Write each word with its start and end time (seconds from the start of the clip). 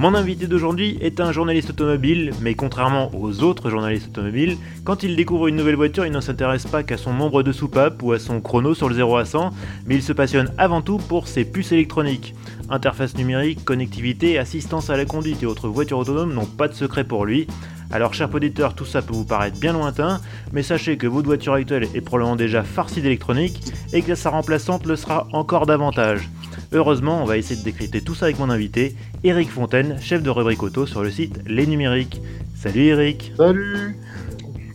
Mon 0.00 0.14
invité 0.14 0.46
d'aujourd'hui 0.46 0.96
est 1.02 1.20
un 1.20 1.30
journaliste 1.30 1.68
automobile, 1.68 2.32
mais 2.40 2.54
contrairement 2.54 3.10
aux 3.14 3.42
autres 3.42 3.68
journalistes 3.68 4.08
automobiles, 4.08 4.56
quand 4.82 5.02
il 5.02 5.14
découvre 5.14 5.46
une 5.46 5.56
nouvelle 5.56 5.76
voiture, 5.76 6.06
il 6.06 6.12
ne 6.12 6.22
s'intéresse 6.22 6.66
pas 6.66 6.82
qu'à 6.82 6.96
son 6.96 7.12
nombre 7.12 7.42
de 7.42 7.52
soupapes 7.52 8.02
ou 8.02 8.12
à 8.12 8.18
son 8.18 8.40
chrono 8.40 8.74
sur 8.74 8.88
le 8.88 8.94
0 8.94 9.18
à 9.18 9.26
100, 9.26 9.50
mais 9.84 9.96
il 9.96 10.02
se 10.02 10.14
passionne 10.14 10.50
avant 10.56 10.80
tout 10.80 10.96
pour 10.96 11.28
ses 11.28 11.44
puces 11.44 11.72
électroniques. 11.72 12.34
Interface 12.70 13.14
numérique, 13.14 13.62
connectivité, 13.62 14.38
assistance 14.38 14.88
à 14.88 14.96
la 14.96 15.04
conduite 15.04 15.42
et 15.42 15.46
autres 15.46 15.68
voitures 15.68 15.98
autonomes 15.98 16.32
n'ont 16.32 16.46
pas 16.46 16.68
de 16.68 16.72
secret 16.72 17.04
pour 17.04 17.26
lui. 17.26 17.46
Alors, 17.90 18.14
cher 18.14 18.34
auditeur, 18.34 18.74
tout 18.74 18.86
ça 18.86 19.02
peut 19.02 19.12
vous 19.12 19.26
paraître 19.26 19.60
bien 19.60 19.74
lointain, 19.74 20.22
mais 20.54 20.62
sachez 20.62 20.96
que 20.96 21.08
votre 21.08 21.26
voiture 21.26 21.52
actuelle 21.52 21.88
est 21.92 22.00
probablement 22.00 22.36
déjà 22.36 22.62
farcie 22.62 23.02
d'électronique 23.02 23.60
et 23.92 24.00
que 24.00 24.14
sa 24.14 24.30
remplaçante 24.30 24.86
le 24.86 24.96
sera 24.96 25.28
encore 25.34 25.66
davantage. 25.66 26.30
Heureusement, 26.72 27.20
on 27.20 27.24
va 27.24 27.36
essayer 27.36 27.58
de 27.58 27.64
décrypter 27.64 28.00
tout 28.00 28.14
ça 28.14 28.26
avec 28.26 28.38
mon 28.38 28.48
invité, 28.48 28.94
Eric 29.24 29.50
Fontaine, 29.50 29.98
chef 30.00 30.22
de 30.22 30.30
rubrique 30.30 30.62
auto 30.62 30.86
sur 30.86 31.02
le 31.02 31.10
site 31.10 31.40
Les 31.44 31.66
Numériques. 31.66 32.22
Salut 32.54 32.84
Eric 32.86 33.32
Salut 33.36 33.96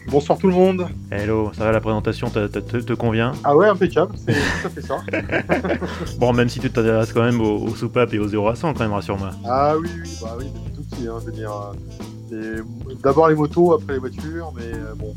Bonsoir 0.09 0.37
tout 0.37 0.47
le 0.47 0.53
monde 0.53 0.89
Hello, 1.09 1.51
ça 1.53 1.63
va 1.63 1.71
la 1.71 1.79
présentation 1.79 2.29
te, 2.29 2.47
te, 2.47 2.93
convient? 2.93 3.31
Ah 3.45 3.55
ouais, 3.55 3.69
impeccable, 3.69 4.13
c'est 4.17 4.33
tout 4.33 4.67
à 4.67 4.69
fait 4.69 4.81
ça. 4.81 4.97
bon, 6.19 6.33
même 6.33 6.49
si 6.49 6.59
tu 6.59 6.69
t'intéresses 6.69 7.13
quand 7.13 7.23
même 7.23 7.39
aux, 7.39 7.73
soupapes 7.75 8.13
et 8.13 8.19
aux 8.19 8.27
0 8.27 8.49
à 8.49 8.55
100 8.55 8.73
quand 8.73 8.81
même, 8.81 8.91
rassure-moi. 8.91 9.31
Ah 9.45 9.75
oui, 9.79 9.87
oui, 10.03 10.17
bah 10.21 10.35
oui, 10.37 10.47
depuis 10.53 10.75
tout 10.75 10.83
petit, 10.83 11.07
hein, 11.07 11.15
je 11.21 11.25
veux 11.27 11.31
dire... 11.31 11.51
Euh, 12.33 12.61
d'abord 13.01 13.29
les 13.29 13.35
motos, 13.35 13.73
après 13.73 13.93
les 13.93 13.99
voitures, 13.99 14.51
mais 14.53 14.65
euh, 14.65 14.93
bon, 14.95 15.15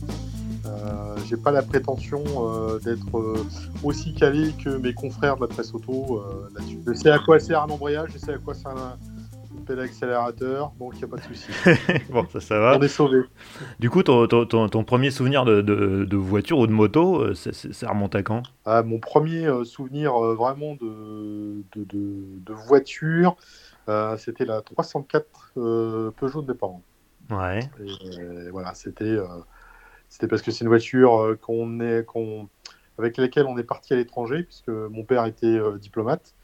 j'ai 1.28 1.36
pas 1.36 1.50
la 1.50 1.62
prétention 1.62 2.22
euh, 2.26 2.78
d'être 2.78 3.18
euh, 3.18 3.44
aussi 3.84 4.14
calé 4.14 4.52
que 4.62 4.70
mes 4.70 4.94
confrères 4.94 5.36
de 5.36 5.42
la 5.42 5.48
presse 5.48 5.74
auto 5.74 6.22
là-dessus. 6.54 6.80
Je 6.86 6.92
sais 6.94 7.10
à 7.10 7.18
quoi 7.18 7.38
sert 7.38 7.62
un 7.62 7.68
embrayage, 7.68 8.10
je 8.12 8.18
sais 8.18 8.32
à 8.32 8.38
quoi 8.38 8.54
sert 8.54 8.70
un, 8.70 8.98
pédale 9.66 9.84
accélérateur, 9.84 10.72
donc 10.78 10.94
il 10.94 10.98
n'y 10.98 11.04
a 11.04 11.08
pas 11.08 11.16
de 11.16 11.22
souci. 11.22 11.50
bon, 12.10 12.26
ça, 12.32 12.40
ça 12.40 12.58
va. 12.58 12.78
On 12.78 12.80
est 12.80 12.88
sauvé. 12.88 13.20
Du 13.78 13.90
coup, 13.90 14.02
ton, 14.02 14.26
ton, 14.26 14.68
ton, 14.68 14.84
premier 14.84 15.10
souvenir 15.10 15.44
de, 15.44 15.60
de, 15.60 16.16
voiture 16.16 16.58
ou 16.58 16.66
de 16.66 16.72
moto, 16.72 17.34
ça, 17.34 17.88
remonte 17.90 18.14
à 18.14 18.22
quand? 18.22 18.44
Ah, 18.64 18.82
Mon 18.82 18.98
premier 18.98 19.46
souvenir 19.64 20.14
vraiment 20.14 20.74
de, 20.80 21.62
de 21.74 22.52
voiture, 22.52 23.36
c'était 24.16 24.46
la 24.46 24.62
304 24.62 25.52
Peugeot 26.16 26.40
de 26.40 26.52
mes 26.52 26.58
parents. 26.58 26.82
Ouais. 27.30 27.60
Et, 27.84 28.50
voilà, 28.50 28.72
c'était 28.72 29.18
c'était 30.08 30.26
parce 30.26 30.42
que 30.42 30.50
c'est 30.50 30.64
une 30.64 30.68
voiture 30.68 31.20
euh, 31.20 31.36
qu'on 31.36 31.80
est, 31.80 32.04
qu'on, 32.04 32.48
avec 32.98 33.16
laquelle 33.16 33.46
on 33.46 33.58
est 33.58 33.64
parti 33.64 33.92
à 33.92 33.96
l'étranger, 33.96 34.42
puisque 34.42 34.68
mon 34.68 35.04
père 35.04 35.24
était 35.26 35.46
euh, 35.46 35.78
diplomate. 35.78 36.34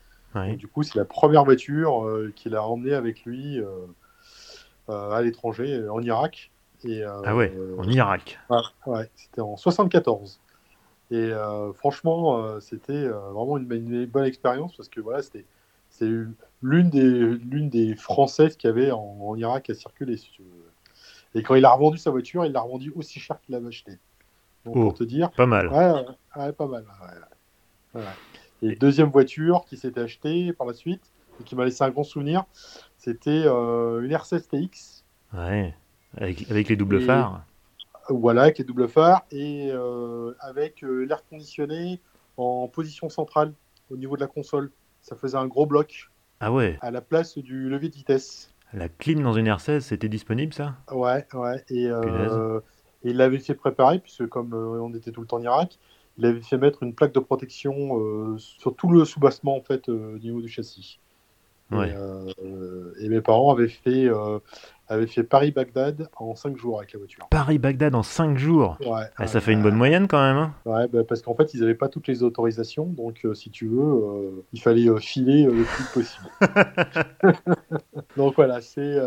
du 0.57 0.69
coup, 0.69 0.83
c'est 0.83 0.97
la 0.97 1.05
première 1.05 1.45
voiture 1.45 2.05
euh, 2.05 2.33
qu'il 2.35 2.55
a 2.55 2.65
emmenée 2.65 2.95
avec 2.95 3.25
lui 3.25 3.61
à 4.89 5.23
l'étranger, 5.23 5.89
en 5.89 6.03
Irak. 6.03 6.51
Et, 6.85 7.03
ah 7.03 7.35
ouais, 7.35 7.51
en 7.79 7.89
Irak. 7.89 8.39
Ouais, 8.87 9.11
c'était 9.15 9.41
en 9.41 9.57
74. 9.57 10.41
Et 11.11 11.31
franchement, 11.75 12.61
c'était 12.61 13.09
vraiment 13.09 13.57
une, 13.57 14.07
bonne 14.07 14.25
expérience 14.25 14.77
parce 14.77 14.91
que 14.91 15.01
voilà, 15.01 15.23
c'était 15.23 15.47
c'est 15.89 16.11
l'une 16.61 16.91
des, 16.91 17.01
l'une 17.01 17.71
des 17.71 17.95
Françaises 17.95 18.57
qu'il 18.57 18.69
y 18.69 18.73
avait 18.73 18.91
en, 18.91 19.17
en, 19.23 19.37
Irak 19.37 19.71
à 19.71 19.75
circuler, 19.75 20.17
si 20.17 20.31
tu 20.33 20.43
veux. 20.43 20.74
Et 21.35 21.43
quand 21.43 21.55
il 21.55 21.65
a 21.65 21.73
revendu 21.73 21.99
sa 21.99 22.11
voiture, 22.11 22.47
il 22.47 22.53
l'a 22.53 22.61
revendu 22.61 22.93
aussi 22.95 23.19
cher 23.19 23.41
qu'il 23.41 23.55
l'avait 23.55 23.69
acheté. 23.69 23.99
Donc, 24.65 24.75
pour 24.75 24.87
oh, 24.87 24.93
te 24.93 25.05
dire. 25.05 25.31
Pas 25.33 25.47
mal. 25.47 25.69
Ouais, 25.69 26.53
pas 26.53 26.67
mal. 26.67 26.85
Et 28.63 28.77
deuxième 28.77 29.11
voiture 29.11 29.65
qui 29.69 29.77
s'était 29.77 30.01
achetée 30.01 30.53
par 30.53 30.67
la 30.67 30.73
suite 30.73 31.13
et 31.41 31.45
qui 31.45 31.57
m'a 31.57 31.65
laissé 31.65 31.83
un 31.85 31.91
grand 31.91 32.05
souvenir, 32.05 32.45
c'était 32.97 33.43
euh, 33.47 34.01
une 34.03 34.13
R16 34.13 34.49
TX. 34.49 35.05
Ouais, 35.35 35.75
avec, 36.17 36.51
avec 36.51 36.69
les 36.69 36.77
doubles 36.77 37.01
phares. 37.01 37.45
Voilà, 38.09 38.43
avec 38.43 38.59
les 38.59 38.65
doubles 38.65 38.89
phares 38.89 39.25
et 39.31 39.71
euh, 39.73 40.35
avec 40.41 40.85
euh, 40.85 41.05
l'air 41.05 41.25
conditionné 41.29 42.01
en 42.37 42.69
position 42.69 43.09
centrale 43.09 43.53
au 43.91 43.97
niveau 43.97 44.17
de 44.17 44.21
la 44.21 44.29
console. 44.29 44.71
Ça 45.03 45.17
faisait 45.17 45.37
un 45.37 45.47
gros 45.47 45.67
bloc. 45.67 46.11
Ah 46.41 46.53
ouais. 46.53 46.79
À 46.81 46.91
la 46.91 47.01
place 47.01 47.37
du 47.39 47.69
levier 47.69 47.89
de 47.89 47.95
vitesse. 47.95 48.54
La 48.75 48.89
clim 48.89 49.23
dans 49.23 49.35
une 49.35 49.49
R16, 49.49 49.81
c'était 49.81 50.09
disponible 50.09 50.53
ça? 50.53 50.75
Ouais, 50.91 51.25
ouais. 51.33 51.65
Et, 51.71 51.87
euh, 51.87 52.61
il 53.05 53.17
l'avait 53.17 53.39
fait 53.39 53.55
préparer, 53.55 54.01
puisque 54.01 54.27
comme 54.27 54.53
euh, 54.53 54.81
on 54.83 54.93
était 54.95 55.13
tout 55.13 55.21
le 55.21 55.29
temps 55.29 55.37
en 55.37 55.43
Irak, 55.43 55.79
il 56.19 56.27
avait 56.27 56.41
fait 56.41 56.59
mettre 56.59 56.83
une 56.83 56.93
plaque 56.93 57.13
de 57.13 57.21
protection 57.21 58.01
euh, 58.01 58.37
sur 58.39 58.75
tout 58.75 58.89
le 58.91 59.05
soubassement 59.05 59.57
en 59.57 59.61
fait, 59.61 59.89
au 59.89 60.19
niveau 60.19 60.41
du 60.41 60.49
châssis. 60.49 60.99
Et, 61.73 63.09
mes 63.09 63.21
parents 63.21 63.53
avaient 63.53 63.69
fait, 63.69 64.09
avait 64.89 65.07
fait 65.07 65.23
Paris-Bagdad 65.23 66.09
en 66.17 66.35
5 66.35 66.57
jours 66.57 66.79
avec 66.79 66.93
la 66.93 66.99
voiture. 66.99 67.27
Paris-Bagdad 67.31 67.95
en 67.95 68.03
5 68.03 68.37
jours 68.37 68.77
Ouais. 68.81 69.05
Ah, 69.17 69.27
ça 69.27 69.41
fait 69.41 69.53
une 69.53 69.63
bonne 69.63 69.77
moyenne 69.77 70.09
quand 70.09 70.21
même. 70.21 70.37
Hein 70.37 70.55
ouais, 70.67 70.89
bah, 70.89 71.05
parce 71.07 71.23
qu'en 71.23 71.35
fait, 71.35 71.55
ils 71.55 71.61
n'avaient 71.61 71.75
pas 71.75 71.89
toutes 71.89 72.07
les 72.07 72.23
autorisations. 72.23 72.87
Donc, 72.87 73.25
euh, 73.25 73.35
si 73.35 73.51
tu 73.51 73.67
veux, 73.67 73.83
euh, 73.83 74.45
il 74.53 74.61
fallait 74.61 74.89
euh, 74.89 74.99
filer 74.99 75.45
le 75.45 75.65
plus 75.65 75.85
possible. 75.93 76.29
donc 78.17 78.35
voilà, 78.37 78.61
c'est 78.61 78.99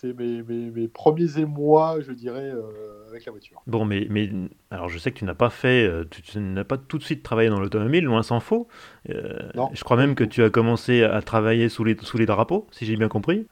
c'est 0.00 0.12
mes, 0.12 0.42
mes, 0.42 0.70
mes, 0.70 0.88
premiers 0.88 1.38
émois, 1.38 2.00
je 2.00 2.12
dirais, 2.12 2.50
euh, 2.50 3.08
avec 3.08 3.24
la 3.24 3.32
voiture. 3.32 3.62
Bon, 3.66 3.86
mais, 3.86 4.06
mais 4.10 4.30
alors 4.70 4.90
je 4.90 4.98
sais 4.98 5.10
que 5.10 5.18
tu 5.18 5.24
n'as 5.24 5.34
pas 5.34 5.48
fait, 5.48 5.86
euh, 5.86 6.04
tu, 6.10 6.38
n'as 6.38 6.64
pas 6.64 6.76
tout 6.76 6.98
de 6.98 7.02
suite 7.02 7.22
travaillé 7.22 7.48
dans 7.48 7.60
l'automobile, 7.60 8.04
loin 8.04 8.22
s'en 8.22 8.40
faut. 8.40 8.68
Euh, 9.08 9.50
je 9.72 9.84
crois 9.84 9.96
même 9.96 10.14
que 10.14 10.24
tu 10.24 10.42
as 10.42 10.50
commencé 10.50 11.02
à 11.02 11.22
travailler 11.22 11.70
sous 11.70 11.82
les, 11.82 11.96
sous 12.02 12.18
les 12.18 12.26
drapeaux, 12.26 12.66
si 12.72 12.84
j'ai 12.84 12.96
bien 12.96 13.08
compris. 13.08 13.46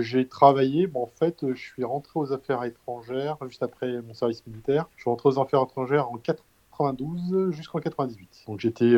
j'ai 0.00 0.26
travaillé, 0.26 0.86
bon, 0.86 1.02
en 1.02 1.12
fait, 1.18 1.44
je 1.52 1.60
suis 1.60 1.84
rentré 1.84 2.12
aux 2.14 2.32
affaires 2.32 2.64
étrangères 2.64 3.36
juste 3.46 3.62
après 3.62 4.00
mon 4.00 4.14
service 4.14 4.46
militaire. 4.46 4.86
Je 4.96 5.02
suis 5.02 5.10
rentré 5.10 5.28
aux 5.28 5.38
affaires 5.38 5.62
étrangères 5.62 6.08
en 6.10 6.16
92 6.16 7.50
jusqu'en 7.50 7.80
98. 7.80 8.44
Donc 8.46 8.60
j'étais 8.60 8.94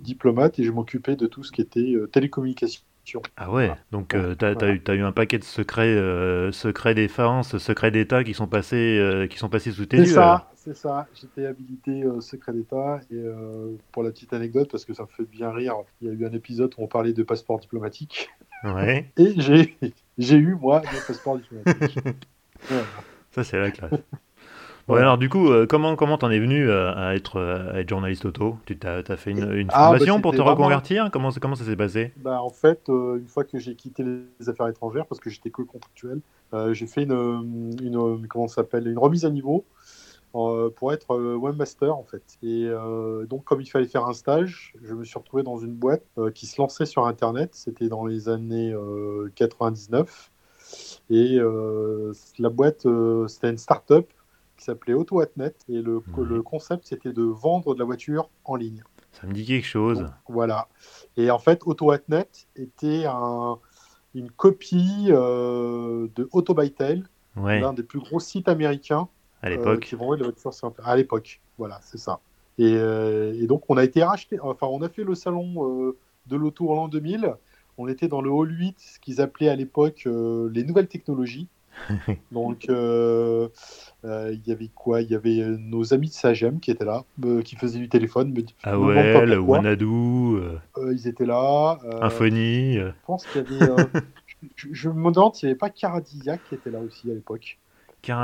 diplomate 0.00 0.58
et 0.58 0.64
je 0.64 0.70
m'occupais 0.70 1.16
de 1.16 1.26
tout 1.26 1.44
ce 1.44 1.50
qui 1.50 1.62
était 1.62 1.94
télécommunication 2.12 2.82
ah 3.36 3.50
ouais, 3.50 3.72
donc 3.90 4.14
euh, 4.14 4.34
tu 4.34 4.44
as, 4.44 4.94
eu 4.94 5.02
un 5.02 5.12
paquet 5.12 5.38
de 5.38 5.44
secrets, 5.44 5.94
euh, 5.94 6.52
secrets 6.52 6.94
défense, 6.94 7.58
secrets 7.58 7.90
d'État 7.90 8.24
qui 8.24 8.34
sont 8.34 8.46
passés, 8.46 8.98
euh, 8.98 9.26
qui 9.26 9.38
sont 9.38 9.48
passés 9.48 9.72
sous 9.72 9.86
tes 9.86 9.98
yeux. 9.98 10.04
C'est 10.04 10.12
ça, 10.12 10.50
c'est 10.54 10.76
ça. 10.76 11.06
J'étais 11.14 11.46
habilité 11.46 12.04
secret 12.20 12.52
d'État 12.52 13.00
et 13.10 13.22
pour 13.92 14.02
la 14.02 14.10
petite 14.10 14.32
anecdote, 14.32 14.68
parce 14.70 14.84
que 14.84 14.94
ça 14.94 15.04
me 15.04 15.08
fait 15.08 15.28
bien 15.30 15.50
rire, 15.50 15.74
il 16.00 16.08
y 16.08 16.10
a 16.10 16.14
eu 16.14 16.26
un 16.26 16.32
épisode 16.32 16.72
où 16.78 16.84
on 16.84 16.88
parlait 16.88 17.12
de 17.12 17.22
passeport 17.22 17.58
diplomatique. 17.58 18.30
Ouais. 18.64 19.10
et 19.16 19.34
j'ai 20.18 20.36
eu 20.36 20.54
moi 20.54 20.82
le 20.82 21.06
passeport 21.06 21.38
diplomatique. 21.38 21.98
Ça 23.32 23.44
c'est 23.44 23.58
la 23.58 23.70
classe 23.70 23.92
alors 24.88 25.18
du 25.18 25.28
coup, 25.28 25.50
euh, 25.50 25.66
comment 25.66 25.96
comment 25.96 26.18
t'en 26.18 26.30
es 26.30 26.38
venu 26.38 26.68
euh, 26.68 26.92
à, 26.94 27.14
être, 27.14 27.36
euh, 27.36 27.74
être 27.74 27.88
journaliste 27.88 28.24
auto? 28.24 28.58
Tu 28.66 28.78
as, 28.84 29.02
as, 29.08 29.16
fait 29.16 29.30
une, 29.30 29.52
une 29.52 29.68
ah, 29.72 29.86
formation 29.86 30.16
bah, 30.16 30.22
pour 30.22 30.34
te 30.34 30.40
reconvertir? 30.40 31.10
Comment, 31.12 31.30
comment 31.40 31.54
ça 31.54 31.64
s'est 31.64 31.76
passé? 31.76 32.12
Bah, 32.16 32.42
En 32.42 32.50
fait, 32.50 32.88
une 32.88 33.28
fois 33.28 33.44
que 33.44 33.58
j'ai 33.58 33.74
quitté 33.74 34.04
les 34.04 34.48
affaires 34.48 34.68
étrangères, 34.68 35.06
parce 35.06 35.20
que 35.20 35.30
j'étais 35.30 35.50
que 35.50 35.62
contractuel, 35.62 36.20
j'ai 36.72 36.86
fait 36.86 37.04
une, 37.04 37.76
une, 37.82 38.26
comment 38.28 38.48
s'appelle, 38.48 38.86
une 38.88 38.98
remise 38.98 39.24
à 39.24 39.30
niveau 39.30 39.64
pour 40.32 40.92
être 40.92 41.16
webmaster 41.16 41.96
en 41.96 42.04
fait. 42.04 42.22
Et 42.42 42.68
donc 43.28 43.44
comme 43.44 43.60
il 43.60 43.66
fallait 43.66 43.86
faire 43.86 44.06
un 44.06 44.12
stage, 44.12 44.74
je 44.82 44.94
me 44.94 45.04
suis 45.04 45.18
retrouvé 45.18 45.42
dans 45.42 45.58
une 45.58 45.74
boîte 45.74 46.04
qui 46.34 46.46
se 46.46 46.60
lançait 46.60 46.86
sur 46.86 47.06
Internet. 47.06 47.50
C'était 47.52 47.88
dans 47.88 48.06
les 48.06 48.28
années 48.28 48.74
99. 49.34 50.30
Et 51.10 51.38
la 52.38 52.48
boîte, 52.48 52.86
c'était 53.28 53.50
une 53.50 53.58
start-up 53.58 54.08
qui 54.60 54.66
s'appelait 54.66 54.92
AutoAtNet. 54.92 55.54
Et 55.68 55.80
le, 55.80 56.02
le 56.18 56.42
concept, 56.42 56.86
c'était 56.86 57.12
de 57.12 57.22
vendre 57.22 57.74
de 57.74 57.78
la 57.78 57.86
voiture 57.86 58.28
en 58.44 58.56
ligne. 58.56 58.84
Ça 59.12 59.26
me 59.26 59.32
dit 59.32 59.46
quelque 59.46 59.66
chose. 59.66 60.06
voilà. 60.28 60.68
Et 61.16 61.30
en 61.30 61.38
fait, 61.38 61.62
AutoAtNet 61.64 62.28
était 62.56 63.06
un, 63.06 63.58
une 64.14 64.30
copie 64.30 65.06
euh, 65.08 66.08
de 66.14 66.28
AutoBytel, 66.32 67.08
l'un 67.36 67.72
des 67.72 67.82
plus 67.82 68.00
gros 68.00 68.20
sites 68.20 68.48
américains 68.48 69.08
à 69.42 69.46
euh, 69.46 69.50
l'époque. 69.50 69.80
qui 69.80 69.94
vendait 69.94 70.22
la 70.22 70.30
voiture 70.30 70.52
À 70.84 70.96
l'époque, 70.96 71.40
voilà, 71.56 71.80
c'est 71.82 71.98
ça. 71.98 72.20
Et, 72.58 72.74
euh, 72.76 73.32
et, 73.40 73.46
donc, 73.46 73.64
on 73.70 73.78
a 73.78 73.84
été 73.84 74.04
racheté, 74.04 74.38
enfin, 74.40 74.66
on 74.66 74.82
a 74.82 74.90
fait 74.90 75.04
le 75.04 75.14
salon 75.14 75.94
de 76.26 76.36
l'auto 76.36 76.70
en 76.70 76.74
l'an 76.74 76.88
2000. 76.88 77.34
On 77.78 77.88
était 77.88 78.08
dans 78.08 78.20
le 78.20 78.30
hall 78.30 78.50
8, 78.50 78.78
ce 78.78 79.00
qu'ils 79.00 79.22
appelaient 79.22 79.48
à 79.48 79.56
l'époque 79.56 80.06
les 80.06 80.64
nouvelles 80.64 80.88
technologies. 80.88 81.48
Donc, 82.32 82.66
euh, 82.68 83.48
euh, 84.04 84.32
il 84.32 84.48
y 84.48 84.52
avait 84.52 84.70
quoi? 84.74 85.02
Il 85.02 85.10
y 85.10 85.14
avait 85.14 85.40
euh, 85.40 85.56
nos 85.58 85.94
amis 85.94 86.08
de 86.08 86.12
Sagem 86.12 86.60
qui 86.60 86.70
étaient 86.70 86.84
là, 86.84 87.04
qui 87.44 87.56
faisaient 87.56 87.78
du 87.78 87.88
téléphone. 87.88 88.32
Mais 88.34 88.44
Ah 88.62 88.78
ouais, 88.78 89.26
le. 89.26 89.38
Wanadu, 89.38 90.40
ils 90.92 91.08
étaient 91.08 91.26
là. 91.26 91.78
Infony. 92.00 92.76
Je 92.76 92.90
pense 93.06 93.26
qu'il 93.26 93.42
y 93.42 93.62
avait. 93.62 93.74
je, 94.56 94.68
je 94.72 94.88
me 94.88 95.10
demande 95.10 95.34
s'il 95.34 95.48
n'y 95.48 95.52
avait 95.52 95.58
pas 95.58 95.70
Caradillac 95.70 96.40
qui 96.48 96.54
était 96.54 96.70
là 96.70 96.80
aussi 96.80 97.10
à 97.10 97.14
l'époque. 97.14 97.58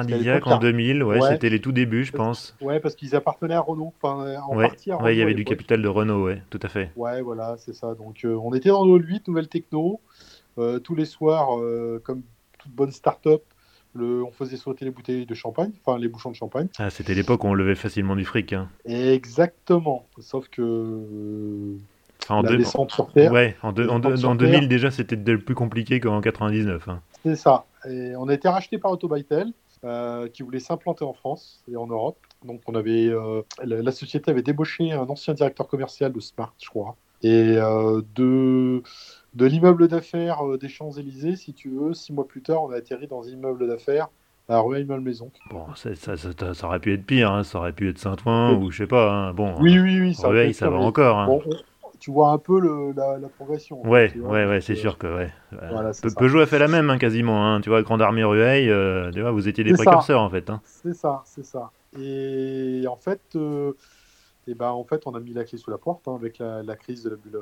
L'époque, 0.09 0.47
en 0.47 0.59
2000, 0.59 1.03
ouais, 1.03 1.21
ouais. 1.21 1.29
c'était 1.31 1.51
les 1.51 1.61
tout 1.61 1.73
débuts, 1.73 2.05
je 2.05 2.13
pense. 2.13 2.57
Ouais, 2.61 2.81
parce 2.81 2.95
qu'ils 2.95 3.15
appartenaient 3.15 3.55
à 3.55 3.61
Renault. 3.61 3.93
Enfin, 4.01 4.41
en 4.43 4.57
Ouais, 4.57 4.69
partie 4.69 4.91
à 4.91 5.01
ouais, 5.03 5.15
il 5.15 5.19
y 5.19 5.23
avait 5.23 5.35
du 5.35 5.45
capital 5.45 5.83
de 5.83 5.89
Renault, 5.89 6.25
ouais, 6.25 6.43
tout 6.51 6.61
à 6.63 6.69
fait. 6.69 6.91
Ouais, 6.97 7.21
voilà, 7.21 7.57
c'est 7.59 7.75
ça. 7.75 7.95
Donc, 7.95 8.25
euh, 8.25 8.39
on 8.43 8.55
était 8.55 8.71
dans 8.71 8.87
le 8.87 8.99
8, 9.03 9.29
nouvelle 9.29 9.49
techno. 9.49 10.01
Euh, 10.59 10.79
tous 10.79 10.95
les 10.95 11.05
soirs, 11.05 11.61
euh, 11.61 12.01
comme 12.03 12.23
toute 12.67 12.75
bonne 12.75 12.91
start-up, 12.93 13.43
le, 13.95 14.23
on 14.23 14.31
faisait 14.31 14.57
sauter 14.59 14.85
les 14.85 14.91
bouteilles 14.91 15.25
de 15.25 15.35
champagne, 15.35 15.71
enfin 15.85 15.99
les 15.99 16.09
bouchons 16.09 16.31
de 16.31 16.37
champagne. 16.37 16.69
Ah, 16.79 16.91
c'était 16.91 17.15
l'époque 17.15 17.45
où 17.45 17.47
on 17.47 17.55
levait 17.55 17.75
facilement 17.75 18.15
du 18.15 18.25
fric. 18.27 18.53
Hein. 18.53 18.69
Exactement. 18.85 20.07
Sauf 20.19 20.49
que 20.49 20.61
euh, 20.63 21.77
en 22.29 22.43
la 22.43 22.51
deux- 22.51 22.59
descente 22.59 22.91
sur 22.93 23.11
Terre, 23.13 23.33
Ouais, 23.33 23.57
en, 23.63 23.73
deux- 23.73 23.89
en, 23.89 23.99
deux- 23.99 24.11
descente 24.11 24.21
sur 24.21 24.29
en 24.31 24.37
Terre. 24.37 24.51
2000 24.53 24.69
déjà, 24.69 24.91
c'était 24.91 25.17
plus 25.17 25.55
compliqué 25.55 26.01
qu'en 26.01 26.21
99. 26.21 26.89
hein. 26.89 27.01
c'est 27.23 27.37
ça. 27.37 27.65
Et 27.89 28.15
on 28.17 28.29
a 28.29 28.35
été 28.35 28.49
racheté 28.49 28.79
par 28.79 28.91
Autobytel, 28.91 29.53
euh, 29.85 30.29
qui 30.29 30.43
voulait 30.43 30.59
s'implanter 30.61 31.05
en 31.05 31.13
France 31.13 31.63
et 31.71 31.77
en 31.77 31.87
Europe. 31.87 32.19
Donc, 32.45 32.61
on 32.67 32.75
avait, 32.75 33.07
euh, 33.09 33.43
la, 33.65 33.81
la 33.83 33.93
société 33.93 34.31
avait 34.31 34.43
débauché 34.43 34.93
un 34.93 35.07
ancien 35.07 35.35
directeur 35.35 35.69
commercial 35.69 36.13
de 36.13 36.21
Smart, 36.21 36.53
je 36.63 36.69
crois. 36.69 36.97
Et 37.23 37.57
euh, 37.57 38.03
de, 39.37 39.47
l'immeuble 39.47 39.89
d'affaires 39.89 40.47
euh, 40.47 40.59
des 40.59 40.69
Champs-Élysées, 40.69 41.37
si 41.37 41.53
tu 41.55 41.71
veux, 41.71 41.95
six 41.95 42.13
mois 42.13 42.27
plus 42.27 42.43
tard, 42.43 42.63
on 42.65 42.71
a 42.71 42.77
atterri 42.77 43.07
dans 43.07 43.27
un 43.27 43.31
immeuble 43.31 43.69
d'affaires 43.69 44.09
à 44.49 44.59
Rueil-Malmaison. 44.59 45.31
Bon, 45.51 45.67
ça, 45.75 45.95
ça, 45.95 46.17
ça- 46.17 46.55
ça 46.55 46.67
aurait 46.67 46.81
pu 46.81 46.93
être 46.93 47.05
pire, 47.05 47.33
hein, 47.33 47.43
ça 47.45 47.59
aurait 47.59 47.73
pu 47.73 47.89
être 47.89 47.99
Saint-Ouen 47.99 48.55
ou 48.55 48.71
je 48.71 48.79
sais 48.79 48.87
pas. 48.87 49.11
hein. 49.13 49.33
Bon, 49.35 49.55
Oui, 49.61 49.79
oui, 49.79 50.01
oui. 50.01 50.15
ça 50.15 50.29
Rueil, 50.29 50.55
ça 50.55 50.71
va 50.71 50.77
encore. 50.79 51.19
hein. 51.19 51.27
bon, 51.27 51.43
tu 51.99 52.11
vois 52.11 52.31
un 52.31 52.39
peu 52.39 52.61
le- 52.61 52.93
la, 52.93 53.19
la 53.19 53.29
progression. 53.29 53.85
Ouais, 53.87 54.11
tu 54.11 54.21
vois, 54.21 54.47
ouais, 54.47 54.61
c'est 54.61 54.75
euh, 54.75 54.77
sûr 54.77 54.99
que 54.99 55.07
ouais. 55.07 55.33
Euh, 55.55 55.69
voilà, 55.71 55.91
Pe-. 55.91 56.15
Peugeot 56.15 56.41
a 56.41 56.47
fait 56.47 56.59
la 56.59 56.69
même 56.69 56.91
hein, 56.91 56.99
quasiment. 56.99 57.47
Hein. 57.47 57.61
Tu 57.61 57.69
vois, 57.71 57.83
Grande 57.83 58.03
Armée 58.03 58.25
Rueil, 58.25 58.71
euh, 58.71 59.11
tu 59.11 59.21
vois, 59.23 59.31
vous 59.31 59.49
étiez 59.49 59.65
des 59.65 59.73
précurseurs 59.73 60.21
en 60.21 60.31
fait. 60.31 60.49
Hein. 60.51 60.61
C'est 60.65 60.95
ça, 60.95 61.23
c'est 61.25 61.45
ça. 61.45 61.71
Et 61.99 62.85
en 62.89 62.97
fait, 62.97 63.23
euh, 63.35 63.73
eh 64.47 64.55
ben, 64.55 64.71
en 64.71 64.85
fait, 64.85 65.03
on 65.07 65.15
a 65.15 65.21
mis 65.21 65.33
la 65.33 65.45
clé 65.45 65.59
sous 65.59 65.71
la 65.71 65.79
porte 65.79 66.07
hein, 66.07 66.15
avec 66.15 66.39
la, 66.39 66.63
la 66.63 66.77
crise 66.77 67.03
de 67.03 67.11
la, 67.11 67.17
bulle, 67.17 67.41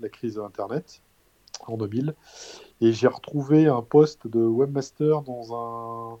la 0.00 0.08
crise 0.08 0.38
Internet 0.38 1.00
en 1.70 1.76
2000. 1.76 2.14
Et 2.80 2.92
j'ai 2.92 3.06
retrouvé 3.08 3.66
un 3.68 3.82
poste 3.82 4.26
de 4.26 4.40
webmaster 4.40 5.22
dans 5.22 5.54
un, 5.54 6.18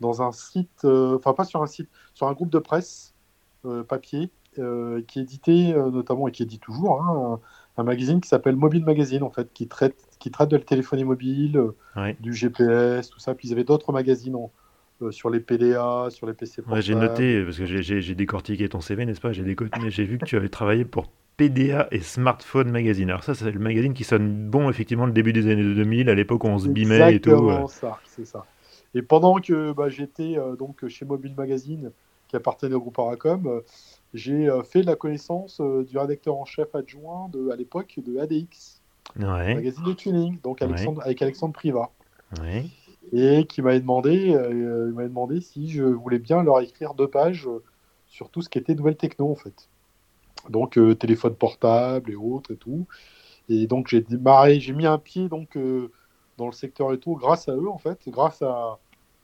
dans 0.00 0.22
un 0.22 0.32
site, 0.32 0.84
euh, 0.84 1.16
enfin 1.16 1.34
pas 1.34 1.44
sur 1.44 1.62
un 1.62 1.66
site, 1.66 1.88
sur 2.14 2.26
un 2.28 2.32
groupe 2.32 2.50
de 2.50 2.58
presse 2.58 3.14
euh, 3.64 3.82
papier 3.82 4.30
euh, 4.58 5.02
qui 5.06 5.20
éditait 5.20 5.74
notamment 5.74 6.28
et 6.28 6.32
qui 6.32 6.42
édite 6.42 6.62
toujours 6.62 7.02
hein, 7.02 7.40
un, 7.76 7.82
un 7.82 7.84
magazine 7.84 8.20
qui 8.20 8.28
s'appelle 8.28 8.56
Mobile 8.56 8.84
Magazine 8.84 9.22
en 9.22 9.30
fait, 9.30 9.52
qui 9.52 9.68
traite, 9.68 9.96
qui 10.18 10.30
traite 10.30 10.48
de 10.50 10.56
la 10.56 10.62
téléphonie 10.62 11.04
mobile, 11.04 11.60
du 12.20 12.32
GPS, 12.32 13.10
tout 13.10 13.20
ça. 13.20 13.34
Puis 13.34 13.48
ils 13.48 13.52
avaient 13.52 13.64
d'autres 13.64 13.92
magazines 13.92 14.34
en- 14.36 14.50
euh, 15.02 15.12
sur 15.12 15.30
les 15.30 15.38
PDA, 15.38 16.08
sur 16.10 16.26
les 16.26 16.34
PC 16.34 16.62
Ouais, 16.66 16.82
j'ai 16.82 16.94
noté, 16.96 17.44
parce 17.44 17.58
que 17.58 17.66
j'ai- 17.66 18.14
décortiqué 18.16 18.68
ton 18.68 18.80
CV, 18.80 19.06
n'est-ce 19.06 19.20
pas? 19.20 19.32
J'ai 19.32 19.42
vu 19.42 19.54
que 19.56 20.24
tu 20.24 20.36
avais 20.36 20.48
travaillé 20.48 20.84
pour 20.84 21.06
PDA 21.38 21.88
et 21.92 22.00
Smartphone 22.00 22.70
Magazine. 22.70 23.08
Alors 23.08 23.24
ça, 23.24 23.34
c'est 23.34 23.50
le 23.50 23.60
magazine 23.60 23.94
qui 23.94 24.04
sonne 24.04 24.50
bon, 24.50 24.68
effectivement, 24.68 25.06
le 25.06 25.12
début 25.12 25.32
des 25.32 25.50
années 25.50 25.62
2000, 25.62 26.10
à 26.10 26.14
l'époque 26.14 26.44
où 26.44 26.48
on 26.48 26.58
se 26.58 26.68
bimait 26.68 27.14
et 27.14 27.20
tout. 27.20 27.30
Exactement 27.30 27.68
ça, 27.68 27.98
c'est 28.04 28.26
ça. 28.26 28.44
Et 28.94 29.02
pendant 29.02 29.36
que 29.36 29.72
bah, 29.72 29.88
j'étais 29.88 30.36
euh, 30.36 30.56
donc 30.56 30.86
chez 30.88 31.04
Mobile 31.04 31.34
Magazine, 31.36 31.92
qui 32.26 32.36
appartenait 32.36 32.74
au 32.74 32.80
groupe 32.80 32.98
Aracom, 32.98 33.46
euh, 33.46 33.60
j'ai 34.14 34.48
euh, 34.50 34.62
fait 34.64 34.82
la 34.82 34.96
connaissance 34.96 35.60
du 35.60 35.96
rédacteur 35.96 36.36
en 36.36 36.44
chef 36.44 36.74
adjoint 36.74 37.28
de, 37.32 37.50
à 37.50 37.56
l'époque 37.56 38.00
de 38.04 38.18
ADX, 38.18 38.82
Ouais, 39.18 39.54
magazine 39.54 39.84
de 39.84 39.92
tuning, 39.94 40.38
donc 40.42 40.60
Ouais. 40.60 40.86
Avec 41.02 41.22
Alexandre 41.22 41.54
Privat, 41.54 41.90
ouais. 42.42 42.66
et 43.12 43.46
qui 43.46 43.62
m'avait 43.62 43.80
demandé, 43.80 44.32
demandé 44.32 45.40
si 45.40 45.70
je 45.70 45.82
voulais 45.84 46.18
bien 46.18 46.42
leur 46.42 46.60
écrire 46.60 46.92
deux 46.92 47.08
pages 47.08 47.48
sur 48.06 48.28
tout 48.28 48.42
ce 48.42 48.50
qui 48.50 48.58
était 48.58 48.74
nouvelle 48.74 48.96
techno 48.96 49.30
en 49.30 49.34
fait. 49.34 49.68
Donc 50.48 50.78
euh, 50.78 50.94
téléphone 50.94 51.34
portable 51.34 52.10
et 52.10 52.16
autres 52.16 52.52
et 52.52 52.56
tout. 52.56 52.86
Et 53.48 53.66
donc 53.66 53.88
j'ai 53.88 54.00
démarré, 54.00 54.60
j'ai 54.60 54.72
mis 54.72 54.86
un 54.86 54.98
pied 54.98 55.28
donc 55.28 55.56
euh, 55.56 55.90
dans 56.36 56.46
le 56.46 56.52
secteur 56.52 56.88
auto 56.88 57.14
grâce 57.16 57.48
à 57.48 57.54
eux 57.54 57.68
en 57.68 57.78
fait, 57.78 57.98
grâce 58.08 58.42
à 58.42 58.78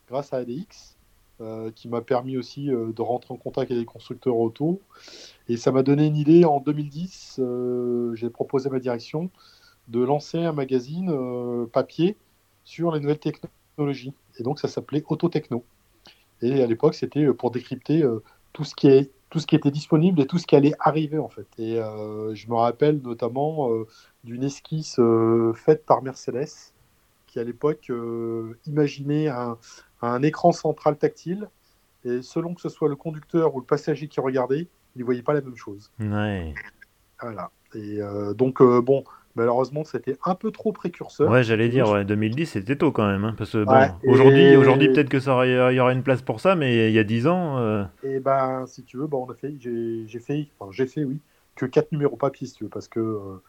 grâce 0.08 0.32
à 0.32 0.38
ADX, 0.38 0.96
euh, 1.40 1.70
qui 1.70 1.88
m'a 1.88 2.00
permis 2.00 2.36
aussi 2.36 2.66
de 2.66 3.02
rentrer 3.02 3.34
en 3.34 3.36
contact 3.36 3.70
avec 3.70 3.80
les 3.80 3.86
constructeurs 3.86 4.36
auto. 4.36 4.80
Et 5.48 5.56
ça 5.56 5.72
m'a 5.72 5.82
donné 5.82 6.06
une 6.06 6.16
idée 6.16 6.44
en 6.44 6.60
2010. 6.60 7.36
euh, 7.38 8.14
j'ai 8.14 8.30
proposé 8.30 8.68
à 8.68 8.72
ma 8.72 8.80
direction 8.80 9.30
de 9.88 10.02
lancer 10.02 10.38
un 10.38 10.52
magazine 10.52 11.12
papier 11.72 12.16
sur 12.64 12.92
les 12.92 13.00
nouvelles 13.00 13.18
technologies. 13.18 14.14
Et 14.38 14.42
donc 14.42 14.58
ça 14.58 14.68
s'appelait 14.68 15.04
Autotechno. 15.06 15.64
Et 16.40 16.62
à 16.62 16.66
l'époque, 16.66 16.94
c'était 16.94 17.26
pour 17.34 17.50
décrypter 17.50 18.02
tout 18.54 18.64
ce 18.64 18.74
qui 18.74 18.86
est 18.86 19.10
tout 19.34 19.40
ce 19.40 19.48
qui 19.48 19.56
était 19.56 19.72
disponible 19.72 20.20
et 20.20 20.26
tout 20.26 20.38
ce 20.38 20.46
qui 20.46 20.54
allait 20.54 20.74
arriver 20.78 21.18
en 21.18 21.28
fait. 21.28 21.48
Et 21.58 21.80
euh, 21.80 22.32
je 22.36 22.46
me 22.46 22.54
rappelle 22.54 23.00
notamment 23.02 23.68
euh, 23.72 23.84
d'une 24.22 24.44
esquisse 24.44 25.00
euh, 25.00 25.52
faite 25.54 25.84
par 25.84 26.02
Mercedes 26.02 26.46
qui 27.26 27.40
à 27.40 27.42
l'époque 27.42 27.90
imaginait 28.64 29.26
un, 29.26 29.58
un 30.02 30.22
écran 30.22 30.52
central 30.52 30.96
tactile 30.96 31.48
et 32.04 32.22
selon 32.22 32.54
que 32.54 32.60
ce 32.60 32.68
soit 32.68 32.88
le 32.88 32.94
conducteur 32.94 33.56
ou 33.56 33.58
le 33.58 33.66
passager 33.66 34.06
qui 34.06 34.20
regardait, 34.20 34.68
il 34.94 35.00
ne 35.00 35.04
voyait 35.04 35.22
pas 35.22 35.34
la 35.34 35.40
même 35.40 35.56
chose. 35.56 35.90
Ouais, 35.98 36.54
Voilà. 37.20 37.50
Et 37.74 37.98
donc 38.36 38.62
bon, 38.62 39.02
malheureusement, 39.34 39.84
c'était 39.84 40.16
un 40.24 40.34
peu 40.34 40.50
trop 40.50 40.72
précurseur. 40.72 41.30
ouais 41.30 41.42
j'allais 41.44 41.68
dire, 41.68 41.88
ouais, 41.88 42.04
2010, 42.04 42.46
c'était 42.46 42.76
tôt 42.76 42.92
quand 42.92 43.06
même. 43.06 43.24
hein, 43.24 43.34
parce 43.36 43.52
que 43.52 43.64
bon, 43.64 43.72
Ouais, 43.72 43.90
aujourd'hui, 44.06 44.42
et- 44.52 44.56
aujourd'hui 44.56 44.88
peut-être 44.88 45.08
que 45.08 45.20
ça 45.20 45.46
y 45.46 45.80
aurait 45.80 45.94
une 45.94 46.02
place 46.02 46.22
pour 46.22 46.40
ça, 46.40 46.54
mais 46.54 46.88
il 46.90 46.94
y 46.94 46.98
a 46.98 47.04
10 47.04 47.26
ans, 47.26 47.58
euh, 47.58 47.84
Et 48.02 48.20
ben, 48.20 48.66
si 48.66 48.84
tu 48.84 48.96
veux, 48.98 49.06
ben, 49.06 49.18
on 49.18 49.30
a 49.30 49.34
fait, 49.34 49.54
j'ai 49.58 50.20
fait, 50.20 50.48
enfin, 50.58 50.70
j'ai 50.72 50.86
fait, 50.86 51.04
oui, 51.04 51.20
que 51.56 51.66
quatre 51.66 51.92
numéros 51.92 52.16
papier, 52.16 52.46
si 52.46 52.54
tu 52.54 52.64
veux, 52.64 52.70
parce 52.70 52.88
que 52.88 53.00
euh, 53.00 53.42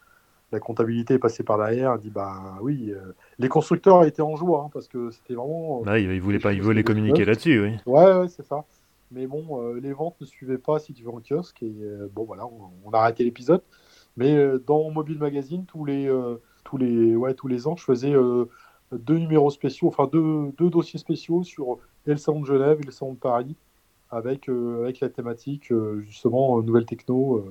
la 0.51 0.59
comptabilité 0.59 1.15
est 1.15 1.19
passée 1.19 1.43
par 1.43 1.57
derrière. 1.57 1.93
Elle 1.93 2.01
dit, 2.01 2.11
bah 2.11 2.57
oui, 2.61 2.91
euh, 2.91 3.13
les 3.39 3.49
constructeurs 3.49 4.03
étaient 4.05 4.21
en 4.21 4.35
joie, 4.35 4.63
hein, 4.65 4.69
parce 4.73 4.87
que 4.87 5.11
c'était 5.11 5.35
vraiment. 5.35 5.81
euh, 5.81 5.85
là, 5.85 5.99
il, 5.99 6.11
il 6.11 6.21
voulait 6.21 6.39
pas, 6.39 6.53
communiquer 6.83 7.25
là-dessus, 7.25 7.61
oui. 7.61 7.71
Ouais, 7.85 8.13
ouais, 8.19 8.27
c'est 8.29 8.45
ça. 8.45 8.65
Mais 9.11 9.27
bon, 9.27 9.73
les 9.75 9.93
ventes 9.93 10.19
ne 10.21 10.25
suivaient 10.25 10.57
pas 10.57 10.79
si 10.79 10.93
tu 10.93 11.03
veux 11.03 11.11
en 11.11 11.21
kiosque. 11.21 11.61
Et 11.63 11.73
bon, 12.13 12.25
voilà, 12.25 12.45
on, 12.47 12.71
on 12.85 12.91
a 12.91 12.99
arrêté 12.99 13.23
l'épisode. 13.23 13.61
Mais 14.17 14.35
euh, 14.35 14.63
dans 14.65 14.89
Mobile 14.91 15.17
Magazine, 15.17 15.65
tous 15.65 15.85
les, 15.85 16.07
euh, 16.07 16.37
tous 16.63 16.77
les, 16.77 17.15
ouais, 17.15 17.33
tous 17.33 17.47
les 17.47 17.67
ans, 17.67 17.75
je 17.75 17.83
faisais 17.83 18.13
euh, 18.13 18.45
deux 18.91 19.17
numéros 19.17 19.49
spéciaux, 19.49 19.87
enfin 19.87 20.07
deux, 20.11 20.51
deux 20.57 20.69
dossiers 20.69 20.99
spéciaux 20.99 21.43
sur 21.43 21.79
le 22.05 22.17
salon 22.17 22.41
de 22.41 22.45
Genève 22.45 22.79
et 22.81 22.85
le 22.85 22.91
salon 22.91 23.13
de 23.13 23.19
Paris, 23.19 23.55
avec, 24.11 24.47
avec 24.47 24.99
la 24.99 25.09
thématique 25.09 25.73
justement 26.01 26.61
nouvelle 26.61 26.85
techno, 26.85 27.43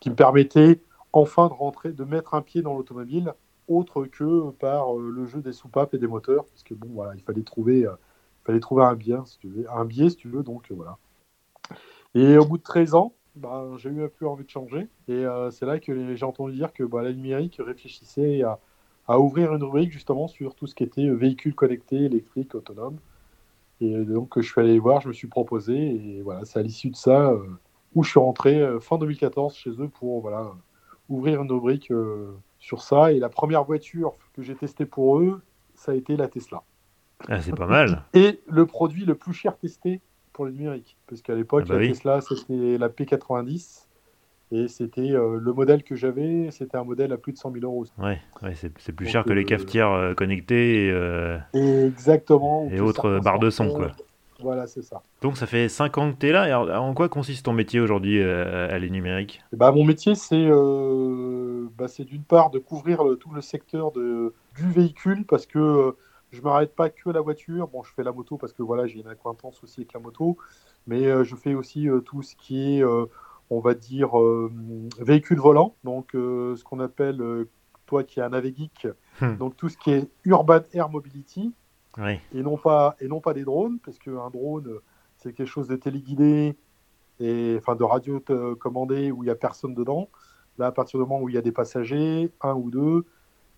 qui 0.00 0.08
me 0.08 0.14
permettait 0.14 0.80
enfin 1.12 1.48
de 1.48 1.52
rentrer, 1.52 1.92
de 1.92 2.04
mettre 2.04 2.34
un 2.34 2.42
pied 2.42 2.62
dans 2.62 2.74
l'automobile, 2.74 3.34
autre 3.68 4.04
que 4.06 4.50
par 4.52 4.94
le 4.94 5.26
jeu 5.26 5.40
des 5.40 5.52
soupapes 5.52 5.94
et 5.94 5.98
des 5.98 6.06
moteurs, 6.06 6.44
parce 6.44 6.62
que 6.62 6.74
bon, 6.74 6.88
voilà, 6.92 7.14
il 7.16 7.22
fallait 7.22 7.42
trouver. 7.42 7.80
il 7.80 8.46
fallait 8.46 8.60
trouver 8.60 8.84
un 8.84 8.94
biais, 8.94 9.18
si 9.26 9.38
tu 9.38 9.48
veux, 9.48 9.66
un 9.70 9.84
biais, 9.84 10.10
si 10.10 10.16
tu 10.16 10.28
veux, 10.28 10.44
donc 10.44 10.70
voilà. 10.70 10.96
Et 12.14 12.38
au 12.38 12.46
bout 12.46 12.58
de 12.58 12.62
13 12.62 12.94
ans, 12.94 13.15
bah, 13.36 13.64
j'ai 13.78 13.90
eu 13.90 14.04
un 14.04 14.08
peu 14.08 14.26
envie 14.26 14.44
de 14.44 14.50
changer. 14.50 14.88
Et 15.08 15.12
euh, 15.12 15.50
c'est 15.50 15.66
là 15.66 15.78
que 15.78 16.14
j'ai 16.14 16.24
entendu 16.24 16.54
dire 16.54 16.72
que 16.72 16.84
bah, 16.84 17.02
la 17.02 17.12
numérique 17.12 17.60
réfléchissait 17.64 18.42
à, 18.42 18.58
à 19.08 19.18
ouvrir 19.18 19.54
une 19.54 19.62
rubrique 19.62 19.92
justement 19.92 20.28
sur 20.28 20.54
tout 20.54 20.66
ce 20.66 20.74
qui 20.74 20.82
était 20.82 21.06
euh, 21.06 21.14
véhicules 21.14 21.54
connectés, 21.54 22.04
électriques, 22.04 22.54
autonomes. 22.54 22.98
Et 23.80 23.94
donc 24.04 24.40
je 24.40 24.50
suis 24.50 24.60
allé 24.60 24.78
voir, 24.78 25.00
je 25.00 25.08
me 25.08 25.12
suis 25.12 25.28
proposé, 25.28 25.74
et 25.76 26.22
voilà, 26.22 26.44
c'est 26.44 26.58
à 26.58 26.62
l'issue 26.62 26.90
de 26.90 26.96
ça 26.96 27.30
euh, 27.30 27.44
où 27.94 28.02
je 28.02 28.10
suis 28.10 28.20
rentré 28.20 28.60
euh, 28.60 28.80
fin 28.80 28.98
2014 28.98 29.54
chez 29.54 29.70
eux 29.70 29.88
pour 29.88 30.22
voilà, 30.22 30.52
ouvrir 31.08 31.42
une 31.42 31.52
rubrique 31.52 31.92
sur 32.58 32.82
ça. 32.82 33.12
Et 33.12 33.18
la 33.18 33.28
première 33.28 33.64
voiture 33.64 34.14
que 34.32 34.42
j'ai 34.42 34.54
testée 34.54 34.86
pour 34.86 35.18
eux, 35.18 35.42
ça 35.74 35.92
a 35.92 35.94
été 35.94 36.16
la 36.16 36.28
Tesla. 36.28 36.62
Ah, 37.28 37.40
c'est 37.40 37.54
pas 37.54 37.66
mal. 37.66 38.04
Et 38.14 38.40
le 38.48 38.66
produit 38.66 39.04
le 39.04 39.14
plus 39.14 39.34
cher 39.34 39.56
testé 39.58 40.00
pour 40.36 40.44
le 40.44 40.52
numérique. 40.52 40.96
Parce 41.08 41.22
qu'à 41.22 41.34
l'époque, 41.34 41.64
Ah 41.64 41.72
bah 41.72 41.80
la. 41.80 41.88
Tesla, 41.88 42.20
c'était 42.20 42.76
la 42.78 42.88
P90. 42.90 43.88
Et 44.52 44.68
c'était 44.68 45.10
euh, 45.10 45.40
le 45.40 45.52
modèle 45.52 45.82
que 45.82 45.96
j'avais, 45.96 46.50
c'était 46.52 46.76
un 46.76 46.84
modèle 46.84 47.12
à 47.12 47.16
plus 47.16 47.32
de 47.32 47.38
100 47.38 47.50
000 47.50 47.64
euros. 47.64 47.84
Ouais, 47.98 48.20
ouais 48.42 48.54
c'est 48.54 48.92
plus 48.92 49.06
Donc, 49.06 49.12
cher 49.12 49.24
que 49.24 49.32
les 49.32 49.42
euh, 49.42 49.46
cafetières 49.46 49.90
euh, 49.90 50.14
connectées. 50.14 50.86
et, 50.86 50.90
euh, 50.92 51.38
Exactement. 51.88 52.68
Et 52.70 52.78
autres 52.78 53.18
barres 53.18 53.40
de 53.40 53.50
son, 53.50 53.68
quoi. 53.70 53.90
Voilà, 54.38 54.66
c'est 54.66 54.82
ça. 54.82 55.02
Donc 55.22 55.38
ça 55.38 55.46
fait 55.46 55.68
5 55.68 55.96
ans 55.96 56.12
que 56.12 56.18
tu 56.18 56.26
es 56.28 56.32
là. 56.32 56.46
Et 56.46 56.52
alors, 56.52 56.70
en 56.82 56.92
quoi 56.92 57.08
consiste 57.08 57.46
ton 57.46 57.54
métier 57.54 57.80
aujourd'hui 57.80 58.22
à 58.22 58.78
les 58.78 58.90
numériques 58.90 59.42
Et 59.52 59.56
bah, 59.56 59.72
mon 59.72 59.84
métier, 59.84 60.14
c'est 60.14 60.46
bah, 61.76 61.88
c'est 61.88 62.04
d'une 62.04 62.22
part 62.22 62.50
de 62.50 62.58
couvrir 62.58 63.02
le- 63.02 63.16
tout 63.16 63.32
le 63.32 63.40
secteur 63.40 63.92
de, 63.92 64.34
du 64.54 64.70
véhicule 64.70 65.24
parce 65.26 65.46
que 65.46 65.96
je 66.36 66.42
m'arrête 66.42 66.74
pas 66.74 66.90
que 66.90 67.10
la 67.10 67.20
voiture. 67.20 67.68
Bon, 67.68 67.82
je 67.82 67.92
fais 67.92 68.02
la 68.02 68.12
moto 68.12 68.36
parce 68.36 68.52
que 68.52 68.62
voilà, 68.62 68.86
j'ai 68.86 69.00
une 69.00 69.08
acquaintance 69.08 69.62
aussi 69.64 69.80
avec 69.80 69.92
la 69.94 70.00
moto, 70.00 70.36
mais 70.86 71.06
euh, 71.06 71.24
je 71.24 71.34
fais 71.34 71.54
aussi 71.54 71.88
euh, 71.88 72.00
tout 72.00 72.22
ce 72.22 72.36
qui 72.36 72.76
est, 72.76 72.84
euh, 72.84 73.06
on 73.50 73.60
va 73.60 73.74
dire, 73.74 74.10
véhicule 75.00 75.38
volant. 75.38 75.74
Donc, 75.84 76.10
ce 76.12 76.62
qu'on 76.62 76.80
appelle, 76.80 77.22
toi 77.86 78.04
qui 78.04 78.20
es 78.20 78.22
un 78.22 78.42
geek, 78.42 78.88
hmm. 79.20 79.36
donc 79.36 79.56
tout 79.56 79.68
ce 79.68 79.76
qui 79.76 79.92
est 79.92 80.10
urban 80.24 80.60
air 80.72 80.88
mobility. 80.88 81.52
Et 82.34 82.42
non 82.42 82.58
pas 82.58 82.94
et 83.00 83.08
non 83.08 83.20
pas 83.20 83.32
des 83.32 83.44
drones, 83.44 83.78
parce 83.82 83.98
qu'un 83.98 84.28
drone 84.28 84.80
c'est 85.16 85.32
quelque 85.32 85.48
chose 85.48 85.66
de 85.66 85.76
téléguidé 85.76 86.54
et 87.20 87.56
enfin 87.58 87.74
de 87.74 87.84
radio 87.84 88.22
commandé 88.60 89.10
où 89.10 89.24
il 89.24 89.28
y 89.28 89.30
a 89.30 89.34
personne 89.34 89.74
dedans. 89.74 90.10
Là, 90.58 90.66
à 90.66 90.72
partir 90.72 90.98
du 90.98 91.06
moment 91.06 91.22
où 91.22 91.30
il 91.30 91.34
y 91.34 91.38
a 91.38 91.42
des 91.42 91.52
passagers, 91.52 92.30
un 92.42 92.54
ou 92.54 92.70
deux, 92.70 93.06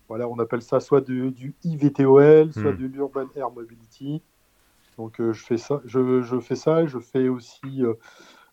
voilà, 0.09 0.27
on 0.27 0.39
appelle 0.39 0.63
ça 0.63 0.79
soit 0.79 1.01
du 1.01 1.55
IVTOL, 1.63 2.51
soit 2.51 2.73
hmm. 2.73 2.77
de 2.77 2.85
l'Urban 2.87 3.27
Air 3.35 3.51
Mobility. 3.51 4.21
Donc 4.97 5.21
euh, 5.21 5.31
je 5.31 5.45
fais 5.45 5.57
ça, 5.57 5.81
je, 5.85 6.21
je, 6.21 6.39
fais 6.39 6.57
ça, 6.57 6.85
je 6.85 6.99
fais 6.99 7.29
aussi, 7.29 7.85
euh, 7.85 7.93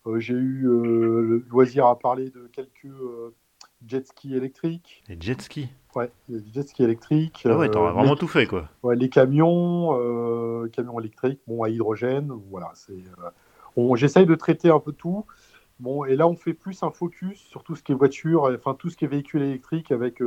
euh, 0.07 0.21
j'ai 0.21 0.35
eu 0.35 0.63
le 0.63 1.45
loisir 1.51 1.87
à 1.87 1.99
parler 1.99 2.31
de 2.31 2.49
quelques 2.53 2.95
jet 3.85 4.07
skis 4.07 4.37
électriques. 4.37 5.03
Les 5.09 5.17
jet 5.19 5.41
skis 5.43 5.69
Ouais, 5.97 6.11
les 6.29 6.39
jet 6.53 6.63
skis 6.63 6.85
électriques. 6.85 7.43
Ah 7.47 7.57
ouais, 7.57 7.69
t'auras 7.69 7.91
vraiment 7.91 8.15
tout 8.15 8.29
fait 8.29 8.47
quoi. 8.47 8.69
Ouais, 8.85 8.95
les 8.95 9.09
camions, 9.09 9.89
camions 10.73 11.01
électriques, 11.01 11.41
bon 11.49 11.65
à 11.65 11.69
hydrogène, 11.69 12.31
voilà, 12.51 12.71
c'est. 12.75 13.03
J'essaye 13.95 14.25
de 14.25 14.35
traiter 14.37 14.71
un 14.71 14.79
peu 14.79 14.93
tout. 14.93 15.27
Bon, 15.81 16.05
et 16.05 16.17
là 16.17 16.29
on 16.29 16.37
fait 16.37 16.55
plus 16.55 16.83
un 16.83 16.91
focus 16.91 17.41
sur 17.41 17.65
tout 17.65 17.75
ce 17.75 17.83
qui 17.83 17.93
est 17.93 17.95
voiture, 17.97 18.51
enfin 18.55 18.75
tout 18.75 18.89
ce 18.89 18.97
qui 18.97 19.05
est 19.05 19.09
véhicule 19.09 19.43
électrique 19.43 19.91
avec 19.91 20.23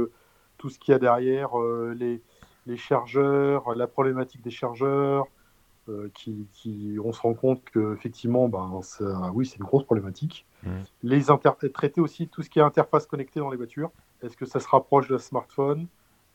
tout 0.59 0.69
ce 0.69 0.77
qu'il 0.77 0.91
y 0.91 0.95
a 0.95 0.99
derrière, 0.99 1.59
euh, 1.59 1.95
les, 1.97 2.21
les, 2.67 2.77
chargeurs, 2.77 3.73
la 3.73 3.87
problématique 3.87 4.43
des 4.43 4.51
chargeurs, 4.51 5.25
euh, 5.87 6.11
qui, 6.13 6.47
qui, 6.53 6.97
on 7.03 7.11
se 7.11 7.21
rend 7.21 7.33
compte 7.33 7.63
qu'effectivement, 7.73 8.47
ben, 8.47 8.79
oui, 9.33 9.47
c'est 9.47 9.57
une 9.57 9.63
grosse 9.63 9.85
problématique. 9.85 10.45
Mmh. 10.61 10.69
Les 11.01 11.31
traiter 11.73 12.01
aussi 12.01 12.27
tout 12.27 12.43
ce 12.43 12.49
qui 12.49 12.59
est 12.59 12.61
interface 12.61 13.07
connectée 13.07 13.39
dans 13.39 13.49
les 13.49 13.57
voitures. 13.57 13.89
Est-ce 14.21 14.37
que 14.37 14.45
ça 14.45 14.59
se 14.59 14.67
rapproche 14.67 15.07
d'un 15.07 15.17
smartphone? 15.17 15.87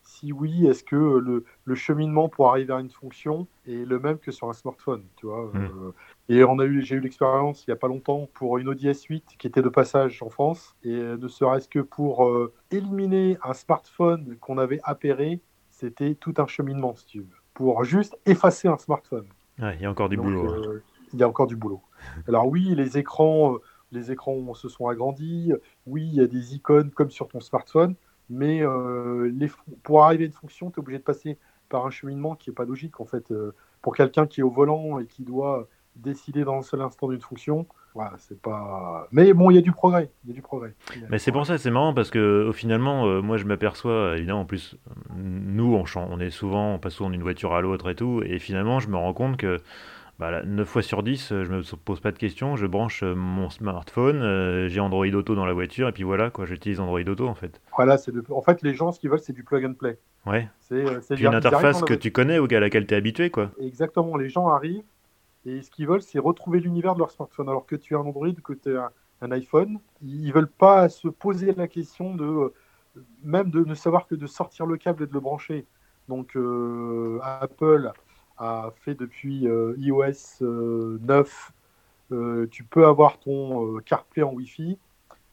Si 0.05 0.33
oui, 0.33 0.67
est-ce 0.67 0.85
que 0.85 0.97
le, 0.97 1.45
le, 1.65 1.75
cheminement 1.75 2.29
pour 2.29 2.51
arriver 2.51 2.73
à 2.73 2.81
une 2.81 2.91
fonction 2.91 3.47
est 3.67 3.87
le 3.87 3.99
même 3.99 4.19
que 4.19 4.31
sur 4.31 4.49
un 4.49 4.53
smartphone 4.53 5.03
tu 5.17 5.27
vois 5.27 5.51
mmh. 5.53 5.57
euh, 5.57 5.93
et 6.29 6.45
on 6.45 6.59
a 6.59 6.65
eu, 6.65 6.83
j'ai 6.83 6.97
eu 6.97 7.01
l'expérience 7.01 7.65
il 7.67 7.71
n'y 7.71 7.75
a 7.75 7.77
pas 7.77 7.89
longtemps 7.89 8.29
pour 8.33 8.59
une 8.59 8.69
Audi 8.69 8.89
S8 8.89 9.23
qui 9.39 9.47
était 9.47 9.63
de 9.63 9.69
passage 9.69 10.23
en 10.23 10.31
France. 10.31 10.75
Et 10.83 10.91
ne 10.91 11.29
serait-ce 11.29 11.69
que 11.69 11.81
pour 11.81 12.27
euh, 12.27 12.53
éliminer 12.71 13.37
un 13.43 13.53
smartphone 13.53 14.37
qu'on 14.41 14.59
avait 14.59 14.81
appairé, 14.85 15.41
c'était 15.71 16.15
tout 16.15 16.35
un 16.39 16.47
cheminement, 16.47 16.95
si 16.95 17.07
tu 17.07 17.21
veux. 17.21 17.29
Pour 17.53 17.85
juste 17.85 18.17
effacer 18.27 18.69
un 18.69 18.79
smartphone. 18.79 19.27
il 19.59 19.81
y 19.81 19.85
a 19.85 19.91
encore 19.91 20.09
du 20.09 20.17
boulot. 20.17 20.51
Euh, 20.51 20.83
il 21.13 21.19
y 21.19 21.23
a 21.23 21.29
encore 21.29 21.47
du 21.47 21.57
boulot. 21.57 21.83
Alors 22.27 22.49
oui, 22.49 22.75
les 22.75 22.99
écrans, 22.99 23.55
euh, 23.55 23.59
les 23.93 24.11
écrans 24.11 24.55
se 24.55 24.69
sont 24.69 24.89
agrandis. 24.89 25.53
Oui, 25.87 26.09
il 26.11 26.15
y 26.15 26.21
a 26.21 26.27
des 26.27 26.55
icônes 26.55 26.91
comme 26.91 27.11
sur 27.11 27.29
ton 27.29 27.41
smartphone. 27.41 27.95
Mais 28.31 28.63
les, 29.33 29.51
pour 29.83 30.05
arriver 30.05 30.25
à 30.25 30.27
une 30.27 30.33
fonction, 30.33 30.71
tu 30.71 30.77
es 30.77 30.81
obligé 30.81 30.99
de 30.99 31.05
passer 31.05 31.39
par 31.69 31.87
un 31.87 31.91
cheminement 31.91 32.35
qui 32.35 32.51
n'est 32.51 32.55
pas 32.55 32.65
logique. 32.65 33.01
En 33.01 33.05
fait, 33.05 33.33
pour 33.83 33.95
quelqu'un 33.95 34.27
qui 34.27 34.41
est 34.41 34.43
au 34.43 34.51
volant 34.51 34.99
et 34.99 35.07
qui 35.07 35.23
doit 35.23 35.69
décider 35.97 36.45
dans 36.45 36.59
un 36.59 36.63
seul 36.63 36.81
instant 36.81 37.09
d'une 37.09 37.21
fonction. 37.21 37.67
Voilà, 37.95 38.15
c'est 38.19 38.41
pas. 38.41 39.07
Mais 39.13 39.33
bon, 39.33 39.51
il 39.51 39.55
y 39.55 39.59
a 39.59 39.63
du 39.63 39.71
progrès. 39.71 40.11
Il 40.25 40.31
y 40.31 40.33
a 40.33 40.35
du 40.35 40.43
progrès. 40.43 40.75
Mais 41.11 41.19
c'est 41.19 41.31
pour 41.31 41.47
ça, 41.47 41.59
c'est 41.59 41.71
marrant 41.71 41.95
parce 41.95 42.11
que 42.11 42.51
finalement, 42.53 43.07
euh, 43.07 43.21
moi, 43.21 43.37
je 43.37 43.45
m'aperçois, 43.45 44.17
évidemment, 44.17 44.41
en 44.41 44.45
plus, 44.47 44.77
nous, 45.15 45.75
on, 45.75 45.85
on 45.97 46.21
est 46.21 46.31
souvent, 46.31 46.75
on 46.75 46.79
passe 46.81 46.95
souvent 46.95 47.11
d'une 47.11 47.23
voiture 47.23 47.55
à 47.55 47.61
l'autre 47.61 47.89
et 47.91 47.95
tout, 47.95 48.23
et 48.25 48.41
finalement, 48.41 48.81
je 48.81 48.89
me 48.89 48.97
rends 48.97 49.15
compte 49.15 49.37
que. 49.37 49.61
Bah, 50.19 50.45
9 50.45 50.69
fois 50.69 50.83
sur 50.83 51.03
10, 51.03 51.29
je 51.31 51.53
me 51.53 51.77
pose 51.77 52.01
pas 52.01 52.13
de 52.13 52.19
questions, 52.19 52.55
je 52.55 52.67
branche 52.67 53.03
euh, 53.03 53.17
mon 53.17 53.51
smartphone, 53.51 54.23
euh, 54.23 54.69
j'ai 54.69 54.79
Android 54.79 55.07
Auto 55.07 55.35
dans 55.35 55.45
la 55.45 55.53
voiture, 55.53 55.89
et 55.89 55.93
puis 55.93 56.05
voilà, 56.05 56.31
quoi, 56.31 56.47
j'utilise 56.47 56.79
Android 56.79 57.01
Auto 57.01 57.27
en 57.27 57.35
fait. 57.35 57.61
Voilà, 57.75 57.99
c'est 57.99 58.13
en 58.31 58.41
fait, 58.41 58.63
les 58.63 58.75
gens, 58.75 58.93
ce 58.93 59.01
qu'ils 59.01 59.11
veulent, 59.11 59.19
c'est 59.19 59.33
du 59.33 59.43
plug 59.43 59.65
and 59.65 59.75
play. 59.75 59.99
Ouais. 60.25 60.49
C'est 60.61 60.85
une 61.21 61.35
interface 61.35 61.83
que 61.83 61.95
tu 61.95 62.13
connais 62.13 62.39
ou 62.39 62.47
à 62.49 62.61
laquelle 62.61 62.87
tu 62.87 62.95
es 62.95 62.97
habitué, 62.97 63.31
quoi. 63.31 63.51
Exactement, 63.59 64.17
les 64.17 64.29
gens 64.29 64.49
arrivent, 64.49 64.85
et 65.47 65.63
ce 65.63 65.71
qu'ils 65.71 65.87
veulent, 65.87 66.03
c'est 66.03 66.19
retrouver 66.19 66.61
l'univers 66.61 66.95
de 66.95 67.01
leur 67.01 67.11
smartphone. 67.11 67.49
Alors 67.49 67.67
que 67.67 67.77
tu 67.77 67.95
as 67.95 67.99
un 67.99 68.03
Android, 68.03 68.33
que 68.43 68.53
tu 68.53 68.77
as 68.77 68.93
un, 69.21 69.31
iPhone, 69.33 69.79
ils 70.03 70.33
veulent 70.33 70.47
pas 70.47 70.89
se 70.89 71.09
poser 71.09 71.53
la 71.55 71.67
question 71.67 72.15
de 72.15 72.25
euh, 72.25 72.55
même 73.23 73.51
de 73.51 73.65
ne 73.65 73.75
savoir 73.75 74.07
que 74.07 74.15
de 74.15 74.27
sortir 74.27 74.67
le 74.67 74.77
câble 74.77 75.03
et 75.03 75.07
de 75.07 75.13
le 75.13 75.21
brancher. 75.21 75.67
Donc 76.09 76.37
euh, 76.37 77.19
Apple 77.23 77.91
a 78.39 78.73
fait 78.77 78.95
depuis 78.95 79.47
euh, 79.47 79.75
iOS 79.79 80.41
9, 80.41 81.53
tu 82.51 82.65
peux 82.65 82.87
avoir 82.87 83.19
ton 83.19 83.79
CarPlay 83.81 84.23
en 84.23 84.33
Wi-Fi. 84.33 84.79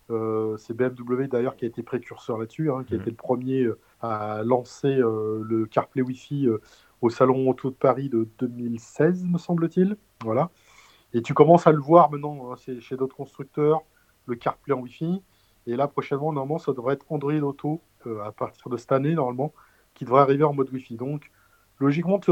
c'est 0.09 0.73
BMW 0.73 1.27
d'ailleurs 1.27 1.55
qui 1.55 1.65
a 1.65 1.67
été 1.67 1.83
précurseur 1.83 2.37
là-dessus, 2.37 2.71
hein, 2.71 2.83
qui 2.83 2.95
a 2.95 2.97
mmh. 2.97 3.01
été 3.01 3.09
le 3.11 3.15
premier 3.15 3.67
à 4.01 4.41
lancer 4.43 4.95
le 4.95 5.67
CarPlay 5.69 6.01
Wi-Fi 6.01 6.49
au 7.01 7.09
Salon 7.09 7.49
Auto 7.49 7.69
de 7.69 7.75
Paris 7.75 8.09
de 8.09 8.27
2016, 8.39 9.25
me 9.25 9.37
semble-t-il. 9.37 9.97
Voilà. 10.23 10.49
Et 11.13 11.21
tu 11.21 11.33
commences 11.33 11.67
à 11.67 11.71
le 11.71 11.79
voir 11.79 12.09
maintenant 12.11 12.51
hein, 12.51 12.55
chez 12.79 12.95
d'autres 12.95 13.15
constructeurs, 13.15 13.81
le 14.27 14.35
CarPlay 14.35 14.73
en 14.73 14.79
Wi-Fi. 14.79 15.21
Et 15.67 15.75
là, 15.75 15.87
prochainement, 15.87 16.31
normalement, 16.31 16.57
ça 16.57 16.73
devrait 16.73 16.93
être 16.95 17.05
Android 17.09 17.33
Auto 17.33 17.81
euh, 18.07 18.23
à 18.23 18.31
partir 18.31 18.69
de 18.69 18.77
cette 18.77 18.91
année, 18.91 19.13
normalement, 19.13 19.53
qui 19.93 20.05
devrait 20.05 20.21
arriver 20.21 20.43
en 20.43 20.53
mode 20.53 20.71
Wi-Fi. 20.71 20.95
Donc, 20.95 21.29
logiquement, 21.79 22.19
tu, 22.19 22.31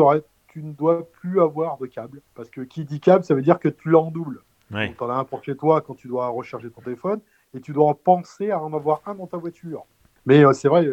tu 0.52 0.64
ne 0.64 0.74
dois 0.74 1.10
plus 1.12 1.42
avoir 1.42 1.78
de 1.78 1.86
câble. 1.86 2.22
Parce 2.36 2.50
que 2.50 2.62
qui 2.62 2.86
dit 2.86 3.00
câble, 3.00 3.24
ça 3.24 3.36
veut 3.36 3.42
dire 3.42 3.60
que 3.60 3.70
tu 3.70 3.90
l'as 3.90 4.00
en 4.00 4.12
double. 4.12 4.44
Tu 4.72 5.04
en 5.04 5.10
as 5.10 5.16
un 5.16 5.24
pour 5.24 5.44
chez 5.44 5.56
toi 5.56 5.82
quand 5.82 5.96
tu 5.96 6.08
dois 6.08 6.28
recharger 6.28 6.70
ton 6.70 6.82
téléphone. 6.82 7.22
Et 7.54 7.62
tu 7.62 7.74
dois 7.74 7.96
penser 7.96 8.52
à 8.52 8.62
en 8.62 8.74
avoir 8.74 9.02
un 9.08 9.16
dans 9.16 9.28
ta 9.28 9.38
voiture. 9.38 9.86
Mais 10.26 10.46
euh, 10.46 10.54
c'est 10.54 10.68
vrai, 10.68 10.88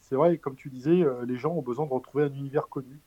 c'est 0.00 0.14
vrai, 0.14 0.38
comme 0.38 0.54
tu 0.54 0.70
disais, 0.70 1.02
euh, 1.02 1.26
les 1.26 1.36
gens 1.36 1.52
ont 1.52 1.62
besoin 1.62 1.84
de 1.84 1.92
retrouver 1.92 2.24
un 2.24 2.32
univers 2.32 2.68
connu. 2.68 2.98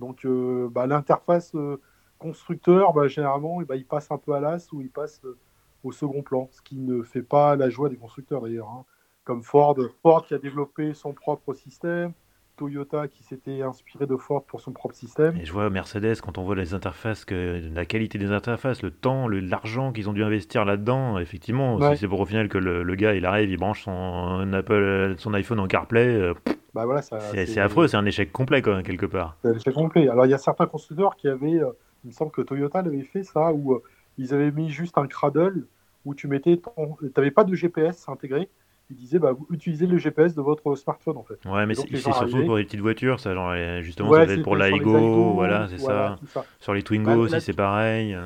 Donc 0.00 0.24
euh, 0.24 0.68
bah, 0.70 0.86
l'interface 0.86 1.54
euh, 1.54 1.80
constructeur, 2.18 2.92
bah, 2.92 3.08
généralement, 3.08 3.60
bah, 3.62 3.76
il 3.76 3.86
passe 3.86 4.10
un 4.10 4.18
peu 4.18 4.32
à 4.32 4.40
l'as 4.40 4.72
ou 4.72 4.80
il 4.80 4.90
passe 4.90 5.20
euh, 5.24 5.38
au 5.82 5.92
second 5.92 6.22
plan, 6.22 6.48
ce 6.52 6.62
qui 6.62 6.76
ne 6.76 7.02
fait 7.02 7.22
pas 7.22 7.56
la 7.56 7.70
joie 7.70 7.88
des 7.88 7.96
constructeurs 7.96 8.42
d'ailleurs. 8.42 8.68
Hein. 8.68 8.84
Comme 9.24 9.42
Ford, 9.42 9.76
Ford 10.02 10.26
qui 10.26 10.34
a 10.34 10.38
développé 10.38 10.94
son 10.94 11.12
propre 11.12 11.54
système, 11.54 12.12
Toyota 12.56 13.08
qui 13.08 13.22
s'était 13.24 13.62
inspiré 13.62 14.06
de 14.06 14.16
Ford 14.16 14.44
pour 14.44 14.60
son 14.60 14.72
propre 14.72 14.94
système. 14.94 15.36
Et 15.36 15.44
je 15.44 15.52
vois 15.52 15.70
Mercedes, 15.70 16.20
quand 16.22 16.38
on 16.38 16.44
voit 16.44 16.54
les 16.54 16.74
interfaces, 16.74 17.24
que 17.24 17.60
la 17.74 17.84
qualité 17.84 18.18
des 18.18 18.30
interfaces, 18.30 18.82
le 18.82 18.90
temps, 18.90 19.28
l'argent 19.28 19.92
qu'ils 19.92 20.08
ont 20.08 20.12
dû 20.12 20.22
investir 20.22 20.64
là-dedans, 20.64 21.18
effectivement, 21.18 21.94
c'est 21.96 22.08
pour 22.08 22.20
au 22.20 22.26
final 22.26 22.48
que 22.48 22.58
le, 22.58 22.94
gars 22.94 23.14
il 23.14 23.26
arrive, 23.26 23.50
il 23.50 23.56
branche 23.56 23.84
son 23.84 24.52
Apple, 24.52 25.14
son 25.18 25.34
iPhone 25.34 25.60
en 25.60 25.66
CarPlay. 25.66 26.32
Bah 26.74 26.86
voilà, 26.86 27.02
c'est 27.02 27.58
affreux, 27.58 27.86
c'est 27.86 27.96
un 27.96 28.04
échec 28.04 28.32
complet 28.32 28.60
quoi, 28.60 28.82
quelque 28.82 29.06
part. 29.06 29.36
C'est 29.42 29.48
un 29.48 29.54
échec 29.54 29.74
complet. 29.74 30.08
Alors 30.08 30.26
il 30.26 30.30
y 30.30 30.34
a 30.34 30.38
certains 30.38 30.66
constructeurs 30.66 31.14
qui 31.14 31.28
avaient, 31.28 31.62
euh, 31.62 31.70
il 32.04 32.08
me 32.08 32.12
semble 32.12 32.32
que 32.32 32.42
Toyota 32.42 32.82
l'avait 32.82 33.02
fait 33.02 33.22
ça, 33.22 33.52
où 33.52 33.74
euh, 33.74 33.82
ils 34.18 34.34
avaient 34.34 34.50
mis 34.50 34.70
juste 34.70 34.98
un 34.98 35.06
cradle 35.06 35.66
où 36.04 36.14
tu 36.14 36.26
mettais, 36.26 36.56
tu 36.58 37.10
n'avais 37.16 37.30
pas 37.30 37.44
de 37.44 37.54
GPS 37.54 38.08
intégré. 38.08 38.48
Ils 38.94 39.00
disaient, 39.00 39.18
bah, 39.18 39.32
utilisez 39.50 39.86
le 39.86 39.98
GPS 39.98 40.34
de 40.34 40.42
votre 40.42 40.74
smartphone 40.76 41.16
en 41.16 41.24
fait. 41.24 41.44
Ouais, 41.46 41.66
mais 41.66 41.74
c'est 41.74 41.96
surtout 41.96 42.44
pour 42.44 42.56
les 42.56 42.64
petites 42.64 42.80
voitures, 42.80 43.20
ça, 43.20 43.34
genre, 43.34 43.54
justement, 43.82 44.12
ça 44.12 44.22
être 44.24 44.42
pour 44.42 44.56
l'Aigo, 44.56 45.32
voilà, 45.32 45.68
c'est 45.68 45.78
ça. 45.78 46.16
Sur 46.60 46.74
les 46.74 46.82
Twingo 46.82 47.10
bah, 47.10 47.16
aussi, 47.16 47.40
c'est 47.40 47.52
pareil. 47.52 48.16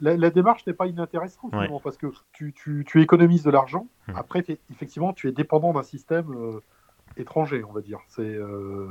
La, 0.00 0.16
la, 0.16 0.30
démarche 0.30 0.66
n'est 0.66 0.72
pas 0.72 0.86
inintéressante, 0.86 1.52
parce 1.82 1.96
que 1.96 2.06
tu, 2.32 2.52
tu, 2.52 2.84
tu 2.86 3.02
économises 3.02 3.42
de 3.42 3.50
l'argent. 3.50 3.86
Hum. 4.08 4.14
Après, 4.16 4.44
effectivement, 4.70 5.12
tu 5.12 5.28
es 5.28 5.32
dépendant 5.32 5.72
d'un 5.72 5.82
système. 5.82 6.32
Euh, 6.34 6.60
étranger, 7.16 7.64
on 7.64 7.72
va 7.72 7.80
dire. 7.80 8.00
C'est 8.08 8.22
euh, 8.22 8.88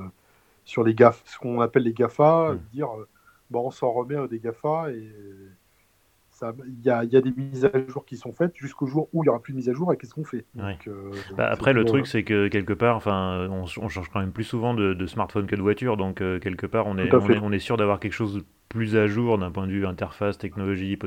sur 0.66 0.84
les 0.84 0.94
GAF, 0.94 1.22
ce 1.26 1.38
qu'on 1.38 1.62
appelle 1.62 1.84
les 1.84 1.94
GAFA, 1.94 2.54
hmm. 2.54 2.60
dire 2.74 2.90
euh, 2.98 3.08
bon, 3.50 3.68
on 3.68 3.72
s'en 3.72 3.92
remet 3.92 4.16
à 4.16 4.28
des 4.28 4.40
GAFA 4.40 4.92
et 4.92 5.12
il 6.42 6.86
y 6.86 6.90
a, 6.90 7.04
y 7.04 7.16
a, 7.16 7.22
des 7.22 7.32
mises 7.32 7.66
à 7.66 7.72
jour 7.88 8.06
qui 8.06 8.18
sont 8.18 8.34
faites 8.34 8.56
jusqu'au 8.56 8.86
jour 8.86 9.10
où 9.14 9.24
il 9.24 9.26
n'y 9.26 9.30
aura 9.30 9.40
plus 9.40 9.54
de 9.54 9.58
mise 9.58 9.70
à 9.70 9.74
jour 9.74 9.92
et 9.94 9.98
qu'est-ce 9.98 10.14
qu'on 10.14 10.24
fait. 10.24 10.46
Euh, 10.58 11.12
bah, 11.38 11.48
Après, 11.52 11.74
le 11.74 11.86
truc, 11.86 12.08
c'est 12.08 12.24
que 12.24 12.48
quelque 12.48 12.74
part, 12.74 12.96
enfin, 12.96 13.48
on, 13.50 13.66
change 13.66 14.10
quand 14.10 14.20
même 14.20 14.32
plus 14.32 14.44
souvent 14.44 14.74
de, 14.74 14.94
de 14.94 15.06
smartphone 15.06 15.48
que 15.48 15.56
de 15.56 15.62
voiture, 15.62 15.98
donc 15.98 16.18
quelque 16.18 16.66
part, 16.66 16.88
on 16.88 16.98
est, 16.98 17.14
on 17.14 17.30
est, 17.30 17.40
on 17.40 17.52
est, 17.52 17.60
sûr 17.60 17.78
d'avoir 17.78 18.00
quelque 18.00 18.14
chose 18.14 18.44
plus 18.70 18.96
à 18.96 19.08
jour 19.08 19.38
d'un 19.40 19.52
point 19.52 19.66
de 19.66 19.72
vue 19.72 19.86
interface, 19.86 20.38
technologie, 20.38 20.98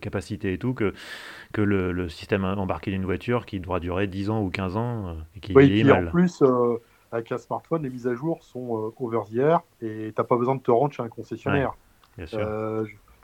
capacité 0.00 0.52
et 0.52 0.58
tout 0.58 0.74
que, 0.74 0.92
que 1.52 1.62
le, 1.62 2.08
système 2.08 2.44
embarqué 2.44 2.90
d'une 2.90 3.04
voiture 3.04 3.46
qui 3.46 3.58
doit 3.58 3.80
durer 3.80 4.06
10 4.06 4.30
ans 4.30 4.42
ou 4.42 4.50
15 4.50 4.76
ans 4.76 5.08
euh, 5.08 5.12
et 5.34 5.40
qui 5.40 5.52
oui, 5.54 5.80
et 5.80 5.90
en 5.90 6.06
plus, 6.06 6.42
euh, 6.42 6.76
avec 7.10 7.32
un 7.32 7.38
smartphone, 7.38 7.82
les 7.82 7.90
mises 7.90 8.06
à 8.06 8.14
jour 8.14 8.42
sont 8.42 8.76
euh, 8.76 8.90
over 9.00 9.20
the 9.30 9.38
air 9.38 9.60
et 9.80 10.12
tu 10.14 10.20
n'as 10.20 10.24
pas 10.24 10.36
besoin 10.36 10.54
de 10.54 10.60
te 10.60 10.70
rendre 10.70 10.92
chez 10.92 11.02
un 11.02 11.08
concessionnaire. 11.08 11.74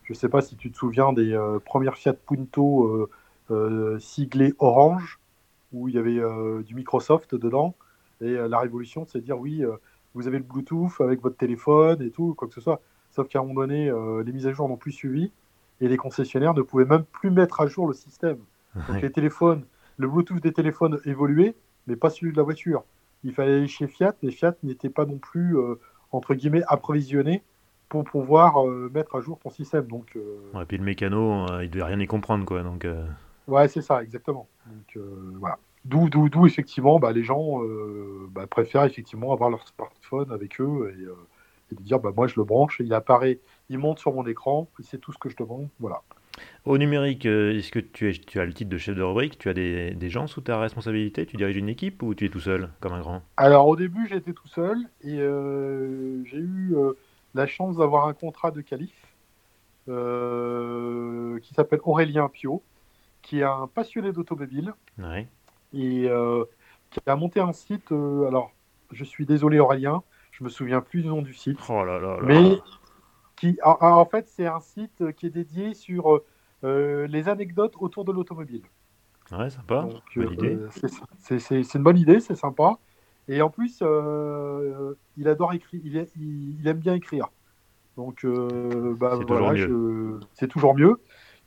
Je 0.04 0.12
ne 0.12 0.16
sais 0.16 0.28
pas 0.28 0.42
si 0.42 0.56
tu 0.56 0.70
te 0.70 0.76
souviens 0.76 1.12
des 1.12 1.38
premières 1.64 1.96
Fiat 1.96 2.14
Punto 2.14 3.08
siglées 3.98 4.54
orange 4.58 5.20
où 5.72 5.88
il 5.88 5.94
y 5.94 5.98
avait 5.98 6.20
du 6.64 6.74
Microsoft 6.74 7.34
dedans. 7.34 7.74
Et 8.20 8.34
la 8.34 8.58
révolution, 8.58 9.06
c'est 9.06 9.18
de 9.18 9.24
dire 9.24 9.38
oui, 9.38 9.64
vous 10.14 10.26
avez 10.26 10.38
le 10.38 10.44
Bluetooth 10.44 11.00
avec 11.00 11.20
votre 11.20 11.36
téléphone 11.36 12.02
et 12.02 12.10
tout, 12.10 12.34
quoi 12.34 12.48
que 12.48 12.54
ce 12.54 12.60
soit. 12.60 12.80
Sauf 13.10 13.28
qu'à 13.28 13.40
un 13.40 13.42
moment 13.42 13.60
donné, 13.60 13.90
euh, 13.90 14.22
les 14.22 14.32
mises 14.32 14.46
à 14.46 14.52
jour 14.52 14.68
n'ont 14.68 14.76
plus 14.76 14.92
suivi 14.92 15.30
et 15.80 15.88
les 15.88 15.96
concessionnaires 15.96 16.54
ne 16.54 16.62
pouvaient 16.62 16.84
même 16.84 17.04
plus 17.04 17.30
mettre 17.30 17.60
à 17.60 17.66
jour 17.66 17.86
le 17.86 17.94
système. 17.94 18.38
Donc 18.88 19.02
les 19.02 19.12
téléphones, 19.12 19.64
le 19.98 20.08
Bluetooth 20.08 20.40
des 20.40 20.52
téléphones 20.52 20.98
évoluait, 21.04 21.54
mais 21.86 21.96
pas 21.96 22.08
celui 22.08 22.32
de 22.32 22.36
la 22.38 22.42
voiture. 22.42 22.84
Il 23.22 23.34
fallait 23.34 23.56
aller 23.56 23.68
chez 23.68 23.86
Fiat, 23.86 24.14
mais 24.22 24.30
Fiat 24.30 24.54
n'était 24.62 24.88
pas 24.88 25.04
non 25.04 25.18
plus, 25.18 25.58
euh, 25.58 25.74
entre 26.10 26.34
guillemets, 26.34 26.62
approvisionné 26.68 27.42
pour 27.92 28.04
pouvoir 28.04 28.66
euh, 28.66 28.90
mettre 28.94 29.16
à 29.16 29.20
jour 29.20 29.38
ton 29.38 29.50
système. 29.50 29.86
Donc, 29.86 30.16
ouais, 30.54 30.64
puis 30.66 30.78
le 30.78 30.84
mécano, 30.84 31.46
il 31.60 31.70
devait 31.70 31.84
rien 31.84 32.00
y 32.00 32.06
comprendre, 32.06 32.44
quoi. 32.44 32.62
Donc, 32.62 32.86
Ouais, 33.48 33.68
c'est 33.68 33.82
ça, 33.82 34.02
exactement. 34.02 34.48
Donc, 34.66 35.04
voilà. 35.38 35.58
D'où, 35.84 36.08
d'où, 36.08 36.28
d'où 36.28 36.46
effectivement, 36.46 37.00
bah, 37.00 37.12
les 37.12 37.24
gens 37.24 37.60
bah, 38.30 38.46
préfèrent 38.46 38.84
effectivement 38.84 39.32
avoir 39.32 39.50
leur 39.50 39.66
smartphone 39.66 40.30
avec 40.30 40.60
eux 40.60 40.94
et, 40.96 41.02
et 41.72 41.74
de 41.74 41.82
dire 41.82 41.98
bah, 41.98 42.12
moi 42.16 42.28
je 42.28 42.34
le 42.36 42.44
branche, 42.44 42.80
il 42.80 42.94
apparaît, 42.94 43.40
il 43.68 43.78
monte 43.78 43.98
sur 43.98 44.12
mon 44.12 44.24
écran, 44.26 44.68
c'est 44.80 45.00
tout 45.00 45.12
ce 45.12 45.18
que 45.18 45.28
je 45.28 45.36
demande. 45.36 45.68
Voilà. 45.80 46.02
Au 46.64 46.78
numérique, 46.78 47.26
euh, 47.26 47.58
est-ce 47.58 47.70
que 47.70 47.78
tu, 47.78 48.08
es, 48.08 48.12
tu, 48.12 48.40
as 48.40 48.44
le 48.44 48.52
titre 48.52 48.70
de 48.70 48.78
chef 48.78 48.96
de 48.96 49.02
rubrique? 49.02 49.38
Tu 49.38 49.48
as 49.48 49.54
des, 49.54 49.90
des, 49.92 50.08
gens 50.08 50.26
sous 50.26 50.40
ta 50.40 50.58
responsabilité? 50.58 51.26
Tu 51.26 51.36
diriges 51.36 51.56
une 51.56 51.68
équipe 51.68 52.02
ou 52.02 52.14
tu 52.14 52.26
es 52.26 52.28
tout 52.28 52.40
seul, 52.40 52.70
comme 52.80 52.92
un 52.92 53.00
grand? 53.00 53.22
Alors 53.36 53.66
au 53.68 53.76
début, 53.76 54.06
j'étais 54.08 54.32
tout 54.32 54.48
seul 54.48 54.78
et 55.02 55.18
euh, 55.18 56.24
j'ai 56.24 56.38
eu 56.38 56.74
euh, 56.74 56.92
la 57.34 57.46
chance 57.46 57.76
d'avoir 57.76 58.06
un 58.06 58.14
contrat 58.14 58.50
de 58.50 58.60
qualif 58.60 58.94
qui 59.86 61.54
s'appelle 61.54 61.80
Aurélien 61.82 62.28
Pio, 62.28 62.62
qui 63.20 63.40
est 63.40 63.44
un 63.44 63.66
passionné 63.66 64.12
d'automobile 64.12 64.74
ouais. 64.98 65.26
et 65.72 66.08
qui 66.90 67.00
a 67.06 67.16
monté 67.16 67.40
un 67.40 67.52
site. 67.52 67.90
alors, 67.90 68.52
je 68.92 69.04
suis 69.04 69.26
désolé 69.26 69.58
Aurélien, 69.58 70.02
je 70.30 70.44
me 70.44 70.48
souviens 70.48 70.80
plus 70.80 71.02
du 71.02 71.08
nom 71.08 71.22
du 71.22 71.34
site. 71.34 71.58
Oh 71.68 71.84
là 71.84 71.98
là 71.98 72.18
Mais 72.22 72.58
qui, 73.36 73.58
en, 73.64 74.04
fait, 74.04 74.28
c'est 74.28 74.46
un 74.46 74.60
site 74.60 75.12
qui 75.16 75.26
est 75.26 75.30
dédié 75.30 75.74
sur 75.74 76.20
euh, 76.64 77.06
les 77.08 77.28
anecdotes 77.28 77.74
autour 77.80 78.04
de 78.04 78.12
l'automobile. 78.12 78.62
Ouais, 79.32 79.50
sympa. 79.50 79.88
Euh, 80.16 80.68
c'est 81.18 81.74
une 81.74 81.82
bonne 81.82 81.98
idée, 81.98 82.20
c'est 82.20 82.36
sympa. 82.36 82.78
Et 83.28 83.40
en 83.40 83.50
plus, 83.50 83.78
euh, 83.82 84.94
il 85.16 85.28
adore 85.28 85.52
écrire, 85.52 85.80
il, 85.84 86.06
il, 86.60 86.66
aime 86.66 86.78
bien 86.78 86.94
écrire. 86.94 87.28
Donc, 87.96 88.24
bah, 88.24 89.16
c'est 89.18 89.24
voilà, 89.26 89.66
toujours, 89.66 90.20
toujours, 90.50 90.74
mieux. 90.74 91.00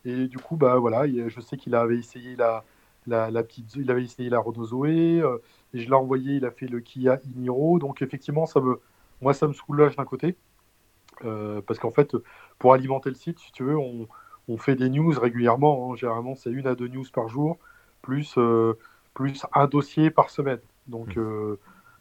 Et 0.06 0.28
du 0.28 0.38
coup, 0.38 0.56
bah 0.56 0.78
voilà, 0.78 1.08
je 1.08 1.40
sais 1.40 1.58
qu'il 1.58 1.74
avait 1.76 1.98
essayé 1.98 2.36
la, 2.36 2.64
la, 3.08 3.32
la, 3.32 3.44
petite, 3.44 3.76
il 3.76 3.90
avait 3.90 4.04
essayé 4.04 4.30
la 4.30 4.40
Renault 4.40 4.66
Zoé 4.66 5.24
et 5.74 5.80
je 5.80 5.86
l'ai 5.88 5.94
envoyé, 5.94 6.36
il 6.36 6.46
a 6.46 6.52
fait 6.52 6.68
le 6.68 6.80
Kia 6.80 7.20
Iniro. 7.36 7.80
Donc 7.80 8.02
effectivement, 8.02 8.46
ça 8.46 8.62
me, 8.62 8.80
moi, 9.22 9.34
ça 9.34 9.48
me 9.48 9.54
soulage 9.54 9.96
d'un 9.96 10.06
côté. 10.06 10.36
Euh, 11.24 11.62
parce 11.62 11.80
qu'en 11.80 11.92
fait, 11.92 12.16
pour 12.60 12.74
alimenter 12.74 13.10
le 13.10 13.16
site, 13.16 13.40
si 13.40 13.52
tu 13.52 13.64
veux, 13.64 13.78
on, 13.78 14.08
on 14.48 14.58
fait 14.58 14.76
des 14.76 14.90
news 14.90 15.14
régulièrement. 15.18 15.92
Hein. 15.92 15.96
Généralement, 15.96 16.36
c'est 16.36 16.52
une 16.52 16.68
à 16.68 16.76
deux 16.76 16.88
news 16.88 17.06
par 17.14 17.28
jour, 17.28 17.58
plus, 18.02 18.36
euh, 18.38 18.74
plus 19.14 19.46
un 19.54 19.68
dossier 19.68 20.10
par 20.12 20.30
semaine. 20.30 20.60
Donc, 20.88 21.16
mmh. 21.16 21.20
euh, 21.20 21.60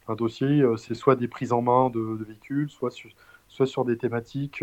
un 0.09 0.14
dossier, 0.14 0.62
c'est 0.76 0.95
soit 0.95 1.17
des 1.17 1.29
prises 1.29 1.53
en 1.53 1.62
main 1.62 1.91
de, 1.91 2.19
de 2.19 2.25
véhicules, 2.25 2.69
soit 2.71 2.91
sur, 2.91 3.11
soit 3.49 3.67
sur 3.67 3.85
des 3.85 3.97
thématiques. 3.97 4.62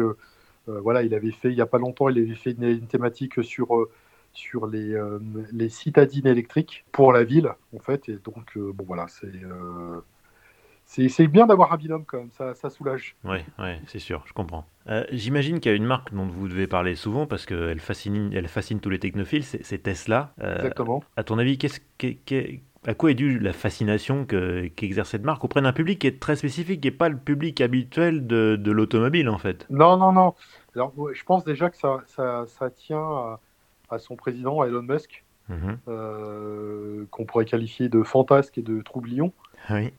voilà, 0.68 1.02
il 1.04 1.14
avait 1.14 1.32
fait, 1.32 1.50
il 1.50 1.56
n'y 1.56 1.62
a 1.62 1.66
pas 1.66 1.80
longtemps, 1.80 2.10
il 2.10 2.20
avait 2.20 2.36
fait 2.36 2.52
une, 2.52 2.64
une 2.64 2.88
thématique 2.88 3.44
sur 3.44 3.88
sur 4.34 4.68
les, 4.68 4.94
euh, 4.94 5.20
les 5.52 5.70
citadines 5.70 6.28
électriques 6.28 6.86
pour 6.92 7.14
la 7.14 7.24
ville, 7.24 7.50
en 7.76 7.80
fait. 7.80 8.10
Et 8.10 8.18
donc, 8.24 8.56
euh, 8.58 8.72
bon, 8.74 8.86
voilà, 8.86 9.08
euh, 9.24 10.00
c'est. 10.86 11.10
c'est 11.10 11.28
bien 11.28 11.48
d'avoir 11.48 11.74
un 11.74 11.78
binôme 11.78 12.06
quand 12.06 12.20
même, 12.20 12.32
ça, 12.32 12.54
ça 12.56 12.70
soulage. 12.70 13.16
Oui, 13.24 13.40
ouais, 13.60 13.80
c'est 13.88 14.00
sûr, 14.00 14.24
je 14.26 14.34
comprends. 14.34 14.66
J'imagine 15.12 15.60
qu'il 15.60 15.72
y 15.72 15.74
a 15.74 15.78
une 15.78 15.86
marque 15.86 16.14
dont 16.14 16.26
vous 16.26 16.48
devez 16.48 16.68
parler 16.68 16.96
souvent 16.96 17.28
parce 17.28 17.46
qu'elle 17.46 17.80
fascine, 17.80 18.32
elle 18.34 18.48
fascine 18.48 18.80
tous 18.80 18.90
les 18.90 19.00
technophiles, 19.00 19.44
c'est 19.44 19.84
Tesla. 19.84 20.34
Exactement. 20.42 21.04
À 21.16 21.24
ton 21.24 21.38
avis, 21.38 21.58
qu'est-ce, 21.58 21.80
à 22.88 22.94
quoi 22.94 23.12
est 23.12 23.16
due 23.16 23.38
la 23.40 23.54
fascination 23.54 24.26
qu'exerce 24.26 25.10
cette 25.10 25.24
marque 25.24 25.44
auprès 25.44 25.62
d'un 25.62 25.74
public 25.74 26.00
qui 26.00 26.08
est 26.08 26.20
très 26.20 26.36
spécifique 26.36 26.86
et 26.86 26.92
pas 26.92 27.10
le 27.10 27.18
public 27.18 27.62
habituel 27.62 28.26
de, 28.26 28.56
de 28.56 28.72
l'automobile 28.72 29.30
en 29.30 29.38
fait 29.38 29.68
Non, 29.70 29.98
non, 29.98 30.12
non. 30.12 30.34
Alors, 30.76 30.94
je 31.14 31.24
pense 31.24 31.44
déjà 31.44 31.70
que 31.70 31.78
ça, 31.78 31.98
ça, 32.08 32.46
ça 32.48 32.70
tient 32.70 32.98
à 32.98 33.40
à 33.92 34.00
son 34.00 34.16
président, 34.16 34.64
Elon 34.64 34.82
Musk, 34.82 35.24
mhm. 35.50 35.78
euh, 35.88 37.06
qu'on 37.12 37.26
pourrait 37.26 37.46
qualifier 37.46 37.90
de 37.90 38.02
fantasque 38.04 38.58
et 38.58 38.62
de 38.62 38.82
troublion, 38.82 39.34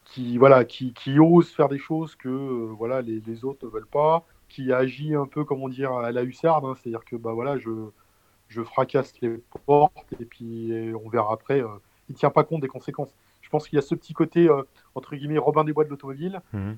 qui, 0.05 0.39
voilà, 0.39 0.65
qui, 0.65 0.93
qui, 0.93 1.21
ose 1.21 1.49
faire 1.51 1.69
des 1.69 1.79
choses 1.79 2.17
que 2.17 2.29
euh, 2.29 2.75
voilà, 2.77 3.01
les, 3.01 3.23
les, 3.27 3.45
autres 3.45 3.65
ne 3.65 3.71
veulent 3.71 3.87
pas, 3.87 4.27
qui 4.49 4.73
agit 4.73 5.15
un 5.15 5.27
peu, 5.27 5.45
comment 5.45 5.69
dire, 5.69 5.93
à 5.93 6.11
la 6.11 6.25
hussarde, 6.25 6.65
hein, 6.65 6.75
c'est-à-dire 6.75 7.05
que 7.05 7.17
bah, 7.17 7.33
voilà, 7.33 7.59
je, 7.59 7.71
je 8.49 8.63
fracasse 8.63 9.13
les 9.21 9.41
portes 9.67 10.13
et 10.21 10.25
puis 10.25 10.73
on 11.05 11.09
verra 11.09 11.35
après. 11.35 11.61
Euh, 11.61 11.69
il 12.13 12.17
ne 12.17 12.19
tient 12.19 12.31
pas 12.31 12.45
compte 12.45 12.61
des 12.61 12.69
conséquences. 12.69 13.17
Je 13.41 13.49
pense 13.49 13.67
qu'il 13.67 13.77
y 13.77 13.79
a 13.79 13.83
ce 13.83 13.95
petit 13.95 14.13
côté, 14.13 14.49
entre 14.95 15.17
guillemets, 15.17 15.39
Robin 15.39 15.65
des 15.65 15.73
Bois 15.73 15.85
de 15.85 15.89
l'automobile, 15.89 16.43
mhm. 16.53 16.77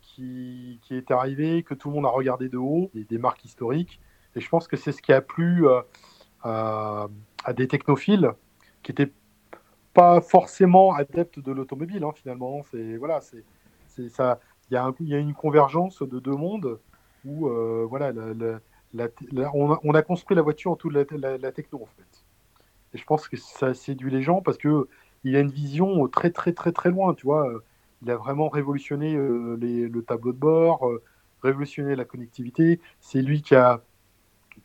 qui, 0.00 0.80
qui, 0.82 0.96
est 0.96 1.10
arrivé, 1.12 1.62
que 1.62 1.74
tout 1.74 1.88
le 1.88 1.94
monde 1.94 2.06
a 2.06 2.10
regardé 2.10 2.48
de 2.48 2.58
haut, 2.58 2.90
des, 2.92 3.04
des 3.04 3.18
marques 3.18 3.44
historiques. 3.44 4.00
Et 4.34 4.40
je 4.40 4.48
pense 4.48 4.66
que 4.66 4.76
c'est 4.76 4.90
ce 4.90 5.00
qui 5.00 5.12
a 5.12 5.20
plu 5.20 5.66
à, 6.42 7.08
des 7.54 7.68
technophiles 7.68 8.32
qui 8.82 8.90
n'étaient 8.90 9.12
pas 9.94 10.20
forcément 10.20 10.94
adeptes 10.94 11.38
de 11.38 11.52
l'automobile, 11.52 12.02
hein, 12.02 12.12
finalement. 12.14 12.62
C'est 12.70 12.96
voilà, 12.96 13.20
c'est 13.20 14.08
ça. 14.08 14.40
Il 14.70 14.74
y, 14.74 15.10
y, 15.10 15.14
a 15.14 15.18
une 15.18 15.34
convergence 15.34 16.02
de 16.02 16.18
deux 16.18 16.34
mondes 16.34 16.80
où 17.24 17.48
euh, 17.48 17.86
voilà, 17.88 18.12
la, 18.12 19.10
on, 19.54 19.94
a, 19.94 20.02
construit 20.02 20.36
la 20.36 20.42
voiture 20.42 20.72
en 20.72 20.76
tout 20.76 20.90
la, 20.90 21.04
la, 21.38 21.52
techno 21.52 21.82
en 21.82 21.86
fait. 21.86 22.21
Et 22.94 22.98
je 22.98 23.04
pense 23.04 23.28
que 23.28 23.36
ça 23.36 23.74
séduit 23.74 24.10
les 24.10 24.22
gens 24.22 24.42
parce 24.42 24.58
que 24.58 24.88
il 25.24 25.36
a 25.36 25.40
une 25.40 25.50
vision 25.50 26.08
très 26.08 26.30
très 26.30 26.52
très 26.52 26.72
très 26.72 26.90
loin, 26.90 27.14
tu 27.14 27.26
vois. 27.26 27.48
Il 28.02 28.10
a 28.10 28.16
vraiment 28.16 28.48
révolutionné 28.48 29.14
euh, 29.14 29.56
le 29.56 30.02
tableau 30.02 30.32
de 30.32 30.38
bord, 30.38 30.88
euh, 30.88 31.02
révolutionné 31.42 31.94
la 31.96 32.04
connectivité. 32.04 32.80
C'est 33.00 33.22
lui 33.22 33.42
qui 33.42 33.54
a 33.54 33.82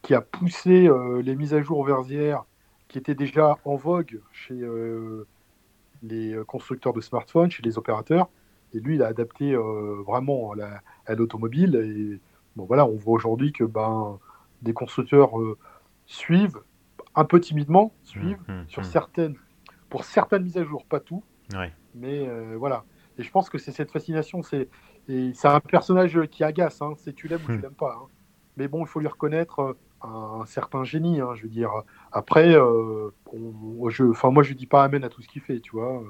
qui 0.01 0.13
a 0.13 0.21
poussé 0.21 0.87
euh, 0.87 1.21
les 1.21 1.35
mises 1.35 1.53
à 1.53 1.61
jour 1.61 1.83
verzières 1.83 2.43
qui 2.87 2.97
étaient 2.97 3.15
déjà 3.15 3.57
en 3.65 3.75
vogue 3.75 4.21
chez 4.31 4.59
euh, 4.61 5.27
les 6.03 6.37
constructeurs 6.47 6.93
de 6.93 7.01
smartphones, 7.01 7.51
chez 7.51 7.63
les 7.63 7.77
opérateurs. 7.77 8.29
Et 8.73 8.79
lui, 8.79 8.95
il 8.95 9.03
a 9.03 9.07
adapté 9.07 9.53
euh, 9.53 10.01
vraiment 10.05 10.53
à 11.05 11.15
l'automobile. 11.15 11.75
Et 11.75 12.19
bon, 12.55 12.65
voilà, 12.65 12.85
on 12.85 12.95
voit 12.95 13.13
aujourd'hui 13.13 13.51
que 13.51 13.63
ben, 13.63 14.19
des 14.61 14.73
constructeurs 14.73 15.31
suivent, 16.05 16.59
un 17.17 17.25
peu 17.25 17.41
timidement, 17.41 17.93
suivent 18.03 18.37
mmh, 18.47 18.53
mmh, 18.53 18.65
sur 18.69 18.81
mmh. 18.81 18.85
certaines, 18.85 19.35
pour 19.89 20.05
certaines 20.05 20.43
mises 20.43 20.57
à 20.57 20.63
jour, 20.63 20.85
pas 20.85 21.01
tout. 21.01 21.23
Mais 21.95 22.27
voilà. 22.55 22.85
Et 23.17 23.23
je 23.23 23.31
pense 23.31 23.49
que 23.49 23.57
c'est 23.57 23.71
cette 23.71 23.91
fascination. 23.91 24.41
C'est 24.43 24.69
un 25.43 25.59
personnage 25.59 26.19
qui 26.31 26.43
agace. 26.43 26.81
Hein, 26.81 26.93
c'est 26.97 27.13
tu 27.13 27.27
l'aimes 27.27 27.41
ou 27.43 27.55
tu 27.55 27.57
l'aimes 27.57 27.71
pas. 27.71 27.97
Hein. 27.99 28.07
Mais 28.57 28.67
bon, 28.67 28.81
il 28.81 28.87
faut 28.87 28.99
lui 28.99 29.07
reconnaître 29.07 29.75
un 30.01 30.45
certain 30.45 30.83
génie, 30.83 31.21
hein, 31.21 31.33
je 31.35 31.43
veux 31.43 31.49
dire. 31.49 31.71
Après, 32.11 32.55
euh, 32.55 33.09
je, 33.89 34.03
enfin, 34.05 34.31
moi, 34.31 34.43
je 34.43 34.53
dis 34.53 34.67
pas 34.67 34.83
amène 34.83 35.03
à 35.03 35.09
tout 35.09 35.21
ce 35.21 35.27
qu'il 35.27 35.41
fait, 35.41 35.59
tu 35.59 35.71
vois. 35.71 36.01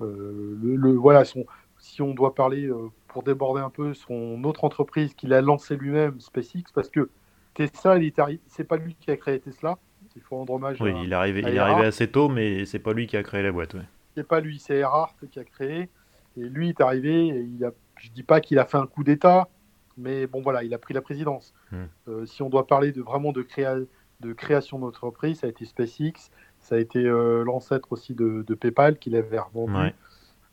Euh, 0.00 0.04
euh, 0.04 0.58
le, 0.60 0.92
voilà, 0.92 1.24
son, 1.24 1.44
si 1.78 2.02
on 2.02 2.14
doit 2.14 2.34
parler, 2.34 2.70
pour 3.08 3.22
déborder 3.22 3.60
un 3.60 3.70
peu, 3.70 3.94
son 3.94 4.42
autre 4.44 4.64
entreprise 4.64 5.14
qu'il 5.14 5.32
a 5.32 5.40
lancée 5.40 5.76
lui-même, 5.76 6.20
SpaceX, 6.20 6.64
parce 6.74 6.88
que 6.88 7.10
Tesla, 7.54 7.98
c'est 8.46 8.64
pas 8.64 8.76
lui 8.76 8.94
qui 8.94 9.10
a 9.10 9.16
créé 9.16 9.38
Tesla. 9.40 9.78
Il 10.16 10.22
faut 10.22 10.36
rendre 10.36 10.54
hommage. 10.54 10.80
Oui, 10.80 10.92
il 11.02 11.12
est 11.12 11.14
arrivé, 11.14 11.40
il 11.40 11.48
est 11.54 11.58
arrivé 11.58 11.86
assez 11.86 12.10
tôt, 12.10 12.28
mais 12.28 12.66
c'est 12.66 12.78
pas 12.78 12.92
lui 12.92 13.06
qui 13.06 13.16
a 13.16 13.22
créé 13.22 13.42
la 13.42 13.52
boîte. 13.52 13.74
Ouais. 13.74 13.86
C'est 14.14 14.26
pas 14.26 14.40
lui, 14.40 14.58
c'est 14.58 14.76
Erhardt 14.76 15.14
qui 15.30 15.38
a 15.38 15.44
créé. 15.44 15.88
Et 16.36 16.40
lui 16.40 16.70
est 16.70 16.80
arrivé, 16.80 17.28
et 17.28 17.40
il 17.40 17.64
a, 17.64 17.72
je 17.96 18.10
dis 18.10 18.22
pas 18.22 18.40
qu'il 18.40 18.58
a 18.58 18.64
fait 18.64 18.78
un 18.78 18.86
coup 18.86 19.04
d'État, 19.04 19.48
mais 19.96 20.26
bon, 20.26 20.40
voilà, 20.40 20.64
il 20.64 20.72
a 20.74 20.78
pris 20.78 20.94
la 20.94 21.02
présidence. 21.02 21.54
Hmm. 21.70 21.84
Euh, 22.08 22.26
si 22.26 22.42
on 22.42 22.48
doit 22.48 22.66
parler 22.66 22.92
de 22.92 23.02
vraiment 23.02 23.32
de, 23.32 23.42
créa 23.42 23.76
de 24.20 24.32
création 24.32 24.78
d'entreprise, 24.78 25.40
ça 25.40 25.46
a 25.46 25.50
été 25.50 25.64
SpaceX, 25.64 26.30
ça 26.58 26.76
a 26.76 26.78
été 26.78 27.00
euh, 27.00 27.44
l'ancêtre 27.44 27.92
aussi 27.92 28.14
de, 28.14 28.42
PayPal 28.54 28.98
qu'il 28.98 29.16
avait 29.16 29.38
revendu. 29.38 29.92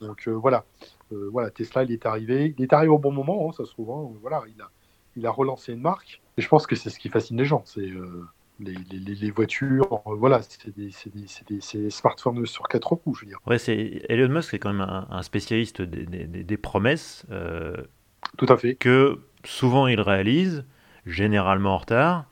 Donc 0.00 0.28
euh, 0.28 0.32
voilà, 0.32 0.64
voilà, 1.10 1.50
Tesla, 1.50 1.82
il 1.84 1.92
est 1.92 2.06
arrivé. 2.06 2.54
Il 2.56 2.62
est 2.62 2.72
arrivé 2.72 2.90
au 2.90 2.98
bon 2.98 3.12
moment, 3.12 3.48
hein, 3.48 3.52
ça 3.52 3.64
se 3.64 3.70
trouve. 3.70 3.90
Hein. 3.90 4.16
voilà, 4.20 4.42
il 4.48 4.60
a, 4.60 4.70
il 5.20 5.26
a 5.26 5.30
relancé 5.30 5.72
une 5.72 5.80
marque. 5.80 6.20
Et 6.36 6.42
je 6.42 6.48
pense 6.48 6.66
que 6.66 6.74
c'est 6.74 6.90
ce 6.90 6.98
qui 6.98 7.08
fascine 7.08 7.36
les 7.36 7.44
gens. 7.44 7.62
C'est 7.64 7.88
les, 8.60 8.74
les, 8.90 9.14
les, 9.14 9.30
voitures, 9.30 10.02
voilà, 10.04 10.40
c'est 10.42 10.76
des, 10.76 10.90
des, 11.48 11.60
des, 11.60 11.90
smartphones 11.90 12.44
sur 12.44 12.68
quatre 12.68 12.92
roues, 12.92 13.14
je 13.14 13.20
veux 13.20 13.26
dire. 13.26 13.38
Ouais, 13.46 13.58
c'est 13.58 14.02
Elon 14.08 14.28
Musk 14.28 14.52
est 14.52 14.58
quand 14.58 14.72
même 14.72 15.06
un, 15.10 15.22
spécialiste 15.22 15.80
des, 15.82 16.04
des 16.26 16.56
promesses. 16.56 17.24
Tout 18.36 18.46
à 18.48 18.56
fait. 18.56 18.74
Que 18.74 19.20
souvent 19.44 19.86
il 19.86 20.00
réalise, 20.00 20.64
généralement 21.06 21.74
en 21.74 21.78
retard. 21.78 22.26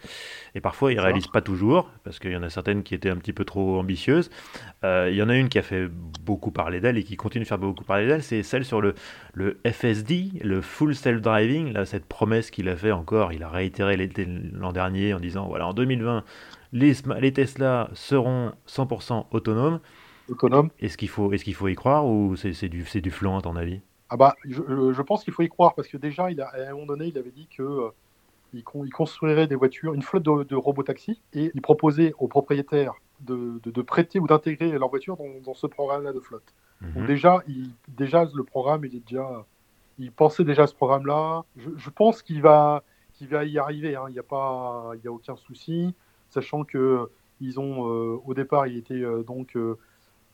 Et 0.54 0.60
parfois, 0.60 0.92
ils 0.92 0.96
ne 0.96 1.00
réalisent 1.02 1.28
pas 1.28 1.42
toujours, 1.42 1.90
parce 2.04 2.18
qu'il 2.18 2.32
y 2.32 2.36
en 2.36 2.42
a 2.42 2.50
certaines 2.50 2.82
qui 2.82 2.94
étaient 2.94 3.10
un 3.10 3.16
petit 3.16 3.32
peu 3.32 3.44
trop 3.44 3.78
ambitieuses. 3.78 4.30
Euh, 4.84 5.08
il 5.10 5.16
y 5.16 5.22
en 5.22 5.28
a 5.28 5.36
une 5.36 5.48
qui 5.48 5.58
a 5.58 5.62
fait 5.62 5.88
beaucoup 5.88 6.50
parler 6.50 6.80
d'elle 6.80 6.98
et 6.98 7.04
qui 7.04 7.16
continue 7.16 7.44
de 7.44 7.48
faire 7.48 7.58
beaucoup 7.58 7.84
parler 7.84 8.06
d'elle, 8.06 8.22
c'est 8.22 8.42
celle 8.42 8.64
sur 8.64 8.80
le, 8.80 8.94
le 9.34 9.60
FSD, 9.66 10.30
le 10.42 10.60
Full 10.60 10.94
Self 10.94 11.20
Driving, 11.22 11.72
là, 11.72 11.84
cette 11.86 12.06
promesse 12.06 12.50
qu'il 12.50 12.68
a 12.68 12.76
fait 12.76 12.92
encore, 12.92 13.32
il 13.32 13.42
a 13.42 13.48
réitéré 13.48 13.96
l'an 14.54 14.72
dernier 14.72 15.14
en 15.14 15.20
disant, 15.20 15.48
voilà, 15.48 15.66
en 15.68 15.74
2020, 15.74 16.24
les, 16.72 16.94
les 17.20 17.32
Tesla 17.32 17.90
seront 17.94 18.52
100% 18.66 19.26
autonomes. 19.32 19.80
Autonome. 20.28 20.70
Est-ce 20.80 20.96
qu'il 20.98 21.08
faut, 21.08 21.32
est-ce 21.32 21.44
qu'il 21.44 21.54
faut 21.54 21.68
y 21.68 21.76
croire 21.76 22.06
ou 22.06 22.34
c'est 22.36 22.68
du, 22.68 22.82
du 22.82 23.10
flan 23.12 23.38
à 23.38 23.42
ton 23.42 23.54
avis? 23.56 23.80
Ah 24.10 24.16
bah, 24.16 24.34
je, 24.44 24.62
je- 24.68 24.92
je 24.92 25.02
pense 25.02 25.22
qu'il 25.24 25.32
faut 25.34 25.42
y 25.42 25.48
croire 25.48 25.74
parce 25.74 25.88
que 25.88 25.96
déjà, 25.98 26.30
il 26.30 26.40
a, 26.40 26.48
à 26.48 26.68
un 26.70 26.72
moment 26.72 26.86
donné, 26.86 27.06
il 27.08 27.18
avait 27.18 27.30
dit 27.30 27.48
que 27.48 27.90
euh, 28.54 28.58
il, 28.58 28.64
con- 28.64 28.84
il 28.84 28.90
construirait 28.92 29.46
des 29.46 29.54
voitures, 29.56 29.94
une 29.94 30.02
flotte 30.02 30.22
de, 30.24 30.44
de 30.44 30.56
robotaxis, 30.56 31.20
et 31.32 31.50
il 31.54 31.60
proposait 31.62 32.14
aux 32.18 32.28
propriétaires 32.28 32.94
de, 33.20 33.60
de- 33.62 33.70
de 33.70 33.82
prêter 33.82 34.18
ou 34.20 34.26
d'intégrer 34.26 34.70
leur 34.78 34.88
voiture 34.88 35.16
dans, 35.16 35.40
dans 35.44 35.54
ce 35.54 35.66
programme-là 35.66 36.12
de 36.12 36.20
flotte. 36.20 36.54
Donc 36.94 37.04
Mhm. 37.04 37.06
déjà, 37.06 37.42
il, 37.48 37.70
déjà 37.88 38.24
le 38.32 38.44
programme, 38.44 38.84
il 38.84 38.94
est 38.96 39.00
déjà, 39.00 39.46
il 39.98 40.12
pensait 40.12 40.44
déjà 40.44 40.62
à 40.64 40.66
ce 40.66 40.74
programme-là. 40.74 41.44
Je, 41.56 41.70
je 41.76 41.90
pense 41.90 42.22
qu'il 42.22 42.40
va, 42.42 42.84
qu'il 43.14 43.28
va 43.28 43.44
y 43.44 43.58
arriver. 43.58 43.96
hein. 43.96 44.04
Il 44.08 44.12
n'y 44.12 44.18
a 44.18 44.22
pas, 44.22 44.92
il 44.94 45.04
y 45.04 45.08
a 45.08 45.12
aucun 45.12 45.36
souci, 45.36 45.94
sachant 46.30 46.64
que 46.64 47.08
ils 47.40 47.60
ont, 47.60 47.88
euh, 47.88 48.18
au 48.26 48.34
départ, 48.34 48.66
il 48.66 48.76
était 48.76 48.94
euh, 48.94 49.22
donc, 49.22 49.56
euh, 49.56 49.76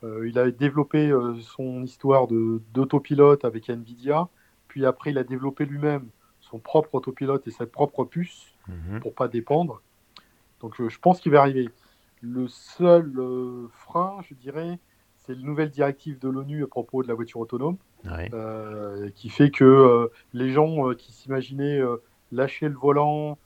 euh, 0.04 0.28
il 0.28 0.38
a 0.38 0.50
développé 0.50 1.10
euh, 1.10 1.34
son 1.40 1.82
histoire 1.82 2.26
de 2.26 2.62
d'autopilote 2.74 3.44
avec 3.44 3.68
Nvidia, 3.70 4.28
puis 4.68 4.86
après, 4.86 5.10
il 5.10 5.18
a 5.18 5.24
développé 5.24 5.66
lui-même 5.66 6.08
son 6.54 6.60
propre 6.60 6.94
autopilote 6.94 7.46
et 7.48 7.50
sa 7.50 7.66
propre 7.66 8.04
puce 8.04 8.54
Mhm. 8.68 9.00
pour 9.00 9.12
pas 9.14 9.26
dépendre. 9.28 9.82
Donc 10.60 10.80
euh, 10.80 10.88
je 10.88 10.98
pense 11.00 11.20
qu'il 11.20 11.32
va 11.32 11.40
arriver. 11.40 11.68
Le 12.20 12.46
seul 12.48 13.12
euh, 13.18 13.66
frein, 13.72 14.18
je 14.28 14.34
dirais, 14.34 14.78
c'est 15.16 15.32
une 15.34 15.42
nouvelle 15.42 15.70
directive 15.70 16.18
de 16.20 16.28
l'ONU 16.28 16.62
à 16.62 16.66
propos 16.68 17.02
de 17.02 17.08
la 17.08 17.14
voiture 17.14 17.40
autonome, 17.40 17.76
Ouais. 18.04 18.30
euh, 18.34 19.10
qui 19.16 19.30
fait 19.30 19.50
que 19.50 19.64
euh, 19.64 20.08
les 20.32 20.50
gens 20.50 20.88
euh, 20.90 20.94
qui 20.94 21.12
s'imaginaient 21.12 21.80
lâcher 22.30 22.68
le 22.68 22.74
volant, 22.76 23.38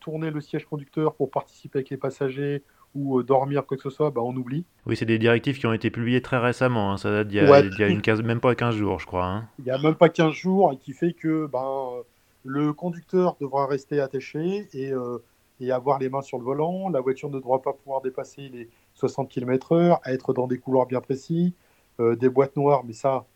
tourner 0.00 0.30
le 0.30 0.40
siège 0.40 0.64
conducteur 0.66 1.14
pour 1.16 1.30
participer 1.30 1.80
avec 1.80 1.90
les 1.90 1.96
passagers 1.96 2.62
ou 2.94 3.22
dormir 3.22 3.66
quoi 3.66 3.76
que 3.76 3.82
ce 3.82 3.90
soit, 3.90 4.10
bah, 4.10 4.20
on 4.22 4.36
oublie. 4.36 4.64
Oui, 4.86 4.96
c'est 4.96 5.04
des 5.06 5.18
directives 5.18 5.58
qui 5.58 5.66
ont 5.66 5.72
été 5.72 5.90
publiées 5.90 6.22
très 6.22 6.38
récemment. 6.38 6.92
hein. 6.92 6.96
Ça 6.96 7.10
date 7.10 7.28
d'il 7.28 7.38
y 7.38 7.40
a, 7.40 7.50
Ouais. 7.50 7.66
il 7.66 7.78
y 7.78 7.82
a 7.82 7.88
une 7.88 8.00
même 8.22 8.40
pas 8.40 8.54
15 8.54 8.74
jours, 8.76 9.00
je 9.00 9.06
crois. 9.06 9.26
hein. 9.26 9.48
Il 9.58 9.64
n'y 9.64 9.70
a 9.70 9.78
même 9.78 9.94
pas 9.96 10.08
15 10.08 10.32
jours 10.32 10.72
et 10.72 10.76
qui 10.76 10.92
fait 10.92 11.12
que 11.12 11.46
ben, 11.46 12.02
le 12.44 12.72
conducteur 12.72 13.36
devra 13.40 13.66
rester 13.66 14.00
attaché 14.00 14.68
et, 14.72 14.92
euh, 14.92 15.18
et 15.60 15.70
avoir 15.70 15.98
les 15.98 16.08
mains 16.08 16.22
sur 16.22 16.38
le 16.38 16.44
volant. 16.44 16.88
La 16.88 17.00
voiture 17.00 17.30
ne 17.30 17.38
devra 17.38 17.60
pas 17.62 17.72
pouvoir 17.72 18.00
dépasser 18.00 18.48
les 18.48 18.68
60 18.94 19.28
km/h, 19.28 19.98
être 20.06 20.32
dans 20.32 20.46
des 20.46 20.58
couloirs 20.58 20.86
bien 20.86 21.00
précis, 21.00 21.54
euh, 22.00 22.16
des 22.16 22.28
boîtes 22.28 22.56
noires, 22.56 22.82
mais 22.84 22.92
ça, 22.94 23.26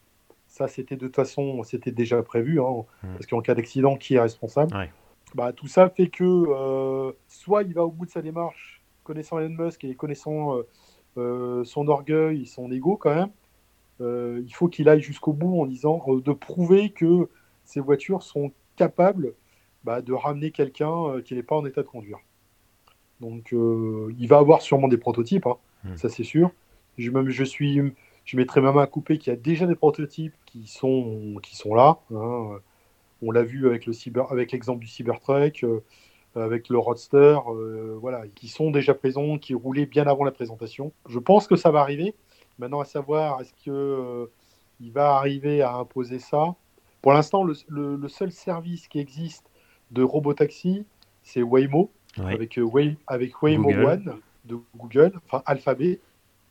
ça 0.48 0.66
c'était 0.68 0.96
de 0.96 1.06
toute 1.06 1.16
façon, 1.16 1.62
c'était 1.62 1.92
déjà 1.92 2.22
prévu, 2.22 2.60
hein, 2.60 2.84
Mm. 3.02 3.12
parce 3.14 3.26
qu'en 3.26 3.40
cas 3.40 3.54
d'accident, 3.54 3.96
qui 3.96 4.14
est 4.14 4.20
responsable? 4.20 4.74
Ouais. 4.76 4.90
bah, 5.34 5.52
Tout 5.52 5.68
ça 5.68 5.88
fait 5.90 6.08
que 6.08 6.24
euh, 6.24 7.12
soit 7.28 7.62
il 7.62 7.74
va 7.74 7.84
au 7.84 7.90
bout 7.90 8.06
de 8.06 8.10
sa 8.10 8.22
démarche, 8.22 8.82
connaissant 9.04 9.38
Elon 9.38 9.64
Musk 9.64 9.84
et 9.84 9.94
connaissant 9.94 10.56
euh, 11.16 11.64
son 11.64 11.86
orgueil, 11.88 12.44
son 12.46 12.70
ego 12.72 12.96
quand 12.96 13.14
même, 13.14 13.30
euh, 14.00 14.42
il 14.44 14.52
faut 14.52 14.68
qu'il 14.68 14.88
aille 14.88 15.00
jusqu'au 15.00 15.32
bout 15.32 15.60
en 15.60 15.66
disant 15.66 16.02
euh, 16.08 16.20
de 16.20 16.32
prouver 16.32 16.90
que 16.90 17.28
ces 17.64 17.80
voitures 17.80 18.22
sont 18.22 18.52
capables 18.76 19.34
bah, 19.84 20.02
de 20.02 20.12
ramener 20.12 20.50
quelqu'un 20.50 20.92
euh, 21.08 21.22
qui 21.22 21.34
n'est 21.34 21.42
pas 21.42 21.56
en 21.56 21.64
état 21.66 21.82
de 21.82 21.88
conduire. 21.88 22.18
Donc 23.20 23.52
euh, 23.52 24.12
il 24.18 24.28
va 24.28 24.38
avoir 24.38 24.60
sûrement 24.62 24.88
des 24.88 24.98
prototypes, 24.98 25.46
hein, 25.46 25.56
Mm. 25.84 25.96
ça 25.96 26.08
c'est 26.08 26.24
sûr. 26.24 26.50
Je, 26.98 27.10
même, 27.10 27.28
je, 27.28 27.44
suis, 27.44 27.80
je 28.24 28.36
mettrai 28.36 28.60
ma 28.60 28.72
main 28.72 28.82
à 28.82 28.86
couper 28.86 29.18
qu'il 29.18 29.30
y 29.32 29.36
a 29.36 29.38
déjà 29.38 29.66
des 29.66 29.74
prototypes 29.76 30.34
qui 30.46 30.66
sont, 30.66 31.36
qui 31.42 31.54
sont 31.54 31.74
là. 31.74 31.98
hein. 32.14 32.58
On 33.22 33.30
l'a 33.30 33.42
vu 33.44 33.66
avec 33.66 33.86
le 33.86 33.92
cyber, 33.92 34.30
avec 34.32 34.52
l'exemple 34.52 34.80
du 34.80 34.88
Cybertruck, 34.88 35.64
euh, 35.64 35.80
avec 36.34 36.68
le 36.68 36.78
Roadster, 36.78 37.38
euh, 37.48 37.96
voilà, 38.00 38.26
qui 38.34 38.48
sont 38.48 38.70
déjà 38.70 38.94
présents, 38.94 39.38
qui 39.38 39.54
roulaient 39.54 39.86
bien 39.86 40.06
avant 40.06 40.24
la 40.24 40.32
présentation. 40.32 40.92
Je 41.08 41.18
pense 41.18 41.46
que 41.46 41.56
ça 41.56 41.70
va 41.70 41.80
arriver. 41.80 42.14
Maintenant, 42.58 42.80
à 42.80 42.84
savoir, 42.84 43.40
est-ce 43.40 43.52
que 43.64 44.30
il 44.80 44.92
va 44.92 45.14
arriver 45.16 45.62
à 45.62 45.74
imposer 45.76 46.18
ça? 46.18 46.54
Pour 47.06 47.12
l'instant, 47.12 47.44
le, 47.44 47.54
le- 47.68 47.94
le 47.94 48.08
seul 48.08 48.32
service 48.32 48.88
qui 48.88 48.98
existe 48.98 49.48
de 49.92 50.02
robotaxi, 50.02 50.84
c'est 51.22 51.40
Waymo, 51.40 51.92
Ouais. 52.18 52.32
avec, 52.34 52.58
euh, 52.58 52.62
Way- 52.62 52.96
avec 53.06 53.40
Waymo 53.40 53.68
Google. 53.68 53.84
One 53.86 54.20
de 54.44 54.58
Google, 54.76 55.12
enfin 55.24 55.40
Alphabet, 55.46 56.00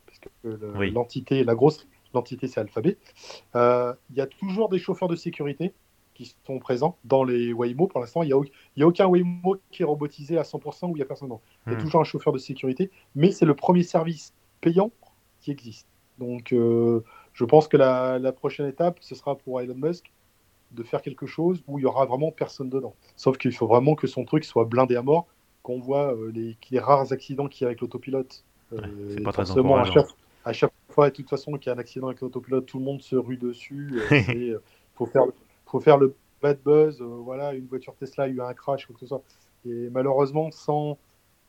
parce 0.06 0.18
que 0.18 0.28
le- 0.44 0.72
Oui. 0.78 0.90
l'entité, 0.92 1.44
la 1.44 1.54
grosse 1.54 1.86
l'entité, 2.14 2.48
c'est 2.48 2.58
Alphabet. 2.60 2.96
Euh, 3.54 3.92
Il 4.08 4.16
y 4.16 4.22
a 4.22 4.26
toujours 4.26 4.70
des 4.70 4.78
chauffeurs 4.78 5.08
de 5.08 5.16
sécurité 5.16 5.74
qui 6.14 6.34
sont 6.46 6.58
présents 6.58 6.96
dans 7.04 7.22
les 7.22 7.52
Waymo. 7.52 7.86
Pour 7.86 8.00
l'instant, 8.00 8.22
il 8.22 8.28
n'y 8.28 8.32
a, 8.32 8.40
y 8.78 8.82
a 8.82 8.86
aucun 8.86 9.08
Waymo 9.08 9.58
qui 9.70 9.82
est 9.82 9.84
robotisé 9.84 10.38
à 10.38 10.42
100% 10.42 10.86
où 10.88 10.92
il 10.92 11.00
n'y 11.00 11.02
a 11.02 11.04
personne. 11.04 11.28
Il 11.66 11.72
y 11.72 11.74
a 11.74 11.78
Hmm. 11.78 11.82
toujours 11.82 12.00
un 12.00 12.04
chauffeur 12.04 12.32
de 12.32 12.38
sécurité, 12.38 12.90
mais 13.14 13.30
c'est 13.30 13.44
le 13.44 13.54
premier 13.54 13.82
service 13.82 14.32
payant 14.62 14.90
qui 15.42 15.50
existe. 15.50 15.86
Donc, 16.16 16.54
euh, 16.54 17.04
je 17.34 17.44
pense 17.44 17.68
que 17.68 17.76
la, 17.76 18.18
la 18.18 18.32
prochaine 18.32 18.66
étape, 18.66 18.96
ce 19.02 19.14
sera 19.14 19.36
pour 19.36 19.60
Elon 19.60 19.74
Musk 19.74 20.10
de 20.72 20.82
faire 20.82 21.02
quelque 21.02 21.26
chose 21.26 21.62
où 21.66 21.78
il 21.78 21.82
y 21.82 21.86
aura 21.86 22.04
vraiment 22.06 22.30
personne 22.32 22.68
dedans. 22.68 22.94
Sauf 23.16 23.38
qu'il 23.38 23.52
faut 23.52 23.66
vraiment 23.66 23.94
que 23.94 24.06
son 24.06 24.24
truc 24.24 24.44
soit 24.44 24.64
blindé 24.64 24.96
à 24.96 25.02
mort, 25.02 25.26
qu'on 25.62 25.78
voit 25.80 26.14
euh, 26.14 26.30
les, 26.34 26.56
les 26.70 26.78
rares 26.78 27.12
accidents 27.12 27.48
qu'il 27.48 27.62
y 27.62 27.64
a 27.64 27.68
avec 27.68 27.80
l'autopilote. 27.80 28.44
Euh, 28.72 28.80
c'est 29.10 29.22
pas 29.22 29.32
très 29.32 29.42
à 29.42 29.84
chaque, 29.84 30.06
à 30.44 30.52
chaque 30.52 30.72
fois, 30.90 31.10
de 31.10 31.14
toute 31.14 31.28
façon, 31.28 31.52
qu'il 31.52 31.66
y 31.66 31.70
a 31.70 31.74
un 31.76 31.78
accident 31.78 32.08
avec 32.08 32.20
l'autopilote, 32.20 32.66
tout 32.66 32.78
le 32.78 32.84
monde 32.84 33.02
se 33.02 33.16
rue 33.16 33.36
dessus. 33.36 34.00
Il 34.28 34.58
faut, 34.94 35.06
faire, 35.06 35.24
faut 35.66 35.80
faire 35.80 35.98
le 35.98 36.14
bad 36.42 36.58
buzz. 36.64 37.00
euh, 37.00 37.04
voilà, 37.04 37.54
une 37.54 37.66
voiture 37.66 37.94
Tesla 37.94 38.24
a 38.24 38.28
eu 38.28 38.40
un 38.40 38.54
crash, 38.54 38.86
quoi 38.86 38.94
que 38.94 39.00
ce 39.00 39.06
soit. 39.06 39.22
Et 39.66 39.88
malheureusement, 39.90 40.50
sans, 40.50 40.98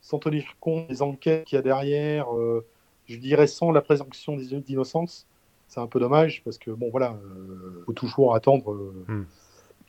sans 0.01 0.19
tenir 0.19 0.45
compte 0.59 0.87
des 0.87 1.01
enquêtes 1.01 1.45
qu'il 1.45 1.55
y 1.55 1.59
a 1.59 1.61
derrière, 1.61 2.33
euh, 2.35 2.65
je 3.05 3.17
dirais 3.17 3.47
sans 3.47 3.71
la 3.71 3.81
présomption 3.81 4.35
d'in- 4.35 4.59
d'innocence, 4.59 5.27
c'est 5.67 5.79
un 5.79 5.87
peu 5.87 5.99
dommage 5.99 6.41
parce 6.43 6.57
que 6.57 6.71
bon 6.71 6.89
voilà, 6.89 7.11
euh, 7.23 7.83
faut 7.85 7.93
toujours 7.93 8.35
attendre, 8.35 8.71
euh, 8.73 9.05
Hmm. 9.07 9.23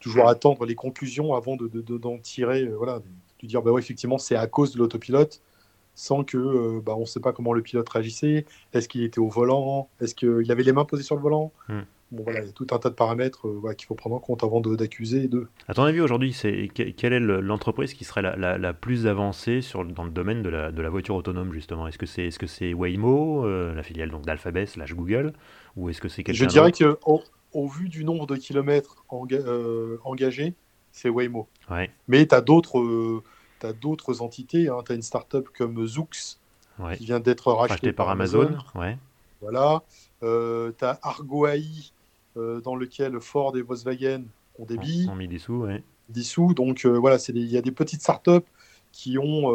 toujours 0.00 0.28
attendre 0.28 0.64
les 0.66 0.74
conclusions 0.74 1.34
avant 1.34 1.56
de 1.56 1.68
de- 1.68 1.80
de- 1.80 1.98
d'en 1.98 2.18
tirer, 2.18 2.62
euh, 2.64 2.76
voilà, 2.76 3.00
de, 3.00 3.46
dire 3.46 3.62
bah 3.62 3.70
ouais 3.70 3.80
effectivement 3.80 4.18
c'est 4.18 4.36
à 4.36 4.46
cause 4.46 4.72
de 4.72 4.78
l'autopilote, 4.78 5.40
sans 5.94 6.24
que 6.24 6.80
bah 6.80 6.94
on 6.96 7.06
sait 7.06 7.20
pas 7.20 7.32
comment 7.32 7.52
le 7.52 7.62
pilote 7.62 7.88
réagissait, 7.88 8.44
est-ce 8.72 8.88
qu'il 8.88 9.02
était 9.02 9.20
au 9.20 9.28
volant, 9.28 9.88
est-ce 10.00 10.14
qu'il 10.14 10.50
avait 10.50 10.62
les 10.64 10.72
mains 10.72 10.84
posées 10.84 11.02
sur 11.04 11.14
le 11.16 11.22
volant, 11.22 11.52
Hmm. 11.68 11.80
bon 12.10 12.22
voilà, 12.24 12.40
il 12.40 12.46
y 12.46 12.48
a 12.48 12.52
tout 12.52 12.66
un 12.72 12.78
tas 12.78 12.88
de 12.90 12.94
paramètres 12.94 13.48
voilà, 13.48 13.74
qu'il 13.76 13.86
faut 13.86 13.94
prendre 13.94 14.16
en 14.16 14.20
compte 14.20 14.42
avant 14.42 14.60
d'accuser 14.60 15.28
de. 15.28 15.46
À 15.68 15.74
ton 15.74 15.82
avis, 15.84 16.00
aujourd'hui, 16.00 16.32
c'est 16.32 16.68
que- 16.74 16.90
quelle 16.90 17.12
est 17.12 17.20
le- 17.20 17.40
l'entreprise 17.40 17.94
qui 17.94 18.04
serait 18.04 18.22
la, 18.22 18.34
la- 18.36 18.58
la 18.58 18.72
plus 18.72 19.06
avancée 19.06 19.60
sur, 19.60 19.84
dans 19.84 20.04
le 20.04 20.10
domaine 20.10 20.42
de 20.42 20.48
la, 20.48 20.72
de 20.72 20.82
la 20.82 20.88
voiture 20.88 21.14
autonome, 21.16 21.52
justement? 21.52 21.86
Est-ce 21.86 21.98
que 21.98 22.06
c'est 22.06 22.26
est 22.26 22.36
-ce 22.42 22.46
c'est 22.46 22.72
Waymo, 22.74 23.46
la 23.48 23.82
filiale 23.82 24.10
donc 24.10 24.24
d'Alphabet 24.24 24.66
slash 24.66 24.94
Google, 24.94 25.32
ou 25.78 25.88
est-ce 25.88 26.00
que 26.00 26.08
c'est 26.08 26.24
Je 26.32 26.44
dirais 26.44 26.72
que 26.72 26.98
au, 27.06 27.22
au 27.52 27.68
vu 27.68 27.88
du 27.88 28.04
nombre 28.04 28.26
de 28.26 28.36
kilomètres 28.36 29.04
enga- 29.08 29.40
euh, 29.40 29.98
engagés, 30.04 30.54
c'est 30.92 31.08
Waymo. 31.08 31.48
Ouais, 31.70 31.90
Mais 32.08 32.26
tu 32.26 32.34
as 32.34 32.40
d'autres 32.40 32.80
euh, 32.80 33.22
d'autres 33.80 34.20
entités. 34.20 34.68
Hein. 34.68 34.78
Tu 34.84 34.92
as 34.92 34.94
une 34.96 35.02
startup 35.02 35.48
comme 35.56 35.86
Zoox 35.86 36.40
ouais. 36.80 36.96
qui 36.96 37.04
vient 37.04 37.20
d'être 37.20 37.52
rachetée 37.52 37.72
Racheté 37.74 37.92
par 37.92 38.08
Amazon, 38.08 38.58
ouais. 38.74 38.98
Voilà. 39.40 39.82
Euh, 40.22 40.72
tu 40.76 40.84
as 40.84 40.98
Argo 41.02 41.46
AI 41.46 41.92
dans 42.36 42.76
lequel 42.76 43.20
Ford 43.20 43.56
et 43.56 43.62
Volkswagen 43.62 44.22
ont 44.60 44.64
des 44.64 44.78
billes, 44.78 45.08
ont 45.08 45.16
mis 45.16 45.26
des 45.26 45.38
sous, 45.38 45.62
ouais. 45.62 45.82
Donc 46.54 46.86
voilà, 46.86 47.18
il 47.28 47.46
y 47.46 47.56
a 47.56 47.62
des 47.62 47.72
petites 47.72 48.00
startups 48.00 48.46
qui 48.92 49.18
ont, 49.18 49.52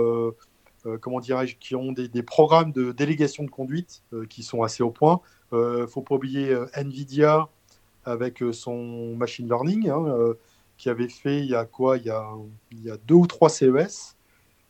euh, 0.86 0.98
comment 1.00 1.20
dirais-je, 1.20 1.56
qui 1.58 1.76
ont 1.76 1.92
des, 1.92 2.08
des 2.08 2.24
programmes 2.24 2.72
de 2.72 2.92
délégation 2.92 3.44
de 3.44 3.50
conduite 3.50 4.04
euh, 4.14 4.26
qui 4.26 4.44
sont 4.44 4.64
assez 4.64 4.84
au 4.84 4.92
point. 4.92 5.22
Euh, 5.54 5.88
faut 5.88 6.02
pas 6.02 6.16
oublier 6.16 6.50
euh, 6.50 6.66
Nvidia 6.74 7.48
avec 8.06 8.42
euh, 8.42 8.52
son 8.52 9.16
machine 9.16 9.48
learning 9.48 9.90
hein, 9.90 10.34
qui 10.78 10.90
avait 10.90 11.08
fait 11.08 11.40
il 11.40 11.46
y 11.46 11.56
a 11.56 11.66
quoi? 11.66 11.98
Il 11.98 12.06
y 12.06 12.10
a, 12.10 12.28
il 12.72 12.84
y 12.84 12.92
a 12.92 12.98
deux 12.98 13.16
ou 13.16 13.28
trois 13.28 13.50
CES 13.50 14.16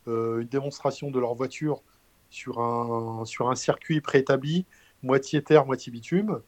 une 0.05 0.43
démonstration 0.43 1.11
de 1.11 1.19
leur 1.19 1.33
voiture 1.33 1.81
sur 2.29 2.59
un, 2.59 3.23
sur 3.23 3.49
un 3.49 3.55
circuit 3.55 4.01
préétabli, 4.01 4.65
moitié 5.01 5.41
terre, 5.41 5.65
moitié 5.65 5.93
bitume, 5.93 6.41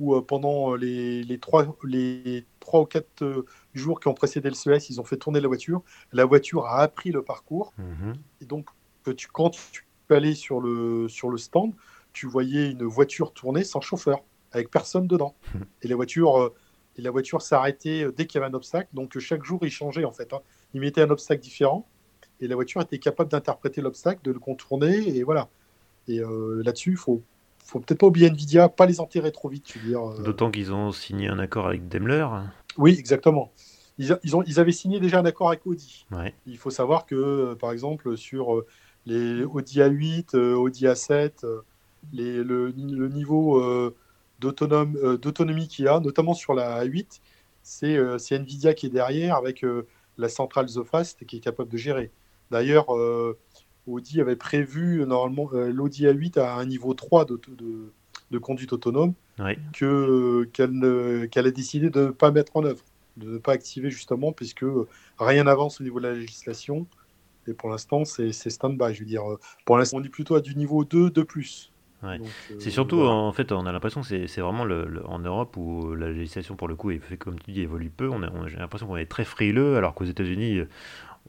où 0.00 0.18
pendant 0.22 0.74
les, 0.74 1.22
les, 1.22 1.38
trois, 1.38 1.76
les 1.84 2.46
trois 2.60 2.80
ou 2.80 2.86
quatre 2.86 3.44
jours 3.74 4.00
qui 4.00 4.08
ont 4.08 4.14
précédé 4.14 4.48
le 4.48 4.54
CES, 4.54 4.88
ils 4.88 5.02
ont 5.02 5.04
fait 5.04 5.18
tourner 5.18 5.40
la 5.40 5.48
voiture. 5.48 5.82
La 6.14 6.24
voiture 6.24 6.64
a 6.64 6.78
appris 6.78 7.10
le 7.10 7.20
parcours. 7.22 7.74
Mhm. 7.76 8.14
Et 8.40 8.46
donc, 8.46 8.70
tu, 9.18 9.28
quand 9.28 9.50
tu 9.50 9.84
allais 10.08 10.34
sur 10.34 10.58
le, 10.58 11.08
sur 11.08 11.28
le 11.28 11.36
stand, 11.36 11.74
tu 12.12 12.26
voyais 12.26 12.70
une 12.70 12.84
voiture 12.84 13.32
tourner 13.32 13.64
sans 13.64 13.80
chauffeur, 13.80 14.24
avec 14.52 14.70
personne 14.70 15.06
dedans. 15.06 15.34
Et 15.82 15.88
la 15.88 15.96
voiture, 15.96 16.40
euh, 16.40 16.54
et 16.96 17.02
la 17.02 17.10
voiture 17.10 17.42
s'arrêtait 17.42 18.06
dès 18.16 18.26
qu'il 18.26 18.40
y 18.40 18.44
avait 18.44 18.52
un 18.52 18.54
obstacle. 18.54 18.88
Donc 18.92 19.18
chaque 19.18 19.44
jour, 19.44 19.60
il 19.62 19.70
changeait 19.70 20.04
en 20.04 20.12
fait. 20.12 20.32
Hein. 20.32 20.40
Il 20.74 20.80
mettait 20.80 21.02
un 21.02 21.10
obstacle 21.10 21.40
différent 21.40 21.86
et 22.40 22.48
la 22.48 22.54
voiture 22.54 22.80
était 22.80 22.98
capable 22.98 23.30
d'interpréter 23.30 23.80
l'obstacle, 23.80 24.20
de 24.24 24.32
le 24.32 24.38
contourner 24.40 25.16
et 25.16 25.22
voilà. 25.22 25.48
Et 26.08 26.20
là-dessus, 26.20 26.92
il 26.92 26.96
faut 26.96 27.22
faut 27.68 27.80
peut-être 27.80 28.00
pas 28.00 28.06
oublier 28.06 28.28
Nvidia, 28.28 28.70
pas 28.70 28.86
les 28.86 28.98
enterrer 28.98 29.30
trop 29.30 29.48
vite, 29.48 29.64
tu 29.64 29.78
veux 29.78 29.88
dire. 29.88 30.22
D'autant 30.22 30.50
qu'ils 30.50 30.72
ont 30.72 30.90
signé 30.90 31.28
un 31.28 31.38
accord 31.38 31.66
avec 31.66 31.86
Daimler. 31.86 32.26
Oui, 32.78 32.96
exactement. 32.98 33.52
Ils, 33.98 34.12
ont, 34.34 34.42
ils 34.46 34.58
avaient 34.58 34.72
signé 34.72 35.00
déjà 35.00 35.18
un 35.18 35.24
accord 35.24 35.48
avec 35.48 35.66
Audi. 35.66 36.06
Il 36.46 36.56
faut 36.56 36.70
savoir 36.70 37.04
que, 37.04 37.54
par 37.54 37.72
exemple, 37.72 38.16
sur 38.16 38.64
les 39.06 39.44
Audi 39.44 39.80
A8, 39.80 40.36
Audi 40.36 40.86
A7, 40.86 41.44
les, 42.12 42.42
le, 42.42 42.72
niveau 43.08 43.60
euh, 43.60 43.94
d'autonomie 44.38 45.68
qu'il 45.68 45.84
y 45.84 45.88
a, 45.88 46.00
notamment 46.00 46.34
sur 46.34 46.54
la 46.54 46.84
A8, 46.84 47.20
c'est 47.62 48.32
Nvidia 48.32 48.74
qui 48.74 48.86
est 48.86 48.90
derrière 48.90 49.36
avec 49.36 49.64
la 50.16 50.28
centrale 50.28 50.66
The 50.66 50.82
Fast 50.84 51.26
qui 51.26 51.36
est 51.36 51.40
capable 51.40 51.70
de 51.70 51.76
gérer. 51.76 52.10
D'ailleurs, 52.50 52.86
Audi 53.86 54.20
avait 54.20 54.36
prévu 54.36 55.04
normalement 55.06 55.50
l'Audi 55.52 56.06
A8 56.06 56.38
à 56.38 56.54
un 56.54 56.64
niveau 56.64 56.94
3 56.94 57.26
de, 57.26 57.40
de, 58.30 58.38
conduite 58.38 58.72
autonome 58.72 59.12
que 59.74 60.44
qu'elle 60.52 61.46
a 61.46 61.50
décidé 61.50 61.90
de 61.90 62.06
ne 62.06 62.10
pas 62.10 62.30
mettre 62.30 62.56
en 62.56 62.64
œuvre, 62.64 62.82
de 63.16 63.32
ne 63.32 63.38
pas 63.38 63.52
activer 63.52 63.90
justement 63.90 64.32
puisque 64.32 64.64
rien 65.18 65.44
n'avance 65.44 65.80
au 65.80 65.84
niveau 65.84 66.00
de 66.00 66.06
la 66.06 66.14
législation. 66.14 66.86
Et 67.48 67.54
pour 67.54 67.70
l'instant, 67.70 68.04
c'est 68.04 68.32
stand-by. 68.32 68.94
Je 68.94 69.00
veux 69.00 69.06
dire, 69.06 69.24
pour 69.64 69.78
l'instant, 69.78 69.98
on 69.98 70.04
est 70.04 70.08
plutôt 70.08 70.34
à 70.36 70.40
du 70.40 70.54
niveau 70.54 70.84
2, 70.84 71.10
2 71.10 71.24
plus. 71.24 71.72
Euh, 72.04 72.18
c'est 72.58 72.70
surtout, 72.70 73.02
en 73.02 73.32
fait, 73.32 73.50
on 73.52 73.66
a 73.66 73.72
l'impression 73.72 74.02
que 74.02 74.26
c'est 74.26 74.40
vraiment 74.40 74.64
le, 74.64 75.02
en 75.06 75.18
Europe 75.18 75.56
où 75.56 75.94
la 75.94 76.08
législation, 76.10 76.56
pour 76.56 76.68
le 76.68 76.76
coup, 76.76 76.90
fait, 77.00 77.16
comme 77.16 77.38
tu 77.40 77.52
dis, 77.52 77.62
évolue 77.62 77.90
peu. 77.90 78.08
On, 78.08 78.20
J'ai 78.46 78.56
l'impression 78.56 78.86
qu'on 78.86 78.96
est 78.96 79.06
très 79.06 79.24
frileux, 79.24 79.76
alors 79.76 79.94
qu'aux 79.94 80.04
États-Unis, 80.04 80.62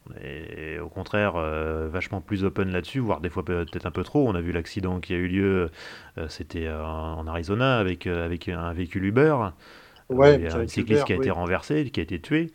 on 0.10 0.14
est 0.24 0.80
au 0.80 0.90
contraire 0.90 1.36
euh, 1.36 1.88
vachement 1.92 2.22
plus 2.22 2.44
open 2.44 2.72
là-dessus, 2.72 3.00
voire 3.00 3.22
des 3.22 3.30
fois 3.30 3.44
peut-être 3.44 3.86
un 3.86 3.92
peu 3.92 4.04
trop. 4.04 4.28
On 4.28 4.36
a 4.36 4.42
vu 4.42 4.52
l'accident 4.52 5.00
qui 5.00 5.14
a 5.14 5.18
eu 5.18 5.28
lieu, 5.28 5.72
euh, 6.18 6.28
c'était 6.30 6.70
en 6.70 7.26
Arizona 7.28 7.78
avec, 7.80 8.08
avec 8.08 8.48
un 8.50 8.74
véhicule 8.74 9.06
Uber. 9.06 9.36
Ouais, 10.10 10.36
il 10.36 10.42
y 10.42 10.48
a 10.48 10.56
un 10.56 10.68
cycliste 10.68 11.06
qui 11.06 11.14
a 11.14 11.16
été 11.16 11.30
renversé, 11.30 11.90
qui 11.92 12.00
a 12.00 12.04
été 12.04 12.20
tué. 12.20 12.52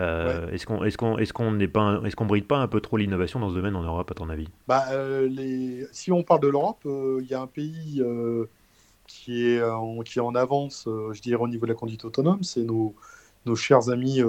Euh, 0.00 0.50
est-ce 0.50 0.66
qu'on 0.66 0.82
est-ce 0.84 0.96
qu'on 0.96 1.18
est-ce 1.18 1.32
qu'on 1.32 1.52
n'est 1.52 1.68
pas 1.68 2.00
est-ce 2.04 2.16
qu'on 2.16 2.26
bride 2.26 2.46
pas 2.46 2.58
un 2.58 2.68
peu 2.68 2.80
trop 2.80 2.96
l'innovation 2.96 3.38
dans 3.38 3.50
ce 3.50 3.54
domaine 3.54 3.76
en 3.76 3.82
Europe 3.82 4.10
à 4.10 4.14
ton 4.14 4.30
avis? 4.30 4.48
Bah, 4.66 4.84
euh, 4.92 5.28
les... 5.28 5.86
si 5.92 6.10
on 6.10 6.22
parle 6.22 6.40
de 6.40 6.48
l'Europe, 6.48 6.80
euh, 6.86 7.20
il 7.22 7.28
y 7.28 7.34
a 7.34 7.40
un 7.40 7.46
pays 7.46 8.02
qui 9.06 9.46
est 9.46 9.62
en, 9.62 10.00
qui 10.00 10.18
est 10.18 10.22
en 10.22 10.34
avance, 10.34 10.88
je 11.12 11.20
dirais 11.20 11.42
au 11.42 11.48
niveau 11.48 11.66
de 11.66 11.72
la 11.72 11.76
conduite 11.76 12.04
autonome, 12.04 12.42
c'est 12.42 12.62
nos 12.62 12.94
nos 13.46 13.56
chers 13.56 13.88
amis 13.88 14.20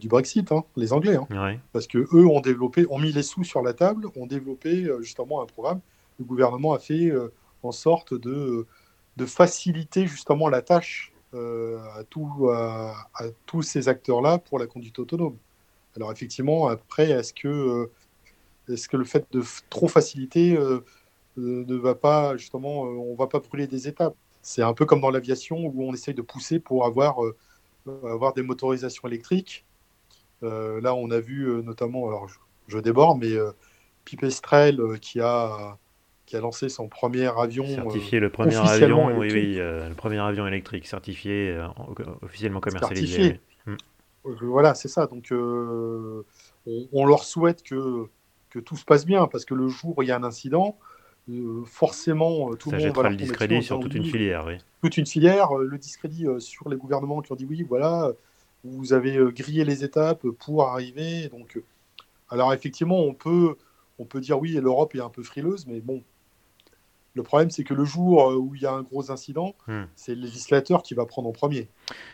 du 0.00 0.08
Brexit, 0.08 0.52
hein, 0.52 0.64
les 0.76 0.92
Anglais, 0.92 1.16
hein. 1.16 1.56
parce 1.72 1.86
que 1.86 1.98
eux 1.98 2.26
ont 2.26 2.40
développé, 2.40 2.86
ont 2.88 2.98
mis 2.98 3.12
les 3.12 3.24
sous 3.24 3.44
sur 3.44 3.62
la 3.62 3.72
table, 3.72 4.06
ont 4.16 4.26
développé 4.26 4.88
justement 5.00 5.42
un 5.42 5.46
programme. 5.46 5.80
Le 6.18 6.24
gouvernement 6.24 6.72
a 6.72 6.78
fait 6.78 7.12
en 7.62 7.72
sorte 7.72 8.14
de 8.14 8.66
de 9.16 9.26
faciliter 9.26 10.06
justement 10.06 10.48
la 10.48 10.62
tâche 10.62 11.12
euh, 11.12 11.13
à, 11.34 12.04
tout, 12.04 12.48
à, 12.50 13.08
tous 13.46 13.62
ces 13.62 13.88
acteurs-là 13.88 14.38
pour 14.38 14.58
la 14.58 14.66
conduite 14.66 14.98
autonome. 14.98 15.36
Alors 15.96 16.12
effectivement, 16.12 16.68
après, 16.68 17.10
est-ce 17.10 17.32
que, 17.32 17.48
euh, 17.48 17.92
est 18.68 18.88
que 18.88 18.96
le 18.96 19.04
fait 19.04 19.26
de 19.32 19.42
trop 19.70 19.88
faciliter 19.88 20.56
euh, 20.56 20.84
ne 21.36 21.74
va 21.76 21.94
pas, 21.94 22.36
justement, 22.36 22.82
on 22.82 23.14
va 23.14 23.26
pas 23.26 23.40
brûler 23.40 23.66
des 23.66 23.88
étapes? 23.88 24.16
C'est 24.42 24.62
un 24.62 24.74
peu 24.74 24.86
comme 24.86 25.00
dans 25.00 25.10
l'aviation 25.10 25.56
où 25.66 25.82
on 25.82 25.94
essaye 25.94 26.14
de 26.14 26.22
pousser 26.22 26.58
pour 26.58 26.84
avoir, 26.84 27.16
avoir 27.86 28.34
des 28.34 28.42
motorisations 28.42 29.08
électriques. 29.08 29.64
là, 30.42 30.94
on 30.94 31.10
a 31.10 31.20
vu 31.20 31.62
notamment, 31.62 32.08
alors 32.08 32.28
je, 32.68 32.78
déborde, 32.78 33.20
mais 33.20 33.32
Pipistrel 34.04 35.00
qui 35.00 35.20
a 35.20 35.78
qui 36.34 36.38
a 36.38 36.40
lancé 36.40 36.68
son 36.68 36.88
premier 36.88 37.30
avion. 37.38 37.64
Euh, 37.64 37.74
certifié 37.74 38.18
le 38.18 38.28
premier 38.28 38.56
avion, 38.56 39.16
oui, 39.16 39.30
oui, 39.32 39.54
euh, 39.58 39.88
le 39.88 39.94
premier 39.94 40.18
avion 40.18 40.46
électrique 40.48 40.86
certifié, 40.86 41.50
euh, 41.50 41.68
officiellement 42.22 42.60
commercialisé. 42.60 43.40
Hmm. 43.66 43.76
Voilà, 44.24 44.74
c'est 44.74 44.88
ça. 44.88 45.06
Donc, 45.06 45.32
on, 45.32 47.06
leur 47.06 47.22
souhaite 47.24 47.62
que, 47.62 48.06
que 48.50 48.58
tout 48.58 48.76
se 48.76 48.84
passe 48.84 49.06
bien, 49.06 49.28
parce 49.28 49.44
que 49.44 49.54
le 49.54 49.68
jour 49.68 49.96
où 49.96 50.02
il 50.02 50.08
y 50.08 50.10
a 50.10 50.16
un 50.16 50.24
incident, 50.24 50.76
forcément, 51.66 52.54
tout 52.56 52.72
le 52.72 52.78
monde 52.78 52.96
va 52.96 53.10
le 53.10 53.16
discrédit 53.16 53.62
sur 53.62 53.78
toute 53.78 53.94
une 53.94 54.04
filière, 54.04 54.44
oui. 54.46 54.56
Toute 54.82 54.96
une 54.96 55.06
filière, 55.06 55.54
le 55.54 55.78
discrédit 55.78 56.26
sur 56.38 56.68
les 56.68 56.76
gouvernements 56.76 57.22
qui 57.22 57.32
ont 57.32 57.36
dit 57.36 57.46
oui, 57.48 57.62
voilà, 57.62 58.10
vous 58.64 58.92
avez 58.92 59.18
grillé 59.32 59.64
les 59.64 59.84
étapes 59.84 60.26
pour 60.26 60.64
arriver. 60.64 61.28
Donc, 61.28 61.60
alors 62.30 62.52
effectivement, 62.52 62.98
on 62.98 63.14
peut, 63.14 63.56
on 63.98 64.04
peut 64.04 64.20
dire 64.20 64.40
oui, 64.40 64.52
l'Europe 64.54 64.94
est 64.94 65.00
un 65.00 65.10
peu 65.10 65.22
frileuse, 65.22 65.66
mais 65.66 65.80
bon, 65.80 66.02
le 67.14 67.22
problème, 67.22 67.50
c'est 67.50 67.64
que 67.64 67.74
le 67.74 67.84
jour 67.84 68.30
euh, 68.30 68.36
où 68.36 68.54
il 68.54 68.62
y 68.62 68.66
a 68.66 68.72
un 68.72 68.82
gros 68.82 69.10
incident, 69.10 69.54
hmm. 69.68 69.84
c'est 69.94 70.14
le 70.14 70.22
législateur 70.22 70.82
qui 70.82 70.94
va 70.94 71.06
prendre 71.06 71.28
en 71.28 71.32
premier. 71.32 71.68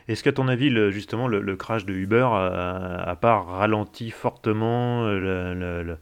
Est-ce 0.08 0.22
qu'à 0.22 0.32
ton 0.32 0.46
avis, 0.46 0.70
justement, 0.90 1.26
le, 1.26 1.56
crash 1.56 1.86
de 1.86 1.94
Uber 1.94 2.28
a, 2.30 3.16
pas 3.20 3.40
ralenti 3.40 4.10
fortement 4.10 5.04
euh, 5.04 5.96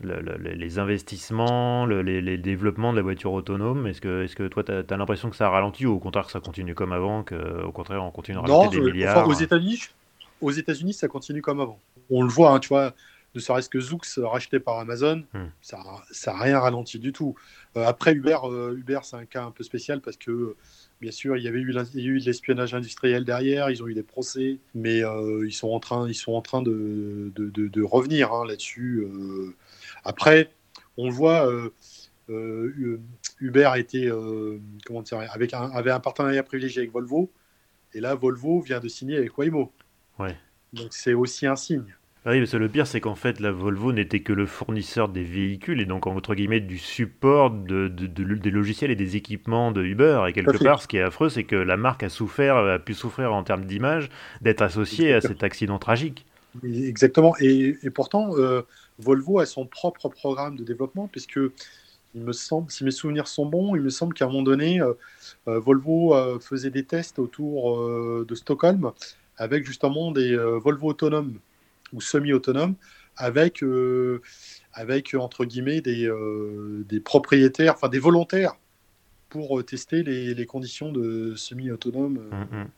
les 0.00 0.78
investissements, 0.78 1.84
les, 1.84 2.38
développements 2.38 2.92
de 2.92 2.96
la 2.96 3.02
voiture 3.02 3.32
autonome? 3.32 3.86
Est-ce 3.86 4.00
que, 4.00 4.24
est 4.24 4.34
que 4.34 4.48
toi, 4.48 4.64
tu 4.64 4.72
as, 4.72 4.96
l'impression 4.96 5.28
que 5.28 5.36
ça 5.36 5.46
a 5.46 5.50
ralenti 5.50 5.84
ou 5.84 5.94
au 5.94 5.98
contraire 5.98 6.24
que 6.24 6.32
ça 6.32 6.40
continue 6.40 6.74
comme 6.74 6.92
avant, 6.92 7.22
qu'au 7.22 7.72
contraire, 7.72 8.02
on 8.02 8.10
continue 8.10 8.38
à 8.38 8.40
rajouter 8.42 8.80
des 8.80 8.92
milliards 8.92 9.28
aux 9.28 9.34
États-Unis, 9.34 9.88
aux 10.40 10.52
États-Unis, 10.52 10.94
ça 10.94 11.08
continue 11.08 11.42
comme 11.42 11.60
avant. 11.60 11.78
On 12.10 12.22
le 12.22 12.28
voit, 12.28 12.52
hein, 12.52 12.60
tu 12.60 12.68
vois, 12.68 12.94
ne 13.34 13.40
serait-ce 13.40 13.68
que 13.68 13.80
Zoox 13.80 14.18
racheté 14.18 14.58
par 14.58 14.78
Amazon, 14.78 15.24
hmm. 15.34 15.46
ça 15.60 15.78
n'a 16.26 16.38
rien 16.38 16.58
ralenti 16.58 16.98
du 16.98 17.12
tout. 17.12 17.34
Euh, 17.76 17.84
après, 17.84 18.12
Uber, 18.12 18.38
euh, 18.44 18.76
Uber 18.76 19.00
c'est 19.02 19.16
un 19.16 19.26
cas 19.26 19.44
un 19.44 19.50
peu 19.50 19.64
spécial 19.64 20.00
parce 20.00 20.16
que, 20.16 20.56
bien 21.00 21.10
sûr, 21.10 21.36
il 21.36 21.42
y 21.42 21.48
avait 21.48 21.58
eu, 21.58 21.68
eu 21.68 22.20
de 22.20 22.24
l'espionnage 22.24 22.74
industriel 22.74 23.24
derrière, 23.24 23.70
ils 23.70 23.82
ont 23.82 23.88
eu 23.88 23.94
des 23.94 24.02
procès, 24.02 24.58
mais 24.74 25.04
euh, 25.04 25.46
ils 25.46 25.52
sont 25.52 25.68
en 25.68 25.80
train, 25.80 26.08
ils 26.08 26.14
sont 26.14 26.32
en 26.32 26.42
train 26.42 26.62
de, 26.62 27.32
de, 27.34 27.82
revenir 27.82 28.32
hein, 28.32 28.46
là-dessus. 28.46 29.06
Après, 30.04 30.50
on 30.96 31.08
le 31.08 31.14
voit, 31.14 31.48
Uber 32.28 33.64
a 33.64 33.78
été, 33.78 34.10
comment 34.86 35.02
dire, 35.02 35.20
avec 35.32 35.54
un, 35.54 35.70
avait 35.70 35.90
un 35.90 36.00
partenariat 36.00 36.42
privilégié 36.42 36.80
avec 36.80 36.92
Volvo, 36.92 37.30
et 37.94 38.00
là, 38.00 38.14
Volvo 38.14 38.60
vient 38.60 38.80
de 38.80 38.88
signer 38.88 39.16
avec 39.16 39.36
Waymo. 39.38 39.72
Ouais. 40.18 40.36
Donc 40.72 40.88
c'est 40.90 41.14
aussi 41.14 41.46
un 41.46 41.56
signe. 41.56 41.94
Ah 42.28 42.32
oui, 42.32 42.40
parce 42.40 42.50
que 42.50 42.58
le 42.58 42.68
pire, 42.68 42.86
c'est 42.86 43.00
qu'en 43.00 43.14
fait, 43.14 43.40
la 43.40 43.50
Volvo 43.50 43.90
n'était 43.90 44.20
que 44.20 44.34
le 44.34 44.44
fournisseur 44.44 45.08
des 45.08 45.22
véhicules 45.22 45.80
et 45.80 45.86
donc, 45.86 46.06
entre 46.06 46.34
guillemets, 46.34 46.60
du 46.60 46.76
support 46.76 47.50
de, 47.50 47.88
des 47.88 48.50
logiciels 48.50 48.90
et 48.90 48.96
des 48.96 49.16
équipements 49.16 49.72
de 49.72 49.82
Uber. 49.82 50.24
Et 50.28 50.34
quelque 50.34 50.62
part, 50.62 50.82
ce 50.82 50.88
qui 50.88 50.98
est 50.98 51.02
affreux, 51.02 51.30
c'est 51.30 51.44
que 51.44 51.56
la 51.56 51.78
marque 51.78 52.02
a 52.02 52.10
souffert, 52.10 52.58
a 52.58 52.78
pu 52.78 52.92
souffrir 52.92 53.32
en 53.32 53.44
termes 53.44 53.64
d'image 53.64 54.10
d'être 54.42 54.60
associée 54.60 55.14
à 55.14 55.22
cet 55.22 55.42
accident 55.42 55.78
tragique. 55.78 56.26
Exactement. 56.62 57.34
Et, 57.40 57.78
pourtant, 57.94 58.36
euh, 58.36 58.60
Volvo 58.98 59.38
a 59.38 59.46
son 59.46 59.64
propre 59.64 60.10
programme 60.10 60.54
de 60.54 60.64
développement, 60.64 61.08
puisque 61.10 61.40
il 62.14 62.20
me 62.20 62.32
semble, 62.32 62.70
si 62.70 62.84
mes 62.84 62.90
souvenirs 62.90 63.26
sont 63.26 63.46
bons, 63.46 63.74
il 63.74 63.80
me 63.80 63.88
semble 63.88 64.12
qu'à 64.12 64.26
un 64.26 64.28
moment 64.28 64.42
donné, 64.42 64.82
euh, 64.82 64.92
euh, 65.48 65.58
Volvo 65.60 66.14
faisait 66.40 66.68
des 66.68 66.84
tests 66.84 67.18
autour 67.18 68.22
de 68.22 68.34
Stockholm 68.34 68.90
avec 69.38 69.64
justement 69.64 70.12
des 70.12 70.36
Volvo 70.36 70.88
autonomes 70.88 71.38
ou 71.92 72.00
semi-autonome 72.00 72.74
avec, 73.18 73.62
euh, 73.62 74.22
avec 74.72 75.14
entre 75.14 75.44
guillemets 75.44 75.80
des, 75.80 76.06
euh, 76.06 76.84
des, 76.88 77.00
propriétaires, 77.00 77.74
enfin 77.74 77.88
des 77.88 77.98
volontaires 77.98 78.54
pour 79.28 79.58
euh, 79.58 79.62
tester 79.62 80.02
les, 80.02 80.34
les 80.34 80.46
conditions 80.46 80.92
de 80.92 81.34
semi-autonome. 81.36 82.18
Mm, 82.30 82.56
mm. 82.56 82.68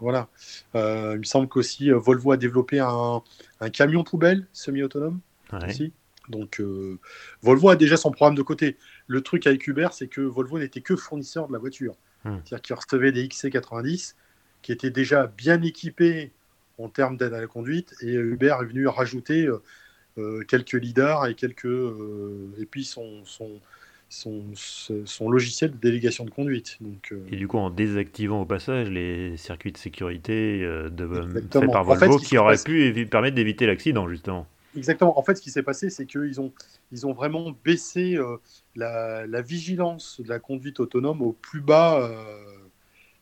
Voilà. 0.00 0.28
il 0.74 1.18
me 1.18 1.24
semble 1.24 1.48
qu'aussi 1.48 1.90
Volvo 1.90 2.32
a 2.32 2.36
développé 2.36 2.78
un, 2.78 3.22
un 3.60 3.70
camion 3.70 4.02
poubelle 4.02 4.46
semi-autonome 4.52 5.20
aussi. 5.66 5.92
Donc 6.28 6.62
Volvo 7.42 7.68
a 7.68 7.76
déjà 7.76 7.96
son 7.96 8.10
programme 8.12 8.36
de 8.36 8.42
côté. 8.42 8.78
Le 9.08 9.20
truc 9.20 9.46
avec 9.46 9.66
Uber, 9.66 9.88
c'est 9.92 10.06
que 10.06 10.20
Volvo 10.20 10.58
n'était 10.58 10.80
que 10.80 10.96
fournisseur 10.96 11.48
de 11.48 11.52
la 11.52 11.58
voiture. 11.58 11.96
Mm. 12.24 12.36
C'est-à-dire 12.44 12.62
qu'il 12.62 12.76
recevait 12.76 13.12
des 13.12 13.26
XC90 13.26 14.14
qui 14.62 14.72
étaient 14.72 14.90
déjà 14.90 15.26
bien 15.26 15.60
équipés 15.60 16.32
en 16.82 16.88
termes 16.88 17.16
d'aide 17.16 17.34
à 17.34 17.40
la 17.40 17.46
conduite. 17.46 17.94
Et 18.00 18.12
Uber 18.14 18.56
est 18.60 18.64
venu 18.64 18.86
rajouter 18.86 19.46
euh, 19.46 19.62
euh, 20.18 20.44
quelques 20.44 20.72
lidars 20.72 21.26
et 21.26 21.34
quelques 21.34 21.66
euh, 21.66 22.54
et 22.58 22.66
puis 22.66 22.84
son, 22.84 23.24
son 23.24 23.60
son, 24.12 24.42
son, 25.04 25.30
logiciel 25.30 25.70
de 25.70 25.76
délégation 25.76 26.24
de 26.24 26.30
conduite. 26.30 26.78
Donc, 26.80 27.14
Et 27.30 27.36
du 27.36 27.46
coup, 27.46 27.58
en 27.58 27.70
désactivant 27.70 28.42
au 28.42 28.44
passage 28.44 28.90
les 28.90 29.36
circuits 29.36 29.70
de 29.70 29.78
sécurité 29.78 30.62
de, 30.90 31.06
faits 31.48 31.70
par 31.70 31.84
Volvo 31.84 32.18
qui 32.18 32.36
auraient 32.36 32.56
pu 32.58 33.06
permettre 33.06 33.36
d'éviter 33.36 33.66
l'accident, 33.66 34.08
justement. 34.08 34.48
Exactement. 34.76 35.16
En 35.16 35.22
fait, 35.22 35.36
ce 35.36 35.40
qui 35.40 35.52
s'est 35.52 35.62
passé, 35.62 35.90
c'est 35.90 36.06
qu'ils 36.06 36.40
ont, 36.40 36.52
ils 36.90 37.06
ont 37.06 37.12
vraiment 37.12 37.54
baissé 37.64 38.18
la, 38.74 39.28
la, 39.28 39.42
vigilance 39.42 40.20
de 40.20 40.28
la 40.28 40.40
conduite 40.40 40.80
autonome 40.80 41.22
au 41.22 41.30
plus 41.30 41.60
bas, 41.60 42.10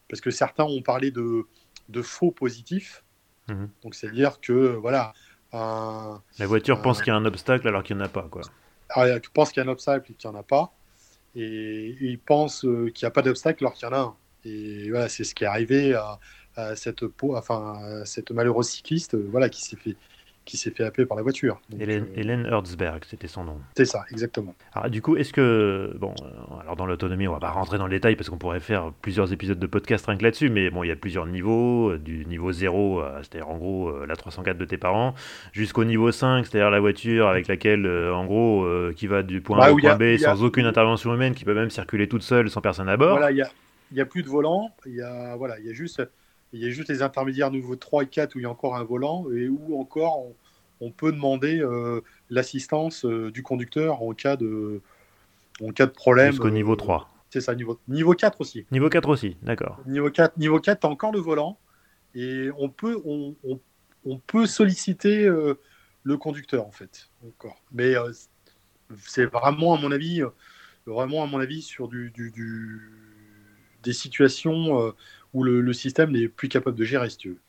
parce 0.09 0.23
que 0.23 0.31
certains 0.31 0.64
ont 0.64 0.81
parlé 0.81 1.11
de, 1.11 1.44
de 1.88 2.03
faux 2.03 2.31
positifs. 2.31 3.05
Mhm. 3.49 3.71
Donc 3.83 3.95
c'est-à-dire 3.95 4.41
que 4.41 4.53
voilà, 4.77 5.13
un, 5.53 6.23
La 6.39 6.47
voiture 6.47 6.83
pense 6.83 7.01
qu'il 7.03 7.13
y 7.13 7.17
a 7.17 7.17
un 7.17 7.25
obstacle 7.25 7.67
alors 7.69 7.83
qu'il 7.83 7.97
n'y 7.97 8.03
en 8.03 8.07
a 8.07 8.09
pas, 8.09 8.29
quoi. 8.31 8.43
alors, 8.91 9.21
tu 9.21 9.31
penses 9.31 9.51
qu'il 9.53 9.63
y 9.63 9.67
a 9.67 9.69
un 9.69 9.73
obstacle 9.73 10.13
et 10.13 10.15
qu'il 10.15 10.31
n'y 10.31 10.37
en 10.37 10.39
a 10.39 10.43
pas, 10.43 10.73
et, 11.35 11.43
et 11.91 11.97
il 12.01 12.19
pense 12.19 12.65
euh, 12.65 12.91
qu'il 12.91 13.07
n'y 13.07 13.09
a 13.09 13.11
pas 13.13 13.23
d'obstacle 13.23 13.65
alors 13.65 13.75
qu'il 13.75 13.89
y 13.89 13.91
en 13.91 13.95
a 13.95 14.01
un. 14.01 14.17
Et 14.45 14.91
voilà, 14.91 15.09
c'est 15.09 15.25
ce 15.25 15.35
qui 15.35 15.45
est 15.45 15.47
arrivé 15.47 15.95
à, 15.95 16.19
à 16.57 16.77
cette, 16.77 17.07
peau, 17.07 17.37
enfin, 17.37 18.01
à 18.03 18.05
cette 18.05 18.31
malheureuse 18.31 18.69
cycliste, 18.69 19.15
euh, 19.15 19.27
voilà, 19.31 19.49
qui 19.49 19.63
s'est 19.63 19.77
fait, 19.77 19.97
qui 20.49 20.57
s'est 20.57 20.71
fait 20.71 20.83
happer 20.85 21.05
par 21.07 21.17
la 21.17 21.23
voiture. 21.23 21.61
Donc, 21.71 21.81
Hélène, 21.81 22.05
euh, 22.05 22.21
Hélène 22.21 22.47
Herzberg, 22.47 23.05
c'était 23.07 23.29
son 23.29 23.45
nom. 23.45 23.59
c'est 23.77 23.85
ça, 23.85 24.05
exactement. 24.11 24.55
Alors, 24.73 24.91
du 24.91 25.03
coup, 25.03 25.17
est-ce 25.17 25.33
que. 25.33 25.95
Bon, 26.01 26.15
euh, 26.23 26.61
alors 26.63 26.75
dans 26.75 26.87
l'autonomie, 26.87 27.29
on 27.29 27.33
va 27.33 27.39
pas 27.39 27.51
rentrer 27.51 27.79
dans 27.79 27.85
le 27.87 27.91
détail 27.91 28.17
parce 28.17 28.31
qu'on 28.31 28.39
pourrait 28.39 28.59
faire 28.61 28.91
plusieurs 29.03 29.33
épisodes 29.33 29.59
de 29.59 29.67
podcast 29.67 30.07
rien 30.07 30.17
que 30.17 30.25
là-dessus, 30.25 30.49
mais 30.51 30.71
bon, 30.71 30.83
il 30.83 30.89
y 30.89 30.91
a 30.91 30.97
plusieurs 30.97 31.27
niveaux, 31.27 31.91
euh, 31.91 31.99
du 31.99 32.25
niveau 32.27 32.51
0, 32.51 33.01
euh, 33.01 33.19
c'est-à-dire 33.19 33.49
en 33.49 33.59
gros 33.59 34.05
la 34.07 34.17
304 34.17 34.57
de 34.59 34.65
tes 34.65 34.79
parents, 34.79 35.15
jusqu'au 35.53 35.85
niveau 35.85 36.11
5, 36.11 36.47
c'est-à-dire 36.47 36.71
la 36.71 36.81
voiture 36.81 37.29
avec 37.29 37.47
laquelle, 37.47 37.87
en 37.87 38.25
gros, 38.25 38.67
qui 38.97 39.07
va 39.07 39.23
du 39.23 39.41
point 39.43 39.59
Bah, 39.59 39.67
A 39.67 39.71
au 39.73 39.75
où 39.75 39.79
il 39.79 39.85
y 39.85 39.89
a- 39.89 39.97
point 39.97 40.15
B 40.15 40.15
a- 40.15 40.19
sans 40.19 40.43
aucune 40.43 40.67
intervention 40.67 41.15
humaine, 41.15 41.35
qui 41.35 41.45
peut 41.45 41.55
même 41.55 41.71
circuler 41.71 42.09
toute 42.09 42.23
seule 42.23 42.49
sans 42.51 42.61
personne 42.63 42.89
à 42.89 42.97
bord. 42.97 43.19
Voilà, 43.19 43.31
il 43.31 43.37
y 43.37 43.43
a, 43.43 43.51
il 43.93 43.99
y 43.99 44.01
a 44.01 44.07
plus 44.07 44.23
de 44.23 44.29
volant, 44.29 44.71
il 44.87 44.95
y 44.95 45.03
a, 45.03 45.37
voilà, 45.37 45.59
il 45.61 45.67
y 45.67 45.71
a 45.71 45.73
juste, 45.75 46.03
il 46.53 46.61
y 46.61 46.67
a 46.67 46.71
juste 46.71 46.89
les 46.89 47.03
intermédiaires 47.03 47.51
niveau 47.51 47.77
3 47.77 48.05
et 48.05 48.07
4 48.07 48.35
où 48.35 48.39
il 48.39 48.43
y 48.43 48.47
a 48.47 48.51
encore 48.51 48.77
un 48.77 48.85
volant 48.85 49.27
et 49.33 49.49
où 49.49 49.81
encore 49.81 50.19
on, 50.21 50.35
on 50.81 50.91
peut 50.91 51.13
demander 51.13 51.61
euh, 51.61 52.01
l'assistance 52.31 53.05
euh, 53.05 53.31
du 53.31 53.43
conducteur 53.43 54.03
en 54.03 54.13
cas 54.15 54.37
de, 54.37 54.81
en 55.63 55.73
cas 55.73 55.87
de 55.87 55.91
problème. 55.93 56.31
Jusqu'au 56.33 56.51
niveau 56.51 56.73
euh, 56.73 56.77
3. 56.77 57.11
C'est 57.31 57.41
ça, 57.43 57.55
niveau, 57.55 57.79
niveau 57.89 58.15
4 58.15 58.41
aussi. 58.41 58.65
Niveau 58.71 58.89
4 58.89 59.09
aussi, 59.09 59.37
d'accord. 59.43 59.79
Niveau 59.87 60.11
4, 60.11 60.37
niveau 60.39 60.61
4 60.61 60.81
tu 60.81 60.87
as 60.87 60.91
encore 60.91 61.13
le 61.13 61.19
volant 61.21 61.59
et 62.15 62.49
on 62.59 62.69
peut, 62.69 63.01
on, 63.05 63.35
on- 63.45 63.61
on 64.05 64.19
peut 64.19 64.47
solliciter 64.47 65.27
euh, 65.27 65.55
le 66.05 66.17
conducteur 66.17 66.67
en 66.67 66.71
fait. 66.71 67.11
Encore. 67.27 67.63
Mais 67.73 67.97
euh, 67.97 68.11
c'est 68.97 69.27
vraiment, 69.27 69.75
à 69.75 69.81
mon 69.81 69.93
avis, 69.93 70.23
euh, 70.23 70.29
vraiment, 70.87 71.23
à 71.23 71.27
mon 71.27 71.39
avis, 71.41 71.61
sur 71.61 71.89
du, 71.89 72.11
du- 72.11 72.31
du- 72.31 72.81
des 73.83 73.93
situations 73.93 74.81
euh, 74.81 74.93
où 75.35 75.43
le, 75.43 75.61
le 75.61 75.73
système 75.73 76.12
n'est 76.12 76.29
plus 76.29 76.49
capable 76.49 76.77
de 76.77 76.85
gérer, 76.85 77.11
si 77.11 77.17
tu 77.19 77.29
veux. 77.31 77.41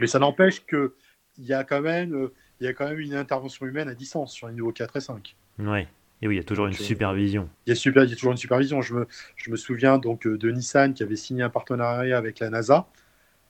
Mais 0.00 0.06
ça 0.06 0.18
n'empêche 0.18 0.64
qu'il 0.66 0.90
y, 1.38 1.52
a 1.52 1.64
quand 1.64 1.80
même, 1.80 2.14
euh, 2.14 2.32
y 2.60 2.66
a 2.66 2.72
quand 2.72 2.88
même 2.88 3.00
une 3.00 3.14
intervention 3.14 3.66
humaine 3.66 3.88
à 3.88 3.94
distance 3.94 4.32
sur 4.32 4.48
les 4.48 4.54
niveaux 4.54 4.72
4 4.72 4.96
et 4.96 5.00
5. 5.00 5.36
Ouais. 5.58 5.88
Et 6.22 6.28
oui, 6.28 6.34
il 6.34 6.38
y 6.38 6.40
a 6.40 6.44
toujours 6.44 6.66
une 6.66 6.72
Donc, 6.72 6.80
supervision. 6.80 7.48
Il 7.66 7.70
y, 7.70 7.72
a 7.72 7.76
super, 7.76 8.04
il 8.04 8.10
y 8.10 8.12
a 8.12 8.16
toujours 8.16 8.32
une 8.32 8.38
supervision. 8.38 8.80
Je 8.80 8.94
me, 8.94 9.06
je 9.36 9.50
me 9.50 9.56
souviens 9.56 9.98
donc 9.98 10.26
euh, 10.26 10.38
de 10.38 10.50
Nissan 10.50 10.94
qui 10.94 11.02
avait 11.02 11.16
signé 11.16 11.42
un 11.42 11.50
partenariat 11.50 12.16
avec 12.16 12.38
la 12.38 12.50
NASA, 12.50 12.88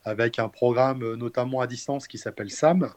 avec 0.06 0.38
un 0.38 0.48
programme 0.48 1.02
euh, 1.02 1.16
notamment 1.16 1.60
à 1.60 1.66
distance 1.66 2.06
qui 2.06 2.16
s'appelle 2.18 2.50
SAM, 2.50 2.90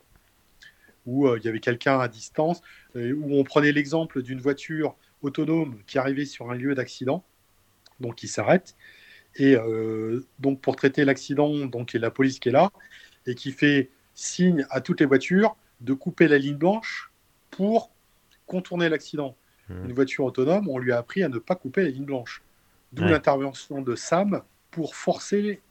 où 1.06 1.28
euh, 1.28 1.38
il 1.39 1.45
y 1.45 1.50
avait 1.50 1.60
quelqu'un 1.60 2.00
à 2.00 2.08
distance, 2.08 2.62
euh, 2.95 3.13
où 3.13 3.36
on 3.38 3.43
prenait 3.43 3.72
l'exemple 3.72 4.22
d'une 4.22 4.39
voiture 4.39 4.95
autonome 5.22 5.78
qui 5.88 5.98
arrivait 5.98 6.26
sur 6.26 6.52
un 6.52 6.56
lieu 6.56 6.76
d'accident, 6.76 7.24
donc 8.00 8.15
qui 8.15 8.28
s'arrête. 8.28 8.76
Et 9.36 9.56
euh, 9.56 10.26
donc 10.39 10.60
pour 10.62 10.76
traiter 10.76 11.06
l'accident, 11.06 11.65
donc 11.65 11.94
il 11.94 11.98
y 11.98 12.00
a 12.00 12.02
la 12.02 12.12
police 12.12 12.39
qui 12.39 12.50
est 12.50 12.52
là 12.52 12.72
et 13.26 13.36
qui 13.36 13.52
fait 13.52 13.89
signe 14.15 14.65
à 14.70 14.82
toutes 14.82 15.00
les 15.00 15.06
voitures 15.06 15.56
de 15.82 15.94
couper 15.94 16.28
la 16.28 16.38
ligne 16.38 16.58
blanche 16.58 17.12
pour 17.52 17.92
contourner 18.46 18.89
l'accident 18.89 19.36
Mhm. 19.70 19.86
une 19.86 19.94
voiture 19.94 20.26
autonome, 20.26 20.68
on 20.68 20.80
lui 20.80 20.92
a 20.92 20.98
appris 20.98 21.24
à 21.24 21.30
ne 21.30 21.38
pas 21.38 21.56
couper 21.56 21.84
la 21.84 21.89
ligne 21.89 22.06
blanche. 22.06 22.42
D'où 22.92 23.04
Ouais. 23.04 23.12
l'intervention 23.12 23.82
de 23.82 23.96
Sam 23.96 24.42
pour 24.72 24.96
forcer 24.96 25.62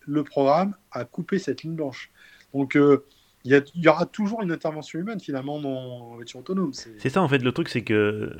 le 0.00 0.22
programme 0.24 0.74
à 0.92 1.04
couper 1.04 1.38
cette 1.38 1.64
ligne 1.64 1.74
blanche. 1.74 2.10
Donc, 2.54 2.76
euh, 2.76 3.04
il 3.44 3.62
y, 3.76 3.88
aura 3.88 4.04
toujours 4.04 4.42
une 4.42 4.52
intervention 4.52 4.98
humaine 4.98 5.20
finalement 5.20 5.60
dans 5.60 6.14
voiture 6.16 6.40
autonome. 6.40 6.72
C'est- 6.72 7.08
ça 7.08 7.22
en 7.22 7.28
fait 7.28 7.38
le 7.38 7.52
truc 7.52 7.68
c'est 7.68 7.82
que 7.82 8.32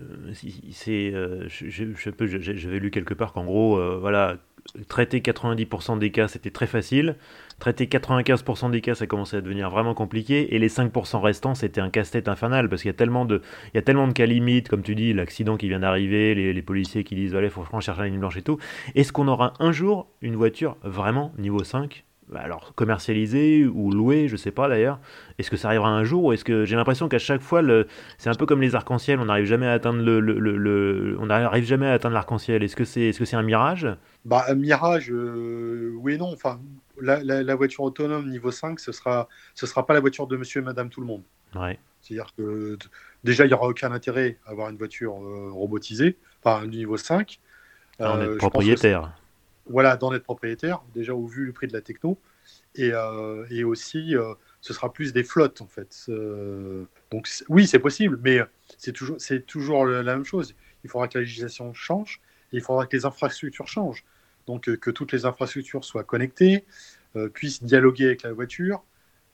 c'est 0.73 1.13
euh, 1.15 1.47
j'avais 1.49 2.79
lu 2.79 2.91
quelque 2.91 3.15
part 3.15 3.33
qu'en 3.33 3.45
gros 3.45 3.79
euh, 3.79 3.97
voilà 4.01 4.37
traiter 4.89 5.21
90% 5.21 5.97
des 5.99 6.11
cas 6.11 6.29
c'était 6.29 6.51
très 6.51 6.67
facile 6.67 7.17
traiter 7.59 7.87
95% 7.87 8.71
des 8.71 8.81
cas 8.83 8.95
ça 8.95 9.07
commençait 9.07 9.39
à 9.39 9.41
devenir 9.41 9.71
vraiment 9.71 9.95
compliqué 9.95 10.55
et 10.55 10.59
les 10.59 10.69
5% 10.69 11.21
restants 11.21 11.55
c'était 11.55 11.81
un 11.81 11.91
casse-tête 11.91 12.29
infernal 12.29 12.69
parce 12.69 12.83
qu'il 12.83 12.89
y 12.91 12.95
a 12.95 12.97
tellement 12.97 13.25
de 13.25 13.41
il 13.73 13.77
y 13.77 13.79
a 13.79 13.83
tellement 13.83 14.09
de 14.09 14.13
cas 14.13 14.27
limites 14.27 14.69
comme 14.69 14.83
tu 14.83 14.95
dis 14.95 15.15
l'accident 15.15 15.57
qui 15.57 15.69
vient 15.69 15.81
d'arriver 15.81 16.35
les, 16.35 16.53
les 16.53 16.63
policiers 16.63 17.05
qui 17.05 17.15
disent 17.15 17.35
allez 17.35 17.49
faut 17.49 17.63
franchement 17.63 17.81
chercher 17.81 18.03
la 18.03 18.09
ligne 18.09 18.19
blanche 18.21 18.37
et 18.37 18.43
tout 18.43 18.59
est-ce 18.95 19.13
qu'on 19.13 19.29
aura 19.29 19.55
un 19.61 19.73
jour 19.73 20.09
une 20.21 20.37
voiture 20.37 20.77
vraiment 20.83 21.33
niveau 21.39 21.65
5 21.65 22.05
Bah 22.05 22.08
alors 22.35 22.75
commercialisée 22.75 23.67
ou 23.67 23.91
louée 23.91 24.29
je 24.29 24.37
sais 24.37 24.51
pas 24.51 24.69
d'ailleurs 24.69 24.99
est-ce 25.39 25.51
que 25.51 25.57
ça 25.57 25.69
arrivera 25.69 25.89
un 25.89 26.05
jour 26.05 26.25
ou 26.25 26.33
est-ce 26.33 26.45
que 26.45 26.65
j'ai 26.65 26.77
l'impression 26.77 27.09
qu'à 27.09 27.19
chaque 27.19 27.41
fois 27.41 27.63
le 27.63 27.87
c'est 28.19 28.29
un 28.31 28.35
peu 28.35 28.45
comme 28.47 28.61
les 28.61 28.75
arcs-en-ciel, 28.75 29.19
on 29.21 29.27
n'arrive 29.27 29.47
jamais 29.47 29.67
à 29.67 29.73
atteindre 29.73 30.03
le, 30.03 30.21
le- 30.21 30.39
le- 30.39 30.57
le- 30.57 31.17
on 31.21 31.27
n'arrive 31.27 31.65
jamais 31.65 31.87
à 31.87 31.93
atteindre 31.93 32.15
l'arc-en-ciel. 32.15 32.63
Est-ce 32.63 32.77
que 32.77 32.85
c'est 32.85 33.03
est-ce 33.03 33.19
que 33.19 33.25
c'est 33.25 33.37
un 33.37 33.43
mirage? 33.43 33.87
Bah, 34.25 34.45
un 34.49 34.55
Mirage, 34.55 35.11
euh, 35.11 35.93
oui 35.97 36.15
et 36.15 36.19
non. 36.19 36.33
Enfin, 36.33 36.61
la, 37.01 37.23
la- 37.23 37.43
la 37.43 37.55
voiture 37.55 37.85
autonome 37.85 38.29
niveau 38.29 38.51
5, 38.51 38.81
ce 38.81 38.93
sera, 38.93 39.29
ce 39.55 39.67
sera 39.67 39.87
pas 39.87 39.95
la 39.95 40.01
voiture 40.01 40.27
de 40.27 40.37
monsieur 40.37 40.61
et 40.61 40.65
madame 40.65 40.91
tout 40.91 41.01
le 41.01 41.07
monde. 41.07 41.23
Ouais. 41.55 41.79
C'est-à-dire 42.03 42.33
que 42.37 42.77
déjà, 43.25 43.45
il 43.45 43.49
n'y 43.49 43.55
aura 43.55 43.69
aucun 43.69 43.93
intérêt 43.93 44.39
à 44.47 44.51
avoir 44.51 44.69
une 44.71 44.77
voiture 44.77 45.15
euh, 45.23 45.51
robotisée, 45.53 46.17
enfin 46.43 46.67
du 46.67 46.79
niveau 46.79 46.97
5. 46.97 47.41
Ah, 48.01 48.15
on 48.15 48.21
Euh, 48.21 48.35
est 48.35 48.37
propriétaire. 48.39 49.13
Voilà, 49.69 49.97
d'en 49.97 50.13
être 50.15 50.23
propriétaire, 50.23 50.83
déjà 50.95 51.15
au 51.15 51.27
vu 51.27 51.45
le 51.45 51.53
prix 51.53 51.67
de 51.67 51.73
la 51.73 51.81
techno. 51.81 52.19
Et, 52.75 52.91
euh, 52.93 53.47
et 53.51 53.65
aussi, 53.65 54.17
euh, 54.17 54.35
ce 54.61 54.73
sera 54.73 54.93
plus 54.93 55.13
des 55.13 55.25
flottes, 55.25 55.61
en 55.61 55.67
fait. 55.67 56.07
Donc, 57.11 57.29
oui, 57.49 57.67
c'est 57.67 57.79
possible, 57.79 58.19
mais 58.23 58.41
c'est 58.77 58.93
toujours, 58.93 59.17
c'est 59.19 59.47
toujours 59.47 59.87
la 59.87 60.03
même 60.03 60.25
chose. 60.25 60.55
Il 60.85 60.91
faudra 60.91 61.09
que 61.09 61.19
la 61.19 61.23
législation 61.23 61.73
change 61.75 62.21
et 62.53 62.57
il 62.57 62.63
faudra 62.63 62.87
que 62.87 62.97
les 62.97 63.05
infrastructures 63.05 63.69
changent. 63.69 64.05
Donc, 64.47 64.69
euh, 64.69 64.77
que 64.77 64.91
toutes 64.91 65.13
les 65.13 65.25
infrastructures 65.25 65.85
soient 65.85 66.05
connectées, 66.05 66.65
puissent 67.35 67.65
dialoguer 67.65 68.07
avec 68.07 68.23
la 68.23 68.33
voiture. 68.33 68.85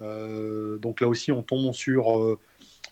Donc, 0.01 1.01
là 1.01 1.09
aussi, 1.09 1.33
on 1.33 1.43
tombe 1.43 1.75
sur, 1.75 2.39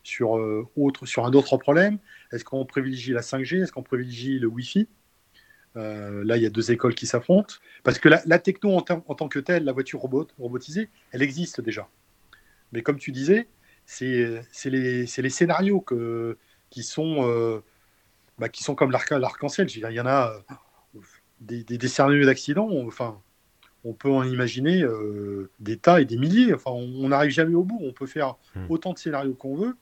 sur, 0.03 0.33
autre, 0.77 1.07
sur 1.07 1.25
un 1.25 1.33
autre 1.33 1.57
problème. 1.57 1.99
Est-ce 2.31 2.45
qu'on 2.45 2.67
privilégie 2.67 3.13
la 3.13 3.23
5G 3.23 3.63
Est-ce 3.63 3.73
qu'on 3.73 3.83
privilégie 3.83 4.39
le 4.39 4.49
Wi-Fi? 4.49 4.87
Euh, 5.77 6.23
là, 6.25 6.37
il 6.37 6.43
y 6.43 6.47
a 6.47 6.51
deux 6.51 6.71
écoles 6.73 6.95
qui 6.95 7.07
s'affrontent. 7.07 7.55
Parce 7.83 7.99
que 7.99 8.09
la, 8.09 8.23
la 8.27 8.39
techno 8.39 8.75
en, 8.77 8.83
tant- 8.83 9.05
en 9.09 9.15
tant 9.15 9.29
que 9.29 9.39
telle, 9.39 9.65
la 9.65 9.73
voiture 9.73 10.01
robot, 10.01 10.29
robotisée, 10.39 10.89
elle 11.13 11.23
existe 11.23 11.61
déjà. 11.61 11.89
Mais 12.73 12.83
comme 12.83 12.99
tu 12.99 13.13
disais, 13.13 13.49
c'est 13.85 14.41
les, 14.67 15.07
scénarios 15.31 15.81
que, 15.81 16.37
qui, 16.71 16.83
sont, 16.83 17.29
euh, 17.29 17.61
bah, 18.39 18.49
qui 18.49 18.63
sont 18.65 18.75
comme 18.75 18.91
l'arc- 18.91 19.11
l'arc-en-ciel. 19.11 19.69
Il 19.75 19.81
y 19.93 20.01
en 20.01 20.07
a 20.07 20.33
euh, 20.95 21.01
des, 21.41 21.65
des, 21.65 21.79
des 21.79 21.89
scénarios 21.89 22.25
d'accidents. 22.27 22.69
on- 22.71 22.87
Enfin, 22.87 23.21
on 23.85 23.95
peut 23.95 24.11
en 24.11 24.23
imaginer 24.23 24.85
des 25.59 25.77
tas 25.77 26.01
et 26.01 26.05
des 26.05 26.17
milliers. 26.17 26.55
Enfin, 26.55 26.71
on 26.71 27.09
n'arrive 27.09 27.33
jamais 27.33 27.55
au 27.57 27.65
bout. 27.65 27.81
On 27.83 27.93
peut 27.93 28.07
faire 28.07 28.37
Hmm. 28.55 28.67
autant 28.69 28.93
de 28.93 28.99
scénarios 28.99 29.35
qu'on 29.35 29.57
veut. 29.57 29.77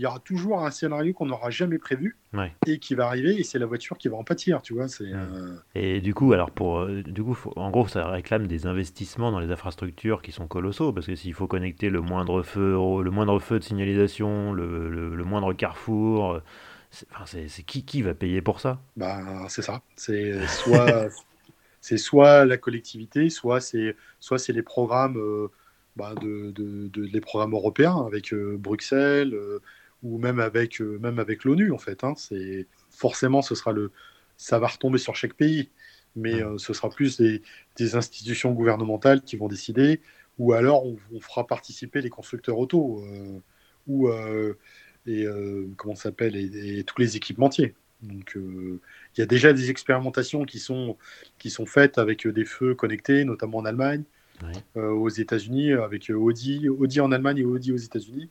Il 0.00 0.04
y 0.04 0.06
aura 0.06 0.18
toujours 0.18 0.64
un 0.64 0.70
scénario 0.70 1.12
qu'on 1.12 1.26
n'aura 1.26 1.50
jamais 1.50 1.78
prévu 1.78 2.16
Ouais. 2.32 2.52
et 2.66 2.78
qui 2.78 2.94
va 2.94 3.06
arriver. 3.06 3.38
Et 3.38 3.44
c'est 3.44 3.58
la 3.58 3.66
voiture 3.66 3.98
qui 3.98 4.08
va 4.08 4.16
en 4.16 4.24
pâtir. 4.24 4.62
Tu 4.62 4.72
vois, 4.72 4.88
c'est. 4.88 5.04
Euh, 5.12 5.56
Et 5.74 6.00
du 6.00 6.14
coup, 6.14 6.32
alors 6.32 6.50
pour, 6.50 6.78
euh, 6.80 7.02
du 7.02 7.22
coup, 7.22 7.34
faut- 7.34 7.52
en 7.56 7.70
gros, 7.70 7.86
ça 7.86 8.08
réclame 8.08 8.46
des 8.46 8.66
investissements 8.66 9.30
dans 9.30 9.40
les 9.40 9.50
infrastructures 9.52 10.22
qui 10.22 10.32
sont 10.32 10.48
colossaux 10.48 10.92
parce 10.94 11.06
que 11.06 11.14
s'il 11.14 11.34
faut 11.34 11.46
connecter 11.46 11.90
le 11.90 12.00
moindre 12.00 12.42
feu, 12.42 12.72
le 13.02 13.10
moindre 13.10 13.38
feu 13.40 13.58
de 13.58 13.64
signalisation, 13.64 14.52
le, 14.52 14.88
le- 14.88 15.14
le 15.14 15.24
moindre 15.24 15.52
carrefour, 15.52 16.32
euh, 16.32 16.40
c'est, 16.90 17.06
enfin, 17.12 17.26
c'est- 17.26 17.48
c'est 17.48 17.62
qui 17.62 17.84
qui 17.84 18.02
va 18.02 18.14
payer 18.14 18.40
pour 18.40 18.60
ça? 18.60 18.80
Ben, 18.96 19.48
c'est 19.48 19.62
ça. 19.62 19.82
C'est 19.96 20.46
soit, 20.46 21.08
c'est 21.80 21.98
soit 21.98 22.44
la 22.46 22.58
collectivité, 22.58 23.30
soit 23.30 23.60
c'est, 23.60 23.96
soit 24.20 24.38
c'est 24.38 24.52
les 24.52 24.62
programmes, 24.62 25.18
euh, 25.18 25.48
ben, 25.96 26.14
de, 26.16 26.50
de- 26.52 26.88
de- 26.88 27.02
les 27.04 27.20
programmes 27.20 27.54
européens 27.54 27.96
avec 28.06 28.32
euh, 28.34 28.56
Bruxelles 28.58 29.34
euh, 29.34 29.60
ou 30.02 30.18
même 30.18 30.40
avec, 30.40 30.80
euh, 30.80 30.98
même 31.00 31.18
avec 31.18 31.44
l'ONU 31.44 31.72
en 31.72 31.78
fait. 31.78 32.04
hein. 32.04 32.14
C'est 32.16 32.66
forcément, 32.90 33.42
ce 33.42 33.54
sera 33.54 33.72
le, 33.72 33.90
ça 34.36 34.58
va 34.58 34.66
retomber 34.68 34.98
sur 34.98 35.14
chaque 35.14 35.34
pays, 35.34 35.68
mais 36.16 36.42
euh, 36.42 36.58
ce 36.58 36.72
sera 36.72 36.88
plus 36.90 37.18
des, 37.18 37.42
des 37.76 37.94
institutions 37.94 38.52
gouvernementales 38.52 39.22
qui 39.22 39.36
vont 39.36 39.48
décider, 39.48 40.00
ou 40.38 40.52
alors 40.54 40.86
on, 40.86 40.96
on 41.12 41.20
fera 41.20 41.46
participer 41.46 42.00
les 42.00 42.10
constructeurs 42.10 42.58
auto 42.58 43.02
euh, 43.04 43.38
ou 43.86 44.08
euh, 44.08 44.54
et 45.06 45.26
comment 45.76 45.94
s'appelle 45.94 46.36
et, 46.36 46.78
et 46.78 46.84
tous 46.84 47.00
les 47.00 47.16
équipementiers. 47.16 47.74
Donc 48.02 48.36
il 48.36 49.18
y 49.18 49.22
a 49.22 49.26
déjà 49.26 49.52
des 49.52 49.70
expérimentations 49.70 50.44
qui 50.44 50.58
sont, 50.58 50.96
qui 51.38 51.50
sont 51.50 51.66
faites 51.66 51.96
avec 51.96 52.28
des 52.28 52.44
feux 52.44 52.74
connectés, 52.74 53.24
notamment 53.24 53.58
en 53.58 53.64
Allemagne, 53.64 54.04
aux 54.76 55.08
États-Unis, 55.08 55.72
avec 55.72 56.10
Audi, 56.10 56.68
Audi 56.68 57.00
en 57.00 57.12
Allemagne 57.12 57.38
et 57.38 57.44
Audi 57.44 57.72
aux 57.72 57.76
États-Unis, 57.78 58.28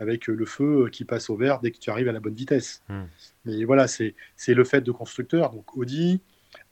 avec 0.00 0.28
euh, 0.28 0.32
le 0.32 0.46
feu 0.46 0.88
qui 0.90 1.04
passe 1.04 1.30
au 1.30 1.36
vert 1.36 1.60
dès 1.60 1.70
que 1.70 1.78
tu 1.78 1.90
arrives 1.90 2.08
à 2.08 2.12
la 2.12 2.20
bonne 2.20 2.34
vitesse. 2.34 2.82
Hmm. 2.88 3.04
Mais 3.44 3.64
voilà, 3.64 3.86
c'est 3.86 4.16
c'est 4.34 4.54
le 4.54 4.64
fait 4.64 4.80
de 4.80 4.90
constructeurs, 4.90 5.50
donc 5.50 5.76
Audi, 5.76 6.20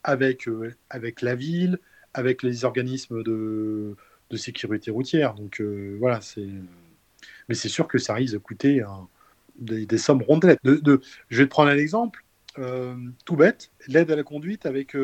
avec, 0.03 0.49
euh, 0.49 0.73
avec 0.89 1.21
la 1.21 1.35
ville, 1.35 1.79
avec 2.13 2.43
les 2.43 2.65
organismes 2.65 3.23
de, 3.23 3.95
de 4.29 4.37
sécurité 4.37 4.91
routière. 4.91 5.35
Donc 5.35 5.61
voilà, 5.99 6.19
c'est. 6.19 6.49
Mais 7.47 7.55
c'est 7.55 7.69
sûr 7.69 7.87
que 7.87 7.97
ça 7.97 8.13
risque 8.13 8.33
de 8.33 8.39
coûter 8.39 8.83
des, 9.57 9.97
sommes 9.97 10.21
rondelettes. 10.21 10.59
De, 10.63 11.01
je 11.29 11.37
vais 11.37 11.45
te 11.45 11.49
prendre 11.49 11.69
un 11.69 11.77
exemple, 11.77 12.23
tout 13.25 13.35
bête, 13.35 13.71
l'aide 13.87 14.09
à 14.09 14.15
la 14.15 14.23
conduite 14.23 14.65
avec 14.65 14.95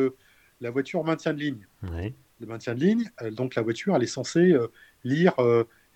la 0.60 0.70
voiture 0.70 1.04
maintien 1.04 1.34
de 1.34 1.40
ligne. 1.40 1.66
Le 1.82 2.46
maintien 2.46 2.74
de 2.74 2.80
ligne, 2.80 3.10
donc 3.32 3.54
la 3.54 3.62
voiture, 3.62 3.94
elle 3.96 4.02
est 4.02 4.06
censée 4.06 4.56
lire 5.04 5.34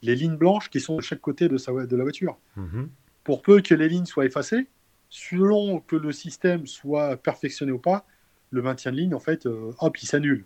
les 0.03 0.15
lignes 0.15 0.37
blanches 0.37 0.71
qui 0.71 0.81
sont 0.81 0.97
de 0.97 1.03
chaque 1.03 1.21
côté 1.21 1.49
de, 1.49 1.57
sa, 1.59 1.73
de 1.73 1.97
la 1.97 2.03
voiture. 2.03 2.39
Mhm. 2.57 2.89
Pour 3.25 3.43
peu 3.43 3.61
que 3.61 3.75
les 3.75 3.89
lignes 3.89 4.07
soient 4.07 4.25
effacées, 4.25 4.67
selon 5.09 5.81
que 5.81 5.97
le 5.97 6.13
système 6.13 6.67
soit 6.67 7.17
perfectionné 7.17 7.73
ou 7.73 7.79
pas, 7.79 8.07
le 8.51 8.63
maintien 8.63 8.93
de 8.93 8.97
ligne, 8.97 9.15
en 9.15 9.21
fait, 9.21 9.47
euh, 9.47 9.73
hop, 9.79 9.99
il 9.99 10.07
s'annule. 10.07 10.45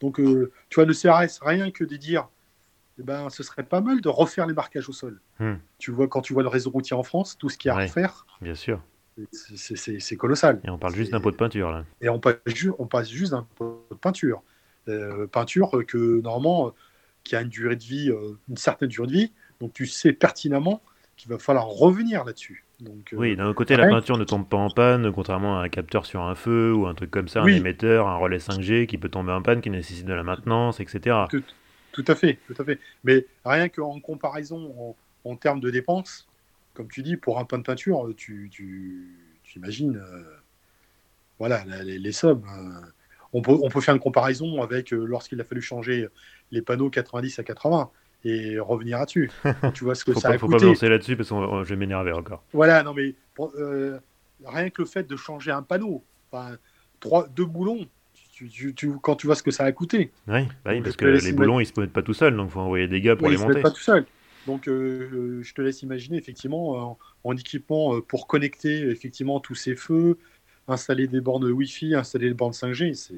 Donc, 0.00 0.20
euh, 0.20 0.52
tu 0.68 0.76
vois, 0.76 0.84
le 0.84 0.94
CRS, 0.94 1.40
rien 1.42 1.72
que 1.72 1.82
de 1.82 1.96
dire, 1.96 2.28
eh 3.00 3.02
ben, 3.02 3.28
ce 3.30 3.42
serait 3.42 3.64
pas 3.64 3.80
mal 3.80 4.00
de 4.00 4.08
refaire 4.08 4.46
les 4.46 4.54
marquages 4.54 4.88
au 4.88 4.92
sol. 4.92 5.20
Hmm. 5.40 5.54
Tu 5.78 5.90
vois, 5.90 6.06
quand 6.06 6.20
tu 6.20 6.34
vois 6.34 6.44
le 6.44 6.48
réseau 6.48 6.70
routier 6.70 6.96
en 6.96 7.02
France, 7.02 7.36
tout 7.36 7.48
ce 7.48 7.58
qu'il 7.58 7.68
y 7.68 7.72
a 7.72 7.76
à 7.76 7.82
refaire, 7.82 8.26
bien 8.40 8.54
sûr, 8.54 8.80
c'est 9.32 10.16
colossal. 10.16 10.60
Et 10.64 10.70
on 10.70 10.78
parle 10.78 10.94
juste 10.94 11.10
d'un 11.10 11.20
pot 11.20 11.32
de 11.32 11.36
peinture 11.36 11.70
là. 11.70 11.84
Et 12.00 12.08
on 12.08 12.20
passe, 12.20 12.36
on 12.78 12.86
passe 12.86 13.10
juste 13.10 13.32
d'un 13.32 13.46
pot 13.56 13.84
de 13.90 13.96
peinture, 13.96 14.42
euh, 14.88 15.26
peinture 15.26 15.82
que 15.86 16.20
normalement, 16.20 16.72
qui 17.26 17.36
a 17.36 17.42
une 17.42 17.48
durée 17.48 17.76
de 17.76 17.82
vie, 17.84 18.10
une 18.48 18.56
certaine 18.56 18.88
durée 18.88 19.08
de 19.08 19.12
vie, 19.12 19.32
donc 19.60 19.72
tu 19.72 19.86
sais 19.86 20.12
pertinemment 20.12 20.82
qu'il 21.16 21.30
va 21.30 21.38
falloir 21.38 21.66
revenir 21.66 22.24
là-dessus. 22.24 22.64
Donc, 22.80 23.12
euh, 23.12 23.16
oui, 23.16 23.36
d'un 23.36 23.52
côté, 23.54 23.76
la 23.76 23.88
peinture 23.88 24.18
ne 24.18 24.24
tombe 24.24 24.46
pas 24.46 24.58
en 24.58 24.68
panne, 24.68 25.10
contrairement 25.12 25.58
à 25.58 25.62
un 25.62 25.68
capteur 25.68 26.04
sur 26.04 26.22
un 26.22 26.34
feu 26.34 26.74
ou 26.74 26.86
un 26.86 26.94
truc 26.94 27.10
comme 27.10 27.28
ça, 27.28 27.40
un 27.40 27.46
émetteur, 27.46 28.06
un 28.06 28.16
relais 28.16 28.38
5G 28.38 28.86
qui 28.86 28.98
peut 28.98 29.08
tomber 29.08 29.32
en 29.32 29.40
panne, 29.40 29.62
qui 29.62 29.70
nécessite 29.70 30.04
de 30.04 30.12
la 30.12 30.22
maintenance, 30.22 30.78
etc. 30.80 31.16
Tout, 31.92 32.04
à 32.06 32.14
fait, 32.14 32.38
tout 32.46 32.54
à 32.60 32.64
fait. 32.64 32.78
Mais 33.04 33.24
rien 33.46 33.70
qu'en 33.70 33.98
comparaison 34.00 34.94
en, 35.24 35.36
termes 35.36 35.60
de 35.60 35.70
dépenses, 35.70 36.28
comme 36.74 36.88
tu 36.88 37.02
dis, 37.02 37.16
pour 37.16 37.38
un 37.38 37.46
pain 37.46 37.56
de 37.56 37.62
peinture, 37.62 38.06
tu, 38.16 38.50
tu, 38.52 39.08
imagines 39.56 39.96
euh, 39.96 40.22
voilà, 41.38 41.64
les, 41.64 42.12
sommes. 42.12 42.44
Euh, 42.44 42.86
on, 43.32 43.40
peut, 43.40 43.56
on 43.62 43.70
peut 43.70 43.80
faire 43.80 43.94
une 43.94 44.00
comparaison 44.00 44.62
avec 44.62 44.90
lorsqu'il 44.90 45.40
a 45.40 45.44
fallu 45.44 45.62
changer 45.62 46.06
les 46.50 46.62
panneaux 46.62 46.90
90 46.90 47.38
à 47.38 47.44
80 47.44 47.90
et 48.24 48.58
revenir 48.58 48.98
là-dessus. 48.98 49.30
tu 49.74 49.84
vois 49.84 49.94
ce 49.94 50.04
que 50.04 50.14
ça 50.14 50.30
a 50.30 50.38
faut 50.38 50.48
pas 50.48 50.58
me 50.58 50.64
lancer 50.66 50.88
là-dessus 50.88 51.16
parce 51.16 51.28
que 51.28 51.34
je 51.34 51.68
vais 51.68 51.76
m'énerver 51.76 52.12
encore. 52.12 52.42
Voilà, 52.52 52.82
non 52.82 52.94
mais 52.94 53.14
euh, 53.58 53.98
rien 54.44 54.70
que 54.70 54.82
le 54.82 54.88
fait 54.88 55.08
de 55.08 55.16
changer 55.16 55.50
un 55.50 55.62
panneau, 55.62 56.04
trois, 57.00 57.28
deux 57.28 57.44
boulons, 57.44 57.86
tu, 58.32 58.74
tu, 58.74 58.92
quand 59.00 59.16
tu 59.16 59.26
vois 59.26 59.36
ce 59.36 59.42
que 59.42 59.50
ça 59.50 59.64
a 59.64 59.72
coûté. 59.72 60.10
Oui, 60.28 60.46
bah 60.64 60.72
parce 60.82 60.96
que 60.96 61.06
les 61.06 61.32
boulons, 61.32 61.60
ils 61.60 61.66
se 61.66 61.78
mettent 61.80 61.92
pas 61.92 62.02
tout 62.02 62.14
seuls, 62.14 62.36
donc 62.36 62.48
il 62.48 62.52
faut 62.52 62.60
envoyer 62.60 62.88
des 62.88 63.00
gars 63.00 63.16
pour 63.16 63.28
les 63.28 63.36
monter. 63.36 63.48
Ils 63.48 63.52
se 63.52 63.54
mettent 63.54 63.62
pas 63.62 63.70
tout 63.70 63.80
seuls. 63.80 64.06
Donc, 64.46 64.68
euh, 64.68 65.42
je 65.42 65.54
te 65.54 65.60
laisse 65.60 65.82
imaginer, 65.82 66.18
effectivement, 66.18 66.98
en, 67.24 67.36
équipement 67.36 67.96
euh, 67.96 68.00
pour 68.00 68.26
connecter 68.26 68.88
effectivement 68.88 69.40
tous 69.40 69.56
ces 69.56 69.74
feux, 69.74 70.18
installer 70.68 71.08
des 71.08 71.20
bornes 71.20 71.50
Wi-Fi, 71.50 71.94
installer 71.94 72.28
des 72.28 72.34
bornes 72.34 72.52
5G, 72.52 72.94
c'est 72.94 73.14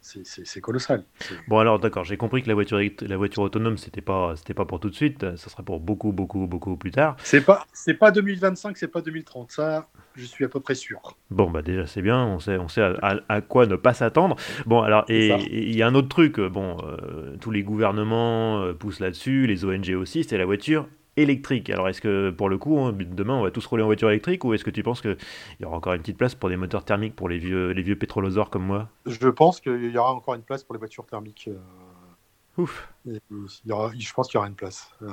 c'est 0.00 0.60
colossal. 0.60 1.04
Bon 1.48 1.58
alors 1.58 1.78
d'accord, 1.78 2.04
j'ai 2.04 2.16
compris 2.16 2.42
que 2.42 2.48
la 2.48 2.54
voiture, 2.54 2.80
la 3.02 3.16
voiture 3.16 3.42
autonome 3.42 3.76
c'était 3.76 4.00
pas 4.00 4.34
c'était 4.36 4.54
pas 4.54 4.64
pour 4.64 4.80
tout 4.80 4.90
de 4.90 4.94
suite, 4.94 5.36
ça 5.36 5.50
sera 5.50 5.62
pour 5.62 5.80
beaucoup 5.80 6.12
beaucoup 6.12 6.46
beaucoup 6.46 6.76
plus 6.76 6.90
tard. 6.90 7.16
C'est 7.22 7.44
pas 7.44 7.66
c'est 7.72 7.94
pas 7.94 8.10
2025, 8.10 8.76
c'est 8.76 8.88
pas 8.88 9.02
2030, 9.02 9.50
ça 9.52 9.88
je 10.14 10.24
suis 10.24 10.44
à 10.44 10.48
peu 10.48 10.60
près 10.60 10.74
sûr. 10.74 11.16
Bon 11.30 11.50
bah 11.50 11.62
déjà 11.62 11.86
c'est 11.86 12.02
bien, 12.02 12.24
on 12.24 12.38
sait 12.38 12.58
on 12.58 12.68
sait 12.68 12.82
à, 12.82 13.40
quoi 13.40 13.66
ne 13.66 13.76
pas 13.76 13.94
s'attendre. 13.94 14.36
Bon 14.66 14.82
alors 14.82 15.04
et 15.08 15.28
il 15.50 15.76
y 15.76 15.82
a 15.82 15.86
un 15.86 15.94
autre 15.94 16.08
truc, 16.08 16.40
bon 16.40 16.78
euh, 16.84 17.36
tous 17.40 17.50
les 17.50 17.62
gouvernements 17.62 18.62
euh, 18.62 18.72
poussent 18.72 19.00
là-dessus, 19.00 19.46
les 19.46 19.64
ONG 19.64 19.90
aussi, 19.90 20.24
c'est 20.24 20.38
la 20.38 20.46
voiture 20.46 20.86
électrique. 21.22 21.70
Alors 21.70 21.88
est-ce 21.88 22.00
que 22.00 22.30
pour 22.30 22.48
le 22.48 22.58
coup, 22.58 22.78
hein, 22.78 22.92
demain 22.92 23.34
on 23.34 23.42
va 23.42 23.50
tous 23.50 23.64
rouler 23.66 23.82
en 23.82 23.86
voiture 23.86 24.10
électrique 24.10 24.44
ou 24.44 24.54
est-ce 24.54 24.64
que 24.64 24.70
tu 24.70 24.82
penses 24.82 25.00
qu'il 25.00 25.16
y 25.60 25.64
aura 25.64 25.76
encore 25.76 25.92
une 25.94 26.00
petite 26.00 26.18
place 26.18 26.34
pour 26.34 26.48
des 26.48 26.56
moteurs 26.56 26.84
thermiques 26.84 27.16
pour 27.16 27.28
les 27.28 27.38
vieux, 27.38 27.70
les 27.70 27.82
vieux 27.82 27.96
pétrolosaures 27.96 28.50
comme 28.50 28.64
moi? 28.64 28.88
Je 29.06 29.28
pense 29.28 29.60
qu'il 29.60 29.90
y 29.90 29.98
aura 29.98 30.12
encore 30.12 30.34
une 30.34 30.42
place 30.42 30.64
pour 30.64 30.74
les 30.74 30.78
voitures 30.78 31.06
thermiques. 31.06 31.48
Euh, 31.48 32.62
Ouf. 32.62 32.92
il 33.06 33.20
y 33.66 33.72
aura, 33.72 33.92
je 33.96 34.12
pense 34.12 34.28
qu'il 34.28 34.36
y 34.36 34.38
aura 34.38 34.48
une 34.48 34.56
place. 34.56 34.90
Euh, 35.02 35.08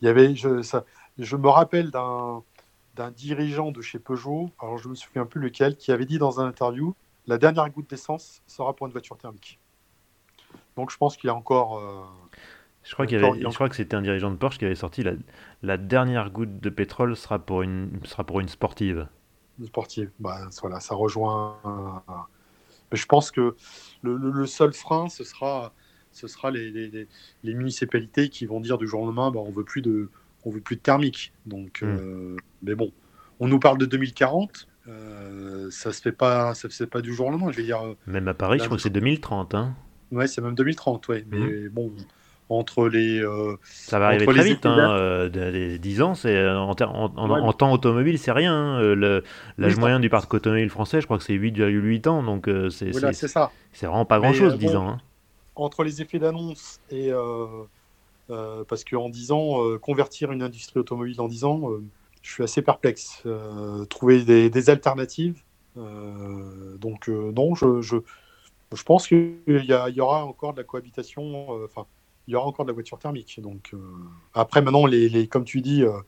il 0.00 0.06
y 0.06 0.08
avait, 0.08 0.34
je, 0.36 0.62
ça, 0.62 0.84
je 1.18 1.36
me 1.36 1.48
rappelle 1.48 1.90
d'un 1.90 2.42
d'un 2.94 3.10
dirigeant 3.10 3.72
de 3.72 3.82
chez 3.82 3.98
Peugeot, 3.98 4.48
alors 4.58 4.78
je 4.78 4.88
me 4.88 4.94
souviens 4.94 5.26
plus 5.26 5.38
lequel, 5.38 5.76
qui 5.76 5.92
avait 5.92 6.06
dit 6.06 6.16
dans 6.16 6.40
un 6.40 6.46
interview 6.46 6.94
la 7.26 7.38
dernière 7.38 7.68
goutte 7.70 7.90
d'essence 7.90 8.42
sera 8.46 8.74
pour 8.74 8.86
une 8.86 8.92
voiture 8.92 9.18
thermique. 9.18 9.58
Donc 10.76 10.90
je 10.90 10.96
pense 10.96 11.16
qu'il 11.16 11.28
y 11.28 11.30
a 11.30 11.34
encore. 11.34 11.78
Euh, 11.78 12.04
je 12.86 12.92
crois, 12.94 13.06
qu'il 13.06 13.22
avait, 13.22 13.40
je 13.40 13.54
crois 13.54 13.68
que 13.68 13.76
c'était 13.76 13.96
un 13.96 14.02
dirigeant 14.02 14.30
de 14.30 14.36
Porsche 14.36 14.58
qui 14.58 14.64
avait 14.64 14.74
sorti 14.74 15.02
la, 15.02 15.12
la, 15.62 15.76
dernière 15.76 16.30
goutte 16.30 16.60
de 16.60 16.70
pétrole 16.70 17.16
sera 17.16 17.38
pour 17.38 17.62
une, 17.62 17.90
sera 18.04 18.24
pour 18.24 18.40
une 18.40 18.48
sportive. 18.48 19.08
Une 19.58 19.66
sportive, 19.66 20.10
bah, 20.20 20.48
voilà, 20.60 20.80
ça 20.80 20.94
rejoint. 20.94 21.56
Mais 22.92 22.96
je 22.96 23.06
pense 23.06 23.30
que 23.32 23.56
le, 24.02 24.16
le, 24.16 24.46
seul 24.46 24.72
frein, 24.72 25.08
ce 25.08 25.24
sera, 25.24 25.74
ce 26.12 26.28
sera 26.28 26.50
les, 26.50 26.70
les, 26.70 27.08
les, 27.42 27.54
municipalités 27.54 28.28
qui 28.28 28.46
vont 28.46 28.60
dire 28.60 28.78
du 28.78 28.86
jour 28.86 29.00
au 29.00 29.06
lendemain 29.06 29.32
bah, 29.32 29.40
on 29.40 29.50
veut 29.50 29.64
plus 29.64 29.82
de, 29.82 30.08
on 30.44 30.50
veut 30.50 30.60
plus 30.60 30.76
de 30.76 30.80
thermique. 30.80 31.32
Donc, 31.44 31.80
hmm. 31.82 31.86
euh, 31.86 32.36
mais 32.62 32.74
bon, 32.74 32.92
on 33.40 33.48
nous 33.48 33.58
parle 33.58 33.78
de 33.78 33.86
2040. 33.86 34.68
Euh, 34.88 35.68
ça 35.72 35.92
se 35.92 36.00
fait 36.00 36.12
pas, 36.12 36.54
ça 36.54 36.70
se 36.70 36.76
fait 36.76 36.86
pas 36.86 37.00
du 37.00 37.12
jour 37.12 37.26
au 37.26 37.30
lendemain. 37.30 37.50
Je 37.50 37.56
vais 37.56 37.64
dire. 37.64 37.84
Euh, 37.84 37.96
même 38.06 38.28
à 38.28 38.34
Paris, 38.34 38.58
je 38.60 38.64
crois 38.64 38.76
que 38.76 38.82
c'est 38.82 38.90
2030. 38.90 39.54
Hein. 39.54 39.74
Ouais, 40.12 40.28
c'est 40.28 40.40
même 40.40 40.54
2030, 40.54 41.08
ouais. 41.08 41.26
Mais 41.28 41.38
hmm. 41.38 41.68
bon, 41.70 41.92
entre 42.48 42.88
les. 42.88 43.20
Euh, 43.20 43.56
ça 43.64 43.98
va 43.98 44.06
arriver 44.06 44.26
très 44.26 44.44
vite, 44.44 44.66
hein, 44.66 44.96
euh, 44.98 45.78
10 45.78 46.02
ans, 46.02 46.14
c'est 46.14 46.36
euh, 46.36 46.58
en, 46.58 46.70
en, 46.70 47.52
temps 47.52 47.72
automobile, 47.72 48.18
c'est 48.18 48.32
rien. 48.32 48.54
Hein, 48.54 49.20
l'âge 49.58 49.76
moyen 49.76 50.00
du 50.00 50.08
parc 50.08 50.32
automobile 50.32 50.70
français, 50.70 51.00
je 51.00 51.06
crois 51.06 51.18
que 51.18 51.24
c'est 51.24 51.34
8,8 51.34 52.08
ans, 52.08 52.22
donc 52.22 52.48
c'est 52.70 52.90
voilà, 52.90 53.12
ça. 53.12 53.50
C'est 53.72 53.86
vraiment 53.86 54.04
pas 54.04 54.18
grand-chose, 54.18 54.58
10 54.58 54.76
ans. 54.76 54.88
Hein. 54.88 54.98
Entre 55.56 55.84
les 55.84 56.02
effets 56.02 56.18
d'annonce 56.18 56.80
et. 56.90 57.10
parce 58.28 58.84
qu'en 58.84 59.08
10 59.08 59.32
ans, 59.32 59.78
convertir 59.80 60.32
une 60.32 60.42
industrie 60.42 60.80
automobile 60.80 61.20
en 61.20 61.28
10 61.28 61.44
ans, 61.44 61.70
je 62.22 62.32
suis 62.32 62.44
assez 62.44 62.62
perplexe. 62.62 63.24
trouver 63.90 64.22
des, 64.24 64.70
alternatives. 64.70 65.42
donc, 65.74 67.08
non, 67.08 67.56
je, 67.56 67.80
je, 67.80 67.96
je 68.72 68.82
pense 68.84 69.08
qu'il 69.08 69.38
y, 69.48 69.72
y, 69.72 70.00
aura 70.00 70.24
encore 70.24 70.52
de 70.52 70.58
la 70.58 70.64
cohabitation. 70.64 71.48
Enfin 71.64 71.86
il 72.26 72.32
y 72.32 72.34
aura 72.34 72.46
encore 72.46 72.64
de 72.64 72.70
la 72.70 72.74
voiture 72.74 72.98
thermique. 72.98 73.40
Donc, 73.40 73.70
euh, 73.74 73.78
Après, 74.34 74.62
maintenant, 74.62 74.86
les, 74.86 75.28
comme 75.28 75.44
tu 75.44 75.60
dis, 75.60 75.82
euh, 75.82 76.00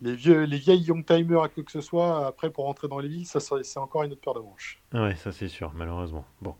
les, 0.00 0.14
vieux, 0.14 0.44
les 0.44 0.58
vieilles 0.58 0.82
young 0.82 1.04
timers 1.04 1.42
à 1.42 1.48
quoi 1.48 1.62
que 1.62 1.72
ce 1.72 1.80
soit, 1.80 2.26
après, 2.26 2.50
pour 2.50 2.64
rentrer 2.64 2.88
dans 2.88 2.98
les 2.98 3.08
villes, 3.08 3.26
ça, 3.26 3.40
c'est 3.40 3.78
encore 3.78 4.02
une 4.02 4.12
autre 4.12 4.20
paire 4.20 4.34
de 4.34 4.40
manches. 4.40 4.80
Ouais, 4.92 5.14
ça 5.16 5.32
c'est 5.32 5.48
sûr, 5.48 5.72
malheureusement. 5.74 6.24
Bon. 6.40 6.54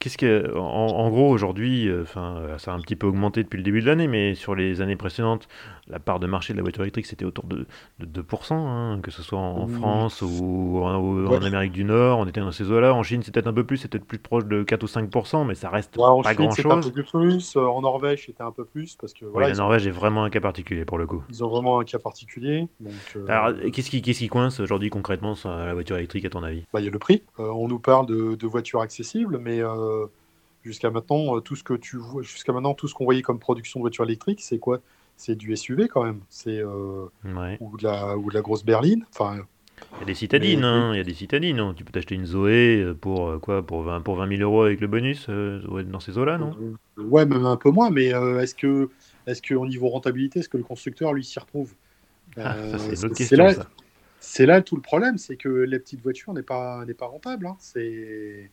Qu'est-ce 0.00 0.18
que, 0.18 0.56
en, 0.56 1.08
gros, 1.10 1.28
aujourd'hui, 1.30 1.88
euh, 1.88 2.02
enfin, 2.02 2.42
ça 2.58 2.72
a 2.72 2.74
un 2.74 2.80
petit 2.80 2.96
peu 2.96 3.06
augmenté 3.06 3.42
depuis 3.42 3.56
le 3.56 3.62
début 3.62 3.80
de 3.80 3.86
l'année, 3.86 4.06
mais 4.06 4.34
sur 4.34 4.54
les 4.54 4.80
années 4.80 4.96
précédentes, 4.96 5.48
la 5.88 5.98
part 5.98 6.20
de 6.20 6.26
marché 6.26 6.52
de 6.52 6.58
la 6.58 6.62
voiture 6.62 6.82
électrique, 6.82 7.06
c'était 7.06 7.24
autour 7.24 7.44
de, 7.44 7.66
2%, 8.00 8.52
hein, 8.52 9.00
que 9.02 9.10
ce 9.10 9.22
soit 9.22 9.38
en, 9.38 9.66
France 9.66 10.22
ou 10.22 10.80
en, 10.82 11.42
Amérique 11.42 11.72
du 11.72 11.84
Nord, 11.84 12.18
on 12.18 12.26
était 12.26 12.40
dans 12.40 12.52
ces 12.52 12.70
eaux-là. 12.70 12.94
En 12.94 13.02
Chine, 13.02 13.22
c'est 13.22 13.32
peut-être 13.32 13.46
un 13.46 13.52
peu 13.52 13.64
plus, 13.64 13.78
c'est 13.78 13.88
peut-être 13.88 14.04
plus 14.04 14.18
proche 14.18 14.44
de 14.44 14.62
4 14.62 14.82
ou 14.82 14.86
5%, 14.86 15.46
mais 15.46 15.54
ça 15.54 15.70
reste 15.70 15.96
pas 15.96 16.34
grand-chose. 16.34 16.66
un 16.66 16.80
peu 16.80 17.02
plus. 17.02 17.56
Euh, 17.56 17.60
en 17.60 17.80
Norvège, 17.80 18.26
c'était 18.26 18.42
un 18.42 18.50
peu 18.50 18.64
plus. 18.64 18.96
Parce 18.96 19.14
que, 19.14 19.24
voilà, 19.24 19.48
la 19.48 19.54
Norvège 19.54 19.86
est 19.86 19.92
vraiment 19.92 20.24
un 20.24 20.30
cas 20.30 20.40
particulier 20.40 20.84
pour 20.84 20.98
le 20.98 21.06
coup. 21.06 21.22
Ils 21.30 21.42
ont 21.42 21.48
vraiment 21.48 21.80
un 21.80 21.84
cas 21.84 21.98
particulier. 21.98 22.68
Donc, 22.80 22.92
euh, 23.16 23.26
Alors, 23.28 23.52
qu'est-ce 23.72 23.90
qui, 23.90 24.02
qui, 24.02 24.28
coince 24.28 24.60
aujourd'hui 24.60 24.90
concrètement 24.90 25.34
sur 25.34 25.50
la 25.50 25.72
voiture 25.72 25.96
électrique, 25.96 26.24
à 26.24 26.30
ton 26.30 26.42
avis? 26.42 26.64
Bah, 26.72 26.80
Il 26.80 26.84
y 26.84 26.88
a 26.88 26.90
le 26.90 26.98
prix. 26.98 27.22
on 27.38 27.68
nous 27.68 27.78
parle 27.78 28.06
de, 28.06 28.34
de 28.34 28.46
voitures 28.46 28.80
accessibles, 28.80 29.38
mais 29.38 29.62
Jusqu'à 30.64 30.90
maintenant, 30.90 31.36
euh, 31.36 31.40
tout 31.40 31.56
ce 31.56 31.62
que 31.62 31.74
tu 31.74 31.96
vois, 31.96 32.22
jusqu'à 32.22 32.52
maintenant, 32.52 32.74
tout 32.74 32.88
ce 32.88 32.94
qu'on 32.94 33.04
voyait 33.04 33.22
comme 33.22 33.38
production 33.38 33.80
de 33.80 33.82
voitures 33.82 34.04
électriques, 34.04 34.40
c'est 34.42 34.58
quoi? 34.58 34.80
C'est 35.16 35.34
du 35.34 35.56
SUV 35.56 35.88
quand 35.88 36.04
même. 36.04 36.20
C'est 36.28 36.58
euh, 36.58 37.06
ou 37.60 37.76
de 37.76 37.84
la 37.84 38.18
ou 38.18 38.28
de 38.28 38.34
la 38.34 38.40
grosse 38.40 38.64
berline. 38.64 39.04
Enfin. 39.10 39.38
Il 39.94 40.00
y 40.00 40.02
a 40.02 40.06
des 40.06 40.14
citadines, 40.14 40.64
hein, 40.64 40.92
il 40.92 40.98
y 40.98 41.00
a 41.00 41.04
des 41.04 41.14
citadines. 41.14 41.60
Hein. 41.60 41.72
Tu 41.76 41.84
peux 41.84 41.92
t'acheter 41.92 42.16
une 42.16 42.26
Zoé 42.26 42.82
euh, 42.82 42.94
pour 42.94 43.40
quoi 43.40 43.64
Pour 43.64 43.82
20 43.82 44.00
pour 44.00 44.16
20 44.16 44.36
000 44.36 44.42
euros 44.42 44.64
avec 44.64 44.80
le 44.80 44.88
bonus 44.88 45.28
dans 45.28 46.00
ces 46.00 46.18
eaux-là, 46.18 46.36
non? 46.38 46.56
Ouais, 46.96 47.24
même 47.24 47.46
un 47.46 47.56
peu 47.56 47.70
moins. 47.70 47.90
Mais 47.90 48.06
est-ce 48.06 48.54
que 48.54 48.90
est-ce 49.26 49.40
qu'au 49.40 49.66
niveau 49.66 49.88
rentabilité, 49.88 50.40
est-ce 50.40 50.48
que 50.48 50.58
le 50.58 50.64
constructeur 50.64 51.12
lui 51.12 51.24
s'y 51.24 51.38
retrouve? 51.38 51.72
Ah, 52.36 52.56
c'est 52.78 53.12
question. 53.12 53.46
C'est 54.20 54.46
là, 54.46 54.60
tout 54.60 54.74
le 54.74 54.82
problème, 54.82 55.16
c'est 55.16 55.36
que 55.36 55.48
la 55.48 55.78
petite 55.78 56.02
voiture 56.02 56.34
n'est 56.34 56.42
pas 56.42 56.84
n'est 56.84 56.94
pas 56.94 57.06
rentable. 57.06 57.46
Hein. 57.46 57.56
C'est 57.60 58.50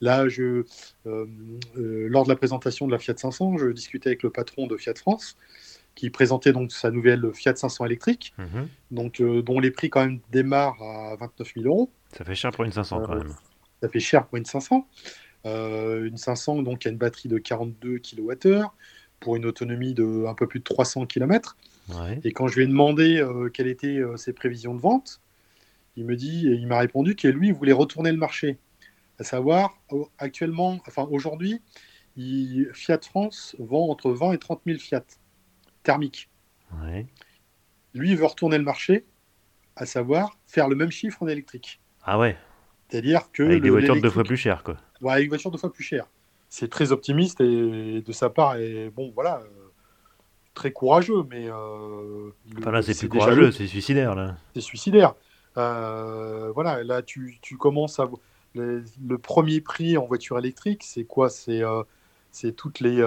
Là, 0.00 0.28
je, 0.28 0.64
euh, 1.06 1.26
euh, 1.76 2.08
lors 2.08 2.24
de 2.24 2.28
la 2.28 2.36
présentation 2.36 2.86
de 2.86 2.92
la 2.92 2.98
Fiat 2.98 3.16
500, 3.16 3.58
je 3.58 3.68
discutais 3.68 4.10
avec 4.10 4.22
le 4.22 4.30
patron 4.30 4.66
de 4.66 4.76
Fiat 4.76 4.94
France, 4.96 5.36
qui 5.94 6.10
présentait 6.10 6.52
donc 6.52 6.72
sa 6.72 6.90
nouvelle 6.90 7.32
Fiat 7.32 7.56
500 7.56 7.86
électrique, 7.86 8.34
mhm. 8.38 8.68
donc, 8.90 9.20
euh, 9.20 9.42
dont 9.42 9.60
les 9.60 9.70
prix 9.70 9.90
quand 9.90 10.04
même 10.04 10.20
démarrent 10.30 10.82
à 10.82 11.16
29 11.16 11.54
000 11.54 11.66
euros. 11.66 11.90
Ça 12.16 12.24
fait 12.24 12.34
cher 12.34 12.50
pour 12.50 12.64
une 12.64 12.72
500 12.72 13.02
quand 13.06 13.16
même. 13.16 13.34
Ça 13.80 13.88
fait 13.88 14.00
cher 14.00 14.26
pour 14.26 14.36
une 14.36 14.44
500. 14.44 14.86
une 15.44 16.16
500 16.16 16.62
donc 16.62 16.80
qui 16.80 16.88
a 16.88 16.90
une 16.90 16.96
batterie 16.96 17.28
de 17.28 17.38
42 17.38 17.98
kWh 17.98 18.64
pour 19.20 19.36
une 19.36 19.46
autonomie 19.46 19.94
de 19.94 20.26
un 20.26 20.34
peu 20.34 20.46
plus 20.46 20.60
de 20.60 20.64
300 20.64 21.06
km. 21.06 21.56
Et 22.24 22.32
quand 22.32 22.48
je 22.48 22.56
lui 22.56 22.64
ai 22.64 22.66
demandé 22.66 23.22
quelles 23.52 23.68
étaient 23.68 24.00
ses 24.16 24.32
prévisions 24.32 24.74
de 24.74 24.80
vente, 24.80 25.20
il 25.96 26.06
me 26.06 26.16
dit, 26.16 26.46
il 26.46 26.66
m'a 26.66 26.78
répondu 26.78 27.14
que 27.14 27.28
lui, 27.28 27.48
il 27.48 27.54
voulait 27.54 27.72
retourner 27.72 28.10
le 28.10 28.16
marché. 28.18 28.58
À 29.18 29.24
savoir, 29.24 29.78
actuellement, 30.18 30.80
enfin 30.88 31.06
aujourd'hui, 31.10 31.60
Fiat 32.72 33.00
France 33.02 33.56
vend 33.58 33.88
entre 33.88 34.10
20 34.10 34.32
et 34.32 34.38
30 34.38 34.62
000 34.66 34.78
Fiat 34.78 35.04
thermiques. 35.82 36.30
Lui, 37.94 38.10
il 38.10 38.16
veut 38.16 38.26
retourner 38.26 38.58
le 38.58 38.64
marché, 38.64 39.04
à 39.76 39.86
savoir 39.86 40.36
faire 40.46 40.68
le 40.68 40.74
même 40.74 40.90
chiffre 40.90 41.22
en 41.22 41.28
électrique. 41.28 41.80
Ah 42.02 42.18
ouais. 42.18 42.36
C'est-à-dire 42.88 43.30
que. 43.32 43.44
Avec 43.44 43.62
des 43.62 43.70
voitures 43.70 44.00
deux 44.00 44.10
fois 44.10 44.24
plus 44.24 44.36
chères, 44.36 44.62
quoi. 44.62 44.76
Ouais, 45.00 45.12
avec 45.12 45.24
des 45.24 45.28
voitures 45.28 45.50
deux 45.50 45.58
fois 45.58 45.72
plus 45.72 45.84
chères 45.84 46.08
c'est 46.54 46.70
très 46.70 46.92
optimiste 46.92 47.40
et 47.40 48.00
de 48.00 48.12
sa 48.12 48.30
part, 48.30 48.56
et 48.56 48.88
bon, 48.94 49.10
voilà, 49.12 49.38
euh, 49.38 49.72
très 50.54 50.70
courageux, 50.70 51.24
mais. 51.28 51.48
Euh, 51.48 52.30
enfin 52.56 52.70
là, 52.70 52.80
c'est 52.80 52.96
plus 52.96 53.08
courageux, 53.08 53.50
c'est 53.50 53.66
suicidaire, 53.66 54.14
là. 54.14 54.36
C'est 54.54 54.60
suicidaire. 54.60 55.14
Euh, 55.56 56.52
voilà, 56.54 56.84
là, 56.84 57.02
tu, 57.02 57.38
tu 57.42 57.56
commences 57.56 57.98
à. 57.98 58.08
Le, 58.54 58.84
le, 59.04 59.18
premier 59.18 59.60
prix 59.60 59.96
en 59.96 60.06
voiture 60.06 60.38
électrique, 60.38 60.82
c'est 60.84 61.04
quoi? 61.04 61.28
C'est 61.28 61.62
c'est 62.30 62.52
toutes 62.52 62.80
les, 62.80 63.02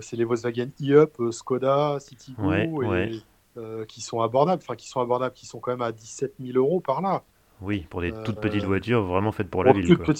c'est 0.00 0.16
les 0.16 0.24
Volkswagen 0.24 0.70
e-Up, 0.82 1.16
Skoda, 1.30 1.98
Citigo, 2.00 2.82
et, 2.82 3.22
qui 3.88 4.00
sont 4.00 4.20
abordables, 4.20 4.62
enfin 4.62 4.76
qui 4.76 4.88
sont 4.88 5.00
abordables, 5.00 5.34
qui 5.34 5.46
sont 5.46 5.60
quand 5.60 5.72
même 5.72 5.82
à 5.82 5.92
17 5.92 6.34
000 6.40 6.58
euros 6.58 6.80
par 6.80 7.00
là. 7.00 7.22
Oui, 7.60 7.86
pour 7.90 8.00
des 8.00 8.12
toutes 8.24 8.40
petites 8.40 8.64
voitures 8.64 9.02
vraiment 9.02 9.32
faites 9.32 9.50
pour 9.50 9.64
la 9.64 9.72
ville. 9.72 9.96
Quoi 9.96 10.14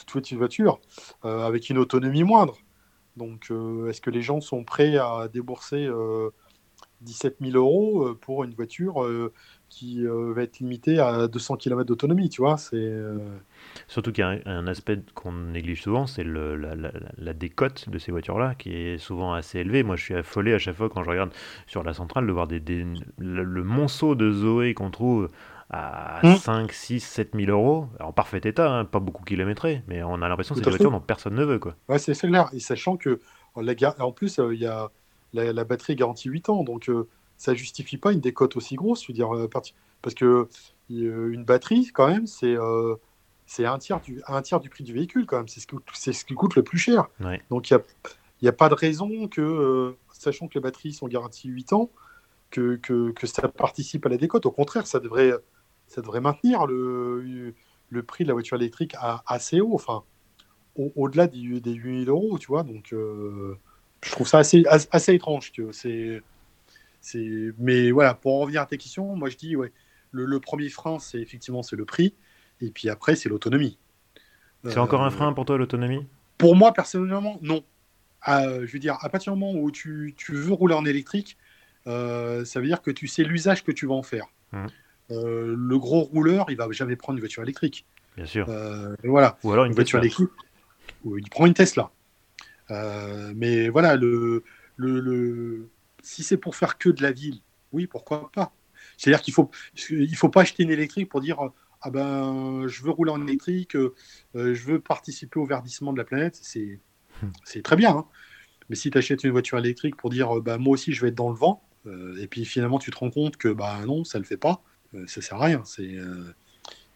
toute 0.00 0.22
petite 0.22 0.38
voiture, 0.38 0.80
euh, 1.24 1.46
avec 1.46 1.70
une 1.70 1.78
autonomie 1.78 2.24
moindre. 2.24 2.56
Donc, 3.16 3.50
euh, 3.50 3.88
est-ce 3.88 4.00
que 4.00 4.10
les 4.10 4.22
gens 4.22 4.40
sont 4.40 4.64
prêts 4.64 4.96
à 4.96 5.28
débourser 5.32 5.88
17 7.02 7.36
euh, 7.40 7.50
000 7.50 7.56
euros 7.56 8.14
pour 8.20 8.44
une 8.44 8.54
voiture 8.54 9.06
qui 9.70 10.04
va 10.06 10.42
être 10.42 10.58
limitée 10.58 10.98
à 10.98 11.28
200 11.28 11.56
km 11.56 11.84
d'autonomie, 11.86 12.28
tu 12.28 12.42
vois 12.42 12.58
c'est, 12.58 12.92
Surtout 13.88 14.12
qu'il 14.12 14.22
y 14.22 14.24
a 14.24 14.38
un, 14.46 14.66
aspect 14.66 15.00
qu'on 15.14 15.32
néglige 15.32 15.82
souvent, 15.82 16.06
c'est 16.06 16.24
la, 16.24 17.32
décote 17.32 17.88
de 17.88 17.98
ces 17.98 18.12
voitures-là, 18.12 18.54
qui 18.54 18.74
est 18.74 18.98
souvent 18.98 19.32
assez 19.32 19.60
élevée. 19.60 19.82
Moi, 19.82 19.96
je 19.96 20.04
suis 20.04 20.14
affolé 20.14 20.54
à 20.54 20.58
chaque 20.58 20.76
fois 20.76 20.88
quand 20.88 21.02
je 21.02 21.10
regarde 21.10 21.30
sur 21.66 21.82
la 21.82 21.94
centrale 21.94 22.26
de 22.26 22.32
voir 22.32 22.46
des, 22.46 22.60
le, 23.18 23.64
monceau 23.64 24.14
de 24.14 24.30
Zoé 24.30 24.74
qu'on 24.74 24.90
trouve 24.90 25.28
à 25.70 26.20
5, 26.38 26.72
6, 26.72 27.00
7 27.00 27.30
000 27.34 27.50
euros, 27.50 27.86
en 28.00 28.12
parfait 28.12 28.40
état, 28.44 28.70
hein, 28.70 28.84
pas 28.84 28.98
beaucoup 28.98 29.24
kilométré, 29.24 29.82
mais 29.86 30.02
on 30.02 30.20
a 30.20 30.28
l'impression 30.28 30.54
que 30.54 30.60
c'est 30.60 30.64
des 30.64 30.70
voitures 30.70 30.90
dont 30.90 31.00
personne 31.00 31.34
ne 31.34 31.44
veut. 31.44 31.60
Quoi. 31.60 31.76
Ouais, 31.88 31.98
c'est 31.98 32.14
clair. 32.14 32.48
Et 32.52 32.60
sachant 32.60 32.96
que, 32.96 33.20
la, 33.56 33.74
en 34.00 34.12
plus, 34.12 34.38
euh, 34.40 34.54
il 34.54 34.60
y 34.60 34.66
a 34.66 34.90
la, 35.32 35.64
batterie 35.64 35.94
garantie 35.94 36.28
8 36.28 36.48
ans, 36.48 36.64
donc 36.64 36.88
euh, 36.88 37.08
ça 37.40 37.54
justifie 37.54 37.96
pas 37.96 38.12
une 38.12 38.20
décote 38.20 38.54
aussi 38.56 38.74
grosse. 38.74 39.02
Je 39.02 39.08
veux 39.08 39.14
dire, 39.14 39.34
euh, 39.34 39.48
parce 39.48 40.14
que 40.14 40.46
une 40.90 41.44
batterie, 41.44 41.90
quand 41.94 42.06
même, 42.06 42.26
c'est 42.26 42.56
c'est 43.46 43.64
un, 43.64 43.78
tiers 43.78 44.00
du, 44.00 44.22
un 44.28 44.42
tiers 44.42 44.60
du 44.60 44.68
prix 44.68 44.84
du 44.84 44.92
véhicule, 44.92 45.24
quand 45.24 45.38
même. 45.38 45.48
C'est 45.48 45.60
ce, 45.60 45.66
qui, 45.66 46.12
ce 46.12 46.24
qui 46.24 46.34
coûte 46.34 46.54
le 46.54 46.62
plus 46.62 46.78
cher. 46.78 47.08
Donc 47.48 47.70
il 47.70 47.78
n'y 48.42 48.48
a, 48.48 48.50
a 48.50 48.52
pas 48.52 48.68
de 48.68 48.74
raison 48.74 49.26
que, 49.26 49.96
sachant 50.12 50.48
que 50.48 50.54
les 50.54 50.60
batteries 50.60 50.92
sont 50.92 51.08
garanties 51.08 51.48
8 51.48 51.72
ans, 51.72 51.90
que, 52.50 52.76
que, 52.76 53.10
que, 53.12 53.26
ça 53.26 53.48
participe 53.48 54.04
à 54.04 54.10
la 54.10 54.18
décote. 54.18 54.44
Au 54.44 54.50
contraire, 54.50 54.86
ça 54.86 55.00
devrait 55.00 55.32
ça 55.86 56.02
devrait 56.02 56.20
maintenir 56.20 56.66
le, 56.66 57.54
le 57.88 58.02
prix 58.02 58.24
de 58.24 58.28
la 58.28 58.34
voiture 58.34 58.56
électrique 58.58 58.94
à, 58.98 59.22
assez 59.26 59.62
haut, 59.62 59.74
enfin, 59.74 60.04
au-delà 60.76 61.26
des, 61.26 61.60
des 61.60 61.72
8000 61.72 62.08
euros, 62.10 62.38
tu 62.38 62.48
vois. 62.48 62.64
Donc, 62.64 62.92
euh, 62.92 63.56
je 64.04 64.10
trouve 64.12 64.28
ça 64.28 64.38
assez, 64.38 64.62
assez 64.68 65.14
étrange. 65.14 65.52
C'est... 65.72 66.22
Mais 67.58 67.90
voilà, 67.90 68.14
pour 68.14 68.34
en 68.34 68.40
revenir 68.40 68.62
à 68.62 68.66
ta 68.66 68.76
question, 68.76 69.16
moi 69.16 69.28
je 69.28 69.36
dis, 69.36 69.56
ouais, 69.56 69.72
le, 70.12 70.40
premier 70.40 70.68
frein, 70.68 70.98
c'est 70.98 71.20
effectivement 71.20 71.62
c'est 71.62 71.76
le 71.76 71.84
prix, 71.84 72.14
et 72.60 72.70
puis 72.70 72.88
après, 72.88 73.16
c'est 73.16 73.28
l'autonomie. 73.28 73.78
C'est 74.64 74.78
encore 74.78 75.02
un 75.02 75.08
euh, 75.08 75.10
frein 75.10 75.32
pour 75.32 75.46
toi, 75.46 75.56
l'autonomie? 75.56 76.06
Pour 76.36 76.54
moi, 76.56 76.72
personnellement, 76.72 77.38
non. 77.42 77.64
je 78.26 78.70
veux 78.70 78.78
dire, 78.78 78.98
à 79.00 79.08
partir 79.08 79.32
du 79.32 79.38
moment 79.38 79.58
où 79.58 79.70
tu, 79.70 80.14
tu 80.16 80.34
veux 80.34 80.52
rouler 80.52 80.74
en 80.74 80.84
électrique, 80.84 81.38
euh, 81.86 82.44
ça 82.44 82.60
veut 82.60 82.66
dire 82.66 82.82
que 82.82 82.90
tu 82.90 83.06
sais 83.06 83.24
l'usage 83.24 83.64
que 83.64 83.72
tu 83.72 83.86
vas 83.86 83.94
en 83.94 84.02
faire. 84.02 84.26
Mmh. 84.52 84.66
Euh, 85.10 85.54
le 85.56 85.78
gros 85.78 86.02
rouleur, 86.02 86.46
il 86.50 86.56
va 86.56 86.70
jamais 86.70 86.96
prendre 86.96 87.16
une 87.16 87.20
voiture 87.20 87.42
électrique. 87.42 87.86
Bien 88.16 88.26
sûr. 88.26 88.46
Euh, 88.48 88.94
voilà. 89.04 89.38
Ou 89.42 89.52
alors 89.52 89.64
une, 89.64 89.72
voiture 89.72 89.98
électrique. 89.98 90.30
il 91.04 91.30
prend 91.30 91.46
une 91.46 91.54
Tesla. 91.54 91.90
Euh, 92.70 93.32
mais 93.34 93.68
voilà, 93.68 93.96
le, 93.96 94.44
le, 94.76 95.68
si 96.02 96.22
c'est 96.22 96.36
pour 96.36 96.56
faire 96.56 96.78
que 96.78 96.88
de 96.88 97.02
la 97.02 97.12
ville, 97.12 97.40
oui, 97.72 97.86
pourquoi 97.86 98.30
pas. 98.32 98.52
C'est-à-dire 98.96 99.22
qu'il 99.22 99.34
faut, 99.34 99.50
il 99.90 100.16
faut 100.16 100.28
pas 100.28 100.42
acheter 100.42 100.62
une 100.62 100.70
électrique 100.70 101.08
pour 101.08 101.20
dire 101.20 101.38
ah 101.82 101.90
ben 101.90 102.66
je 102.66 102.82
veux 102.82 102.90
rouler 102.90 103.10
en 103.10 103.26
électrique, 103.26 103.76
je 104.34 104.64
veux 104.64 104.80
participer 104.80 105.38
au 105.38 105.46
verdissement 105.46 105.92
de 105.92 105.98
la 105.98 106.04
planète. 106.04 106.38
C'est, 106.42 106.80
hmm. 107.22 107.28
c'est 107.44 107.62
très 107.62 107.76
bien. 107.76 107.90
Hein. 107.90 108.06
Mais 108.68 108.76
si 108.76 108.90
tu 108.90 108.98
achètes 108.98 109.24
une 109.24 109.30
voiture 109.30 109.58
électrique 109.58 109.96
pour 109.96 110.10
dire 110.10 110.40
bah, 110.40 110.58
moi 110.58 110.74
aussi 110.74 110.92
je 110.92 111.00
vais 111.02 111.08
être 111.08 111.14
dans 111.14 111.30
le 111.30 111.36
vent, 111.36 111.62
et 112.18 112.26
puis 112.26 112.44
finalement 112.44 112.78
tu 112.78 112.90
te 112.90 112.98
rends 112.98 113.10
compte 113.10 113.36
que 113.36 113.48
bah 113.48 113.80
non, 113.86 114.04
ça 114.04 114.18
le 114.18 114.24
fait 114.24 114.36
pas. 114.36 114.62
Euh, 114.94 115.06
ça 115.06 115.20
sert 115.20 115.40
à 115.40 115.44
rien. 115.44 115.62
C'est 115.64 115.94
euh, 115.94 116.34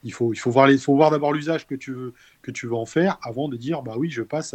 il 0.03 0.13
faut, 0.13 0.33
il 0.35 0.37
faut 0.37 0.51
voir, 0.51 0.67
les, 0.67 0.77
faut 0.77 0.95
voir 0.95 1.11
d'abord 1.11 1.33
l'usage 1.33 1.67
que 1.67 1.75
tu, 1.75 1.93
veux, 1.93 2.13
que 2.43 2.51
tu 2.51 2.67
veux 2.67 2.75
en 2.75 2.87
faire 2.87 3.19
avant 3.23 3.49
de 3.49 3.57
dire 3.57 3.83
bah 3.83 3.95
oui, 3.97 4.11
je 4.11 4.23
passe, 4.23 4.55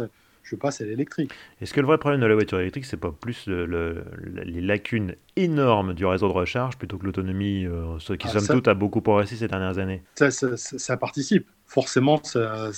je 0.50 0.56
passe 0.56 0.80
à 0.80 0.84
l'électrique. 0.84 1.30
Est-ce 1.60 1.72
que 1.72 1.80
le 1.80 1.86
vrai 1.86 1.98
problème 1.98 2.20
de 2.20 2.26
la 2.26 2.34
voiture 2.34 2.60
électrique, 2.60 2.84
c'est 2.84 2.96
pas 2.96 3.12
plus 3.12 3.46
le, 3.46 4.04
les 4.44 4.60
lacunes 4.60 5.14
énormes 5.36 5.94
du 5.94 6.04
réseau 6.04 6.28
de 6.28 6.32
recharge 6.32 6.76
plutôt 6.76 6.98
que 6.98 7.06
l'autonomie, 7.06 7.64
euh, 7.64 7.98
qui 7.98 8.26
ah, 8.28 8.28
somme 8.28 8.46
toute 8.46 8.68
a 8.68 8.74
beaucoup 8.74 9.00
progressé 9.00 9.36
ces 9.36 9.48
dernières 9.48 9.78
années? 9.78 10.02
Ça, 10.16 10.30
ça, 10.30 10.56
ça, 10.56 10.96
participe. 10.96 11.48
Forcément, 11.66 12.22
ça, 12.22 12.70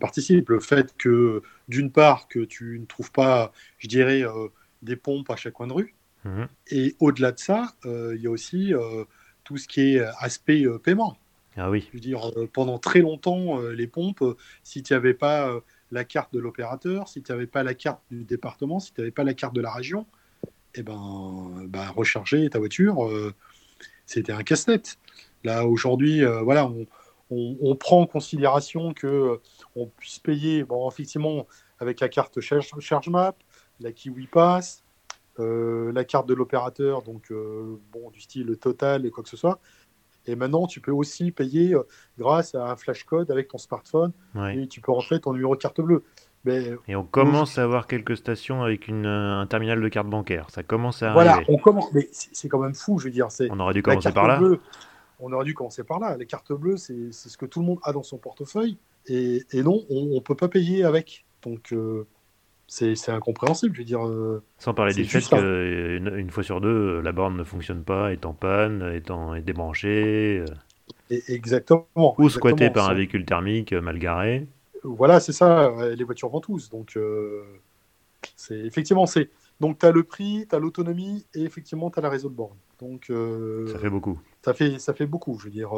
participe. 0.00 0.48
Le 0.48 0.60
fait 0.60 0.94
que, 0.96 1.42
d'une 1.68 1.90
part, 1.90 2.28
que 2.28 2.40
tu 2.40 2.78
ne 2.78 2.86
trouves 2.86 3.12
pas, 3.12 3.52
je 3.78 3.88
dirais, 3.88 4.22
des 4.82 4.96
pompes 4.96 5.30
à 5.30 5.36
chaque 5.36 5.54
coin 5.54 5.66
de 5.66 5.72
rue. 5.72 5.94
Mmh 6.24 6.44
Et 6.70 6.94
au-delà 7.00 7.32
de 7.32 7.38
ça, 7.40 7.74
il 7.84 8.20
y 8.20 8.26
a 8.26 8.30
aussi 8.30 8.72
tout 9.44 9.56
ce 9.56 9.68
qui 9.68 9.94
est 9.94 10.00
euh, 10.00 10.10
aspect 10.18 10.64
euh, 10.64 10.78
paiement. 10.78 11.16
Ah 11.56 11.70
oui. 11.70 11.86
Je 11.88 11.96
veux 11.96 12.00
dire, 12.00 12.30
euh, 12.36 12.48
pendant 12.50 12.78
très 12.78 13.00
longtemps, 13.00 13.60
les 13.60 13.86
pompes, 13.86 14.24
si 14.62 14.82
tu 14.82 14.92
n'avais 14.92 15.14
pas 15.14 15.60
la 15.92 16.04
carte 16.04 16.34
de 16.34 16.40
l'opérateur, 16.40 17.06
si 17.08 17.22
tu 17.22 17.30
n'avais 17.30 17.46
pas 17.46 17.62
la 17.62 17.74
carte 17.74 18.00
du 18.10 18.24
département, 18.24 18.80
si 18.80 18.92
tu 18.92 19.00
n'avais 19.00 19.12
pas 19.12 19.24
la 19.24 19.34
carte 19.34 19.54
de 19.54 19.60
la 19.60 19.70
région, 19.70 20.06
eh 20.74 20.82
ben, 20.82 21.64
ben 21.68 21.86
recharger 21.90 22.48
ta 22.50 22.58
voiture, 22.58 23.08
c'était 24.06 24.32
un 24.32 24.42
casse-tête. 24.42 24.98
Là, 25.44 25.66
aujourd'hui, 25.66 26.24
voilà, 26.24 26.70
on, 27.30 27.76
prend 27.76 28.00
en 28.00 28.06
considération 28.06 28.94
que 28.94 29.40
on 29.76 29.86
puisse 29.86 30.18
payer, 30.18 30.64
bon, 30.64 30.88
effectivement, 30.88 31.46
avec 31.78 32.00
la 32.00 32.08
carte 32.08 32.40
Charge, 32.40 32.70
ChargeMap, 32.80 33.36
la 33.80 33.92
Kiwi 33.92 34.26
Pass, 34.26 34.82
euh, 35.38 35.92
la 35.92 36.04
carte 36.04 36.28
de 36.28 36.34
l'opérateur, 36.34 37.02
donc 37.02 37.30
euh, 37.30 37.80
bon, 37.92 38.10
du 38.10 38.20
style 38.20 38.56
Total 38.58 39.06
et 39.06 39.10
quoi 39.10 39.22
que 39.22 39.30
ce 39.30 39.36
soit. 39.36 39.60
Et 40.26 40.36
maintenant, 40.36 40.66
tu 40.66 40.80
peux 40.80 40.92
aussi 40.92 41.30
payer 41.30 41.74
euh, 41.74 41.82
grâce 42.18 42.54
à 42.54 42.70
un 42.70 42.76
flash 42.76 43.04
code 43.04 43.30
avec 43.30 43.48
ton 43.48 43.58
smartphone 43.58 44.12
et 44.54 44.66
tu 44.68 44.80
peux 44.80 44.92
rentrer 44.92 45.20
ton 45.20 45.32
numéro 45.32 45.56
de 45.56 45.60
carte 45.60 45.80
bleue. 45.80 46.04
Mais, 46.44 46.72
et 46.88 46.96
on 46.96 47.04
commence 47.04 47.58
à 47.58 47.62
avoir 47.62 47.86
quelques 47.86 48.16
stations 48.16 48.64
avec 48.64 48.88
une, 48.88 49.06
un 49.06 49.46
terminal 49.46 49.80
de 49.80 49.88
carte 49.88 50.08
bancaire. 50.08 50.50
Ça 50.50 50.64
commence 50.64 51.02
à 51.02 51.12
Voilà, 51.12 51.40
on 51.46 51.56
commence. 51.56 51.92
Mais 51.92 52.08
c'est 52.10 52.48
quand 52.48 52.58
même 52.58 52.74
fou, 52.74 52.98
je 52.98 53.04
veux 53.04 53.10
dire. 53.10 53.28
On 53.50 53.60
aurait 53.60 53.74
dû 53.74 53.82
commencer 53.82 54.12
par 54.12 54.26
là. 54.26 54.40
on 55.20 55.32
aurait 55.32 55.44
dû 55.44 55.54
commencer 55.54 55.84
par 55.84 56.00
là. 56.00 56.16
Les 56.16 56.26
cartes 56.26 56.52
bleues, 56.52 56.76
c'est 56.76 57.12
ce 57.12 57.36
que 57.36 57.46
tout 57.46 57.60
le 57.60 57.66
monde 57.66 57.78
a 57.84 57.92
dans 57.92 58.02
son 58.02 58.18
portefeuille. 58.18 58.76
Et, 59.06 59.44
et 59.52 59.62
non, 59.62 59.84
on 59.90 60.14
ne 60.14 60.20
peut 60.20 60.34
pas 60.34 60.48
payer 60.48 60.84
avec. 60.84 61.24
Donc, 61.42 61.72
c'est 62.72 63.10
incompréhensible. 63.10 63.74
Je 63.74 63.80
veux 63.80 63.84
dire. 63.84 64.06
Euh, 64.06 64.42
Sans 64.58 64.72
parler 64.72 64.94
du 64.94 65.04
fait 65.04 65.20
qu'une 65.20 66.12
une 66.16 66.30
fois 66.30 66.42
sur 66.42 66.60
deux, 66.60 67.00
la 67.00 67.12
borne 67.12 67.36
ne 67.36 67.44
fonctionne 67.44 67.84
pas, 67.84 68.12
est 68.12 68.24
en 68.24 68.32
panne, 68.32 68.82
est, 68.94 69.10
en, 69.10 69.34
est 69.34 69.42
débranchée. 69.42 70.42
Euh, 71.10 71.16
exactement. 71.28 72.14
Ou 72.18 72.28
squattée 72.30 72.70
par 72.70 72.88
un 72.88 72.94
véhicule 72.94 73.26
thermique 73.26 73.72
mal 73.72 73.98
garé. 73.98 74.46
Voilà, 74.84 75.20
c'est 75.20 75.32
ça. 75.32 75.70
Les 75.94 76.04
voitures 76.04 76.30
vont 76.30 76.40
tous. 76.40 76.70
Donc, 76.70 76.96
euh, 76.96 77.42
c'est 78.36 78.58
effectivement, 78.58 79.06
c'est. 79.06 79.28
Donc, 79.60 79.78
tu 79.78 79.86
as 79.86 79.92
le 79.92 80.02
prix, 80.02 80.46
tu 80.48 80.56
as 80.56 80.58
l'autonomie 80.58 81.26
et 81.34 81.42
effectivement, 81.42 81.90
tu 81.90 81.98
as 81.98 82.02
la 82.02 82.08
réseau 82.08 82.30
de 82.30 82.34
borne. 82.34 82.56
Donc, 82.80 83.12
ça 83.70 83.78
fait 83.78 83.90
beaucoup. 83.90 84.18
Ça 84.42 84.54
fait, 84.54 84.78
ça 84.78 84.94
fait 84.94 85.06
beaucoup. 85.06 85.38
Je 85.38 85.44
veux 85.44 85.50
dire. 85.50 85.72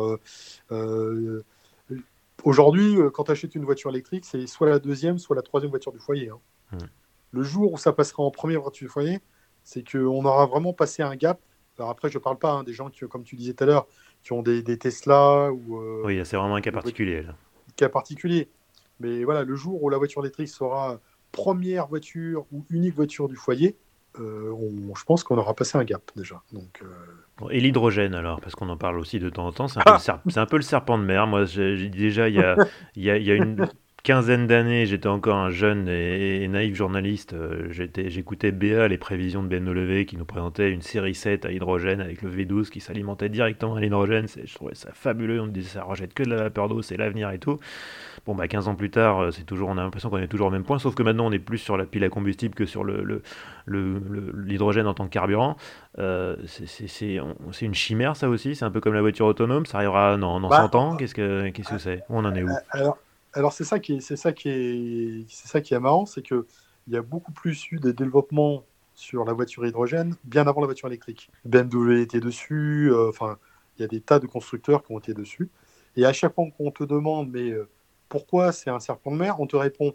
Aujourd'hui, 2.45 2.97
quand 3.15 3.25
tu 3.25 3.33
achètes 3.33 3.55
une 3.55 3.65
voiture 3.65 3.91
électrique, 3.91 4.25
c'est 4.25 4.47
soit 4.47 4.69
la 4.69 4.79
deuxième, 4.79 5.19
soit 5.19 5.35
la 5.35 5.43
troisième 5.43 5.71
voiture 5.71 5.93
du 5.93 5.99
foyer. 5.99 6.29
Hein. 6.29 6.39
Le 7.33 7.43
jour 7.43 7.73
où 7.73 7.79
ça 7.79 7.93
passera 7.93 8.23
en 8.23 8.31
première 8.31 8.61
voiture 8.61 8.87
du 8.87 8.91
foyer, 8.91 9.21
c'est 9.65 9.89
qu'on 9.89 10.25
aura 10.25 10.47
vraiment 10.47 10.73
passé 10.73 11.03
un 11.03 11.17
gap. 11.17 11.41
Alors 11.79 11.91
après, 11.91 12.09
je 12.09 12.19
ne 12.19 12.23
parle 12.23 12.39
pas 12.39 12.53
hein, 12.53 12.63
des 12.63 12.73
gens 12.73 12.91
qui, 12.91 13.01
comme 13.09 13.25
tu 13.25 13.35
disais 13.35 13.55
tout 13.55 13.65
à 13.65 13.67
l'heure, 13.67 13.87
qui 14.23 14.33
ont 14.33 14.43
des, 14.43 14.63
Tesla 14.79 15.53
ou. 15.53 15.79
Euh, 15.79 16.03
oui, 16.05 16.21
c'est 16.25 16.37
vraiment 16.37 16.57
un 16.57 16.61
cas 16.61 16.71
particulier. 16.71 17.23
Là. 17.23 17.35
Cas 17.77 17.89
particulier. 17.89 18.49
Mais 19.01 19.25
voilà, 19.25 19.43
le 19.43 19.57
jour 19.57 19.83
où 19.83 19.91
la 19.91 19.99
voiture 19.99 20.23
électrique 20.23 20.49
sera 20.49 21.01
première 21.33 21.89
voiture 21.89 22.47
ou 22.53 22.65
unique 22.71 22.95
voiture 22.95 23.29
du 23.29 23.35
foyer, 23.35 23.77
euh, 24.21 24.55
je 24.97 25.05
pense 25.05 25.25
qu'on 25.25 25.37
aura 25.37 25.55
passé 25.55 25.77
un 25.77 25.85
gap 25.85 26.03
déjà. 26.15 26.41
Donc, 26.53 26.83
euh, 26.83 27.49
Et 27.51 27.59
l'hydrogène 27.59 28.15
alors, 28.15 28.41
parce 28.41 28.55
qu'on 28.55 28.69
en 28.69 28.77
parle 28.77 28.99
aussi 29.01 29.19
de 29.19 29.29
temps 29.29 29.47
en 29.47 29.53
temps, 29.53 29.67
c'est 29.67 29.81
un, 29.81 30.21
un, 30.37 30.47
peu 30.47 30.57
le 30.57 30.63
serpent 30.63 30.97
de 30.99 31.03
mer. 31.05 31.27
Moi, 31.27 31.45
j'ai 31.45 31.89
déjà, 31.89 32.29
il 32.29 32.37
y 32.37 32.41
a, 32.41 32.57
y, 32.97 33.11
a, 33.11 33.19
y 33.19 33.31
a 33.33 33.35
une 33.35 33.69
quinzaine 34.05 34.47
d'années, 34.47 34.85
j'étais 34.85 35.09
encore 35.09 35.39
un 35.39 35.49
jeune 35.49 35.89
et, 35.89 36.47
naïf 36.47 36.75
journaliste. 36.75 37.33
Euh, 37.33 37.69
j'écoutais 37.71 38.53
BA, 38.53 38.87
les 38.87 38.99
prévisions 38.99 39.43
de 39.43 39.49
BMW, 39.49 40.05
qui 40.05 40.19
nous 40.19 40.27
présentait 40.27 40.71
une 40.71 40.83
série 40.83 41.15
7 41.15 41.47
à 41.47 41.51
hydrogène 41.51 42.03
avec 42.03 42.21
le 42.21 42.31
V12 42.31 42.69
qui 42.69 42.81
s'alimentait 42.81 43.31
directement 43.31 43.77
à 43.77 43.81
l'hydrogène. 43.81 44.27
Je 44.29 44.55
trouvais 44.55 44.75
ça 44.75 44.91
fabuleux. 44.93 45.41
On 45.41 45.47
me 45.47 45.53
disait 45.53 45.71
ça 45.71 45.85
rejette 45.85 46.13
que 46.13 46.23
de 46.23 46.29
la 46.29 46.37
vapeur 46.37 46.69
d'eau, 46.69 46.83
c'est 46.83 46.99
l'avenir 46.99 47.31
et 47.31 47.39
tout. 47.39 47.59
Bon, 48.27 48.35
bah 48.35 48.47
15 48.47 48.69
ans 48.69 48.75
plus 48.75 48.91
tard, 48.91 49.21
euh, 49.21 49.31
c'est 49.31 49.45
toujours, 49.45 49.71
on 49.71 49.79
a 49.79 49.83
l'impression 49.83 50.11
qu'on 50.11 50.19
est 50.19 50.29
toujours 50.29 50.49
au 50.49 50.53
même 50.53 50.65
point, 50.65 50.79
sauf 50.79 50.95
que 50.95 51.03
maintenant 51.03 51.27
on 51.27 51.33
est 51.33 51.39
plus 51.39 51.59
sur 51.59 51.79
la 51.79 51.87
pile 51.87 52.05
à 52.05 52.11
combustible 52.11 52.55
que 52.55 52.67
sur 52.67 52.85
l'hydrogène 52.85 53.23
le, 53.67 54.83
le, 54.83 54.89
en 54.89 54.95
tant 54.95 55.07
que 55.07 55.13
carburant. 55.13 55.57
Euh, 55.99 56.37
c'est 56.47 57.65
une 57.65 57.75
chimère 57.75 58.17
ça 58.17 58.29
aussi, 58.29 58.55
c'est 58.55 58.67
un 58.67 58.71
peu 58.71 58.81
comme 58.81 58.95
la 58.95 59.01
voiture 59.01 59.25
autonome, 59.25 59.65
ça 59.65 59.79
arrivera 59.79 60.19
dans, 60.19 60.41
dans 60.41 60.51
100 60.51 60.69
bah, 60.69 60.79
ans, 60.79 60.97
qu'est-ce 60.97 61.15
que 61.15 61.79
c'est? 61.79 62.03
Où 62.11 62.19
on 62.19 62.25
en 62.25 62.35
est 62.35 62.43
où? 62.43 62.51
alors 62.71 62.99
c'est 63.53 63.65
ça 63.65 63.79
qui 63.79 63.95
est, 63.95 64.01
c'est 64.01 64.17
ça 64.17 64.33
qui 64.33 64.49
est, 64.49 65.27
c'est 65.29 65.49
ça 65.49 65.61
qui 65.61 65.75
est 65.75 65.81
marrant, 65.81 66.07
c'est 66.07 66.23
que 66.23 66.47
il 66.87 66.93
y 66.93 66.97
a 66.97 67.03
beaucoup 67.03 67.33
plus 67.33 67.71
eu 67.73 67.79
des 67.79 67.93
développements 67.93 68.65
sur 68.95 69.25
la 69.25 69.33
voiture 69.33 69.67
hydrogène 69.67 70.15
bien 70.25 70.47
avant 70.47 70.61
la 70.61 70.67
voiture 70.67 70.89
électrique. 70.89 71.31
BMW 71.45 72.03
était 72.03 72.21
dessus, 72.21 72.91
euh, 72.93 73.09
enfin 73.09 73.39
il 73.79 73.83
y 73.83 73.85
a 73.85 73.89
des 73.89 74.01
tas 74.01 74.19
de 74.19 74.27
constructeurs 74.27 74.85
qui 74.85 74.93
ont 74.93 74.99
été 74.99 75.15
dessus. 75.15 75.51
Et 75.97 76.05
à 76.05 76.13
chaque 76.13 76.35
fois 76.35 76.47
qu'on 76.57 76.71
te 76.71 76.85
demande 76.85 77.31
mais 77.31 77.51
euh, 77.51 77.69
pourquoi 78.09 78.53
c'est 78.53 78.71
un 78.71 78.81
serpent 78.81 79.11
de 79.11 79.17
mer, 79.17 79.41
on 79.41 79.47
te 79.47 79.57
répond 79.57 79.95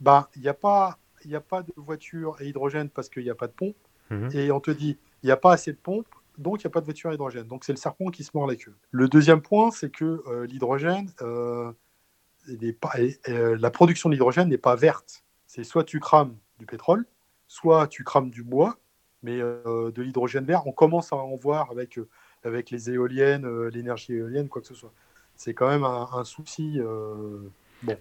bah 0.00 0.28
il 0.36 0.42
n'y 0.42 0.48
a 0.48 0.54
pas 0.54 0.98
il 1.24 1.34
a 1.34 1.40
pas 1.40 1.62
de 1.62 1.72
voiture 1.76 2.36
à 2.38 2.44
hydrogène 2.44 2.88
parce 2.90 3.08
qu'il 3.08 3.24
n'y 3.24 3.30
a 3.30 3.34
pas 3.34 3.46
de 3.46 3.52
pompe. 3.52 3.76
Mhm. 4.10 4.30
Et 4.32 4.50
on 4.50 4.60
te 4.60 4.70
dit 4.70 4.98
il 5.22 5.26
n'y 5.26 5.32
a 5.32 5.36
pas 5.36 5.52
assez 5.52 5.72
de 5.72 5.78
pompe, 5.78 6.06
donc 6.36 6.62
il 6.62 6.66
n'y 6.66 6.70
a 6.70 6.72
pas 6.72 6.80
de 6.80 6.84
voiture 6.84 7.10
à 7.10 7.14
hydrogène. 7.14 7.46
Donc 7.46 7.64
c'est 7.64 7.72
le 7.72 7.78
serpent 7.78 8.10
qui 8.10 8.24
se 8.24 8.30
mord 8.34 8.46
la 8.46 8.56
queue. 8.56 8.74
Le 8.90 9.08
deuxième 9.08 9.42
point, 9.42 9.70
c'est 9.70 9.90
que 9.90 10.22
euh, 10.26 10.46
l'hydrogène, 10.46 11.10
euh, 11.22 11.72
la 13.26 13.70
production 13.70 14.10
d'hydrogène 14.10 14.48
n'est 14.48 14.58
pas 14.58 14.76
verte. 14.76 15.24
C'est 15.46 15.64
soit 15.64 15.84
tu 15.84 16.00
crames 16.00 16.36
du 16.58 16.66
pétrole, 16.66 17.06
soit 17.46 17.86
tu 17.88 18.04
crames 18.04 18.30
du 18.30 18.42
bois, 18.42 18.78
mais 19.22 19.40
euh, 19.40 19.90
de 19.90 20.02
l'hydrogène 20.02 20.44
vert, 20.44 20.66
on 20.66 20.72
commence 20.72 21.12
à 21.12 21.16
en 21.16 21.34
voir 21.36 21.70
avec, 21.70 21.98
euh, 21.98 22.08
avec 22.44 22.70
les 22.70 22.90
éoliennes, 22.90 23.68
l'énergie 23.68 24.14
éolienne, 24.14 24.48
quoi 24.48 24.62
que 24.62 24.68
ce 24.68 24.74
soit. 24.74 24.92
C'est 25.36 25.54
quand 25.54 25.68
même 25.68 25.84
un, 25.84 26.24
souci. 26.24 26.80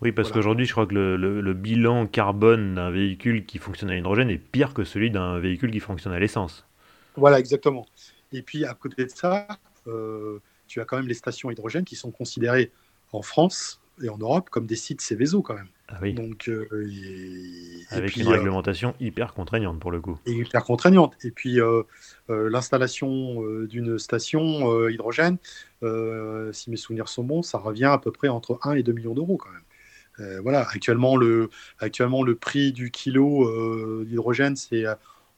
oui, 0.01 0.11
parce 0.11 0.31
qu'aujourd'hui, 0.31 0.65
je 0.65 0.71
crois 0.71 0.87
que 0.87 0.95
le, 0.95 1.53
bilan 1.53 2.07
carbone 2.07 2.75
d'un 2.75 2.89
véhicule 2.89 3.45
qui 3.45 3.59
fonctionne 3.59 3.91
à 3.91 3.93
l'hydrogène 3.93 4.31
est 4.31 4.39
pire 4.39 4.73
que 4.73 4.83
celui 4.83 5.11
d'un 5.11 5.37
véhicule 5.37 5.69
qui 5.69 5.79
fonctionne 5.79 6.13
à 6.13 6.19
l'essence. 6.19 6.65
Voilà, 7.15 7.39
exactement. 7.39 7.85
Et 8.33 8.41
puis, 8.41 8.65
à 8.65 8.73
côté 8.73 9.05
de 9.05 9.11
ça, 9.11 9.47
tu 10.67 10.81
as 10.81 10.85
quand 10.85 10.97
même 10.97 11.07
les 11.07 11.13
stations 11.13 11.51
hydrogène 11.51 11.85
qui 11.85 11.95
sont 11.95 12.09
considérées 12.09 12.71
en 13.11 13.21
France 13.21 13.79
et 14.03 14.09
en 14.09 14.17
Europe 14.17 14.49
comme 14.49 14.65
des 14.65 14.75
sites 14.75 15.01
Céveso 15.01 15.41
quand 15.41 15.55
même. 15.55 15.69
Ah 15.89 15.99
oui. 16.01 16.13
Donc, 16.13 16.49
euh, 16.49 16.67
Avec 17.91 18.17
une 18.17 18.27
euh, 18.27 18.31
réglementation 18.31 18.93
hyper 18.99 19.33
contraignante 19.33 19.79
pour 19.79 19.91
le 19.91 20.01
coup. 20.01 20.19
Et 20.25 20.33
hyper 20.33 20.63
contraignante. 20.65 21.13
Et 21.23 21.31
puis 21.31 21.61
euh, 21.61 21.83
l'installation 22.27 23.41
d'une 23.65 23.97
station 23.97 24.87
hydrogène, 24.89 25.37
si 26.51 26.69
mes 26.69 26.77
souvenirs 26.77 27.07
sont 27.07 27.23
bons, 27.23 27.41
ça 27.41 27.57
revient 27.57 27.85
à 27.85 27.97
peu 27.97 28.11
près 28.11 28.27
entre 28.27 28.59
1 28.63 28.73
et 28.73 28.83
2 28.83 28.91
millions 28.91 29.13
d'euros 29.13 29.37
quand 29.37 29.49
même. 29.49 30.39
voilà, 30.41 30.61
actuellement 30.61 31.15
le, 31.15 31.49
actuellement 31.79 32.21
le 32.23 32.35
prix 32.35 32.73
du 32.73 32.91
kilo 32.91 34.03
d'hydrogène, 34.03 34.57
c'est 34.57 34.83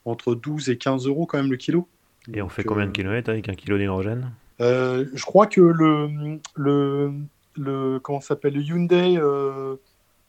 entre 0.06 0.34
12 0.34 0.70
et 0.70 0.78
15 0.78 1.06
euros 1.06 1.28
quand 1.28 1.38
même 1.38 1.52
le 1.52 1.58
kilo. 1.58 1.88
Et 2.34 2.42
on 2.42 2.50
fait 2.50 2.64
combien 2.64 2.88
de 2.88 2.92
kilomètres 2.92 3.30
avec 3.30 3.50
un 3.50 3.54
kilo 3.54 3.78
d'hydrogène? 3.78 4.32
Je 4.60 5.22
crois 5.22 5.46
que 5.46 5.62
le, 5.62 6.40
le, 6.56 7.12
le 7.60 8.00
comment 8.00 8.22
s'appelle 8.22 8.54
le 8.54 8.62
Hyundai 8.62 9.18
euh, 9.18 9.76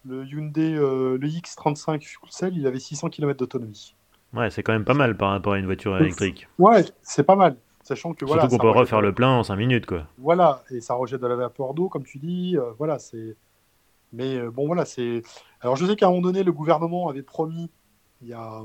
le 0.04 0.24
Hyundai 0.26 0.74
euh, 0.74 1.18
le 1.18 1.28
X35 1.28 2.02
fuel 2.02 2.30
cell, 2.30 2.56
il 2.56 2.66
avait 2.66 2.78
600 2.78 3.08
km 3.10 3.38
d'autonomie. 3.38 3.94
Ouais, 4.32 4.50
c'est 4.50 4.62
quand 4.62 4.72
même 4.72 4.84
pas 4.84 4.94
mal 4.94 5.16
par 5.16 5.30
rapport 5.30 5.54
à 5.54 5.58
une 5.58 5.66
voiture 5.66 5.96
électrique. 5.98 6.48
Ouais, 6.58 6.84
c'est 7.02 7.24
pas 7.24 7.36
mal. 7.36 7.56
Sachant 7.82 8.12
que 8.12 8.26
Surtout 8.26 8.48
qu'on 8.48 8.58
peut 8.58 8.70
refaire 8.70 9.00
le 9.00 9.12
plein 9.12 9.30
en 9.30 9.42
5 9.42 9.56
minutes, 9.56 9.86
quoi. 9.86 10.06
Voilà, 10.18 10.62
et 10.70 10.80
ça 10.80 10.94
rejette 10.94 11.20
de 11.20 11.26
la 11.26 11.34
vapeur 11.34 11.74
d'eau, 11.74 11.88
comme 11.88 12.04
tu 12.04 12.18
dis. 12.18 12.56
Euh, 12.56 12.72
voilà, 12.78 12.98
c'est. 12.98 13.36
Mais 14.12 14.40
bon, 14.48 14.66
voilà, 14.66 14.84
c'est. 14.84 15.22
Alors, 15.60 15.76
je 15.76 15.86
sais 15.86 15.96
qu'à 15.96 16.06
un 16.06 16.10
moment 16.10 16.22
donné, 16.22 16.42
le 16.42 16.52
gouvernement 16.52 17.08
avait 17.08 17.22
promis, 17.22 17.70
il 18.22 18.28
y 18.28 18.32
a 18.32 18.62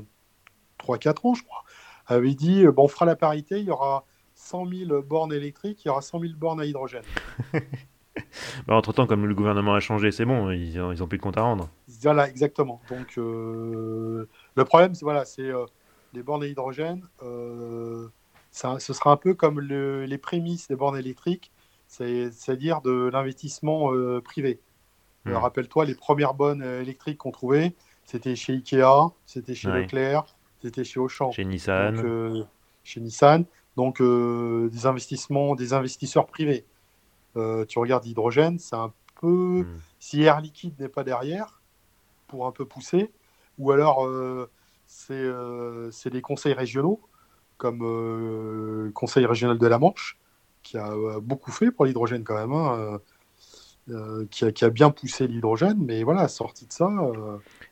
3-4 0.78 1.26
ans, 1.26 1.34
je 1.34 1.42
crois, 1.42 1.64
avait 2.06 2.34
dit 2.34 2.66
bon, 2.66 2.84
on 2.84 2.88
fera 2.88 3.06
la 3.06 3.16
parité, 3.16 3.58
il 3.58 3.64
y 3.64 3.70
aura 3.70 4.04
100 4.34 4.66
000 4.66 5.02
bornes 5.02 5.32
électriques, 5.32 5.84
il 5.84 5.88
y 5.88 5.90
aura 5.90 6.02
100 6.02 6.20
000 6.20 6.32
bornes 6.36 6.60
à 6.60 6.64
hydrogène. 6.64 7.02
Bah, 8.66 8.74
entre-temps, 8.74 9.06
comme 9.06 9.26
le 9.26 9.34
gouvernement 9.34 9.74
a 9.74 9.80
changé, 9.80 10.10
c'est 10.10 10.24
bon, 10.24 10.50
ils 10.50 10.78
n'ont 10.78 11.06
plus 11.06 11.18
de 11.18 11.22
compte 11.22 11.36
à 11.36 11.42
rendre. 11.42 11.68
Voilà, 12.02 12.28
exactement. 12.28 12.80
Donc, 12.90 13.14
euh, 13.18 14.28
le 14.54 14.64
problème, 14.64 14.94
c'est 14.94 15.04
voilà, 15.04 15.24
c'est 15.24 15.48
euh, 15.48 15.66
les 16.12 16.22
bornes 16.22 16.42
à 16.42 16.46
hydrogène. 16.46 17.02
Euh, 17.22 18.08
ça, 18.50 18.78
ce 18.78 18.92
sera 18.92 19.12
un 19.12 19.16
peu 19.16 19.34
comme 19.34 19.60
les 19.60 20.18
prémices 20.18 20.68
des 20.68 20.76
bornes 20.76 20.98
électriques, 20.98 21.52
c'est-à-dire 21.86 22.80
de 22.80 23.10
l'investissement 23.12 23.90
privé. 24.22 24.60
Hmm. 25.24 25.34
Rappelle-toi, 25.34 25.84
les 25.84 25.94
premières 25.94 26.34
bornes 26.34 26.62
électriques 26.62 27.18
qu'on 27.18 27.32
trouvait, 27.32 27.74
c'était 28.04 28.36
chez 28.36 28.54
Ikea, 28.54 29.12
c'était 29.26 29.54
chez 29.54 29.70
Leclerc, 29.70 30.24
c'était 30.62 30.84
chez 30.84 31.00
Auchan. 31.00 31.32
Chez 31.32 31.44
Nissan. 31.44 31.96
Donc, 31.96 32.46
chez 32.82 33.00
Nissan. 33.00 33.44
Donc, 33.76 34.00
des 34.00 34.86
investissements, 34.86 35.54
des 35.54 35.74
investisseurs 35.74 36.26
privés. 36.26 36.64
Euh, 37.36 37.64
tu 37.66 37.78
regardes 37.78 38.04
l'hydrogène, 38.04 38.58
c'est 38.58 38.76
un 38.76 38.92
peu. 39.20 39.62
Hmm. 39.62 39.80
Si 39.98 40.22
Air 40.22 40.40
Liquide 40.40 40.78
n'est 40.80 40.88
pas 40.88 41.04
derrière, 41.04 41.60
pour 42.28 42.46
un 42.46 42.52
peu 42.52 42.64
pousser, 42.64 43.10
ou 43.58 43.70
alors 43.72 44.06
euh, 44.06 44.50
euh, 45.10 45.90
c'est 45.90 46.10
des 46.10 46.22
conseils 46.22 46.54
régionaux, 46.54 47.00
comme 47.56 47.80
le 47.80 48.90
Conseil 48.94 49.26
régional 49.26 49.58
de 49.58 49.66
la 49.66 49.78
Manche, 49.78 50.18
qui 50.62 50.76
a 50.76 50.94
beaucoup 51.20 51.52
fait 51.52 51.70
pour 51.70 51.84
l'hydrogène 51.84 52.24
quand 52.24 52.34
même. 52.34 52.52
Hein, 52.52 53.00
qui, 54.32 54.64
a, 54.64 54.70
bien 54.70 54.90
poussé 54.90 55.28
l'hydrogène, 55.28 55.78
mais 55.78 56.02
voilà, 56.02 56.26
sorti 56.26 56.66
de 56.66 56.72
ça. 56.72 56.90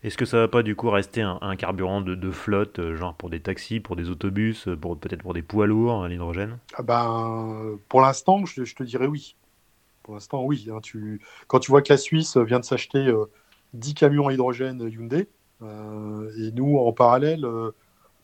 Est-ce 0.05 0.17
que 0.17 0.25
ça 0.25 0.39
va 0.39 0.47
pas 0.47 0.63
du 0.63 0.77
coup 0.77 0.89
rester 0.89 1.23
un, 1.23 1.57
carburant 1.57 2.01
de, 2.03 2.31
flotte, 2.31 2.95
genre 2.95 3.15
pour 3.15 3.31
des 3.31 3.41
taxis, 3.41 3.81
pour 3.81 3.97
des 3.97 4.11
autobus, 4.11 4.69
pour 4.81 4.97
peut-être 4.97 5.23
pour 5.23 5.35
des 5.35 5.43
poids 5.43 5.67
lourds, 5.67 6.07
l'hydrogène? 6.07 6.59
Ah 6.75 6.83
ben, 6.83 7.79
Pour 7.89 8.01
l'instant, 8.01 8.45
je, 8.45 8.63
te 8.63 8.85
dirais 8.85 9.09
oui. 9.09 9.35
Pour 10.05 10.15
l'instant, 10.15 10.45
oui. 10.45 10.69
Hein, 10.71 10.79
tu... 10.83 11.21
Quand 11.49 11.59
tu 11.59 11.73
vois 11.73 11.83
que 11.83 11.93
la 11.93 11.97
Suisse 11.97 12.37
vient 12.37 12.61
de 12.61 12.65
s'acheter 12.65 13.13
10 13.73 13.91
euh, 13.91 13.95
camions 13.95 14.29
à 14.29 14.33
hydrogène 14.33 14.81
Hyundai, 14.81 15.29
euh, 15.63 16.31
et 16.39 16.53
nous, 16.53 16.77
en 16.77 16.93
parallèle, 16.93 17.45
euh, 17.45 17.73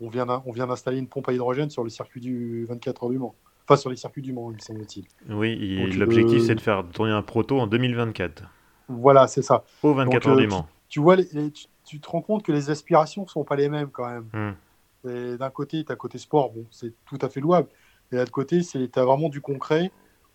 on 0.01 0.09
vient 0.09 0.27
d'installer 0.27 0.99
une 0.99 1.09
pompe 1.09 1.29
à 1.29 1.33
hydrogène 1.33 1.71
sur 1.71 1.83
le 1.83 1.91
circuit 1.91 2.21
du 2.21 2.67
24 2.67 3.05
heures 3.05 3.11
du 3.11 3.19
Mans. 3.19 3.35
Enfin, 3.67 3.77
sur 3.77 3.89
les 3.89 3.97
circuits 3.97 4.23
du 4.23 4.33
Mans, 4.33 4.51
il 4.51 4.57
me 4.57 4.61
semble-t-il. 4.61 5.07
Oui, 5.35 5.91
l'objectif, 5.97 6.43
c'est 6.43 6.55
de 6.55 6.61
faire 6.61 6.85
tourner 6.93 7.13
un 7.13 7.23
proto 7.23 7.59
en 7.59 7.67
2024. 7.67 8.45
Voilà, 8.89 9.27
c'est 9.27 9.43
ça. 9.43 9.65
Au 9.83 9.95
24 9.95 10.29
heures 10.29 10.37
du 10.37 10.49
Mans. 10.49 10.69
Tu, 10.91 11.01
vois, 11.01 11.17
tu, 11.17 12.01
te 12.01 12.11
rends 12.11 12.21
compte 12.21 12.43
que 12.43 12.53
les 12.53 12.69
aspirations 12.69 13.23
ne 13.23 13.29
sont 13.29 13.45
pas 13.45 13.57
les 13.57 13.71
mêmes 13.71 13.89
quand 13.91 14.07
même. 14.07 14.27
Hmm. 14.35 15.37
D'un 15.39 15.51
côté, 15.51 15.83
tu 15.83 15.91
as 15.91 15.97
côté 15.97 16.19
sport, 16.19 16.51
bon, 16.51 16.67
c'est 16.71 16.93
tout 17.07 17.19
à 17.23 17.31
fait 17.31 17.41
louable. 17.41 17.69
Et 18.13 18.17
de 18.17 18.21
l'autre 18.21 18.33
côté, 18.33 18.61
tu 18.61 18.91
as 18.95 19.05
vraiment 19.05 19.31
du 19.31 19.41
concret 19.41 19.91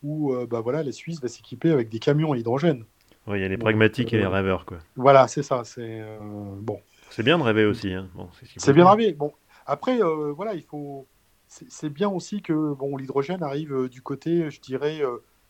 où 0.06 0.34
euh, 0.34 0.46
bah, 0.46 0.62
voilà, 0.62 0.84
la 0.84 0.92
Suisse 0.92 1.20
va 1.20 1.28
s'équiper 1.28 1.72
avec 1.72 1.90
des 1.90 2.00
camions 2.00 2.34
à 2.34 2.38
hydrogène. 2.38 2.86
Oui, 3.28 3.40
il 3.40 3.42
y 3.42 3.46
a 3.46 3.48
les 3.48 3.58
pragmatiques 3.58 4.14
et 4.14 4.18
les 4.18 4.24
euh, 4.24 4.30
rêveurs. 4.30 4.66
Quoi. 4.66 4.78
Voilà, 4.96 5.28
c'est 5.28 5.42
ça. 5.42 5.64
C'est 5.64 6.02
euh, 6.02 6.20
bon. 6.60 6.80
C'est 7.10 7.24
bien 7.24 7.40
de 7.40 7.44
rêver 7.44 7.66
aussi. 7.66 7.92
Hein. 7.92 8.08
Bon, 8.14 8.30
c'est 8.58 8.74
bien 8.74 8.86
de 8.86 8.90
rêver. 8.90 9.14
Bon, 9.14 9.34
après, 9.66 10.00
voilà, 10.36 10.54
il 10.54 10.64
faut. 10.64 11.08
C'est 11.48 11.90
bien 11.90 12.10
aussi 12.10 12.42
que 12.42 12.74
bon, 12.74 12.98
l'hydrogène 12.98 13.42
arrive 13.42 13.88
du 13.88 14.02
côté, 14.02 14.50
je 14.52 14.60
dirais, 14.60 15.02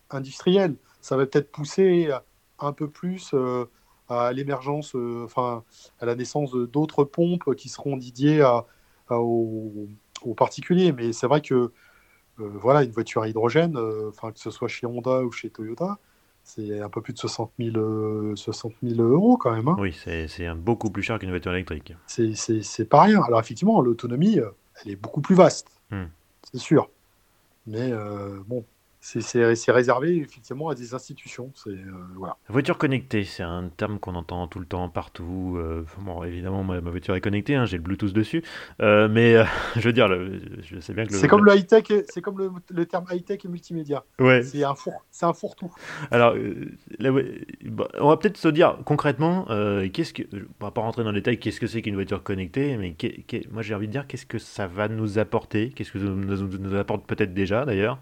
industriel. 0.09 0.75
Ça 1.01 1.17
va 1.17 1.25
peut-être 1.25 1.51
pousser 1.51 2.09
un 2.59 2.73
peu 2.73 2.89
plus 2.89 3.33
à 4.09 4.31
l'émergence, 4.33 4.95
enfin, 5.23 5.63
à 5.99 6.05
la 6.05 6.15
naissance 6.15 6.53
d'autres 6.53 7.05
pompes 7.05 7.55
qui 7.55 7.69
seront 7.69 7.97
dédiées 7.97 8.41
à, 8.41 8.65
aux, 9.09 9.87
aux, 10.21 10.33
particuliers. 10.35 10.91
Mais 10.91 11.11
c'est 11.11 11.27
vrai 11.27 11.41
que 11.41 11.71
voilà, 12.37 12.83
une 12.83 12.91
voiture 12.91 13.23
à 13.23 13.27
hydrogène, 13.27 13.77
euh, 13.77 14.09
enfin 14.09 14.31
que 14.31 14.39
ce 14.39 14.51
soit 14.51 14.67
chez 14.67 14.85
Honda 14.85 15.21
ou 15.21 15.31
chez 15.31 15.49
Toyota, 15.49 15.97
c'est 16.43 16.79
un 16.79 16.89
peu 16.89 17.01
plus 17.01 17.13
de 17.13 17.17
60 17.17 17.51
000, 17.59 18.35
60 18.35 18.73
000 18.83 19.01
euros 19.01 19.37
quand 19.37 19.51
même. 19.51 19.67
Hein. 19.67 19.77
Oui, 19.79 19.95
c'est 20.03 20.53
beaucoup 20.55 20.89
plus 20.89 21.03
cher 21.03 21.19
qu'une 21.19 21.29
voiture 21.29 21.53
électrique. 21.53 21.93
C'est 22.07 22.89
pas 22.89 23.03
rien. 23.03 23.21
Alors 23.23 23.39
effectivement, 23.39 23.81
l'autonomie, 23.81 24.39
euh, 24.39 24.49
elle 24.83 24.91
est 24.91 24.95
beaucoup 24.95 25.21
plus 25.21 25.35
vaste, 25.35 25.67
hmm. 25.91 26.05
c'est 26.43 26.59
sûr. 26.59 26.89
Mais 27.67 27.91
bon, 28.45 28.63
c'est 29.05 29.71
réservé 29.71 30.17
effectivement 30.17 30.69
à 30.69 30.75
des 30.75 30.95
institutions. 30.95 31.51
Euh, 31.67 31.75
voilà. 32.15 32.37
Voiture 32.49 32.77
connectée, 32.77 33.23
c'est 33.23 33.43
un 33.43 33.69
terme 33.69 33.99
qu'on 33.99 34.15
entend 34.15 34.47
tout 34.47 34.59
le 34.59 34.65
temps, 34.65 34.89
partout. 34.89 35.55
Euh, 35.57 35.85
bon, 35.99 36.23
évidemment, 36.23 36.63
ma, 36.63 36.79
voiture 36.79 37.15
est 37.15 37.21
connectée, 37.21 37.53
hein, 37.53 37.65
j'ai 37.65 37.77
le 37.77 37.83
Bluetooth 37.83 38.13
dessus, 38.13 38.43
euh, 38.81 39.07
mais 39.07 39.35
je 39.75 39.81
veux 39.81 39.93
dire, 39.93 40.07
je 40.61 40.79
sais 40.79 40.93
bien 40.93 41.05
que 41.05 41.13
c'est 41.13 41.27
comme 41.27 41.45
le 41.45 41.55
high 41.55 41.67
tech, 41.67 41.83
c'est 42.09 42.21
comme 42.21 42.51
le, 42.69 42.85
terme 42.85 43.05
high 43.11 43.23
tech 43.23 43.45
et 43.45 43.47
multimédia. 43.47 44.03
Ouais. 44.19 44.41
C'est 44.41 44.63
un 44.63 44.73
four, 44.73 45.05
c'est 45.11 45.25
un 45.25 45.33
fourre-tout. 45.33 45.71
Alors, 46.09 46.35
on 47.99 48.09
va 48.09 48.17
peut-être 48.17 48.37
se 48.37 48.47
dire 48.47 48.79
concrètement, 48.85 49.45
qu'est-ce 49.93 50.13
que, 50.13 50.23
on 50.59 50.65
va 50.65 50.71
pas 50.71 50.81
rentrer 50.81 51.03
dans 51.03 51.11
le 51.11 51.19
détail, 51.19 51.37
qu'est-ce 51.37 51.59
que 51.59 51.67
c'est 51.67 51.83
qu'une 51.83 51.95
voiture 51.95 52.23
connectée, 52.23 52.75
mais 52.77 52.95
moi 53.51 53.61
j'ai 53.61 53.75
envie 53.75 53.87
de 53.87 53.91
dire, 53.91 54.07
qu'est-ce 54.07 54.25
que 54.25 54.39
ça 54.39 54.65
va 54.65 54.87
nous 54.87 55.19
apporter, 55.19 55.69
qu'est-ce 55.69 55.91
que 55.91 55.99
ça 55.99 56.05
nous, 56.05 56.47
nous 56.57 56.75
apporte 56.75 57.05
peut-être 57.05 57.35
déjà 57.35 57.65
d'ailleurs. 57.65 57.99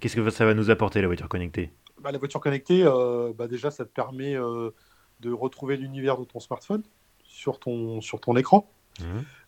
Qu'est-ce 0.00 0.16
que 0.16 0.30
ça 0.30 0.44
va 0.44 0.54
nous 0.54 0.70
apporter 0.70 1.00
la 1.00 1.06
voiture 1.06 1.28
connectée? 1.28 1.72
Bah, 2.00 2.12
La 2.12 2.18
voiture 2.18 2.40
connectée, 2.40 2.82
euh, 2.84 3.32
bah, 3.36 3.48
déjà, 3.48 3.70
ça 3.70 3.84
te 3.84 3.90
permet 3.90 4.36
euh, 4.36 4.70
de 5.20 5.32
retrouver 5.32 5.76
l'univers 5.76 6.18
de 6.18 6.24
ton 6.24 6.40
smartphone 6.40 6.82
sur 7.24 7.58
ton, 7.58 8.00
sur 8.00 8.20
ton 8.20 8.36
écran. 8.36 8.70
Mmh. 9.00 9.04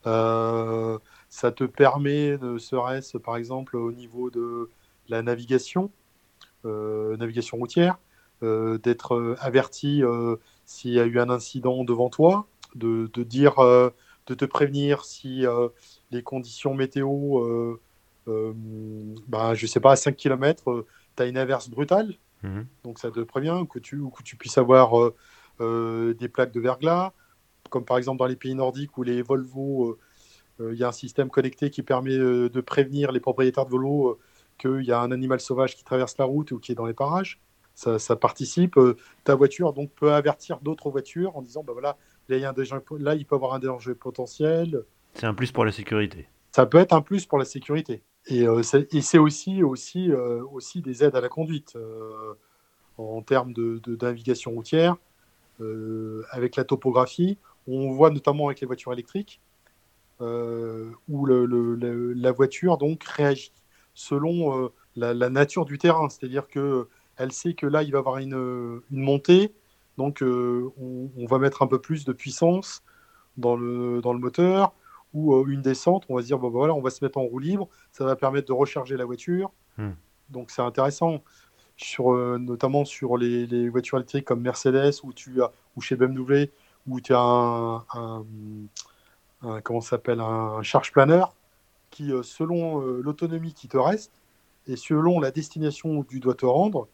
Euh, 0.07 0.99
ça 1.29 1.53
te 1.53 1.65
permet, 1.65 2.39
ne 2.39 2.59
serait-ce 2.59 3.19
par 3.19 3.37
exemple 3.37 3.77
au 3.77 3.93
niveau 3.93 4.31
de 4.31 4.71
la 5.09 5.23
navigation, 5.23 5.91
navigation 6.65 7.57
routière, 7.57 7.99
d'être 8.43 9.37
averti 9.41 10.03
s'il 10.67 10.93
y 10.93 11.01
a 11.01 11.07
eu 11.07 11.19
un 11.19 11.31
incident 11.31 11.83
devant 11.85 12.11
toi, 12.11 12.47
de, 12.75 13.11
de 13.15 13.23
dire, 13.23 13.55
de 13.57 14.35
te 14.35 14.45
prévenir 14.45 15.07
si 15.07 15.45
les 16.11 16.23
conditions 16.23 16.75
météo 16.75 17.79
bah, 19.29 19.55
je 19.55 19.67
sais 19.67 19.81
pas, 19.81 19.93
à 19.93 19.97
5 19.97 20.17
km, 20.17 20.87
tu 21.17 21.23
as 21.23 21.27
une 21.27 21.39
inverse 21.39 21.69
brutale. 21.69 22.15
Mhm. 22.43 22.67
Donc 22.85 22.99
ça 22.99 23.11
te 23.11 23.21
prévient 23.21 23.65
que 23.69 23.79
tu, 23.79 24.01
que 24.17 24.23
tu 24.23 24.37
puisses 24.37 24.59
avoir 24.59 24.99
euh, 24.99 25.15
euh, 25.61 26.15
des 26.15 26.29
plaques 26.29 26.53
de 26.53 26.61
verglas, 26.61 27.13
comme 27.71 27.85
par 27.85 27.99
exemple 27.99 28.19
dans 28.19 28.27
les 28.27 28.37
pays 28.37 28.55
nordiques 28.55 28.97
où 28.97 29.03
les 29.03 29.23
Volvo, 29.23 29.99
il 30.61 30.75
y 30.75 30.83
a 30.83 30.89
un 30.89 30.93
système 30.93 31.29
connecté 31.29 31.71
qui 31.71 31.83
permet 31.83 32.17
de 32.17 32.61
prévenir 32.61 33.13
les 33.13 33.21
propriétaires 33.21 33.67
de 33.67 33.71
vélos 33.71 34.19
qu'il 34.59 34.83
y 34.83 34.91
a 34.91 35.01
un 35.01 35.13
animal 35.13 35.39
sauvage 35.39 35.77
qui 35.77 35.85
traverse 35.85 36.19
la 36.19 36.25
route 36.25 36.51
ou 36.51 36.59
qui 36.59 36.73
est 36.73 36.75
dans 36.75 36.87
les 36.87 36.95
parages. 36.95 37.41
Ça, 37.77 38.01
ça 38.01 38.17
participe. 38.17 38.77
ta 39.23 39.37
voiture 39.37 39.73
donc 39.73 39.93
peut 39.93 40.13
avertir 40.13 40.59
d'autres 40.59 40.91
voitures 40.91 41.37
en 41.37 41.43
disant 41.43 41.63
bah 41.63 41.75
voilà 41.75 41.97
là 42.29 42.37
il, 42.37 42.41
y 42.41 42.45
a 42.45 42.51
un 42.51 42.99
là 42.99 43.15
il 43.15 43.25
peut 43.25 43.37
avoir 43.37 43.55
un 43.55 43.61
danger 43.61 43.95
potentiel. 43.95 44.83
C'est 45.15 45.27
un 45.27 45.35
plus 45.35 45.53
pour 45.53 45.65
la 45.65 45.71
sécurité. 45.71 46.27
Ça 46.53 46.67
peut 46.67 46.79
être 46.79 46.93
un 46.93 47.03
plus 47.03 47.27
pour 47.27 47.39
la 47.39 47.45
sécurité. 47.45 48.03
Euh, 48.31 48.63
et, 48.93 49.01
c'est 49.01 49.19
aussi, 49.19 49.63
aussi, 49.63 50.11
euh, 50.11 50.43
aussi 50.53 50.83
des 50.83 51.05
aides 51.05 51.17
à 51.17 51.21
la 51.21 51.29
conduite 51.29 51.75
euh, 51.77 52.35
en 52.97 53.23
termes 53.23 53.53
de, 53.53 53.81
navigation 54.03 54.53
routière, 54.53 54.97
avec 56.31 56.57
la 56.57 56.65
topographie. 56.65 57.39
On 57.67 57.91
voit 57.91 58.11
notamment 58.11 58.47
avec 58.47 58.61
les 58.61 58.67
voitures 58.67 58.93
électriques 58.93 59.41
où 60.21 61.27
la 61.27 62.33
voiture 62.33 62.77
donc 62.77 63.05
réagit 63.05 63.53
selon 63.95 64.71
la, 64.97 65.15
nature 65.31 65.65
du 65.65 65.79
terrain, 65.79 66.09
c'est-à-dire 66.09 66.49
que 66.49 66.89
elle 67.17 67.33
sait 67.33 67.55
que 67.55 67.67
là 67.67 67.83
il 67.83 67.93
va 67.93 67.99
y 67.99 68.01
avoir 68.01 68.19
une, 68.19 68.81
montée, 68.91 69.53
donc 69.97 70.23
on, 70.23 71.27
va 71.27 71.39
mettre 71.39 71.63
un 71.63 71.69
peu 71.69 71.81
plus 71.81 72.05
de 72.05 72.13
puissance 72.13 72.83
dans 73.37 73.57
le 73.57 74.01
moteur 74.19 74.75
ou 75.19 75.35
euh, 75.35 75.45
une 75.49 75.63
descente, 75.63 76.05
on 76.09 76.17
va 76.17 76.23
se 76.23 76.27
dire, 76.29 76.39
bon, 76.39 76.49
bah, 76.49 76.59
voilà, 76.59 76.75
on 76.75 76.81
va 76.81 76.91
se 76.91 77.05
mettre 77.05 77.19
en 77.19 77.23
roue 77.23 77.41
libre, 77.41 77.69
ça 77.91 78.05
va 78.05 78.15
permettre 78.15 78.47
de 78.47 78.53
recharger 78.53 78.97
la 78.97 79.05
voiture. 79.05 79.51
Hmm. 79.77 79.93
Donc 80.31 80.51
c'est 80.51 80.63
intéressant, 80.63 81.23
sur, 81.77 82.13
euh, 82.13 82.39
notamment 82.39 82.85
sur 82.85 83.17
les, 83.17 83.69
voitures 83.69 83.99
électriques 83.99 84.25
comme 84.25 84.41
Mercedes 84.41 85.01
ou, 85.03 85.13
tu 85.13 85.43
as, 85.43 85.51
ou 85.77 85.81
chez 85.81 85.97
BMW, 85.97 86.51
où 86.87 87.01
tu 87.01 87.15
as 87.15 87.21
un, 87.21 87.85
un, 89.43 89.61
comment 89.63 89.81
s'appelle, 89.81 90.21
un 90.21 90.63
charge 90.63 90.93
planeur 90.93 91.35
qui, 91.91 92.13
euh, 92.13 92.23
selon 92.23 92.81
l'autonomie 92.81 93.55
qui 93.55 93.69
te 93.69 93.77
reste 93.77 94.13
et 94.67 94.77
selon 94.77 95.19
la 95.21 95.31
destination 95.31 95.97
où 95.97 96.05
tu 96.05 96.21
dois 96.21 96.35
te 96.35 96.47
rendre, 96.47 96.89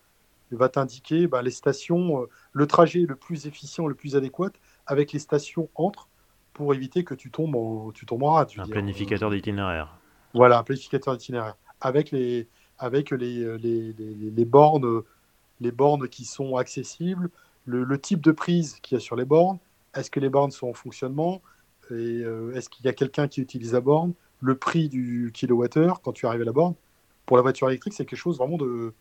va 0.50 0.68
t'indiquer 0.68 1.26
bah, 1.26 1.42
les 1.42 1.50
stations, 1.50 2.28
le 2.52 2.66
trajet 2.68 3.00
le 3.00 3.16
plus 3.16 3.46
efficient, 3.46 3.88
le 3.88 3.94
plus 3.96 4.14
adéquat 4.14 4.50
avec 4.86 5.12
les 5.12 5.18
stations 5.18 5.68
entre 5.74 6.08
pour 6.54 6.72
éviter 6.72 7.04
que 7.04 7.14
tu 7.14 7.30
tombes 7.30 7.56
en, 7.56 7.90
tu 7.92 8.06
tombes 8.06 8.22
en 8.22 8.38
Un 8.38 8.46
planificateur 8.46 9.30
d'itinéraire. 9.30 9.98
Voilà, 10.32 10.58
un 10.58 10.62
planificateur 10.62 11.16
d'itinéraire. 11.16 11.56
Avec 11.80 12.10
les, 12.10 12.48
avec 12.78 13.10
les, 13.10 13.58
les, 13.58 13.92
les, 13.92 14.44
bornes, 14.44 15.02
les 15.60 15.72
bornes 15.72 16.08
qui 16.08 16.24
sont 16.24 16.56
accessibles, 16.56 17.28
le, 17.66 18.00
type 18.00 18.22
de 18.22 18.32
prise 18.32 18.78
qu'il 18.80 18.96
y 18.96 18.98
a 18.98 19.00
sur 19.00 19.16
les 19.16 19.24
bornes, 19.24 19.58
est-ce 19.94 20.10
que 20.10 20.20
les 20.20 20.28
bornes 20.28 20.50
sont 20.50 20.68
en 20.68 20.72
fonctionnement, 20.72 21.42
et 21.90 21.94
euh, 21.94 22.54
est-ce 22.54 22.68
qu'il 22.68 22.84
y 22.84 22.88
a 22.88 22.92
quelqu'un 22.92 23.28
qui 23.28 23.40
utilise 23.40 23.74
la 23.74 23.80
borne, 23.80 24.14
le 24.40 24.56
prix 24.56 24.88
du 24.88 25.30
kilowattheure 25.32 26.00
quand 26.02 26.12
tu 26.12 26.26
arrives 26.26 26.42
à 26.42 26.44
la 26.44 26.52
borne. 26.52 26.74
Pour 27.26 27.36
la 27.36 27.42
voiture 27.42 27.68
électrique, 27.68 27.94
c'est 27.94 28.04
quelque 28.04 28.18
chose 28.18 28.38
vraiment 28.38 28.58
de, 28.58 28.92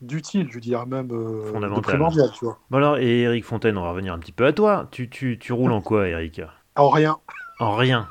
d'utile, 0.00 0.48
je 0.50 0.58
dirais 0.58 0.86
même 0.86 1.10
euh, 1.12 1.50
Fondamental. 1.52 1.98
De 1.98 2.32
tu 2.32 2.44
vois. 2.44 2.58
Bon 2.70 2.76
alors, 2.76 2.98
et 2.98 3.22
Eric 3.22 3.44
Fontaine, 3.44 3.78
on 3.78 3.82
va 3.82 3.90
revenir 3.90 4.12
un 4.12 4.18
petit 4.18 4.32
peu 4.32 4.44
à 4.44 4.52
toi. 4.52 4.88
Tu, 4.90 5.08
tu, 5.08 5.38
tu 5.38 5.52
roules 5.52 5.72
en 5.72 5.80
quoi, 5.80 6.08
Eric 6.08 6.42
en 6.76 6.90
rien. 6.90 7.18
En 7.58 7.74
rien. 7.74 8.08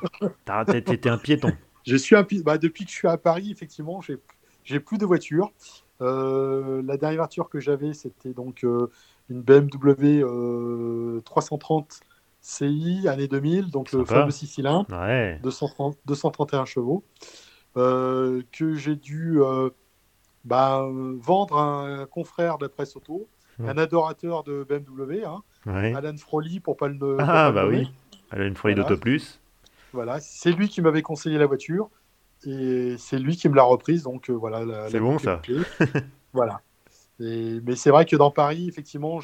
T'étais 0.65 1.09
un 1.09 1.17
piéton. 1.17 1.51
Je 1.85 1.95
suis 1.95 2.15
un 2.15 2.25
bah, 2.43 2.57
depuis 2.57 2.85
que 2.85 2.89
je 2.89 2.95
suis 2.95 3.07
à 3.07 3.15
Paris, 3.15 3.51
effectivement, 3.51 4.01
j'ai 4.63 4.79
plus 4.79 4.97
de 4.97 5.05
voiture. 5.05 5.51
Euh, 6.01 6.81
la 6.83 6.97
dernière 6.97 7.19
voiture 7.19 7.47
que 7.47 7.59
j'avais, 7.59 7.93
c'était 7.93 8.33
donc 8.33 8.63
euh, 8.63 8.89
une 9.29 9.41
BMW 9.41 11.21
330 11.23 12.01
euh, 12.01 12.05
CI 12.41 13.07
année 13.07 13.27
2000, 13.27 13.69
donc 13.69 13.91
le 13.91 14.03
fameux 14.03 14.31
6 14.31 14.47
cylindres, 14.47 14.87
231 15.43 16.65
chevaux, 16.65 17.03
que 17.75 18.73
j'ai 18.73 18.95
dû 18.95 19.39
bah, 20.43 20.87
vendre 21.19 21.57
à 21.57 22.01
un 22.01 22.05
confrère 22.07 22.57
de 22.57 22.65
la 22.65 22.69
presse 22.69 22.95
auto, 22.95 23.27
un 23.59 23.77
adorateur 23.77 24.43
de 24.43 24.63
BMW, 24.67 25.23
hein, 25.23 25.43
Alan 25.65 26.17
Froley, 26.17 26.59
pour 26.59 26.77
pas 26.77 26.87
le. 26.87 27.17
Ah, 27.19 27.51
bah 27.51 27.67
oui. 27.67 27.91
Elle 28.35 28.41
a 28.41 28.45
une 28.45 28.55
folie 28.55 28.75
voilà. 28.75 28.89
d'Auto 28.89 29.01
Plus. 29.01 29.39
Voilà, 29.93 30.19
c'est 30.19 30.51
lui 30.51 30.67
qui 30.67 30.81
m'avait 30.81 31.01
conseillé 31.01 31.37
la 31.37 31.45
voiture 31.45 31.89
et 32.45 32.95
c'est 32.99 33.17
lui 33.17 33.37
qui 33.37 33.47
me 33.47 33.55
l'a 33.55 33.63
reprise. 33.63 34.03
Donc 34.03 34.29
euh, 34.29 34.33
voilà. 34.33 34.89
C'est 34.89 34.99
bon 34.99 35.17
ça. 35.17 35.41
voilà. 36.33 36.61
mais 37.19 37.75
c'est 37.75 37.91
vrai 37.91 38.05
que 38.05 38.17
dans 38.17 38.29
Paris, 38.29 38.67
effectivement, 38.67 39.19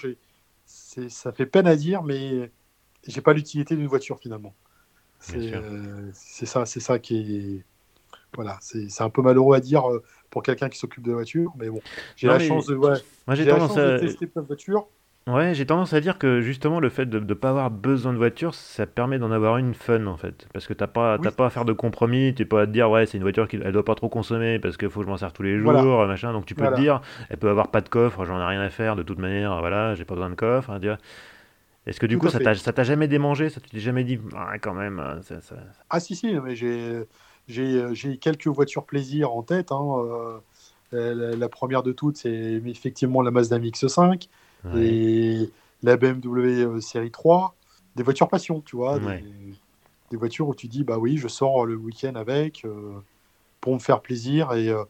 ça 0.66 1.32
fait 1.34 1.46
peine 1.46 1.68
à 1.68 1.76
dire, 1.76 2.04
mais 2.04 2.52
j'ai 3.06 3.22
pas 3.22 3.34
l'utilité 3.34 3.76
d'une 3.76 3.88
voiture 3.88 4.18
finalement. 4.20 4.56
Euh, 5.36 6.10
c'est 6.14 6.46
ça, 6.46 6.66
c'est 6.66 6.80
ça 6.80 6.98
qui 6.98 7.38
est. 7.38 7.66
Voilà, 8.34 8.58
c'est 8.62 9.02
un 9.02 9.10
peu 9.10 9.22
malheureux 9.22 9.58
à 9.58 9.60
dire 9.60 9.92
euh, 9.92 10.02
pour 10.30 10.42
quelqu'un 10.42 10.70
qui 10.70 10.80
s'occupe 10.80 11.04
de 11.04 11.12
voiture, 11.12 11.52
mais 11.58 11.70
bon, 11.70 11.82
j'ai 12.16 12.28
la 12.28 12.40
chance 12.40 12.66
de, 12.66 12.76
ouais, 12.76 12.98
Moi, 13.28 13.36
j'ai 13.36 13.46
tendance 13.46 13.76
à... 13.76 13.96
de 13.96 14.00
tester 14.00 14.26
plein 14.26 14.42
de 14.42 14.48
voitures. 14.48 14.88
Ouais, 15.28 15.54
j'ai 15.54 15.68
tendance 15.68 15.94
à 15.94 16.02
dire 16.02 16.18
que 16.18 16.42
justement 16.42 16.80
le 16.80 16.90
fait 16.90 17.06
de 17.06 17.20
ne 17.20 17.34
pas 17.36 17.50
avoir 17.50 17.70
besoin 17.70 18.12
de 18.12 18.18
voiture, 18.18 18.56
ça 18.56 18.88
permet 18.88 19.20
d'en 19.20 19.32
avoir 19.32 19.58
une 19.58 19.76
fun 19.76 20.08
en 20.08 20.18
fait. 20.18 20.48
Parce 20.52 20.66
que 20.66 20.74
t'as 20.74 20.88
pas, 20.88 21.20
pas 21.20 21.46
à 21.46 21.50
faire 21.52 21.64
de 21.64 21.74
compromis, 21.74 22.34
t'es 22.34 22.44
pas 22.44 22.64
à 22.64 22.66
te 22.66 22.72
dire 22.72 22.90
ouais 22.90 23.06
c'est 23.06 23.18
une 23.18 23.24
voiture 23.24 23.48
qui 23.48 23.58
elle 23.64 23.72
doit 23.72 23.86
pas 23.86 23.94
trop 23.94 24.10
consommer 24.10 24.58
parce 24.58 24.78
qu'il 24.78 24.90
faut 24.90 25.02
que 25.02 25.06
je 25.06 25.12
m'en 25.12 25.18
sers 25.18 25.32
tous 25.32 25.44
les 25.44 25.60
jours, 25.60 26.08
machin. 26.08 26.34
Donc 26.34 26.48
tu 26.48 26.56
peux 26.56 26.66
te 26.66 26.80
dire, 26.80 27.02
elle 27.30 27.38
peut 27.38 27.50
avoir 27.50 27.68
pas 27.68 27.82
de 27.82 27.90
coffre, 27.90 28.26
j'en 28.26 28.40
ai 28.40 28.46
rien 28.46 28.62
à 28.62 28.72
faire 28.72 28.96
de 28.96 29.04
toute 29.04 29.20
manière, 29.20 29.60
voilà, 29.60 29.94
j'ai 29.94 30.06
pas 30.06 30.16
besoin 30.16 30.32
de 30.32 30.36
coffre. 30.36 30.72
Hein, 30.72 30.80
Est-ce 31.86 32.00
que 32.00 32.08
du 32.08 32.18
coup 32.18 32.28
ça 32.28 32.40
t'a, 32.40 32.84
jamais 32.84 33.08
démangé, 33.08 33.50
ça 33.50 33.62
tu 33.62 33.70
t'es 33.70 33.80
jamais 33.80 34.04
dit 34.04 34.20
ah, 34.36 34.58
quand 34.58 34.74
même 34.74 35.00
hein, 35.00 35.20
ça, 35.22 35.56
Ah 35.92 36.00
si 36.00 36.16
si, 36.16 36.34
mais 36.40 36.56
j'ai, 36.56 37.06
j'ai, 37.48 38.18
quelques 38.18 38.48
voitures 38.48 38.86
plaisir 38.86 39.32
en 39.32 39.44
tête. 39.44 39.72
Hein, 39.72 40.42
euh, 40.94 41.36
la, 41.38 41.48
première 41.48 41.84
de 41.84 41.92
toutes 41.92 42.18
c'est 42.18 42.60
effectivement 42.66 43.22
la 43.22 43.30
Mazda 43.30 43.60
MX-5 43.60 44.28
et 44.76 45.52
la 45.84 45.98
BMW 45.98 46.64
euh, 46.64 46.82
série 46.82 47.12
3, 47.12 47.56
des 47.96 48.04
voitures 48.04 48.30
passion, 48.30 48.62
tu 48.62 48.76
vois, 48.76 49.00
des, 49.00 50.18
voitures 50.18 50.48
où 50.48 50.56
tu 50.56 50.68
dis, 50.68 50.84
bah 50.84 50.98
oui, 50.98 51.18
je 51.18 51.28
sors 51.28 51.66
le 51.66 51.76
week-end 51.76 52.16
avec 52.16 52.66
euh, 52.66 53.00
pour 53.62 53.74
me 53.74 53.80
faire 53.80 54.02
plaisir 54.02 54.54
et, 54.54 54.70
euh, 54.70 54.84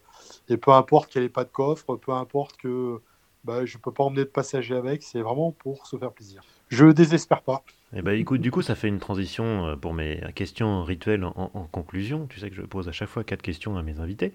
et 0.49 0.57
peu 0.57 0.71
importe 0.71 1.11
qu'elle 1.11 1.23
n'ait 1.23 1.29
pas 1.29 1.43
de 1.43 1.49
coffre, 1.49 1.95
peu 1.95 2.11
importe 2.11 2.57
que 2.57 2.99
bah, 3.43 3.65
je 3.65 3.77
ne 3.77 3.81
peux 3.81 3.91
pas 3.91 4.03
emmener 4.03 4.23
de 4.23 4.29
passagers 4.29 4.75
avec, 4.75 5.03
c'est 5.03 5.21
vraiment 5.21 5.51
pour 5.51 5.85
se 5.87 5.97
faire 5.97 6.11
plaisir. 6.11 6.43
Je 6.71 6.85
désespère 6.85 7.41
pas. 7.41 7.63
Eh 7.93 8.01
ben, 8.01 8.17
écoute, 8.17 8.39
du 8.39 8.49
coup, 8.49 8.61
ça 8.61 8.75
fait 8.75 8.87
une 8.87 8.99
transition 8.99 9.67
euh, 9.67 9.75
pour 9.75 9.93
mes 9.93 10.21
questions 10.33 10.83
rituelles 10.85 11.25
en, 11.25 11.67
conclusion. 11.69 12.27
Tu 12.29 12.39
sais 12.39 12.49
que 12.49 12.55
je 12.55 12.61
pose 12.61 12.87
à 12.87 12.93
chaque 12.93 13.09
fois 13.09 13.25
quatre 13.25 13.41
questions 13.41 13.75
à 13.75 13.83
mes 13.83 13.99
invités. 13.99 14.31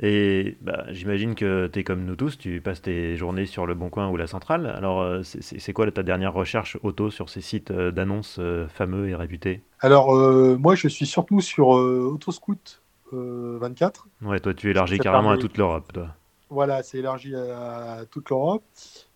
Et 0.00 0.56
bah, 0.62 0.84
j'imagine 0.88 1.34
que 1.34 1.66
tu 1.66 1.80
es 1.80 1.84
comme 1.84 2.06
nous 2.06 2.16
tous, 2.16 2.38
tu 2.38 2.62
passes 2.62 2.80
tes 2.80 3.16
journées 3.16 3.44
sur 3.44 3.66
le 3.66 3.74
Bon 3.74 3.90
Coin 3.90 4.08
ou 4.08 4.16
la 4.16 4.26
Centrale. 4.26 4.66
Alors, 4.66 5.02
euh, 5.02 5.20
c'est 5.22 5.72
quoi 5.74 5.90
ta 5.90 6.02
dernière 6.02 6.32
recherche 6.32 6.78
auto 6.82 7.10
sur 7.10 7.28
ces 7.28 7.42
sites 7.42 7.70
euh, 7.70 7.90
d'annonces 7.90 8.40
fameux 8.70 9.10
et 9.10 9.14
réputés? 9.14 9.60
Alors, 9.80 10.14
moi, 10.58 10.74
je 10.74 10.88
suis 10.88 11.06
surtout 11.06 11.42
sur 11.42 11.68
Autoscout 11.68 12.80
24. 13.12 14.08
Ouais, 14.22 14.40
toi, 14.40 14.54
tu 14.54 14.70
élargis 14.70 14.98
carrément 14.98 15.30
à 15.30 15.36
toute 15.36 15.58
l'Europe, 15.58 15.92
toi. 15.92 16.08
Voilà, 16.48 16.82
c'est 16.82 16.98
élargi 16.98 17.34
à, 17.34 18.04
toute 18.10 18.30
l'Europe. 18.30 18.64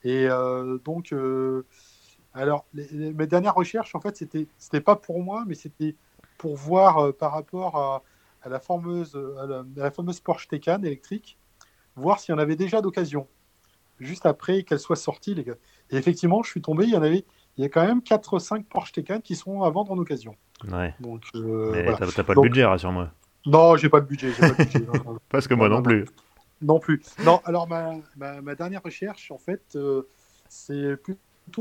Et 0.03 0.27
euh, 0.29 0.79
donc, 2.35 2.43
euh, 2.43 2.43
alors, 2.43 2.67
mes 2.75 3.27
dernières 3.27 3.55
recherches, 3.55 3.95
en 3.95 4.01
fait, 4.01 4.17
c'était, 4.17 4.47
c'était 4.59 4.81
pas 4.81 4.97
pour 4.97 5.23
moi, 5.23 5.45
mais 5.47 5.55
c'était 5.55 5.97
pour 6.39 6.57
voir 6.57 6.99
euh, 6.99 7.13
par 7.13 7.33
rapport 7.33 7.77
à, 7.77 8.03
la 8.49 8.61
fameuse, 8.61 9.17
à 9.39 9.47
la, 9.77 9.91
fameuse 9.91 10.21
Porsche 10.21 10.49
Taycan 10.49 10.83
électrique, 10.83 11.39
voir 11.97 12.19
s'il 12.19 12.33
y 12.33 12.37
en 12.37 12.39
avait 12.39 12.57
déjà 12.57 12.81
d'occasion, 12.81 13.27
juste 13.99 14.27
après 14.27 14.63
qu'elle 14.63 14.79
soit 14.79 14.97
sortie. 14.97 15.35
Les 15.35 15.45
gars. 15.45 15.57
Et 15.91 15.97
effectivement, 15.97 16.43
je 16.43 16.51
suis 16.51 16.63
tombé, 16.63 16.85
il 16.85 16.91
y 16.91 16.97
en 16.97 17.03
avait, 17.03 17.25
il 17.57 17.63
y 17.63 17.67
a 17.67 17.69
quand 17.69 17.85
même 17.85 18.01
4-5 18.01 18.65
Porsche 18.65 18.93
Taycan 18.93 19.21
qui 19.21 19.37
sont 19.37 19.63
à 19.63 19.71
vendre 19.71 19.93
en 19.93 19.99
occasion. 19.99 20.37
Ouais. 20.71 20.95
Donc, 21.01 21.25
t'as, 21.33 22.23
pas 22.23 22.35
le 22.35 22.43
budget, 22.43 22.65
rassure-moi. 22.65 23.11
Non, 23.47 23.77
j'ai 23.77 23.89
pas 23.89 24.01
de 24.01 24.07
budget. 24.07 24.33
Pas 24.33 24.51
de 24.51 24.55
budget 24.55 24.87
Parce 25.31 25.49
que 25.49 25.55
moi 25.55 25.69
non 25.69 25.83
plus. 25.83 26.05
Non 26.63 26.79
plus. 26.79 27.03
Non, 27.25 27.41
alors 27.45 27.67
ma, 27.67 27.95
ma, 28.17 28.55
dernière 28.55 28.83
recherche, 28.83 29.31
en 29.31 29.39
fait, 29.39 29.63
euh, 29.77 30.03
c'est 30.49 31.03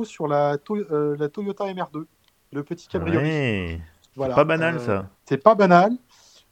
sur 0.04 0.28
la, 0.28 0.58
euh, 0.72 1.16
la 1.18 1.30
Toyota 1.30 1.66
MR2, 1.66 2.06
le 2.52 2.64
petit 2.64 2.88
cabriolet. 2.88 3.82
Voilà. 4.16 4.36
Pas 4.36 4.46
banal, 4.46 4.76
euh, 4.76 4.80
ça. 4.80 5.10
C'est 5.26 5.42
pas 5.42 5.56
banal. 5.56 5.94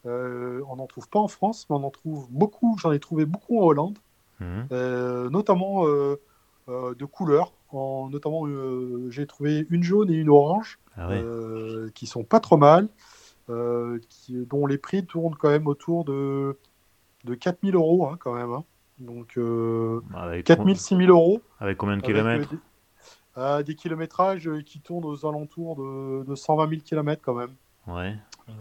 on 0.06 0.76
n'en 0.76 0.88
trouve 0.88 1.10
pas 1.10 1.20
en 1.20 1.28
France, 1.28 1.66
mais 1.70 1.76
on 1.76 1.84
en 1.84 1.90
trouve 1.92 2.28
beaucoup. 2.30 2.78
J'en 2.80 2.92
ai 2.92 3.00
trouvé 3.00 3.26
beaucoup 3.26 3.62
en 3.62 3.66
Hollande, 3.66 3.98
mhm. 4.40 4.68
notamment 5.30 5.86
de 5.86 7.06
couleurs. 7.06 7.54
En, 7.70 8.10
notamment, 8.10 8.46
j'ai 9.10 9.28
trouvé 9.28 9.68
une 9.70 9.84
jaune 9.84 10.10
et 10.10 10.16
une 10.16 10.30
orange, 10.30 10.80
ah 10.98 11.10
qui 11.94 12.08
sont 12.08 12.24
pas 12.24 12.40
trop 12.40 12.58
mal, 12.58 12.88
qui, 14.10 14.46
dont 14.46 14.66
les 14.66 14.78
prix 14.78 15.06
tournent 15.06 15.36
quand 15.36 15.50
même 15.50 15.68
autour 15.68 16.06
de 16.06 16.58
de 17.24 17.36
4000 17.36 17.76
euros 17.76 18.08
hein, 18.08 18.18
quand 18.20 18.34
même. 18.34 18.52
Hein. 18.52 18.64
Donc 19.00 19.38
euh, 19.38 20.02
4000, 20.44 20.78
6000 20.78 21.10
euros. 21.10 21.42
Avec 21.60 21.78
combien 21.78 21.98
de 21.98 22.02
kilomètres 22.02 22.50
euh, 23.38 23.64
des, 23.64 23.76
kilométrages 23.76 24.50
qui 24.66 24.80
tournent 24.80 25.06
aux 25.06 25.26
alentours 25.26 25.76
de, 25.76 26.24
de 26.24 26.36
120 26.36 26.70
000 26.70 26.82
km 26.84 27.22
quand 27.24 27.36
même. 27.36 27.54
Ouais. 27.88 28.16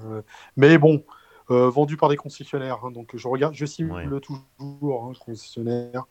Euh, 0.04 0.22
mais 0.56 0.78
bon, 0.78 1.04
euh, 1.50 1.70
vendu 1.70 1.96
par 1.96 2.08
des 2.08 2.16
concessionnaires. 2.16 2.84
Hein, 2.84 2.90
donc 2.90 3.16
je 3.16 3.28
regarde, 3.28 3.54
je 3.54 3.66
cible 3.66 4.20
toujours 4.20 5.04
hein, 5.04 5.12
concessionnaire. 5.24 6.04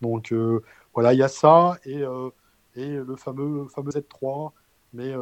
Donc 0.00 0.34
voilà, 0.94 1.12
il 1.12 1.18
y 1.18 1.22
a 1.22 1.28
ça 1.28 1.76
et, 1.84 2.02
et 2.74 2.88
le 2.88 3.16
fameux, 3.16 3.68
fameux 3.68 3.90
Z3, 3.90 4.52
mais 4.94 5.12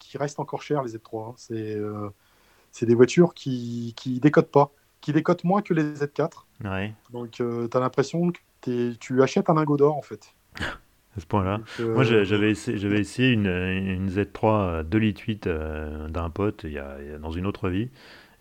qui 0.00 0.18
reste 0.18 0.40
encore 0.40 0.62
cher 0.62 0.82
les 0.82 0.96
Z3. 0.96 1.34
C'est 1.36 1.78
c'est 2.72 2.86
des 2.86 2.96
voitures 2.96 3.34
qui 3.34 3.94
qui 3.96 4.18
décodent 4.18 4.50
pas 4.50 4.72
qui 5.06 5.12
décote 5.12 5.44
moins 5.44 5.62
que 5.62 5.72
les 5.72 5.94
Z4. 5.94 6.30
Ouais. 6.64 6.92
Donc, 7.10 7.40
euh, 7.40 7.68
tu 7.68 7.76
as 7.76 7.80
l'impression 7.80 8.32
que 8.60 8.92
tu 8.94 9.22
achètes 9.22 9.48
un 9.48 9.54
lingot 9.54 9.76
d'or, 9.76 9.96
en 9.96 10.02
fait. 10.02 10.34
à 11.16 11.20
ce 11.20 11.26
point-là. 11.26 11.60
Euh, 11.80 11.94
Moi, 11.94 12.04
j'avais 12.04 12.50
essayé, 12.50 12.78
j'avais 12.78 13.00
essayé 13.00 13.32
une, 13.32 13.46
une, 13.46 14.08
Z3 14.08 14.84
2 14.84 14.98
litres 14.98 15.22
8 15.26 15.46
euh, 15.46 16.08
d'un 16.08 16.30
pote 16.30 16.62
il 16.64 16.72
y, 16.72 16.78
a, 16.78 16.96
dans 17.20 17.30
une 17.30 17.46
autre 17.46 17.68
vie. 17.68 17.88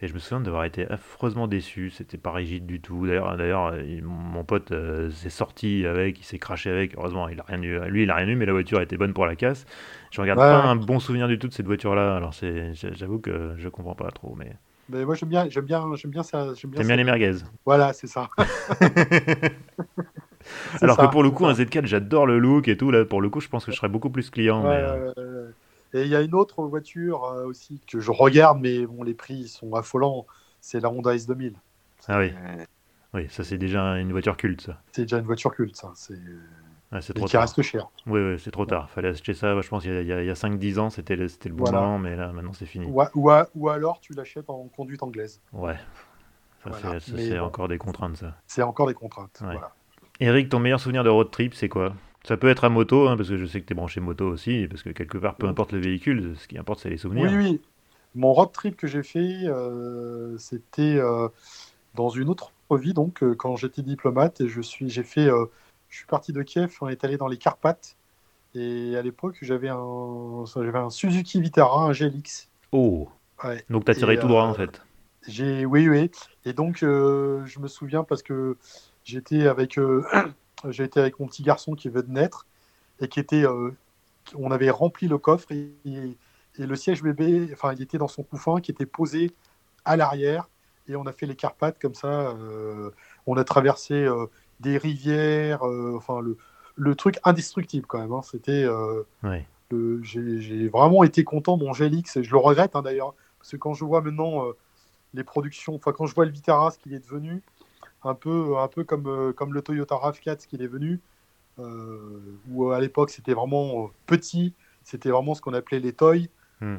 Et 0.02 0.08
je 0.08 0.14
me 0.14 0.20
souviens 0.20 0.42
d'avoir 0.42 0.66
été 0.66 0.86
affreusement 0.92 1.48
déçu. 1.48 1.90
C'était 1.90 2.18
pas 2.18 2.32
rigide 2.32 2.66
du 2.66 2.82
tout. 2.82 3.08
D'ailleurs, 3.08 3.38
d'ailleurs 3.38 3.74
mon 4.04 4.44
pote 4.44 4.74
s'est 5.12 5.30
sorti 5.30 5.86
avec, 5.86 6.20
il 6.20 6.24
s'est 6.24 6.38
craché 6.38 6.70
avec. 6.70 6.96
Heureusement, 6.98 7.30
il 7.30 7.40
a 7.40 7.44
rien 7.44 7.62
eu. 7.62 7.80
Lui, 7.88 8.04
il 8.04 8.12
a 8.12 8.16
rien 8.16 8.28
eu, 8.28 8.36
mais 8.36 8.46
la 8.46 8.52
voiture 8.52 8.82
était 8.82 8.98
bonne 8.98 9.14
pour 9.14 9.26
la 9.26 9.38
casse. 9.38 9.66
Je 10.12 10.20
regarde 10.20 10.40
pas 10.40 10.64
un 10.64 10.76
bon 10.76 11.00
souvenir 11.00 11.30
du 11.30 11.40
tout 11.40 11.48
de 11.48 11.54
cette 11.54 11.66
voiture-là. 11.66 12.18
Alors, 12.18 12.34
c'est, 12.34 12.74
j'avoue 12.74 13.20
que 13.20 13.54
je 13.58 13.70
comprends 13.70 13.96
pas 13.96 14.12
trop. 14.12 14.36
Mais 14.38 14.52
mais 14.90 15.04
moi, 15.04 15.16
j'aime 15.16 15.30
bien, 15.30 15.50
j'aime 15.50 15.66
bien, 15.66 15.84
j'aime 15.96 16.12
bien 16.12 16.24
ça. 16.24 16.54
J'aime 16.54 16.72
bien, 16.72 16.84
bien 16.84 16.96
les 16.96 17.04
merguez. 17.04 17.38
Voilà, 17.66 17.94
c'est 17.94 18.08
ça. 18.08 18.30
Alors 20.82 20.98
que 20.98 21.06
pour 21.08 21.24
le 21.24 21.32
coup, 21.32 21.46
un 21.46 21.54
Z4, 21.54 21.86
j'adore 21.86 22.26
le 22.26 22.40
look 22.40 22.68
et 22.68 22.78
tout. 22.78 22.92
Là, 22.92 23.06
pour 23.06 23.22
le 23.22 23.30
coup, 23.30 23.40
je 23.40 23.50
pense 23.50 23.66
que 23.66 23.72
je 23.72 23.78
serais 23.78 23.90
beaucoup 23.90 24.10
plus 24.10 24.30
client. 24.30 24.64
Euh, 24.66 25.52
et 25.94 26.04
il 26.04 26.08
y 26.10 26.16
a 26.16 26.22
une 26.22 26.36
autre 26.36 26.64
voiture 26.64 27.26
euh, 27.26 27.46
aussi 27.46 27.82
que 27.88 28.00
je 28.00 28.12
regarde, 28.12 28.60
mais 28.62 28.86
bon, 28.86 29.04
les 29.04 29.14
prix 29.14 29.48
sont 29.48 29.74
affolants. 29.74 30.26
C'est 30.62 30.80
la 30.80 30.90
Honda 30.90 31.16
S2000. 31.16 31.54
Ah 32.08 32.20
oui. 32.20 32.34
Oui, 33.14 33.28
ça 33.30 33.44
c'est 33.44 33.58
déjà 33.58 33.98
une 33.98 34.12
voiture 34.12 34.36
culte, 34.36 34.62
ça. 34.62 34.82
C'est 34.92 35.04
déjà 35.04 35.20
une 35.20 35.26
voiture 35.26 35.54
culte, 35.56 35.76
ça. 35.76 35.92
C'est 35.96 36.20
c'est 37.02 37.14
trop 37.14 37.26
qui 37.26 37.38
reste 37.38 37.62
cher. 37.62 37.90
Oui, 38.08 38.22
oui 38.22 38.40
c'est 38.40 38.52
trop 38.52 38.66
tard. 38.66 38.90
Fallait 38.90 39.10
acheter 39.10 39.34
ça, 39.34 39.60
je 39.60 39.68
pense, 39.68 39.86
il 39.86 40.06
y 40.06 40.12
a, 40.12 40.18
a, 40.18 40.34
5-10 40.34 40.80
ans, 40.80 40.90
c'était 40.90 41.16
le, 41.16 41.26
le 41.26 41.52
bon 41.52 41.66
moment, 41.66 42.00
mais 42.00 42.16
là, 42.16 42.32
maintenant, 42.32 42.54
c'est 42.54 42.66
fini. 42.66 42.88
Ou, 42.88 43.02
ou, 43.56 43.70
alors, 43.70 44.00
tu 44.00 44.14
l'achètes 44.14 44.50
en 44.50 44.68
conduite 44.76 45.04
anglaise. 45.04 45.42
Ouais. 45.54 45.78
Ça, 46.82 47.00
c'est 47.00 47.40
encore 47.40 47.68
des 47.68 47.78
contraintes, 47.78 48.18
ça. 48.18 48.36
C'est 48.48 48.64
encore 48.64 48.88
des 48.88 48.94
contraintes. 48.94 49.40
Voilà. 49.42 49.75
Eric, 50.20 50.50
ton 50.50 50.60
meilleur 50.60 50.80
souvenir 50.80 51.04
de 51.04 51.10
road 51.10 51.30
trip, 51.32 51.54
c'est 51.54 51.70
quoi? 51.70 51.94
Ça 52.24 52.38
peut 52.38 52.48
être 52.48 52.64
à 52.64 52.70
moto, 52.70 53.08
hein, 53.08 53.18
parce 53.18 53.30
que 53.30 53.38
je 53.38 53.46
sais 53.46 53.62
que 53.62 53.66
tu 53.66 53.74
es 53.74 53.76
branché 53.76 54.00
moto 54.00 54.26
aussi, 54.28 54.68
parce 54.68 54.82
que 54.82 54.90
quelque 54.90 55.18
part, 55.18 55.36
peu 55.36 55.48
importe 55.48 55.74
le 55.74 55.80
véhicule, 55.80 56.36
ce 56.38 56.48
qui 56.48 56.58
importe, 56.58 56.80
c'est 56.80 56.90
les 56.90 56.98
souvenirs. 56.98 57.30
Oui, 57.32 57.38
oui. 57.38 57.62
Mon 58.16 58.34
road 58.34 58.52
trip 58.52 58.78
que 58.78 58.88
j'ai 58.88 59.04
fait, 59.04 59.42
euh, 59.44 60.38
c'était 60.38 60.96
euh, 60.96 61.28
dans 61.96 62.10
une 62.10 62.30
autre 62.30 62.52
vie, 62.72 62.94
donc 62.94 63.22
euh, 63.22 63.36
quand 63.36 63.58
j'étais 63.58 63.82
diplomate, 63.82 64.42
et 64.42 64.48
je 64.48 64.62
suis, 64.62 64.90
j'ai 64.90 65.04
fait 65.04 65.28
je 65.90 65.98
suis 65.98 66.08
parti 66.08 66.34
de 66.34 66.42
Kiev, 66.42 66.76
on 66.82 66.88
est 66.88 67.04
allé 67.04 67.18
dans 67.18 67.28
les 67.28 67.38
Carpates. 67.38 67.96
Et 68.56 68.96
à 68.98 69.02
l'époque, 69.02 69.38
j'avais 69.42 69.70
un, 69.70 70.46
j'avais 70.56 70.80
un 70.80 70.90
Suzuki 70.90 71.42
Vitara, 71.42 71.86
un 71.86 71.92
GLX. 71.92 72.50
Oh 72.72 73.10
Donc 73.70 73.86
tu 73.86 73.92
as 73.92 73.96
tiré 73.96 74.18
tout 74.18 74.28
droit 74.28 74.44
en 74.44 74.54
fait 74.54 74.82
j'ai, 75.28 75.66
Oui, 75.66 75.88
oui. 75.90 76.10
Et 76.46 76.54
donc, 76.54 76.78
je 76.80 77.60
me 77.60 77.68
souviens 77.68 78.04
parce 78.04 78.24
que 78.24 78.58
j'étais 79.06 79.48
avec, 79.48 79.78
euh, 79.78 80.04
avec 80.64 81.20
mon 81.20 81.28
petit 81.28 81.44
garçon 81.44 81.76
qui 81.76 81.88
venait 81.90 82.04
de 82.04 82.12
naître 82.12 82.46
et 83.00 83.08
qui 83.08 83.20
était. 83.20 83.46
on 84.36 84.52
avait 84.52 84.70
rempli 84.70 85.08
le 85.08 85.18
coffre 85.18 85.52
et, 85.52 85.72
et, 85.86 86.66
le 86.66 86.76
siège 86.76 87.04
bébé, 87.04 87.50
enfin, 87.54 87.74
il 87.74 87.82
était 87.82 87.98
dans 87.98 88.08
son 88.08 88.24
couffin 88.24 88.60
qui 88.62 88.72
était 88.72 88.86
posé 88.86 89.32
à 89.86 89.96
l'arrière. 89.96 90.50
Et 90.88 90.96
on 90.96 91.06
a 91.06 91.12
fait 91.12 91.26
les 91.26 91.36
Carpates 91.36 91.80
comme 91.80 91.96
ça. 91.96 92.36
on 93.26 93.38
a 93.38 93.44
traversé 93.44 94.08
des 94.60 94.78
rivières, 94.78 95.68
euh, 95.68 95.94
enfin 95.96 96.22
le, 96.22 96.38
le, 96.76 96.96
truc 96.96 97.20
indestructible 97.24 97.86
quand 97.88 98.00
même. 98.00 98.12
Hein. 98.14 98.22
C'était, 98.24 98.64
euh, 98.64 99.04
j'ai 100.02 100.68
vraiment 100.70 101.04
été 101.04 101.24
content 101.24 101.58
mon 101.58 101.72
GLX 101.72 102.18
et 102.18 102.24
je 102.24 102.32
le 102.32 102.38
regrette 102.38 102.76
hein, 102.76 102.82
d'ailleurs 102.82 103.14
parce 103.40 103.52
que 103.52 103.58
quand 103.58 103.74
je 103.74 103.84
vois 103.84 104.02
maintenant 104.02 104.46
euh, 104.46 104.54
les 105.14 105.24
productions, 105.24 105.76
enfin 105.76 105.92
quand 105.92 106.06
je 106.06 106.16
vois 106.16 106.26
le 106.26 106.32
Vitara 106.32 106.72
ce 106.72 106.80
qu'il 106.80 106.94
est 106.94 107.00
devenu, 107.00 107.42
un 108.06 108.16
peu, 108.16 108.58
un 108.58 108.68
peu 108.68 108.84
comme, 108.84 109.34
comme 109.34 109.54
le 109.54 109.62
Toyota 109.62 109.96
RAV4 109.96 110.42
ce 110.42 110.48
qu'il 110.48 110.62
est 110.62 110.68
venu, 110.68 111.00
où 111.58 112.72
à 112.72 112.80
l'époque 112.80 113.10
c'était 113.10 113.34
vraiment 113.34 113.92
petit, 114.06 114.54
c'était 114.84 115.10
vraiment 115.10 115.34
ce 115.34 115.42
qu'on 115.42 115.54
appelait 115.54 115.80
les 115.80 115.94
toys. 115.94 116.28
Hmm. 116.62 116.78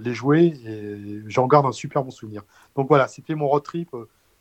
les 0.00 0.14
jouets 0.14 0.54
et 0.64 1.22
j'en 1.26 1.48
garde 1.48 1.66
un 1.66 1.72
super 1.72 2.04
bon 2.04 2.12
souvenir. 2.12 2.42
Donc 2.76 2.86
voilà, 2.88 3.08
c'était 3.08 3.34
mon 3.34 3.48
road 3.48 3.64
trip 3.64 3.90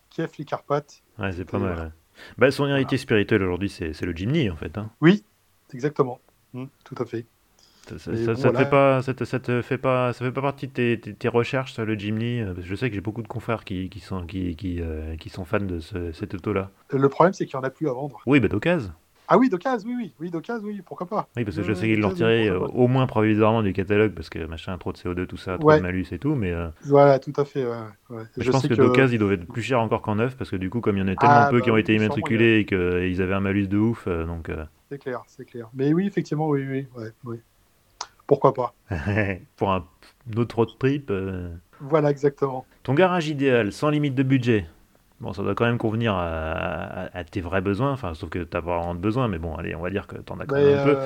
Kiev 0.10 0.32
les 0.38 0.46
Carpates. 0.46 1.02
Ouais, 1.18 1.32
c'est 1.32 1.44
pas 1.44 1.58
mal. 1.58 1.92
Bah, 2.38 2.52
son 2.52 2.68
héritier 2.68 2.98
spirituel 2.98 3.44
aujourd'hui, 3.44 3.70
c'est 3.70 4.02
le 4.02 4.16
Jimny 4.16 4.50
en 4.50 4.56
fait. 4.56 4.78
Hein. 4.78 4.90
Oui, 5.02 5.24
exactement. 5.74 6.20
Mmh, 6.54 6.66
tout 6.84 6.96
à 7.00 7.06
fait. 7.06 7.26
Ça, 7.98 8.12
ne 8.12 8.58
fait 8.58 8.70
pas, 8.70 9.02
ça, 9.02 9.14
te, 9.14 9.62
fait 9.62 9.78
pas, 9.78 10.14
ça 10.14 10.26
fait 10.26 10.32
pas 10.32 10.42
partie 10.42 10.68
de 10.68 10.72
tes, 10.72 11.00
tes, 11.00 11.28
recherches 11.28 11.74
sur 11.74 11.86
le 11.86 11.96
Jimny. 11.98 12.42
Euh, 12.42 12.54
je 12.62 12.76
sais 12.76 12.90
que 12.90 12.96
j'ai 12.96 13.02
beaucoup 13.02 13.22
de 13.22 13.28
confrères 13.28 13.64
qui, 13.64 13.90
qui 13.90 14.00
sont, 14.00 14.26
qui, 14.26 14.56
qui, 14.56 14.82
euh, 14.82 15.16
qui, 15.16 15.30
sont 15.30 15.46
fans 15.46 15.60
de 15.60 15.80
ce, 15.80 16.12
cet 16.12 16.34
auto-là. 16.36 16.72
Le 16.92 17.10
problème, 17.10 17.34
c'est 17.34 17.46
qu'il 17.46 17.58
n'y 17.58 17.64
en 17.64 17.68
a 17.68 17.72
plus 17.72 17.90
à 17.90 17.94
vendre. 17.94 18.22
Oui, 18.26 18.40
bah 18.40 18.48
d'occasion. 18.48 18.92
Ah 19.32 19.38
oui, 19.38 19.48
d'occasion, 19.48 19.88
oui, 19.88 19.96
oui, 19.96 20.14
oui, 20.20 20.32
d'occasion, 20.32 20.66
oui, 20.66 20.82
pourquoi 20.84 21.06
pas. 21.06 21.28
Oui, 21.38 21.46
parce 21.46 21.56
que 21.56 21.62
je 21.62 21.74
sais 21.74 21.86
qu'ils 21.86 22.00
l'ont 22.00 22.10
retiré 22.10 22.50
euh, 22.50 22.58
au 22.60 22.88
moins 22.88 23.06
provisoirement 23.06 23.62
du 23.62 23.74
catalogue, 23.74 24.14
parce 24.14 24.28
que 24.28 24.44
machin, 24.48 24.76
trop 24.80 24.92
de 24.92 24.98
CO2, 24.98 25.28
tout 25.28 25.38
ça, 25.38 25.60
trop 25.60 25.72
de 25.72 25.82
malus 25.82 26.08
et 26.12 26.18
tout, 26.18 26.34
mais... 26.34 26.52
Euh, 26.52 26.70
voilà, 26.86 27.20
tout 27.20 27.34
à 27.38 27.46
fait, 27.46 27.64
ouais. 27.64 28.24
Je, 28.38 28.50
pense 28.50 28.64
que, 28.64 28.70
que... 28.70 28.82
d'occasion, 28.82 29.14
il 29.14 29.20
doit 29.20 29.34
être 29.34 29.46
plus 29.46 29.62
cher 29.62 29.80
encore 29.82 30.02
qu'en 30.02 30.16
neuf, 30.16 30.36
parce 30.36 30.50
que 30.50 30.56
du 30.56 30.72
coup, 30.72 30.82
comme 30.82 30.98
il 30.98 31.02
y 31.02 31.04
en 31.04 31.08
a 31.08 31.16
tellement 31.16 31.36
ah, 31.36 31.48
peu 31.52 31.62
qui 31.62 31.70
bah 31.70 31.76
ont 31.76 31.78
été 31.78 31.94
immatriculés 31.94 32.62
et 32.62 32.66
qu'ils 32.66 33.22
avaient 33.22 33.36
un 33.36 33.40
malus 33.40 33.68
de 33.68 33.78
ouf, 33.78 34.06
euh, 34.08 34.26
donc... 34.26 34.50
C'est 34.90 34.98
clair, 34.98 35.22
c'est 35.28 35.46
clair. 35.46 35.70
Mais 35.76 35.94
oui, 35.94 36.08
effectivement, 36.08 36.50
oui, 36.50 36.66
oui, 36.68 36.88
oui. 37.24 37.38
Pourquoi 38.30 38.54
pas. 38.54 38.74
Pour 39.58 39.72
un 39.72 39.84
autre 40.38 40.56
road 40.56 40.70
trip... 40.78 41.12
Voilà, 41.82 42.12
exactement. 42.12 42.66
Ton 42.84 42.94
garage 42.94 43.28
idéal, 43.28 43.72
sans 43.72 43.90
limite 43.90 44.14
de 44.14 44.24
budget 44.24 44.68
Bon, 45.20 45.34
ça 45.34 45.44
doit 45.44 45.56
quand 45.56 45.66
même 45.66 45.78
convenir 45.78 46.14
à, 46.16 47.10
tes 47.30 47.42
vrais 47.42 47.62
besoins, 47.62 47.92
enfin, 47.92 48.14
sauf 48.14 48.30
que 48.30 48.40
tu 48.40 48.46
n'as 48.54 48.62
pas 48.62 48.78
vraiment 48.78 48.96
de 48.96 49.00
besoin, 49.00 49.28
mais 49.28 49.38
bon, 49.38 49.56
allez, 49.56 49.76
on 49.76 49.82
va 49.82 49.90
dire 49.90 50.08
que 50.08 50.16
tu 50.16 50.32
en 50.32 50.40
as 50.40 50.46
quand 50.46 50.56
même 50.56 50.78
un 50.78 50.84
peu. 50.86 50.98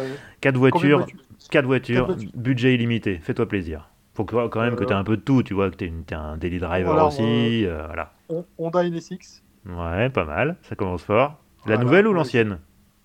4 0.41 0.57
voitures, 0.57 1.05
4 1.49 1.65
voitures, 1.65 2.15
budget 2.35 2.75
illimité, 2.75 3.17
fais-toi 3.17 3.47
plaisir. 3.47 3.89
Faut 4.13 4.25
que, 4.25 4.47
quand 4.47 4.61
même 4.61 4.75
que 4.75 4.83
tu 4.83 4.91
aies 4.91 4.95
un 4.95 5.03
peu 5.03 5.17
de 5.17 5.21
tout, 5.21 5.41
tu 5.41 5.55
vois, 5.55 5.71
que 5.71 5.77
tu 5.77 5.85
es, 5.85 6.13
un 6.13 6.37
daily 6.37 6.59
driver 6.59 7.07
aussi, 7.07 7.65
euh, 7.65 7.85
voilà. 7.87 8.11
Honda 8.59 8.83
NSX. 8.83 9.41
Ouais, 9.65 10.09
pas 10.09 10.25
mal, 10.25 10.57
ça 10.63 10.75
commence 10.75 11.03
fort. 11.03 11.39
La 11.65 11.77
nouvelle 11.77 12.07
ou 12.07 12.13
l'ancienne? 12.13 12.59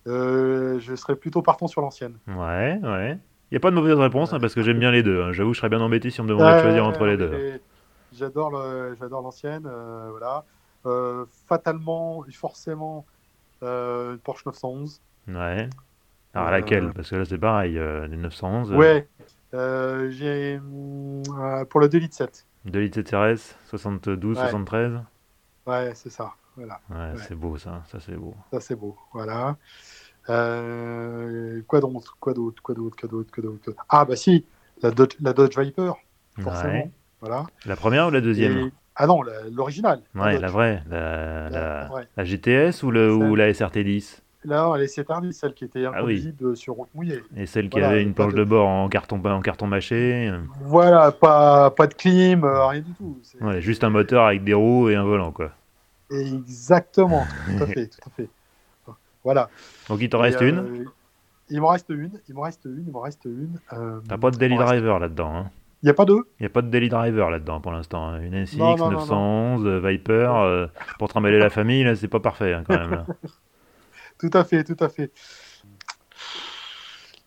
Euh, 0.07 0.79
Je 0.81 0.95
serais 0.95 1.17
plutôt 1.17 1.41
partant 1.41 1.69
sur 1.69 1.81
l'ancienne. 1.81 2.17
Ouais, 2.27 2.79
ouais. 2.83 3.19
Il 3.51 3.55
n'y 3.55 3.57
a 3.57 3.61
pas 3.61 3.71
de 3.71 3.77
mauvaise 3.77 3.97
réponse, 3.99 4.33
hein, 4.33 4.41
parce 4.41 4.55
que 4.55 4.63
j'aime 4.63 4.79
bien 4.79 4.91
les 4.91 5.03
deux. 5.03 5.23
Hein. 5.23 5.33
J'avoue, 5.33 5.55
je 5.55 5.59
serais 5.61 5.71
bien 5.71 5.81
embêté 5.81 6.11
si 6.11 6.21
on 6.21 6.25
me 6.25 6.29
demandait 6.29 6.57
de 6.59 6.63
choisir 6.63 6.87
entre 6.87 7.07
les 7.07 7.17
deux. 7.17 7.61
J'adore 8.13 8.51
l'ancienne, 8.51 9.67
euh, 9.67 10.09
voilà. 10.11 10.45
Euh, 10.87 11.25
fatalement, 11.47 12.25
forcément, 12.33 13.05
euh, 13.63 14.17
Porsche 14.23 14.45
911. 14.47 15.01
Ouais. 15.29 15.69
Alors 16.35 16.49
Euh, 16.49 16.51
laquelle? 16.51 16.93
Parce 16.93 17.11
que 17.11 17.17
là 17.17 17.25
c'est 17.25 17.39
pareil, 17.39 17.75
les 17.75 18.17
911. 18.17 18.73
Ouais. 18.73 19.09
J'ai 20.11 20.61
pour 21.71 21.81
le 21.81 21.89
2 21.89 21.99
litres 21.99 22.15
7. 22.17 22.47
2 22.67 22.81
litres 22.81 23.01
CRS, 23.03 23.57
72, 23.67 24.37
Ouais. 24.37 24.43
73. 24.45 25.01
Ouais, 25.67 25.93
c'est 25.95 26.11
ça. 26.11 26.33
Voilà, 26.57 26.81
Ouais, 26.91 26.97
Ouais. 26.97 27.23
c'est 27.29 27.35
beau 27.35 27.57
ça, 27.57 27.83
ça 27.87 27.99
c'est 28.01 28.17
beau. 28.17 28.35
ça 28.53 28.61
c'est 28.61 28.75
beau. 28.77 28.97
Voilà. 29.13 29.57
Euh, 30.31 31.61
quoi 31.67 31.81
d'autre 31.81 32.17
Quoi 32.21 32.35
d'autre 32.35 32.63
Quoi 32.63 32.75
d'autre 32.75 32.97
Quoi 33.01 33.09
d'autre 33.09 33.31
Quoi 33.33 33.43
d'autre 33.43 33.73
Ah 33.89 34.05
bah 34.05 34.17
si, 34.17 34.45
la 34.83 34.91
Dodge, 34.91 35.15
la 35.21 35.33
Dodge 35.33 35.59
Viper, 35.59 35.93
forcément. 36.41 36.73
Ouais. 36.75 36.91
Voilà. 37.21 37.45
La 37.67 37.77
première 37.77 38.09
ou 38.09 38.11
la 38.11 38.21
deuxième 38.21 38.59
Et- 38.59 38.73
Ah 38.97 39.07
non, 39.07 39.21
l'original. 39.53 40.01
Ouais, 40.15 40.39
la 40.39 40.49
vraie. 40.49 40.83
La, 40.89 41.49
La- 41.49 41.51
la, 41.51 41.93
ouais. 41.95 42.03
la 42.17 42.25
GTS 42.25 42.83
ou, 42.83 42.91
le, 42.91 43.13
ou 43.15 43.35
la 43.35 43.51
SRT10 43.53 44.21
Là, 44.45 44.73
elle 44.77 44.83
est 44.83 44.87
cette 44.89 45.11
année, 45.11 45.33
celle 45.33 45.53
qui 45.53 45.65
était 45.65 45.85
Ah 45.85 45.91
oui. 45.91 45.97
inconduisible 45.97 46.57
sur 46.57 46.75
route 46.75 46.89
mouillée. 46.95 47.23
Et 47.37 47.47
celle 47.47 47.69
qui 47.69 47.81
avait 47.81 48.03
une 48.03 48.15
planche 48.15 48.33
de- 48.35 48.39
de 48.39 48.45
bord 48.45 48.69
en 48.69 48.89
carton, 48.89 49.21
en 49.25 49.41
carton 49.41 49.67
mâché. 49.67 50.29
euh, 50.29 50.39
Voilà, 50.61 51.11
pas, 51.11 51.71
pas 51.71 51.89
de 51.89 51.95
clim, 51.95 52.45
euh, 52.45 52.67
rien 52.67 52.81
du 52.81 52.93
tout. 52.93 53.19
Ouais, 53.41 53.61
juste 53.61 53.83
un 53.83 53.91
moteur 53.91 54.27
avec 54.27 54.45
des 54.45 54.55
roues 54.55 54.89
et 54.91 54.95
un 54.95 55.03
volant 55.05 55.33
quoi. 55.33 55.51
Exactement, 56.11 57.25
tout 57.47 57.63
à 57.65 57.67
fait, 57.67 57.87
tout 57.89 57.99
à 58.09 58.11
fait. 58.17 58.29
Voilà. 59.25 59.51
Donc 59.89 60.01
il 60.01 60.09
t'en 60.09 60.21
reste 60.21 60.43
euh, 60.43 60.49
une 60.49 60.91
Il 61.51 61.61
m'en 61.61 61.69
reste 61.69 61.89
une, 61.91 62.21
il 62.29 62.35
m'en 62.35 62.43
reste 62.43 62.65
une, 62.65 62.85
il 62.87 62.93
m'en 62.93 63.01
reste 63.01 63.25
une. 63.25 63.59
euh, 63.73 64.01
T'as 64.09 64.19
pas 64.19 64.31
de 64.31 64.37
daily 64.37 64.57
reste- 64.57 64.67
driver 64.69 64.99
là-dedans. 64.99 65.35
Hein. 65.37 65.51
Il 65.83 65.87
n'y 65.87 65.91
a 65.91 65.95
pas 65.95 66.05
deux 66.05 66.23
Il 66.39 66.43
n'y 66.43 66.47
a 66.47 66.51
pas 66.51 66.63
de 66.63 66.69
daily 66.69 66.89
driver 66.89 67.31
là-dedans 67.31 67.61
pour 67.61 67.73
l'instant. 67.73 68.09
hein. 68.09 68.21
Une 68.21 68.35
NSX, 68.35 68.59
Non, 68.59 68.77
non, 68.77 68.91
non, 68.91 68.93
911, 68.93 69.67
euh, 69.67 69.81
Viper, 69.81 70.13
euh, 70.37 70.67
pour 70.99 71.09
trimballer 71.09 71.39
la 71.39 71.51
famille, 71.51 71.85
là, 71.85 71.95
c'est 71.97 72.09
pas 72.09 72.21
parfait 72.21 72.53
hein, 72.53 72.65
quand 72.67 72.77
même. 72.79 72.91
là. 72.91 73.07
Tout 74.19 74.31
à 74.33 74.43
fait, 74.45 74.65
tout 74.65 74.77
à 74.81 74.89
fait. 74.89 75.13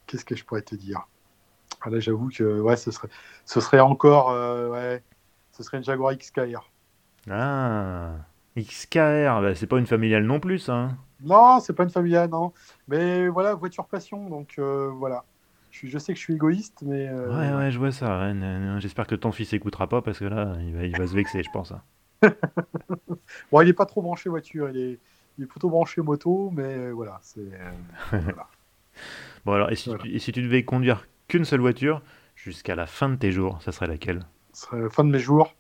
Qu'est-ce 0.08 0.26
que 0.26 0.36
je 0.36 0.44
pourrais 0.44 0.62
te 0.62 0.76
dire? 0.76 1.08
Ah 1.82 1.90
Là, 1.90 2.00
j'avoue 2.02 2.30
que 2.30 2.60
ouais, 2.60 2.76
ce 2.76 2.92
serait, 2.92 3.08
ce 3.46 3.62
serait 3.62 3.80
encore, 3.80 4.30
euh, 4.32 4.68
ouais, 4.70 5.04
ce 5.54 5.64
serait 5.64 5.78
une 5.78 5.84
Jaguar 5.86 6.14
XKR. 6.14 6.70
Ah, 7.30 8.12
XKR, 8.58 9.42
bah, 9.42 9.56
c'est 9.56 9.68
pas 9.68 9.78
une 9.78 9.88
familiale 9.88 10.24
non 10.26 10.40
plus, 10.42 10.68
hein. 10.70 10.98
Non, 11.24 11.60
c'est 11.60 11.74
pas 11.74 11.84
une 11.84 11.90
familiale, 11.90 12.30
non. 12.30 12.52
Mais 12.88 13.28
voilà, 13.28 13.54
voiture 13.56 13.86
passion, 13.86 14.30
donc 14.30 14.56
euh, 14.60 14.90
voilà. 14.90 15.24
Je, 15.72 15.98
sais 15.98 16.14
que 16.14 16.20
je 16.20 16.24
suis 16.24 16.34
égoïste, 16.34 16.80
mais 16.86 17.08
euh, 17.08 17.30
Ouais, 17.30 17.54
ouais, 17.56 17.72
je 17.72 17.80
vois 17.80 17.92
ça. 17.92 18.34
J'espère 18.80 19.08
que 19.08 19.16
ton 19.16 19.32
fils 19.32 19.54
écoutera 19.54 19.88
pas 19.88 20.02
parce 20.02 20.20
que 20.20 20.26
là, 20.26 20.56
il 20.60 20.74
va, 20.74 20.84
il 20.86 20.98
va 20.98 21.08
se 21.08 21.14
vexer, 21.14 21.44
je 21.44 21.50
pense. 21.52 21.72
hein. 21.72 21.82
bon, 23.52 23.62
il 23.62 23.70
est 23.70 23.74
pas 23.74 23.86
trop 23.86 24.02
branché 24.02 24.30
voiture, 24.30 24.70
il 24.70 24.78
est, 24.78 25.00
il 25.38 25.44
est 25.46 25.48
plutôt 25.48 25.70
branché 25.70 26.02
moto, 26.02 26.50
mais 26.54 26.64
euh, 26.64 26.92
voilà, 26.92 27.20
c'est 27.22 27.50
voilà. 28.12 28.48
Bon, 29.46 29.54
alors, 29.54 29.72
et 29.72 29.76
si, 29.76 29.90
Voilà. 29.90 30.04
tu, 30.04 30.12
et 30.14 30.20
si 30.20 30.32
tu 30.32 30.42
devais 30.42 30.64
conduire 30.64 31.08
qu'une 31.28 31.46
seule 31.46 31.62
voiture 31.62 32.02
jusqu'à 32.36 32.76
la 32.76 32.86
fin 32.86 33.10
de 33.10 33.16
tes 33.16 33.32
jours, 33.32 33.62
ça 33.62 33.72
serait 33.72 33.88
laquelle? 33.88 34.26
Ce 34.54 34.66
serait 34.68 34.82
la 34.82 34.90
fin 34.90 35.04
de 35.04 35.10
mes 35.10 35.20
jours. 35.20 35.56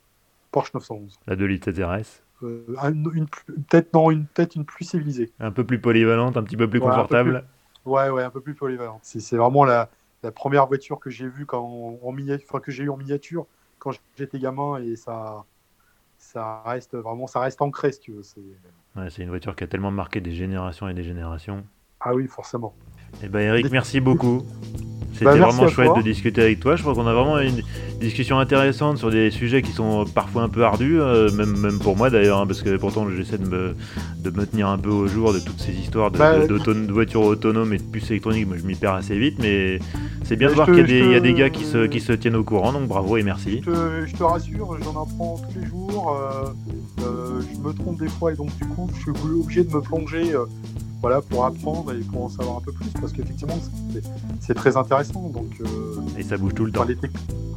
Porsche 0.51 0.74
911. 0.74 1.20
La 1.28 1.36
2 1.36 1.45
litres 1.45 1.72
TRS 1.72 2.24
Euh, 2.44 2.92
une, 3.14 3.28
plus- 3.28 3.54
peut-être 3.54 3.94
non, 3.94 4.12
une 4.12 4.26
peut-être 4.28 4.56
une 4.56 4.66
plus 4.66 4.86
civilisée. 4.86 5.32
Un 5.39 5.52
peu 5.52 5.64
plus 5.66 5.80
polyvalente, 5.80 6.38
un 6.38 6.44
petit 6.44 6.58
peu 6.58 6.70
plus 6.70 6.80
Ouais, 6.80 6.86
un 6.88 6.89
peu 6.89 6.96
confortable 6.96 7.46
Ouais, 7.86 8.10
ouais, 8.10 8.24
un 8.24 8.30
peu 8.30 8.42
plus 8.42 8.54
polyvalente. 8.56 9.02
C'est 9.04 9.20
c'est 9.20 9.38
vraiment 9.38 9.66
la, 9.66 9.89
la 10.24 10.32
première 10.32 10.68
voiture 10.68 11.00
que 11.00 11.10
j'ai 11.10 11.28
vue 11.28 11.46
quand 11.46 12.00
en 12.02 12.12
miniature, 12.12 12.62
que 12.62 12.72
j'ai 12.72 12.84
eu 12.84 12.89
en 12.89 12.98
miniature 12.98 13.48
quand 13.80 13.92
j'étais 14.18 14.39
gamin 14.39 14.78
et 14.82 14.96
ça, 14.96 15.46
ça 16.18 16.62
reste 16.66 16.96
vraiment, 16.96 17.28
ça 17.28 17.39
reste 17.39 17.62
ancré 17.62 17.92
si 17.92 18.00
tu 18.00 18.12
veux. 18.14 18.24
c'est- 18.24 18.42
Ouais, 18.96 19.10
c'est 19.10 19.24
une 19.24 19.30
voiture 19.30 19.56
qui 19.56 19.64
a 19.64 19.68
tellement 19.68 19.92
marqué 19.92 20.20
des 20.20 20.34
générations 20.34 20.88
et 20.89 20.94
des 20.94 21.04
générations. 21.04 21.64
Ah 22.00 22.14
oui, 22.14 22.28
forcément. 22.28 22.76
Eh 23.24 23.30
ben 23.30 23.39
Eric, 23.39 23.72
merci 23.72 24.02
beaucoup. 24.02 24.44
C'était 25.22 25.38
Bah, 25.38 25.46
vraiment 25.50 25.68
chouette 25.68 25.90
toi. 25.90 25.98
de 26.00 26.02
discuter 26.02 26.42
avec 26.42 26.60
toi. 26.60 26.76
Je 26.76 26.82
crois 26.82 26.96
qu'on 26.96 27.06
a 27.06 27.14
vraiment 27.14 27.38
une 27.38 27.62
discussion 28.00 28.40
intéressante 28.40 28.98
sur 28.98 29.12
des 29.12 29.30
sujets 29.30 29.62
qui 29.62 29.72
sont 29.72 30.04
parfois 30.06 30.42
un 30.42 30.50
peu 30.50 30.64
ardus, 30.64 31.00
euh, 31.00 31.30
même, 31.34 31.56
même 31.60 31.78
pour 31.78 31.96
moi 31.96 32.10
d'ailleurs, 32.10 32.40
hein, 32.40 32.48
parce 32.48 32.64
que 32.64 32.76
pourtant 32.78 33.06
j'essaie 33.16 33.38
de 33.38 33.46
me, 33.48 33.76
de 34.18 34.30
me 34.32 34.48
tenir 34.48 34.68
un 34.68 34.80
peu 34.80 34.90
au 34.90 35.06
jour 35.06 35.32
de 35.32 35.38
toutes 35.38 35.60
ces 35.60 35.74
histoires 35.74 36.10
de, 36.10 36.18
Bah, 36.18 36.40
de- 36.40 36.48
d'auto- 36.48 36.74
de 36.74 36.92
voitures 36.92 37.22
autonomes 37.22 37.72
et 37.72 37.78
de 37.78 37.84
puces 37.84 38.10
électroniques. 38.10 38.48
Moi 38.48 38.58
je 38.58 38.66
m'y 38.66 38.74
perds 38.74 38.96
assez 38.96 39.16
vite, 39.16 39.36
mais 39.40 39.78
c'est 40.24 40.36
bien 40.38 40.48
Bah, 40.48 40.54
de 40.54 40.56
voir 40.56 40.66
qu'il 40.66 40.78
y 40.78 40.80
a, 40.80 41.20
des, 41.20 41.30
y 41.30 41.34
a 41.34 41.34
gars 41.34 41.50
qui 41.52 41.66
se, 41.66 41.86
qui 41.86 42.00
se 42.00 42.14
tiennent 42.14 42.36
au 42.36 42.44
courant, 42.44 42.74
donc 42.74 42.88
bravo 42.88 43.18
et 43.18 43.22
merci. 43.22 43.62
Je 43.64 43.70
te, 43.70 44.06
je 44.08 44.16
te 44.16 44.24
rassure, 44.24 44.76
j'en 44.84 45.04
apprends 45.04 45.40
tous 45.54 45.60
les 45.60 45.68
jours. 45.68 46.18
euh, 46.20 46.50
euh, 47.06 47.42
je 47.54 47.60
me 47.68 47.74
trompe 47.74 48.00
des 48.02 48.10
fois 48.10 48.32
et 48.34 48.36
donc 48.36 48.50
du 48.58 48.66
coup, 48.70 48.90
je 48.96 49.02
suis 49.02 49.12
obligé 49.12 49.64
de 49.64 49.72
me 49.76 49.82
plonger. 49.82 50.32
Voilà, 51.02 51.22
pour 51.22 51.45
apprendre 51.45 51.93
et 51.93 51.99
pour 51.99 52.26
en 52.26 52.30
savoir 52.30 52.58
un 52.58 52.62
peu 52.62 52.72
plus, 52.72 52.88
parce 52.99 53.12
qu'effectivement, 53.12 53.58
c'est- 54.39 54.54
très 54.54 54.76
intéressant. 54.78 55.30
Donc, 55.30 55.49
euh, 55.62 55.68
Et 56.18 56.24
ça 56.24 56.38
bouge 56.38 56.54
tout 56.54 56.66
le 56.66 56.72
temps. 56.72 56.86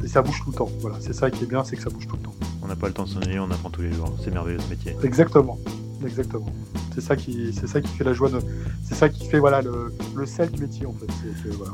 et 0.03 0.09
ça 0.09 0.23
bouge 0.23 0.41
tout 0.45 0.51
le 0.51 0.57
temps. 0.57 0.71
Voilà, 0.81 0.97
c'est 1.01 1.13
ça 1.13 1.31
qui 1.31 1.43
est 1.45 1.47
bien, 1.47 1.65
c'est 1.65 1.77
que 1.77 1.83
ça 1.83 1.91
bouge 1.91 2.07
tout 2.07 2.17
le 2.17 2.23
temps. 2.23 2.35
On 2.63 2.69
n'a 2.69 2.77
pas 2.77 2.87
le 2.87 2.93
temps 2.95 3.03
de 3.05 3.09
s'ennuyer, 3.09 3.39
on 3.41 3.51
apprend 3.51 3.69
tous 3.71 3.83
les 3.83 3.93
jours. 3.93 4.13
C'est 4.23 4.33
merveilleux 4.33 4.61
ce 4.61 4.71
métier. 4.71 4.97
Exactement, 5.03 5.59
exactement. 6.05 6.47
C'est 6.95 7.01
ça 7.01 7.17
qui, 7.17 7.53
c'est 7.53 7.67
ça 7.67 7.81
qui 7.81 7.89
fait 7.89 8.05
la 8.05 8.13
joie 8.13 8.31
de, 8.31 8.39
c'est 8.85 8.95
ça 8.95 9.09
qui 9.09 9.27
fait 9.27 9.41
voilà 9.41 9.61
le, 9.61 9.93
le 10.15 10.27
sel 10.27 10.51
du 10.53 10.63
métier 10.63 10.87
en 10.87 10.93
fait. 10.93 11.07
C'est 11.43 11.51
que, 11.51 11.55
voilà, 11.57 11.73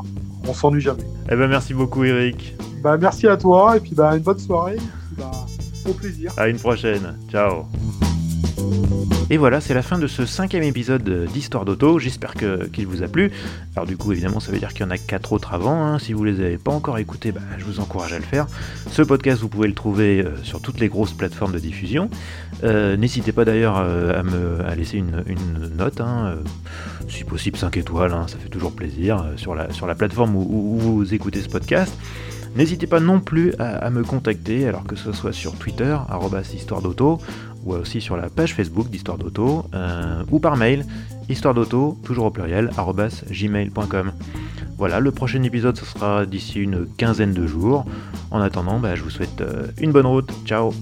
on 0.48 0.54
s'ennuie 0.54 0.80
jamais. 0.80 1.04
Eh 1.30 1.36
ben 1.36 1.46
merci 1.46 1.74
beaucoup 1.74 2.02
Eric. 2.04 2.56
Bah 2.82 2.96
merci 2.96 3.28
à 3.28 3.36
toi 3.36 3.76
et 3.76 3.80
puis 3.80 3.94
bah 3.94 4.16
une 4.16 4.22
bonne 4.22 4.38
soirée. 4.38 4.76
Et 4.76 4.78
puis, 4.78 5.16
bah, 5.18 5.30
au 5.86 5.92
plaisir. 5.92 6.32
À 6.38 6.48
une 6.48 6.58
prochaine. 6.58 7.18
Ciao. 7.30 7.64
Et 9.32 9.36
voilà, 9.36 9.61
c'est 9.61 9.74
la 9.74 9.82
fin 9.82 9.96
de 9.96 10.08
ce 10.08 10.26
cinquième 10.26 10.64
épisode 10.64 11.26
d'Histoire 11.32 11.64
d'Auto. 11.64 12.00
J'espère 12.00 12.34
qu'il 12.34 12.86
vous 12.88 13.04
a 13.04 13.06
plu. 13.06 13.30
Alors 13.76 13.86
du 13.86 13.96
coup, 13.96 14.11
évidemment, 14.11 14.40
ça 14.40 14.50
veut 14.50 14.58
dire 14.58 14.70
qu'il 14.70 14.80
y 14.80 14.84
en 14.84 14.90
a 14.90 14.98
quatre 14.98 15.32
autres 15.32 15.54
avant. 15.54 15.84
hein. 15.86 15.98
Si 16.00 16.12
vous 16.12 16.24
les 16.24 16.40
avez 16.40 16.58
pas 16.58 16.72
encore 16.72 16.98
écoutés, 16.98 17.30
bah, 17.30 17.40
je 17.56 17.64
vous 17.64 17.78
encourage 17.78 18.12
à 18.12 18.18
le 18.18 18.24
faire. 18.24 18.48
Ce 18.90 19.02
podcast, 19.02 19.40
vous 19.40 19.48
pouvez 19.48 19.68
le 19.68 19.74
trouver 19.74 20.20
euh, 20.24 20.36
sur 20.42 20.61
toutes 20.61 20.80
les 20.80 20.88
grosses 20.88 21.12
plateformes 21.12 21.52
de 21.52 21.61
diffusion. 21.61 22.11
Euh, 22.64 22.96
N'hésitez 22.96 23.30
pas 23.30 23.44
d'ailleurs 23.44 23.76
euh, 23.78 24.18
à 24.18 24.24
me 24.24 24.74
laisser 24.74 24.98
une, 24.98 25.22
note, 25.76 26.00
hein, 26.00 26.34
si 27.08 27.22
possible 27.22 27.56
5 27.56 27.76
étoiles, 27.76 28.12
hein, 28.12 28.26
ça 28.26 28.36
fait 28.36 28.48
toujours 28.48 28.72
plaisir, 28.72 29.24
sur, 29.36 29.54
la, 29.54 29.68
plateforme 29.94 30.34
où- 30.34 30.76
vous 30.78 31.14
écoutez 31.14 31.40
ce 31.40 31.48
podcast. 31.48 31.94
N'hésitez 32.56 32.88
pas 32.88 32.98
non 32.98 33.20
plus 33.20 33.54
à, 33.61 33.88
me 33.90 34.02
contacter, 34.02 34.66
alors 34.66 34.82
que 34.82 34.96
ce 34.96 35.12
soit 35.12 35.32
sur 35.32 35.54
Twitter, 35.54 35.96
histoire 36.52 36.82
d'auto, 36.82 37.18
ou 37.64 37.74
aussi 37.74 38.00
sur 38.00 38.16
la 38.16 38.28
page 38.28 38.54
Facebook 38.54 38.88
d'Histoire 38.88 39.18
d'auto, 39.18 39.66
euh, 39.74 40.22
ou 40.30 40.38
par 40.38 40.56
mail, 40.56 40.86
histoire 41.28 41.54
d'auto, 41.54 41.98
toujours 42.04 42.26
au 42.26 42.30
pluriel, 42.30 42.70
gmail.com. 43.30 44.12
Voilà, 44.78 44.98
le 44.98 45.11
prochain 45.11 45.42
épisode, 45.42 45.76
ce 45.76 45.84
sera 45.84 46.24
d'ici 46.24 46.58
une 46.58 46.86
quinzaine 46.86 47.34
de 47.34 47.46
jours. 47.46 47.84
En 48.30 48.40
attendant, 48.40 48.78
bah, 48.78 48.94
je 48.94 49.02
vous 49.02 49.11
souhaite 49.11 49.40
euh, 49.40 49.66
une 49.78 49.92
bonne 49.92 50.06
route. 50.06 50.30
Ciao 50.46 50.72